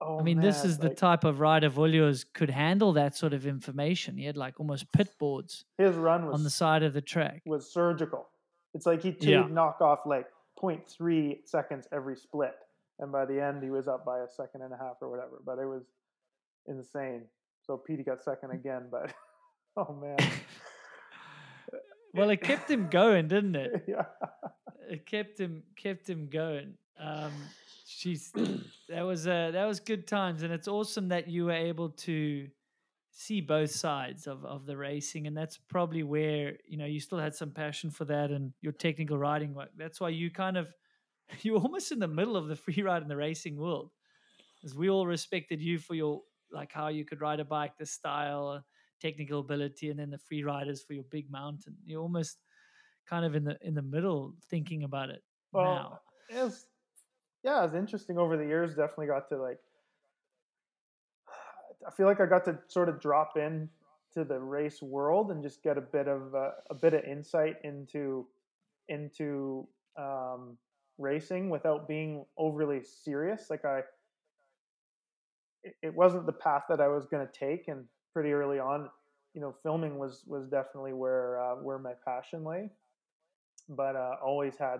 Oh, 0.00 0.20
I 0.20 0.22
mean, 0.22 0.40
this 0.40 0.58
man, 0.62 0.70
is 0.70 0.78
the 0.78 0.90
type 0.90 1.24
of 1.24 1.40
rider 1.40 1.70
Vouilloz's 1.70 2.24
could 2.24 2.50
handle 2.50 2.92
that 2.92 3.16
sort 3.16 3.32
of 3.32 3.46
information. 3.46 4.18
He 4.18 4.26
had 4.26 4.36
like 4.36 4.60
almost 4.60 4.92
pit 4.92 5.08
boards 5.18 5.64
his 5.78 5.96
run 5.96 6.24
on 6.24 6.42
the 6.44 6.50
side 6.50 6.82
of 6.82 6.92
the 6.92 7.00
track. 7.00 7.42
was 7.46 7.72
surgical. 7.72 8.28
It's 8.74 8.84
like 8.84 9.02
he 9.02 9.16
Yeah. 9.20 9.46
knock 9.50 9.80
off 9.80 10.00
like 10.04 10.26
0.3 10.62 11.40
seconds 11.46 11.88
every 11.92 12.16
split, 12.16 12.54
and 12.98 13.10
by 13.10 13.24
the 13.24 13.42
end 13.42 13.62
he 13.62 13.70
was 13.70 13.88
up 13.88 14.04
by 14.04 14.20
a 14.20 14.28
second 14.28 14.60
and 14.62 14.74
a 14.74 14.76
half 14.76 14.96
or 15.00 15.08
whatever. 15.10 15.40
But 15.44 15.58
it 15.58 15.66
was 15.66 15.84
insane. 16.66 17.22
So 17.62 17.78
Petey 17.78 18.02
got 18.04 18.22
second 18.22 18.50
again, 18.50 18.88
but 18.90 19.14
oh 19.78 19.94
man, 19.94 20.18
Well, 22.16 22.30
it 22.30 22.40
kept 22.40 22.70
him 22.70 22.88
going, 22.88 23.28
didn't 23.28 23.56
it? 23.56 23.84
yeah, 23.88 24.06
it 24.88 25.04
kept 25.06 25.38
him 25.38 25.62
kept 25.76 26.08
him 26.08 26.28
going. 26.28 26.74
Um, 26.98 27.32
she's 27.86 28.32
that 28.88 29.02
was 29.02 29.26
uh, 29.26 29.50
that 29.52 29.66
was 29.66 29.80
good 29.80 30.06
times, 30.06 30.42
and 30.42 30.52
it's 30.52 30.68
awesome 30.68 31.08
that 31.08 31.28
you 31.28 31.46
were 31.46 31.52
able 31.52 31.90
to 31.90 32.48
see 33.10 33.40
both 33.40 33.70
sides 33.70 34.26
of 34.26 34.44
of 34.46 34.64
the 34.64 34.76
racing, 34.76 35.26
and 35.26 35.36
that's 35.36 35.58
probably 35.58 36.02
where 36.02 36.56
you 36.66 36.78
know 36.78 36.86
you 36.86 37.00
still 37.00 37.18
had 37.18 37.34
some 37.34 37.50
passion 37.50 37.90
for 37.90 38.06
that 38.06 38.30
and 38.30 38.52
your 38.62 38.72
technical 38.72 39.18
riding 39.18 39.54
work. 39.54 39.70
That's 39.76 40.00
why 40.00 40.08
you 40.08 40.30
kind 40.30 40.56
of 40.56 40.72
you're 41.42 41.60
almost 41.60 41.92
in 41.92 41.98
the 41.98 42.08
middle 42.08 42.36
of 42.36 42.48
the 42.48 42.56
free 42.56 42.82
ride 42.82 43.02
in 43.02 43.08
the 43.08 43.16
racing 43.16 43.56
world, 43.58 43.90
as 44.64 44.74
we 44.74 44.88
all 44.88 45.06
respected 45.06 45.60
you 45.60 45.78
for 45.78 45.94
your 45.94 46.22
like 46.50 46.72
how 46.72 46.88
you 46.88 47.04
could 47.04 47.20
ride 47.20 47.40
a 47.40 47.44
bike, 47.44 47.76
the 47.76 47.84
style. 47.84 48.64
Technical 49.00 49.40
ability, 49.40 49.90
and 49.90 49.98
then 49.98 50.10
the 50.10 50.18
free 50.18 50.42
riders 50.42 50.82
for 50.82 50.94
your 50.94 51.04
big 51.10 51.30
mountain. 51.30 51.76
You're 51.84 52.02
almost 52.02 52.38
kind 53.08 53.24
of 53.24 53.34
in 53.34 53.44
the 53.44 53.56
in 53.62 53.74
the 53.74 53.82
middle 53.82 54.34
thinking 54.50 54.84
about 54.84 55.10
it 55.10 55.22
now. 55.64 56.00
it 56.30 56.42
was 56.42 56.66
yeah, 57.44 57.64
it's 57.64 57.74
interesting 57.74 58.18
over 58.18 58.36
the 58.36 58.44
years. 58.44 58.70
Definitely 58.70 59.06
got 59.06 59.28
to 59.28 59.36
like 59.36 59.58
I 61.86 61.90
feel 61.90 62.06
like 62.06 62.20
I 62.20 62.26
got 62.26 62.44
to 62.46 62.58
sort 62.68 62.88
of 62.88 63.00
drop 63.00 63.36
in 63.36 63.68
to 64.14 64.24
the 64.24 64.38
race 64.38 64.82
world 64.82 65.30
and 65.30 65.42
just 65.42 65.62
get 65.62 65.78
a 65.78 65.80
bit 65.80 66.08
of 66.08 66.34
uh, 66.34 66.50
a 66.70 66.74
bit 66.74 66.94
of 66.94 67.04
insight 67.04 67.56
into 67.62 68.26
into 68.88 69.66
um, 69.98 70.56
racing 70.98 71.50
without 71.50 71.86
being 71.86 72.24
overly 72.36 72.82
serious. 72.82 73.46
Like 73.50 73.64
I, 73.64 73.80
it, 75.62 75.74
it 75.82 75.94
wasn't 75.94 76.26
the 76.26 76.32
path 76.32 76.64
that 76.68 76.80
I 76.80 76.88
was 76.88 77.06
going 77.06 77.26
to 77.26 77.32
take, 77.32 77.68
and 77.68 77.84
pretty 78.16 78.32
early 78.32 78.58
on, 78.58 78.88
you 79.34 79.42
know, 79.42 79.54
filming 79.62 79.98
was 79.98 80.24
was 80.26 80.48
definitely 80.48 80.94
where 80.94 81.38
uh, 81.38 81.56
where 81.56 81.78
my 81.78 81.92
passion 82.02 82.44
lay. 82.44 82.70
But 83.68 83.94
uh, 83.94 84.14
always 84.24 84.56
had, 84.56 84.78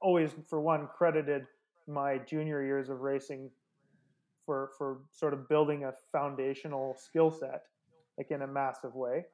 always 0.00 0.30
for 0.48 0.62
one 0.62 0.88
credited 0.96 1.46
my 1.86 2.16
junior 2.16 2.64
years 2.64 2.88
of 2.88 3.02
racing 3.02 3.50
for 4.46 4.70
for 4.78 5.00
sort 5.10 5.34
of 5.34 5.46
building 5.46 5.84
a 5.84 5.92
foundational 6.10 6.96
skill 6.98 7.30
set, 7.30 7.64
like 8.16 8.30
in 8.30 8.40
a 8.40 8.46
massive 8.46 8.94
way. 8.94 9.26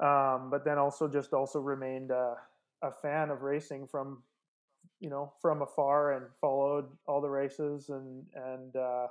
Um, 0.00 0.48
but 0.50 0.64
then 0.64 0.76
also 0.76 1.06
just 1.06 1.32
also 1.32 1.60
remained 1.60 2.10
a, 2.10 2.34
a 2.82 2.90
fan 2.90 3.30
of 3.30 3.42
racing 3.42 3.86
from 3.86 4.24
you 4.98 5.08
know 5.08 5.32
from 5.40 5.62
afar 5.62 6.14
and 6.14 6.26
followed 6.40 6.86
all 7.06 7.20
the 7.20 7.30
races 7.30 7.90
and 7.90 8.24
and 8.34 8.74
uh, 8.74 9.06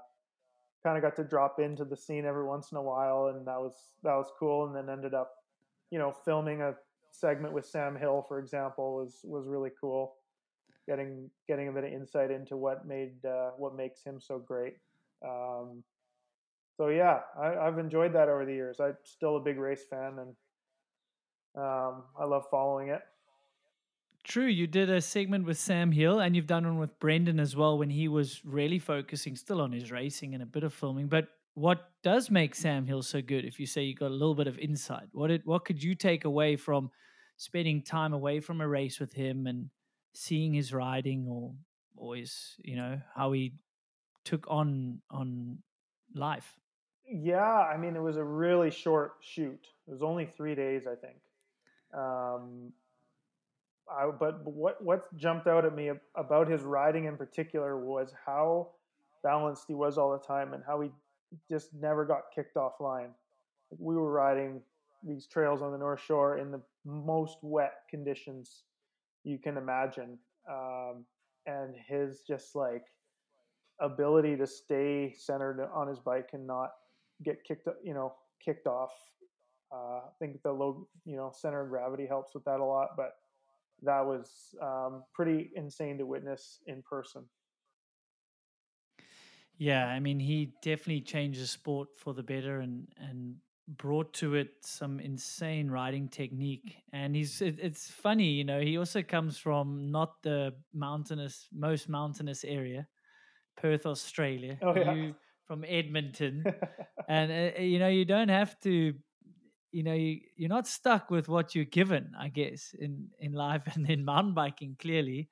kind 0.84 0.98
of 0.98 1.04
got 1.04 1.16
to 1.16 1.24
drop 1.24 1.60
into 1.60 1.86
the 1.86 1.96
scene 1.96 2.26
every 2.26 2.44
once 2.44 2.72
in 2.72 2.78
a 2.78 2.82
while 2.82 3.28
and 3.28 3.48
that 3.48 3.60
was 3.60 3.74
that 4.04 4.16
was 4.16 4.28
cool 4.38 4.66
and 4.66 4.76
then 4.76 4.90
ended 4.90 5.14
up 5.14 5.32
you 5.92 5.98
know 5.98 6.14
filming 6.26 6.62
a 6.62 6.74
segment 7.12 7.54
with 7.54 7.66
Sam 7.66 7.96
Hill 7.96 8.26
for 8.28 8.40
example 8.40 8.96
was 8.96 9.22
was 9.24 9.48
really 9.48 9.72
cool. 9.80 10.16
Getting 10.88 11.30
getting 11.48 11.70
a 11.70 11.72
bit 11.72 11.86
of 11.86 11.94
insight 11.94 12.32
into 12.32 12.58
what 12.58 12.86
made 12.86 13.26
uh, 13.26 13.52
what 13.58 13.76
makes 13.76 14.04
him 14.04 14.20
so 14.20 14.38
great. 14.38 14.76
Um, 15.26 15.84
so 16.76 16.90
yeah 16.90 17.20
I, 17.40 17.56
I've 17.56 17.80
enjoyed 17.80 18.14
that 18.14 18.28
over 18.28 18.46
the 18.46 18.54
years. 18.54 18.80
I'm 18.80 18.98
still 19.04 19.38
a 19.38 19.40
big 19.40 19.58
race 19.58 19.86
fan 19.90 20.20
and 20.20 20.36
um, 21.56 22.04
I 22.20 22.26
love 22.26 22.46
following 22.52 22.90
it 22.90 23.02
True, 24.24 24.46
you 24.46 24.68
did 24.68 24.90
a 24.90 25.02
segment 25.02 25.46
with 25.46 25.58
Sam 25.58 25.92
Hill, 25.92 26.22
and 26.22 26.36
you've 26.36 26.48
done 26.48 26.66
one 26.66 26.80
with 26.80 26.98
Brendan 27.00 27.40
as 27.40 27.56
well 27.58 27.78
when 27.78 27.90
he 27.90 28.08
was 28.08 28.42
really 28.46 28.80
focusing 28.80 29.36
still 29.36 29.60
on 29.60 29.74
his 29.74 29.92
racing 29.92 30.34
and 30.34 30.42
a 30.42 30.46
bit 30.46 30.64
of 30.64 30.74
filming. 30.74 31.08
But 31.08 31.28
what 31.56 31.90
does 32.04 32.32
make 32.32 32.56
Sam 32.56 32.86
Hill 32.86 33.04
so 33.04 33.22
good? 33.22 33.44
If 33.44 33.60
you 33.60 33.66
say 33.66 33.84
you 33.84 33.96
got 33.96 34.08
a 34.08 34.14
little 34.14 34.34
bit 34.34 34.48
of 34.48 34.58
insight, 34.58 35.08
what 35.12 35.30
it 35.30 35.42
what 35.46 35.66
could 35.66 35.84
you 35.84 35.94
take 35.94 36.24
away 36.26 36.56
from 36.56 36.90
spending 37.38 37.82
time 37.82 38.14
away 38.14 38.40
from 38.40 38.62
a 38.62 38.68
race 38.68 39.00
with 39.00 39.14
him 39.14 39.46
and 39.46 39.70
seeing 40.14 40.54
his 40.54 40.74
riding 40.74 41.28
or 41.28 41.54
or 41.98 42.16
his 42.16 42.56
you 42.64 42.78
know 42.78 43.00
how 43.14 43.34
he 43.34 43.54
took 44.24 44.48
on 44.50 45.02
on 45.12 45.58
life? 46.16 46.56
Yeah, 47.06 47.42
I 47.42 47.78
mean 47.78 47.96
it 47.96 48.02
was 48.02 48.18
a 48.18 48.24
really 48.24 48.72
short 48.72 49.16
shoot. 49.22 49.68
It 49.88 49.92
was 49.92 50.02
only 50.02 50.26
three 50.26 50.56
days, 50.56 50.88
I 50.88 50.96
think. 50.96 51.18
Um, 51.94 52.72
I, 53.90 54.10
but 54.18 54.44
what 54.46 54.84
what 54.84 55.16
jumped 55.18 55.48
out 55.48 55.66
at 55.66 55.76
me 55.76 55.92
about 56.16 56.50
his 56.50 56.62
riding 56.62 57.06
in 57.06 57.18
particular 57.18 57.78
was 57.78 58.14
how 58.26 58.70
balanced 59.24 59.66
he 59.68 59.74
was 59.74 59.98
all 59.98 60.12
the 60.12 60.26
time 60.26 60.54
and 60.54 60.64
how 60.66 60.82
he 60.82 60.90
just 61.50 61.74
never 61.74 62.06
got 62.06 62.24
kicked 62.34 62.58
off 62.58 62.80
line. 62.80 63.10
We 63.78 63.96
were 63.96 64.12
riding 64.12 64.62
these 65.04 65.28
trails 65.28 65.62
on 65.62 65.72
the 65.72 65.78
North 65.78 66.02
Shore 66.02 66.38
in 66.38 66.52
the 66.52 66.62
most 66.86 67.38
wet 67.42 67.74
conditions 67.90 68.64
you 69.24 69.38
can 69.38 69.58
imagine, 69.58 70.18
um, 70.50 71.06
and 71.46 71.76
his 71.88 72.22
just 72.28 72.56
like 72.56 72.86
ability 73.80 74.38
to 74.38 74.48
stay 74.48 75.14
centered 75.18 75.68
on 75.74 75.88
his 75.88 76.00
bike 76.00 76.30
and 76.34 76.46
not 76.46 76.72
get 77.24 77.44
kicked, 77.44 77.68
you 77.84 77.94
know, 77.94 78.14
kicked 78.44 78.68
off. 78.68 78.92
Uh, 79.72 79.98
I 80.06 80.10
think 80.20 80.42
the 80.44 80.52
low, 80.52 80.88
you 81.06 81.16
know, 81.16 81.32
center 81.34 81.64
of 81.64 81.70
gravity 81.70 82.06
helps 82.06 82.34
with 82.34 82.46
that 82.46 82.60
a 82.60 82.64
lot, 82.64 82.90
but 82.96 83.16
that 83.84 84.06
was 84.06 84.56
um, 84.62 85.04
pretty 85.14 85.52
insane 85.56 85.98
to 85.98 86.06
witness 86.06 86.60
in 86.68 86.82
person. 86.84 87.26
Yeah, 89.58 89.86
I 89.88 90.00
mean, 90.00 90.20
he 90.20 90.54
definitely 90.62 91.02
changed 91.02 91.42
the 91.42 91.48
sport 91.48 91.90
for 91.98 92.14
the 92.14 92.24
better 92.24 92.60
and 92.60 92.88
and 92.98 93.36
brought 93.68 94.14
to 94.14 94.36
it 94.36 94.50
some 94.62 95.00
insane 95.00 95.70
riding 95.70 96.10
technique. 96.10 96.78
And 96.92 97.16
he's 97.16 97.42
it, 97.42 97.60
it's 97.62 97.90
funny, 97.90 98.32
you 98.32 98.44
know, 98.44 98.60
he 98.60 98.78
also 98.78 99.02
comes 99.02 99.38
from 99.38 99.92
not 99.92 100.22
the 100.24 100.54
mountainous 100.74 101.48
most 101.54 101.88
mountainous 101.88 102.44
area, 102.44 102.88
Perth, 103.56 103.86
Australia. 103.86 104.58
Oh, 104.62 104.76
yeah. 104.76 104.94
You 104.94 105.16
from 105.46 105.66
Edmonton, 105.68 106.44
and 107.10 107.32
uh, 107.32 107.62
you 107.62 107.80
know 107.80 107.90
you 107.90 108.06
don't 108.06 108.30
have 108.30 108.60
to 108.62 108.96
you 109.74 109.84
know 109.84 109.94
you, 109.94 110.22
you're 110.38 110.50
not 110.50 110.68
stuck 110.68 111.10
with 111.10 111.28
what 111.28 111.56
you're 111.56 111.66
given 111.66 112.12
i 112.18 112.30
guess 112.30 112.74
in 112.80 113.08
in 113.20 113.34
life 113.34 113.64
and 113.76 113.90
in 113.90 114.06
mountain 114.06 114.34
biking 114.34 114.76
clearly. 114.80 115.30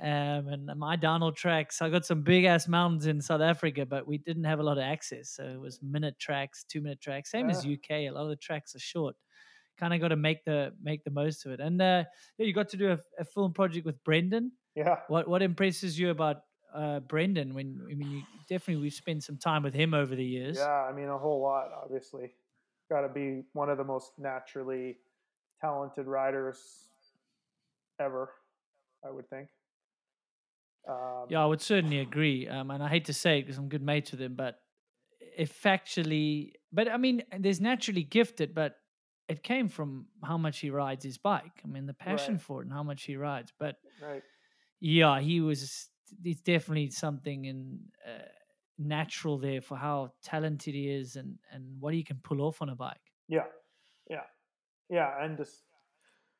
Um, 0.00 0.46
and 0.48 0.70
my 0.78 0.96
downhill 0.96 1.32
tracks 1.32 1.82
i 1.82 1.90
got 1.90 2.06
some 2.06 2.22
big 2.22 2.44
ass 2.44 2.68
mountains 2.68 3.06
in 3.06 3.20
south 3.20 3.40
africa 3.40 3.84
but 3.84 4.06
we 4.06 4.18
didn't 4.18 4.44
have 4.44 4.60
a 4.60 4.62
lot 4.62 4.78
of 4.78 4.84
access. 4.84 5.30
So 5.30 5.44
it 5.44 5.60
was 5.60 5.80
minute 5.82 6.18
tracks 6.18 6.64
two 6.68 6.80
minute 6.80 7.00
tracks 7.00 7.30
same 7.30 7.50
as 7.50 7.66
uk 7.66 7.90
a 7.90 8.10
lot 8.10 8.22
of 8.22 8.28
the 8.28 8.36
tracks 8.36 8.74
are 8.74 8.80
short. 8.80 9.16
Kind 9.78 9.92
of 9.92 10.00
got 10.00 10.08
to 10.08 10.16
make 10.16 10.44
the 10.44 10.72
make 10.82 11.04
the 11.04 11.10
most 11.10 11.44
of 11.44 11.52
it. 11.52 11.60
And 11.60 11.82
uh 11.82 12.04
yeah, 12.38 12.46
you 12.46 12.54
got 12.54 12.68
to 12.70 12.76
do 12.76 12.92
a, 12.92 12.98
a 13.18 13.24
film 13.24 13.52
project 13.52 13.84
with 13.84 14.02
brendan. 14.04 14.52
Yeah, 14.74 14.96
what 15.08 15.28
what 15.28 15.42
impresses 15.42 15.98
you 15.98 16.10
about 16.10 16.36
uh 16.72 17.00
brendan 17.00 17.52
when 17.52 17.80
i 17.90 17.94
mean 17.94 18.10
you 18.10 18.22
definitely 18.48 18.80
we've 18.80 18.92
spent 18.92 19.24
some 19.24 19.38
time 19.38 19.62
with 19.62 19.74
him 19.74 19.92
over 19.92 20.14
the 20.14 20.24
years. 20.24 20.56
Yeah. 20.56 20.70
I 20.70 20.92
mean, 20.92 21.08
a 21.08 21.18
whole 21.18 21.42
lot. 21.42 21.68
Obviously, 21.82 22.32
got 22.90 23.02
to 23.02 23.08
be 23.08 23.44
one 23.52 23.70
of 23.70 23.78
the 23.78 23.84
most 23.84 24.12
naturally 24.18 24.98
talented 25.60 26.06
riders 26.06 26.58
ever. 28.00 28.32
I 29.06 29.10
would 29.10 29.28
think. 29.30 29.48
Um, 30.88 31.26
Yeah, 31.28 31.42
I 31.42 31.46
would 31.46 31.60
certainly 31.60 32.00
agree. 32.00 32.48
Um, 32.48 32.70
and 32.70 32.82
I 32.82 32.88
hate 32.88 33.06
to 33.06 33.14
say 33.14 33.38
it 33.38 33.42
because 33.42 33.56
I'm 33.58 33.68
good 33.68 33.82
mates 33.82 34.10
with 34.10 34.20
him, 34.20 34.34
but 34.34 34.60
if 35.20 35.62
factually, 35.62 36.52
but 36.72 36.88
I 36.88 36.96
mean, 36.96 37.22
there's 37.38 37.60
naturally 37.60 38.02
gifted, 38.02 38.54
but 38.54 38.76
it 39.28 39.42
came 39.42 39.68
from 39.68 40.06
how 40.24 40.36
much 40.36 40.58
he 40.58 40.70
rides 40.70 41.04
his 41.04 41.18
bike. 41.18 41.62
I 41.64 41.68
mean, 41.68 41.86
the 41.86 41.94
passion 41.94 42.34
Right. 42.34 42.42
for 42.42 42.60
it 42.60 42.64
and 42.64 42.72
how 42.72 42.82
much 42.82 43.04
he 43.04 43.16
rides. 43.16 43.52
But 43.58 43.76
Right. 44.02 44.22
yeah, 44.80 45.20
he 45.20 45.40
was, 45.40 45.88
it's 46.24 46.40
definitely 46.40 46.90
something 46.90 47.44
in 47.44 47.80
uh, 48.04 48.22
natural 48.80 49.38
there 49.38 49.60
for 49.60 49.76
how 49.76 50.12
talented 50.22 50.74
he 50.74 50.90
is 50.90 51.16
and, 51.16 51.38
and 51.52 51.64
what 51.78 51.94
he 51.94 52.02
can 52.02 52.18
pull 52.22 52.40
off 52.40 52.62
on 52.62 52.70
a 52.70 52.74
bike. 52.74 53.12
Yeah. 53.28 53.44
Yeah. 54.08 54.22
Yeah, 54.88 55.12
and 55.22 55.36
just 55.36 55.62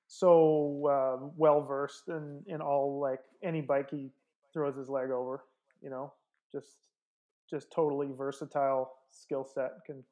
so 0.08 0.86
uh, 0.90 1.26
well 1.36 1.62
versed 1.62 2.08
in 2.08 2.42
in 2.48 2.60
all 2.60 2.98
like 3.00 3.20
any 3.44 3.60
bike 3.60 3.90
he 3.90 4.10
throws 4.52 4.76
his 4.76 4.88
leg 4.88 5.10
over. 5.10 5.44
You 5.80 5.90
know, 5.90 6.12
just 6.50 6.78
just 7.48 7.70
totally 7.70 8.08
versatile 8.16 8.90
skill 9.10 9.44
set. 9.44 9.70
Can 9.86 10.02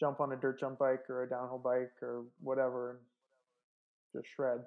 jump 0.00 0.20
on 0.20 0.32
a 0.32 0.36
dirt 0.36 0.58
jump 0.58 0.78
bike 0.78 1.08
or 1.10 1.24
a 1.24 1.28
downhill 1.28 1.60
bike 1.62 1.92
or 2.02 2.24
whatever 2.40 2.90
and 2.90 2.98
just 4.14 4.34
shred. 4.34 4.60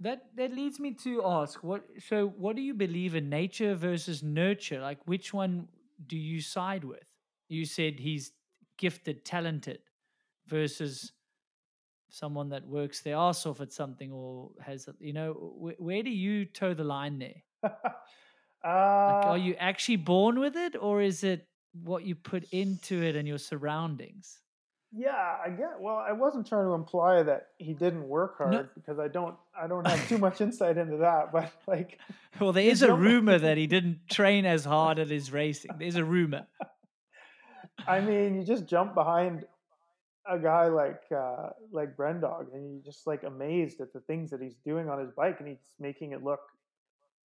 That 0.00 0.36
that 0.36 0.52
leads 0.52 0.80
me 0.80 0.92
to 1.04 1.24
ask 1.24 1.62
what 1.62 1.84
so 2.08 2.26
what 2.28 2.56
do 2.56 2.62
you 2.62 2.74
believe 2.74 3.14
in 3.14 3.28
nature 3.28 3.74
versus 3.74 4.22
nurture? 4.22 4.80
Like 4.80 4.98
which 5.06 5.32
one 5.32 5.68
do 6.06 6.16
you 6.18 6.40
side 6.40 6.84
with? 6.84 7.04
You 7.48 7.64
said 7.64 8.00
he's 8.00 8.32
gifted, 8.76 9.24
talented 9.24 9.78
versus 10.46 11.12
someone 12.10 12.48
that 12.50 12.66
works 12.66 13.00
their 13.02 13.16
ass 13.16 13.46
off 13.46 13.60
at 13.60 13.72
something 13.72 14.12
or 14.12 14.50
has 14.60 14.88
you 15.00 15.12
know 15.12 15.32
wh- 15.34 15.80
where 15.80 16.02
do 16.02 16.10
you 16.10 16.44
toe 16.44 16.74
the 16.74 16.84
line 16.84 17.18
there? 17.18 17.42
Like 19.06 19.26
uh, 19.26 19.30
are 19.30 19.38
you 19.38 19.54
actually 19.56 19.96
born 19.96 20.38
with 20.40 20.56
it 20.56 20.76
or 20.80 21.02
is 21.02 21.24
it 21.24 21.46
what 21.72 22.04
you 22.04 22.14
put 22.14 22.44
into 22.52 23.02
it 23.02 23.16
and 23.16 23.28
your 23.28 23.38
surroundings? 23.38 24.40
Yeah, 24.96 25.36
I 25.44 25.50
get. 25.50 25.80
Well, 25.80 25.96
I 25.96 26.12
wasn't 26.12 26.46
trying 26.46 26.66
to 26.66 26.72
imply 26.72 27.22
that 27.24 27.48
he 27.58 27.74
didn't 27.74 28.06
work 28.06 28.38
hard 28.38 28.52
No. 28.52 28.68
because 28.74 28.98
I 29.00 29.08
don't. 29.08 29.34
I 29.60 29.66
don't 29.66 29.84
have 29.86 30.08
too 30.08 30.18
much 30.18 30.40
insight 30.40 30.78
into 30.78 30.98
that. 30.98 31.32
But 31.32 31.50
like, 31.66 31.98
Well, 32.40 32.52
there 32.52 32.64
is 32.70 32.82
a 32.82 32.94
rumor 32.94 33.38
that 33.38 33.56
he 33.56 33.66
didn't 33.76 34.08
train 34.08 34.46
as 34.46 34.64
hard 34.64 34.98
at 35.00 35.10
his 35.10 35.32
racing. 35.32 35.72
There's 35.78 35.96
a 35.96 36.04
rumor. 36.04 36.46
I 37.88 38.00
mean, 38.00 38.36
you 38.36 38.44
just 38.44 38.66
jump 38.66 38.94
behind 38.94 39.44
a 40.30 40.38
guy 40.38 40.68
like 40.68 41.02
uh, 41.14 41.50
like 41.72 41.96
Brendog, 41.96 42.54
and 42.54 42.72
you're 42.74 42.82
just 42.84 43.06
like 43.06 43.24
amazed 43.24 43.80
at 43.80 43.92
the 43.92 44.00
things 44.00 44.30
that 44.30 44.40
he's 44.40 44.54
doing 44.64 44.88
on 44.88 45.00
his 45.00 45.10
bike, 45.10 45.40
and 45.40 45.48
he's 45.48 45.72
making 45.80 46.12
it 46.12 46.22
look, 46.22 46.40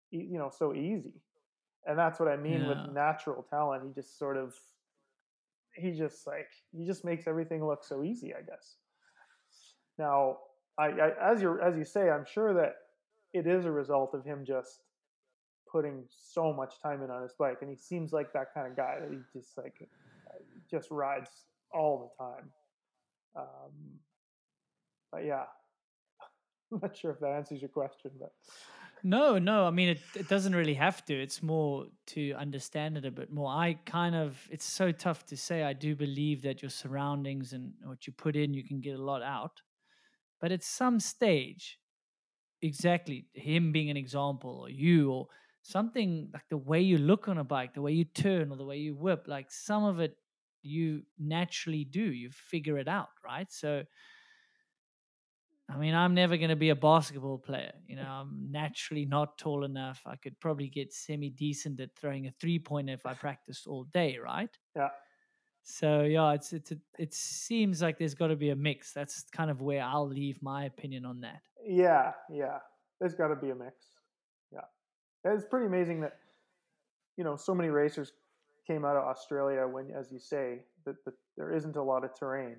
you 0.10 0.40
know, 0.40 0.50
so 0.50 0.74
easy. 0.74 1.14
And 1.86 1.98
that's 1.98 2.20
what 2.20 2.28
I 2.30 2.36
mean 2.36 2.62
Yeah. 2.62 2.68
with 2.84 2.94
natural 2.94 3.46
talent. 3.50 3.84
He 3.86 3.94
just 3.94 4.18
sort 4.20 4.38
of, 4.38 4.54
he 5.76 5.92
just 5.92 6.26
like 6.28 6.50
he 6.72 6.86
just 6.86 7.06
makes 7.06 7.28
everything 7.28 7.66
look 7.66 7.84
so 7.84 8.04
easy. 8.04 8.34
I 8.34 8.42
guess. 8.42 8.76
Now, 9.98 10.38
I, 10.78 10.88
I 10.88 11.32
as 11.34 11.42
you 11.42 11.60
as 11.62 11.76
you 11.76 11.86
say, 11.86 12.10
I'm 12.10 12.26
sure 12.26 12.54
that 12.54 12.76
it 13.34 13.48
is 13.48 13.66
a 13.66 13.72
result 13.72 14.14
of 14.14 14.24
him 14.26 14.44
just 14.46 14.82
putting 15.72 16.04
so 16.10 16.52
much 16.52 16.82
time 16.82 17.04
in 17.04 17.12
on 17.12 17.22
his 17.22 17.34
bike, 17.38 17.58
and 17.62 17.70
he 17.70 17.76
seems 17.76 18.12
like 18.12 18.34
that 18.34 18.54
kind 18.54 18.68
of 18.68 18.76
guy 18.76 18.98
that 19.00 19.10
he 19.10 19.18
just 19.38 19.58
like 19.58 19.76
just 20.70 20.90
rides 20.92 21.30
all 21.74 22.14
the 22.18 22.24
time. 22.24 22.50
Um, 23.36 24.00
but 25.12 25.26
yeah, 25.26 25.44
I'm 26.72 26.80
not 26.82 26.98
sure 26.98 27.12
if 27.12 27.20
that 27.20 27.32
answers 27.32 27.62
your 27.62 27.70
question, 27.70 28.12
but 28.20 28.32
no, 29.04 29.38
no. 29.40 29.66
I 29.66 29.72
mean, 29.72 29.90
it, 29.90 30.00
it 30.16 30.28
doesn't 30.28 30.56
really 30.56 30.74
have 30.76 31.06
to. 31.06 31.14
It's 31.14 31.42
more 31.42 31.86
to 32.08 32.34
understand 32.34 32.98
it 32.98 33.06
a 33.06 33.12
bit 33.12 33.32
more. 33.32 33.50
I 33.50 33.80
kind 33.86 34.16
of, 34.16 34.38
it's 34.52 34.66
so 34.66 34.92
tough 34.92 35.26
to 35.28 35.38
say. 35.38 35.64
I 35.64 35.74
do 35.74 35.96
believe 35.96 36.42
that 36.44 36.62
your 36.62 36.70
surroundings 36.70 37.54
and 37.54 37.74
what 37.84 38.08
you 38.08 38.14
put 38.14 38.36
in, 38.36 38.54
you 38.54 38.64
can 38.64 38.82
get 38.82 39.00
a 39.00 39.04
lot 39.04 39.22
out. 39.22 39.62
But 40.42 40.52
at 40.52 40.64
some 40.64 41.00
stage, 41.00 41.80
exactly, 42.62 43.28
him 43.34 43.72
being 43.72 43.90
an 43.90 43.98
example, 43.98 44.62
or 44.62 44.70
you, 44.70 45.12
or 45.12 45.28
something 45.64 46.30
like 46.34 46.48
the 46.50 46.58
way 46.58 46.82
you 46.82 46.98
look 46.98 47.28
on 47.28 47.38
a 47.38 47.44
bike, 47.44 47.74
the 47.74 47.82
way 47.82 47.94
you 47.94 48.06
turn, 48.06 48.52
or 48.52 48.58
the 48.58 48.66
way 48.66 48.78
you 48.78 48.96
whip, 48.96 49.26
like 49.28 49.52
some 49.52 49.84
of 49.84 50.00
it 50.00 50.16
you 50.62 51.04
naturally 51.20 51.86
do. 51.86 52.02
You 52.02 52.30
figure 52.32 52.78
it 52.78 52.88
out, 52.88 53.10
right? 53.26 53.52
So, 53.52 53.84
I 55.72 55.78
mean, 55.78 55.94
I'm 55.94 56.16
never 56.16 56.36
going 56.38 56.50
to 56.50 56.56
be 56.56 56.70
a 56.70 56.76
basketball 56.76 57.38
player. 57.38 57.74
You 57.88 57.96
know, 57.96 58.08
I'm 58.08 58.48
naturally 58.50 59.06
not 59.06 59.38
tall 59.38 59.64
enough. 59.64 60.02
I 60.06 60.16
could 60.16 60.40
probably 60.40 60.68
get 60.68 60.92
semi 60.92 61.30
decent 61.30 61.80
at 61.80 61.96
throwing 61.96 62.28
a 62.28 62.32
three 62.32 62.58
pointer 62.58 62.94
if 62.94 63.06
I 63.06 63.14
practiced 63.14 63.68
all 63.68 63.84
day, 63.94 64.18
right? 64.18 64.50
Yeah. 64.76 64.90
So 65.62 66.02
yeah, 66.02 66.34
it's 66.34 66.52
it's 66.54 66.72
it 66.98 67.14
seems 67.14 67.82
like 67.82 68.00
there's 68.00 68.16
got 68.16 68.28
to 68.28 68.36
be 68.36 68.50
a 68.50 68.56
mix. 68.56 68.94
That's 68.94 69.26
kind 69.32 69.52
of 69.52 69.62
where 69.62 69.84
I'll 69.84 70.08
leave 70.08 70.42
my 70.42 70.66
opinion 70.66 71.06
on 71.06 71.22
that. 71.22 71.42
Yeah, 71.64 72.14
yeah. 72.32 72.58
There's 73.00 73.14
got 73.14 73.28
to 73.28 73.36
be 73.36 73.52
a 73.52 73.56
mix. 73.56 73.76
Yeah, 74.52 74.62
it's 75.26 75.46
pretty 75.46 75.68
amazing 75.68 76.02
that 76.02 76.18
you 77.18 77.24
know 77.24 77.36
so 77.36 77.54
many 77.54 77.70
racers 77.70 78.14
came 78.66 78.86
out 78.86 78.96
of 78.96 79.04
Australia 79.04 79.68
when, 79.68 79.92
as 79.92 80.12
you 80.12 80.20
say, 80.20 80.60
that, 80.86 80.96
that 81.06 81.14
there 81.38 81.54
isn't 81.54 81.76
a 81.76 81.84
lot 81.84 82.04
of 82.04 82.18
terrain, 82.18 82.56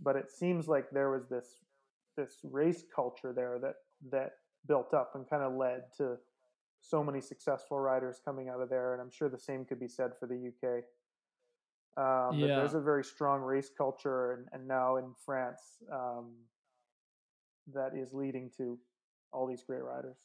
but 0.00 0.16
it 0.16 0.30
seems 0.30 0.68
like 0.68 0.90
there 0.90 1.10
was 1.10 1.26
this 1.28 1.56
this 2.16 2.38
race 2.44 2.84
culture 2.94 3.32
there 3.32 3.58
that 3.60 3.74
that 4.10 4.32
built 4.66 4.94
up 4.94 5.12
and 5.14 5.28
kind 5.28 5.42
of 5.42 5.54
led 5.54 5.82
to 5.96 6.16
so 6.80 7.02
many 7.02 7.20
successful 7.20 7.78
riders 7.78 8.20
coming 8.24 8.48
out 8.48 8.60
of 8.60 8.68
there. 8.68 8.92
And 8.92 9.00
I'm 9.00 9.10
sure 9.10 9.28
the 9.28 9.38
same 9.38 9.64
could 9.64 9.80
be 9.80 9.88
said 9.88 10.10
for 10.18 10.26
the 10.26 10.48
UK. 10.48 10.84
Um, 11.96 12.38
yeah. 12.38 12.56
There's 12.56 12.74
a 12.74 12.80
very 12.80 13.04
strong 13.04 13.42
race 13.42 13.70
culture, 13.76 14.32
and, 14.32 14.46
and 14.52 14.66
now 14.66 14.96
in 14.96 15.12
France, 15.24 15.60
um, 15.92 16.32
that 17.72 17.92
is 17.94 18.12
leading 18.12 18.50
to 18.56 18.78
all 19.32 19.46
these 19.46 19.62
great 19.62 19.82
riders. 19.82 20.16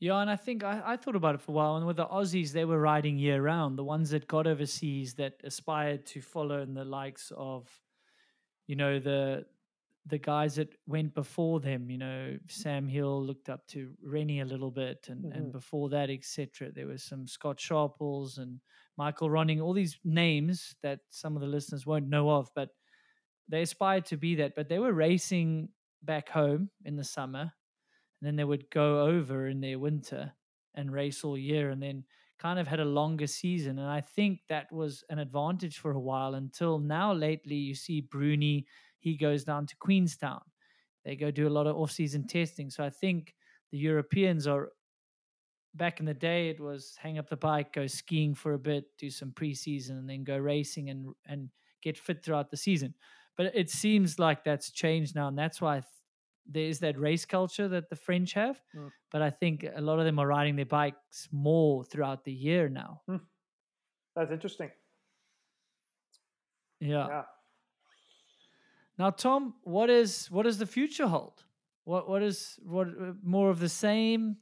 Yeah, 0.00 0.18
and 0.18 0.28
I 0.28 0.36
think 0.36 0.64
I, 0.64 0.82
I 0.84 0.96
thought 0.96 1.14
about 1.14 1.36
it 1.36 1.40
for 1.40 1.52
a 1.52 1.54
while. 1.54 1.76
And 1.76 1.86
with 1.86 1.96
the 1.96 2.06
Aussies, 2.06 2.52
they 2.52 2.64
were 2.64 2.80
riding 2.80 3.18
year 3.18 3.40
round. 3.40 3.78
The 3.78 3.84
ones 3.84 4.10
that 4.10 4.26
got 4.26 4.46
overseas 4.46 5.14
that 5.14 5.40
aspired 5.44 6.04
to 6.06 6.20
follow 6.20 6.60
in 6.60 6.74
the 6.74 6.84
likes 6.84 7.32
of, 7.36 7.68
you 8.66 8.76
know, 8.76 8.98
the 8.98 9.46
the 10.06 10.18
guys 10.18 10.56
that 10.56 10.68
went 10.86 11.14
before 11.14 11.60
them, 11.60 11.90
you 11.90 11.96
know, 11.96 12.36
Sam 12.48 12.86
Hill 12.86 13.24
looked 13.24 13.48
up 13.48 13.66
to 13.68 13.90
Rennie 14.02 14.40
a 14.40 14.44
little 14.44 14.70
bit, 14.70 15.06
and, 15.08 15.24
mm-hmm. 15.24 15.32
and 15.32 15.52
before 15.52 15.88
that, 15.90 16.10
etc. 16.10 16.70
There 16.72 16.86
was 16.86 17.02
some 17.02 17.26
Scott 17.26 17.58
Sharples 17.58 18.38
and 18.38 18.60
Michael 18.98 19.30
Ronning, 19.30 19.62
all 19.62 19.72
these 19.72 19.98
names 20.04 20.76
that 20.82 21.00
some 21.08 21.36
of 21.36 21.40
the 21.40 21.48
listeners 21.48 21.86
won't 21.86 22.08
know 22.08 22.30
of, 22.30 22.50
but 22.54 22.68
they 23.48 23.62
aspired 23.62 24.04
to 24.06 24.16
be 24.16 24.34
that. 24.36 24.54
But 24.54 24.68
they 24.68 24.78
were 24.78 24.92
racing 24.92 25.70
back 26.02 26.28
home 26.28 26.68
in 26.84 26.96
the 26.96 27.04
summer, 27.04 27.40
and 27.40 28.22
then 28.22 28.36
they 28.36 28.44
would 28.44 28.68
go 28.70 29.06
over 29.06 29.48
in 29.48 29.60
their 29.60 29.78
winter 29.78 30.32
and 30.74 30.92
race 30.92 31.24
all 31.24 31.38
year, 31.38 31.70
and 31.70 31.82
then 31.82 32.04
kind 32.38 32.58
of 32.58 32.66
had 32.66 32.80
a 32.80 32.84
longer 32.84 33.26
season. 33.26 33.78
And 33.78 33.88
I 33.88 34.02
think 34.02 34.40
that 34.50 34.70
was 34.70 35.02
an 35.08 35.18
advantage 35.18 35.78
for 35.78 35.92
a 35.92 36.00
while 36.00 36.34
until 36.34 36.78
now. 36.78 37.14
Lately, 37.14 37.54
you 37.54 37.74
see 37.74 38.02
Bruni 38.02 38.66
he 39.04 39.18
goes 39.18 39.44
down 39.44 39.66
to 39.66 39.76
Queenstown. 39.76 40.40
They 41.04 41.14
go 41.14 41.30
do 41.30 41.46
a 41.46 41.50
lot 41.50 41.66
of 41.66 41.76
off-season 41.76 42.26
testing. 42.26 42.70
So 42.70 42.82
I 42.82 42.88
think 42.88 43.34
the 43.70 43.76
Europeans 43.76 44.46
are 44.46 44.70
back 45.74 46.00
in 46.00 46.06
the 46.06 46.14
day 46.14 46.48
it 46.48 46.58
was 46.58 46.96
hang 46.98 47.18
up 47.18 47.28
the 47.28 47.36
bike, 47.36 47.74
go 47.74 47.86
skiing 47.86 48.34
for 48.34 48.54
a 48.54 48.58
bit, 48.58 48.84
do 48.98 49.10
some 49.10 49.30
preseason, 49.32 49.90
and 49.90 50.08
then 50.08 50.24
go 50.24 50.38
racing 50.38 50.88
and 50.88 51.14
and 51.26 51.50
get 51.82 51.98
fit 51.98 52.24
throughout 52.24 52.50
the 52.50 52.56
season. 52.56 52.94
But 53.36 53.54
it 53.54 53.68
seems 53.68 54.18
like 54.18 54.42
that's 54.42 54.70
changed 54.70 55.14
now, 55.14 55.28
and 55.28 55.38
that's 55.38 55.60
why 55.60 55.74
th- 55.80 55.84
there 56.46 56.64
is 56.64 56.78
that 56.78 56.98
race 56.98 57.26
culture 57.26 57.68
that 57.68 57.90
the 57.90 57.96
French 57.96 58.32
have. 58.32 58.58
Mm. 58.74 58.90
But 59.12 59.20
I 59.20 59.28
think 59.28 59.66
a 59.76 59.82
lot 59.82 59.98
of 59.98 60.06
them 60.06 60.18
are 60.18 60.26
riding 60.26 60.56
their 60.56 60.64
bikes 60.64 61.28
more 61.30 61.84
throughout 61.84 62.24
the 62.24 62.32
year 62.32 62.70
now. 62.70 63.02
Mm. 63.10 63.20
That's 64.16 64.32
interesting. 64.32 64.70
Yeah. 66.80 67.06
yeah. 67.08 67.22
Now, 68.98 69.10
Tom, 69.10 69.54
what 69.62 69.90
is 69.90 70.30
what 70.30 70.44
does 70.44 70.58
the 70.58 70.66
future 70.66 71.06
hold? 71.06 71.42
What 71.84 72.08
what 72.08 72.22
is 72.22 72.58
what 72.62 72.88
uh, 72.88 73.12
more 73.22 73.50
of 73.50 73.58
the 73.58 73.68
same? 73.68 74.36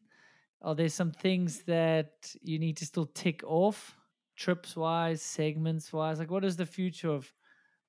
Are 0.61 0.75
there 0.75 0.89
some 0.89 1.11
things 1.11 1.63
that 1.63 2.35
you 2.43 2.59
need 2.59 2.77
to 2.77 2.87
still 2.87 3.07
tick 3.07 3.43
off, 3.45 3.99
trips 4.37 4.77
wise, 4.77 5.23
segments 5.23 5.93
wise? 5.93 6.19
Like, 6.19 6.31
what 6.31 6.43
does 6.43 6.57
the 6.57 6.67
future 6.67 7.11
of 7.11 7.33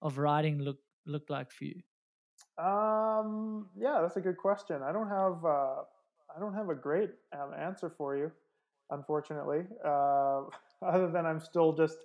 of 0.01 0.17
riding 0.17 0.59
look 0.59 0.79
look 1.05 1.29
like 1.29 1.51
for 1.51 1.65
you? 1.65 1.81
Um, 2.57 3.67
yeah, 3.77 3.99
that's 4.01 4.17
a 4.17 4.21
good 4.21 4.37
question. 4.37 4.81
I 4.83 4.91
don't 4.91 5.09
have 5.09 5.43
uh, 5.45 5.81
I 6.35 6.39
don't 6.39 6.53
have 6.53 6.69
a 6.69 6.75
great 6.75 7.09
um, 7.33 7.51
answer 7.59 7.91
for 7.97 8.15
you, 8.15 8.31
unfortunately. 8.89 9.63
Uh, 9.83 10.43
other 10.81 11.11
than 11.11 11.25
I'm 11.25 11.39
still 11.39 11.73
just 11.73 11.97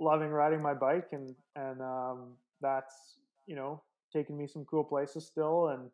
loving 0.00 0.30
riding 0.30 0.62
my 0.62 0.74
bike, 0.74 1.08
and 1.12 1.34
and 1.56 1.80
um, 1.80 2.32
that's 2.60 3.16
you 3.46 3.56
know, 3.56 3.82
taking 4.12 4.36
me 4.36 4.46
some 4.46 4.64
cool 4.64 4.84
places 4.84 5.26
still, 5.26 5.68
and 5.68 5.90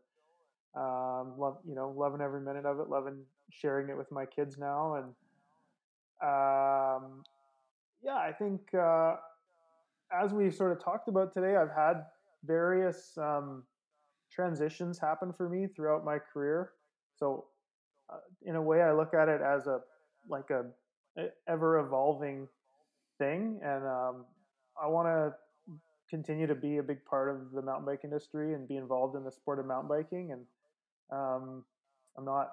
um, 0.77 1.35
love, 1.39 1.59
you 1.67 1.75
know, 1.75 1.95
loving 1.97 2.21
every 2.21 2.41
minute 2.41 2.67
of 2.67 2.81
it, 2.81 2.89
loving 2.89 3.19
sharing 3.51 3.89
it 3.89 3.97
with 3.97 4.11
my 4.13 4.27
kids 4.27 4.59
now, 4.59 4.95
and 4.95 5.05
um, 6.21 7.23
yeah, 8.03 8.17
I 8.17 8.33
think 8.37 8.61
uh, 8.75 9.17
as 10.13 10.33
we 10.33 10.51
sort 10.51 10.73
of 10.73 10.83
talked 10.83 11.09
about 11.09 11.33
today, 11.33 11.57
I've 11.57 11.75
had 11.75 12.05
various 12.45 13.17
um, 13.19 13.65
transitions 14.31 14.99
happen 14.99 15.33
for 15.33 15.49
me 15.49 15.67
throughout 15.67 16.05
my 16.05 16.19
career. 16.19 16.71
So, 17.17 17.47
uh, 18.13 18.19
in 18.43 18.57
a 18.57 18.63
way, 18.63 18.83
I 18.83 18.93
look 18.93 19.15
at 19.15 19.29
it 19.29 19.41
as 19.43 19.67
a 19.67 19.81
like 20.29 20.51
a, 20.51 20.67
ever 21.49 21.79
evolving 21.81 22.49
thing, 23.19 23.61
and 23.63 23.85
um, 23.85 24.25
I 24.81 24.87
want 24.87 25.09
to 25.09 25.35
continue 26.09 26.47
to 26.47 26.55
be 26.55 26.79
a 26.79 26.83
big 26.83 27.05
part 27.05 27.29
of 27.31 27.53
the 27.53 27.63
mountain 27.63 27.85
bike 27.85 28.01
industry 28.05 28.55
and 28.55 28.67
be 28.67 28.77
involved 28.77 29.17
in 29.17 29.25
the 29.25 29.33
sport 29.33 29.59
of 29.59 29.67
mountain 29.67 29.89
biking. 29.89 30.33
And 30.33 30.45
um, 31.11 31.65
I'm 32.17 32.25
not 32.25 32.53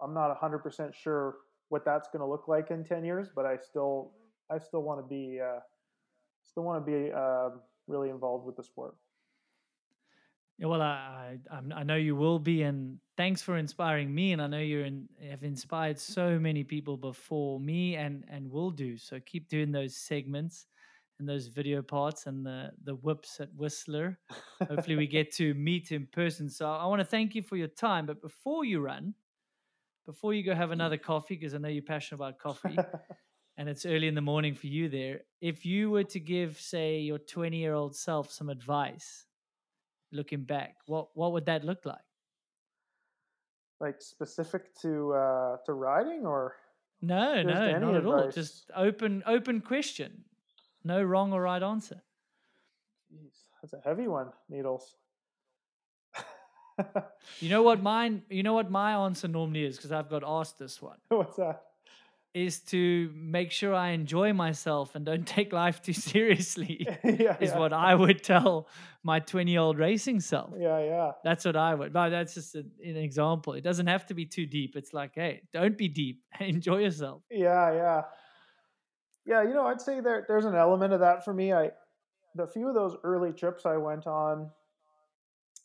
I'm 0.00 0.12
not 0.12 0.38
100% 0.40 0.94
sure 0.94 1.36
what 1.68 1.84
that's 1.84 2.08
going 2.08 2.20
to 2.20 2.26
look 2.26 2.48
like 2.48 2.70
in 2.70 2.84
10 2.84 3.04
years, 3.04 3.28
but 3.34 3.46
I 3.46 3.56
still 3.56 4.12
I 4.50 4.58
still 4.58 4.82
want 4.82 5.00
to 5.00 5.06
be 5.08 5.40
uh, 5.40 5.60
still 6.46 6.64
want 6.64 6.84
to 6.84 6.90
be 6.90 7.12
uh, 7.12 7.50
really 7.86 8.10
involved 8.10 8.46
with 8.46 8.56
the 8.56 8.64
sport. 8.64 8.94
Yeah, 10.58 10.66
well, 10.66 10.82
I, 10.82 11.38
I 11.50 11.60
I 11.74 11.82
know 11.82 11.96
you 11.96 12.14
will 12.14 12.38
be, 12.38 12.62
and 12.62 12.98
thanks 13.16 13.42
for 13.42 13.56
inspiring 13.56 14.14
me. 14.14 14.32
And 14.32 14.40
I 14.40 14.46
know 14.46 14.58
you 14.58 15.04
have 15.28 15.42
inspired 15.42 15.98
so 15.98 16.38
many 16.38 16.62
people 16.62 16.96
before 16.96 17.58
me, 17.58 17.96
and 17.96 18.24
and 18.28 18.50
will 18.50 18.70
do. 18.70 18.96
So 18.96 19.18
keep 19.26 19.48
doing 19.48 19.72
those 19.72 19.96
segments 19.96 20.66
and 21.18 21.28
those 21.28 21.46
video 21.46 21.82
parts 21.82 22.26
and 22.26 22.44
the 22.44 22.70
the 22.84 22.94
whips 22.94 23.40
at 23.40 23.48
Whistler. 23.54 24.18
Hopefully, 24.68 24.96
we 24.96 25.06
get 25.06 25.32
to 25.36 25.54
meet 25.54 25.92
in 25.92 26.06
person. 26.06 26.48
So 26.50 26.68
I 26.68 26.86
want 26.86 27.00
to 27.00 27.04
thank 27.04 27.34
you 27.34 27.42
for 27.42 27.56
your 27.56 27.68
time. 27.68 28.06
But 28.06 28.20
before 28.20 28.64
you 28.64 28.80
run, 28.80 29.14
before 30.06 30.34
you 30.34 30.42
go 30.42 30.54
have 30.54 30.70
another 30.70 30.96
coffee, 30.96 31.36
because 31.36 31.54
I 31.54 31.58
know 31.58 31.68
you're 31.68 31.82
passionate 31.82 32.16
about 32.16 32.38
coffee, 32.38 32.76
and 33.56 33.68
it's 33.68 33.86
early 33.86 34.08
in 34.08 34.14
the 34.14 34.20
morning 34.20 34.54
for 34.54 34.66
you 34.66 34.88
there. 34.88 35.20
If 35.40 35.64
you 35.64 35.90
were 35.90 36.04
to 36.04 36.20
give, 36.20 36.60
say, 36.60 36.98
your 36.98 37.18
20 37.18 37.56
year 37.56 37.74
old 37.74 37.94
self 37.96 38.30
some 38.30 38.48
advice, 38.48 39.26
looking 40.12 40.44
back, 40.44 40.76
what 40.86 41.08
what 41.14 41.32
would 41.32 41.46
that 41.46 41.64
look 41.64 41.86
like? 41.86 41.98
Like 43.80 44.00
specific 44.00 44.74
to 44.82 45.12
uh, 45.12 45.56
to 45.66 45.72
riding 45.72 46.26
or? 46.26 46.56
No, 47.02 47.42
no, 47.42 47.52
not 47.52 47.94
advice? 47.94 47.96
at 47.96 48.06
all. 48.06 48.30
Just 48.30 48.70
open 48.74 49.22
open 49.26 49.60
question 49.60 50.24
no 50.84 51.02
wrong 51.02 51.32
or 51.32 51.42
right 51.42 51.62
answer. 51.62 52.02
Jeez, 53.12 53.34
that's 53.60 53.72
a 53.72 53.80
heavy 53.88 54.08
one, 54.08 54.28
needles. 54.48 54.96
you 57.40 57.48
know 57.48 57.62
what 57.62 57.82
mine? 57.92 58.22
You 58.28 58.42
know 58.42 58.54
what 58.54 58.70
my 58.70 58.92
answer 58.92 59.28
normally 59.28 59.64
is 59.64 59.76
because 59.76 59.92
I've 59.92 60.10
got 60.10 60.22
asked 60.26 60.58
this 60.58 60.80
one. 60.82 60.98
What's 61.08 61.36
that? 61.36 61.62
is 62.34 62.58
to 62.58 63.12
make 63.14 63.52
sure 63.52 63.72
I 63.72 63.90
enjoy 63.90 64.32
myself 64.32 64.96
and 64.96 65.06
don't 65.06 65.26
take 65.26 65.52
life 65.52 65.80
too 65.80 65.92
seriously. 65.92 66.86
yeah, 67.04 67.36
is 67.40 67.50
yeah. 67.50 67.58
what 67.58 67.72
I 67.72 67.94
would 67.94 68.22
tell 68.22 68.68
my 69.04 69.20
20 69.20 69.52
year 69.52 69.60
old 69.60 69.78
racing 69.78 70.20
self. 70.20 70.50
Yeah, 70.58 70.80
yeah. 70.80 71.12
That's 71.22 71.44
what 71.44 71.56
I 71.56 71.74
would. 71.74 71.92
But 71.92 72.10
that's 72.10 72.34
just 72.34 72.56
a, 72.56 72.64
an 72.84 72.96
example. 72.96 73.52
It 73.52 73.62
doesn't 73.62 73.86
have 73.86 74.04
to 74.06 74.14
be 74.14 74.26
too 74.26 74.46
deep. 74.46 74.74
It's 74.76 74.92
like, 74.92 75.12
hey, 75.14 75.42
don't 75.52 75.78
be 75.78 75.88
deep. 75.88 76.22
Enjoy 76.40 76.78
yourself. 76.78 77.22
Yeah, 77.30 77.72
yeah. 77.72 78.02
Yeah, 79.26 79.42
you 79.42 79.54
know, 79.54 79.66
I'd 79.66 79.80
say 79.80 80.00
there 80.00 80.24
there's 80.28 80.44
an 80.44 80.54
element 80.54 80.92
of 80.92 81.00
that 81.00 81.24
for 81.24 81.32
me. 81.32 81.52
I 81.52 81.70
the 82.34 82.46
few 82.46 82.68
of 82.68 82.74
those 82.74 82.96
early 83.04 83.32
trips 83.32 83.64
I 83.64 83.76
went 83.76 84.06
on 84.06 84.50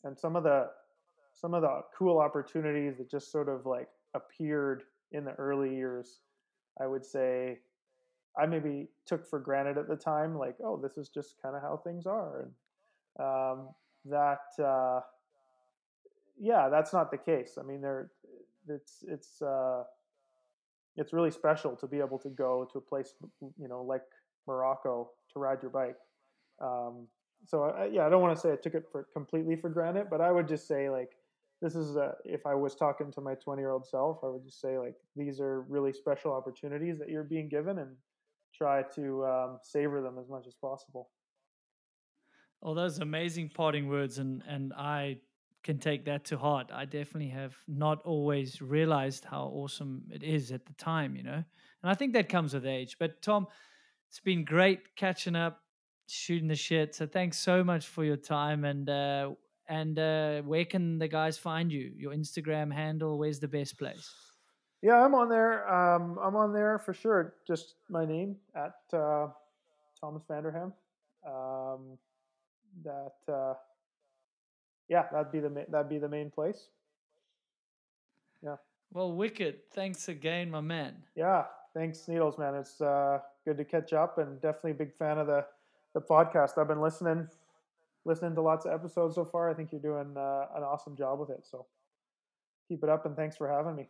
and 0.04 0.18
some 0.18 0.36
of 0.36 0.44
the 0.44 0.70
some 1.34 1.54
of 1.54 1.62
the 1.62 1.80
cool 1.96 2.18
opportunities 2.18 2.98
that 2.98 3.10
just 3.10 3.30
sort 3.32 3.48
of 3.48 3.66
like 3.66 3.88
appeared 4.14 4.82
in 5.12 5.24
the 5.24 5.32
early 5.32 5.74
years, 5.74 6.20
I 6.80 6.86
would 6.86 7.04
say 7.04 7.58
I 8.38 8.46
maybe 8.46 8.88
took 9.06 9.26
for 9.26 9.38
granted 9.38 9.76
at 9.78 9.88
the 9.88 9.96
time, 9.96 10.38
like, 10.38 10.56
oh, 10.64 10.76
this 10.80 10.96
is 10.96 11.08
just 11.08 11.36
kind 11.42 11.56
of 11.56 11.62
how 11.62 11.78
things 11.78 12.06
are. 12.06 12.46
And 13.18 13.26
um, 13.26 13.68
that 14.06 14.62
uh, 14.62 15.00
yeah, 16.38 16.68
that's 16.68 16.92
not 16.92 17.10
the 17.10 17.18
case. 17.18 17.58
I 17.58 17.62
mean, 17.62 17.80
there 17.80 18.10
it's 18.68 19.04
it's 19.06 19.42
uh, 19.42 19.82
it's 20.96 21.12
really 21.12 21.30
special 21.30 21.76
to 21.76 21.86
be 21.86 21.98
able 21.98 22.18
to 22.18 22.28
go 22.28 22.68
to 22.72 22.78
a 22.78 22.80
place 22.80 23.14
you 23.40 23.68
know 23.68 23.82
like 23.82 24.02
Morocco 24.46 25.10
to 25.32 25.38
ride 25.38 25.58
your 25.62 25.70
bike. 25.70 25.96
Um, 26.60 27.06
so 27.46 27.64
I, 27.64 27.86
yeah, 27.86 28.06
I 28.06 28.10
don't 28.10 28.22
want 28.22 28.34
to 28.34 28.40
say 28.40 28.52
I 28.52 28.56
took 28.56 28.74
it 28.74 28.84
for 28.90 29.06
completely 29.12 29.56
for 29.56 29.70
granted, 29.70 30.08
but 30.10 30.20
I 30.20 30.30
would 30.30 30.48
just 30.48 30.66
say 30.66 30.90
like 30.90 31.10
this 31.62 31.74
is 31.74 31.96
a, 31.96 32.14
if 32.24 32.46
I 32.46 32.54
was 32.54 32.74
talking 32.74 33.12
to 33.12 33.20
my 33.20 33.34
20 33.34 33.60
year 33.60 33.70
old 33.70 33.86
self, 33.86 34.18
I 34.22 34.28
would 34.28 34.44
just 34.44 34.60
say 34.60 34.78
like 34.78 34.94
these 35.16 35.40
are 35.40 35.62
really 35.62 35.92
special 35.92 36.32
opportunities 36.32 36.98
that 36.98 37.08
you're 37.08 37.24
being 37.24 37.48
given 37.48 37.78
and 37.78 37.96
try 38.54 38.82
to 38.94 39.24
um, 39.26 39.58
savor 39.62 40.02
them 40.02 40.18
as 40.18 40.28
much 40.28 40.46
as 40.46 40.54
possible. 40.54 41.10
All 42.62 42.74
those 42.74 42.98
amazing 42.98 43.50
parting 43.54 43.88
words, 43.88 44.18
and 44.18 44.42
and 44.46 44.72
I 44.74 45.18
can 45.62 45.78
take 45.78 46.04
that 46.06 46.24
to 46.26 46.38
heart. 46.38 46.70
I 46.72 46.84
definitely 46.84 47.30
have 47.30 47.54
not 47.68 48.02
always 48.04 48.62
realized 48.62 49.24
how 49.24 49.44
awesome 49.44 50.04
it 50.10 50.22
is 50.22 50.52
at 50.52 50.66
the 50.66 50.72
time, 50.74 51.16
you 51.16 51.22
know. 51.22 51.44
And 51.82 51.90
I 51.90 51.94
think 51.94 52.12
that 52.14 52.28
comes 52.28 52.54
with 52.54 52.66
age. 52.66 52.96
But 52.98 53.22
Tom, 53.22 53.46
it's 54.08 54.20
been 54.20 54.44
great 54.44 54.96
catching 54.96 55.36
up, 55.36 55.60
shooting 56.06 56.48
the 56.48 56.56
shit. 56.56 56.94
So 56.94 57.06
thanks 57.06 57.38
so 57.38 57.62
much 57.62 57.86
for 57.86 58.04
your 58.04 58.16
time. 58.16 58.64
And 58.64 58.88
uh, 58.88 59.30
and 59.68 59.98
uh, 59.98 60.42
where 60.42 60.64
can 60.64 60.98
the 60.98 61.08
guys 61.08 61.38
find 61.38 61.70
you? 61.70 61.92
Your 61.96 62.12
Instagram 62.12 62.72
handle? 62.72 63.18
Where's 63.18 63.38
the 63.38 63.48
best 63.48 63.78
place? 63.78 64.10
Yeah, 64.82 65.04
I'm 65.04 65.14
on 65.14 65.28
there. 65.28 65.68
Um, 65.68 66.18
I'm 66.22 66.36
on 66.36 66.52
there 66.52 66.78
for 66.78 66.94
sure. 66.94 67.34
Just 67.46 67.74
my 67.88 68.04
name 68.04 68.36
at 68.56 68.74
uh, 68.92 69.28
Thomas 70.00 70.22
Vanderham. 70.26 70.72
Um, 71.26 71.98
that 72.82 73.32
uh, 73.32 73.54
yeah, 74.90 75.04
that'd 75.12 75.32
be 75.32 75.38
the 75.38 75.66
that'd 75.70 75.88
be 75.88 75.98
the 75.98 76.08
main 76.08 76.30
place. 76.30 76.68
Yeah. 78.42 78.56
Well, 78.92 79.12
wicked. 79.12 79.70
Thanks 79.72 80.08
again, 80.08 80.50
my 80.50 80.60
man. 80.60 80.96
Yeah. 81.14 81.44
Thanks, 81.72 82.08
Needles, 82.08 82.36
man. 82.36 82.56
It's 82.56 82.80
uh, 82.80 83.20
good 83.44 83.56
to 83.56 83.64
catch 83.64 83.92
up, 83.92 84.18
and 84.18 84.40
definitely 84.40 84.72
a 84.72 84.74
big 84.74 84.92
fan 84.92 85.18
of 85.18 85.28
the 85.28 85.46
the 85.94 86.00
podcast. 86.00 86.58
I've 86.58 86.68
been 86.68 86.80
listening 86.80 87.28
listening 88.04 88.34
to 88.34 88.42
lots 88.42 88.66
of 88.66 88.72
episodes 88.72 89.14
so 89.14 89.24
far. 89.24 89.48
I 89.48 89.54
think 89.54 89.70
you're 89.70 89.80
doing 89.80 90.16
uh, 90.16 90.46
an 90.56 90.64
awesome 90.64 90.96
job 90.96 91.20
with 91.20 91.30
it. 91.30 91.46
So 91.48 91.66
keep 92.68 92.82
it 92.82 92.90
up, 92.90 93.06
and 93.06 93.14
thanks 93.14 93.36
for 93.36 93.48
having 93.48 93.76
me. 93.76 93.88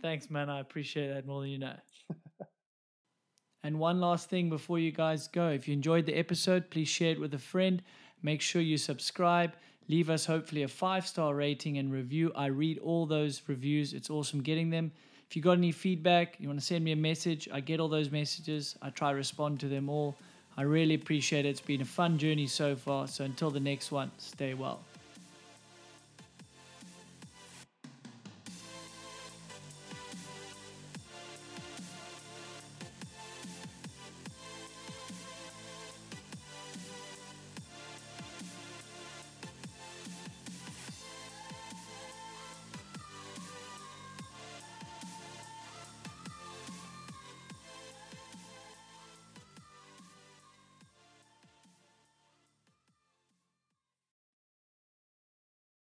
Thanks, 0.00 0.30
man. 0.30 0.48
I 0.48 0.60
appreciate 0.60 1.08
that 1.08 1.26
more 1.26 1.42
than 1.42 1.50
you 1.50 1.58
know. 1.58 1.76
and 3.62 3.78
one 3.78 4.00
last 4.00 4.30
thing 4.30 4.48
before 4.48 4.78
you 4.78 4.92
guys 4.92 5.28
go 5.28 5.50
if 5.50 5.68
you 5.68 5.74
enjoyed 5.74 6.06
the 6.06 6.14
episode, 6.14 6.70
please 6.70 6.88
share 6.88 7.12
it 7.12 7.20
with 7.20 7.34
a 7.34 7.38
friend. 7.38 7.82
Make 8.22 8.40
sure 8.40 8.62
you 8.62 8.78
subscribe. 8.78 9.52
Leave 9.88 10.10
us 10.10 10.24
hopefully 10.26 10.62
a 10.62 10.68
five 10.68 11.06
star 11.06 11.34
rating 11.34 11.78
and 11.78 11.92
review. 11.92 12.32
I 12.36 12.46
read 12.46 12.78
all 12.78 13.06
those 13.06 13.42
reviews, 13.46 13.92
it's 13.92 14.10
awesome 14.10 14.42
getting 14.42 14.70
them. 14.70 14.92
If 15.28 15.36
you 15.36 15.42
got 15.42 15.58
any 15.58 15.72
feedback, 15.72 16.36
you 16.40 16.48
want 16.48 16.58
to 16.58 16.66
send 16.66 16.84
me 16.84 16.92
a 16.92 16.96
message, 16.96 17.48
I 17.52 17.60
get 17.60 17.78
all 17.80 17.88
those 17.88 18.10
messages. 18.10 18.76
I 18.82 18.90
try 18.90 19.10
to 19.10 19.16
respond 19.16 19.60
to 19.60 19.68
them 19.68 19.88
all. 19.88 20.16
I 20.56 20.62
really 20.62 20.94
appreciate 20.94 21.46
it. 21.46 21.50
It's 21.50 21.60
been 21.60 21.80
a 21.80 21.84
fun 21.84 22.18
journey 22.18 22.46
so 22.46 22.74
far. 22.74 23.06
So 23.06 23.24
until 23.24 23.50
the 23.50 23.60
next 23.60 23.92
one, 23.92 24.10
stay 24.18 24.54
well. 24.54 24.80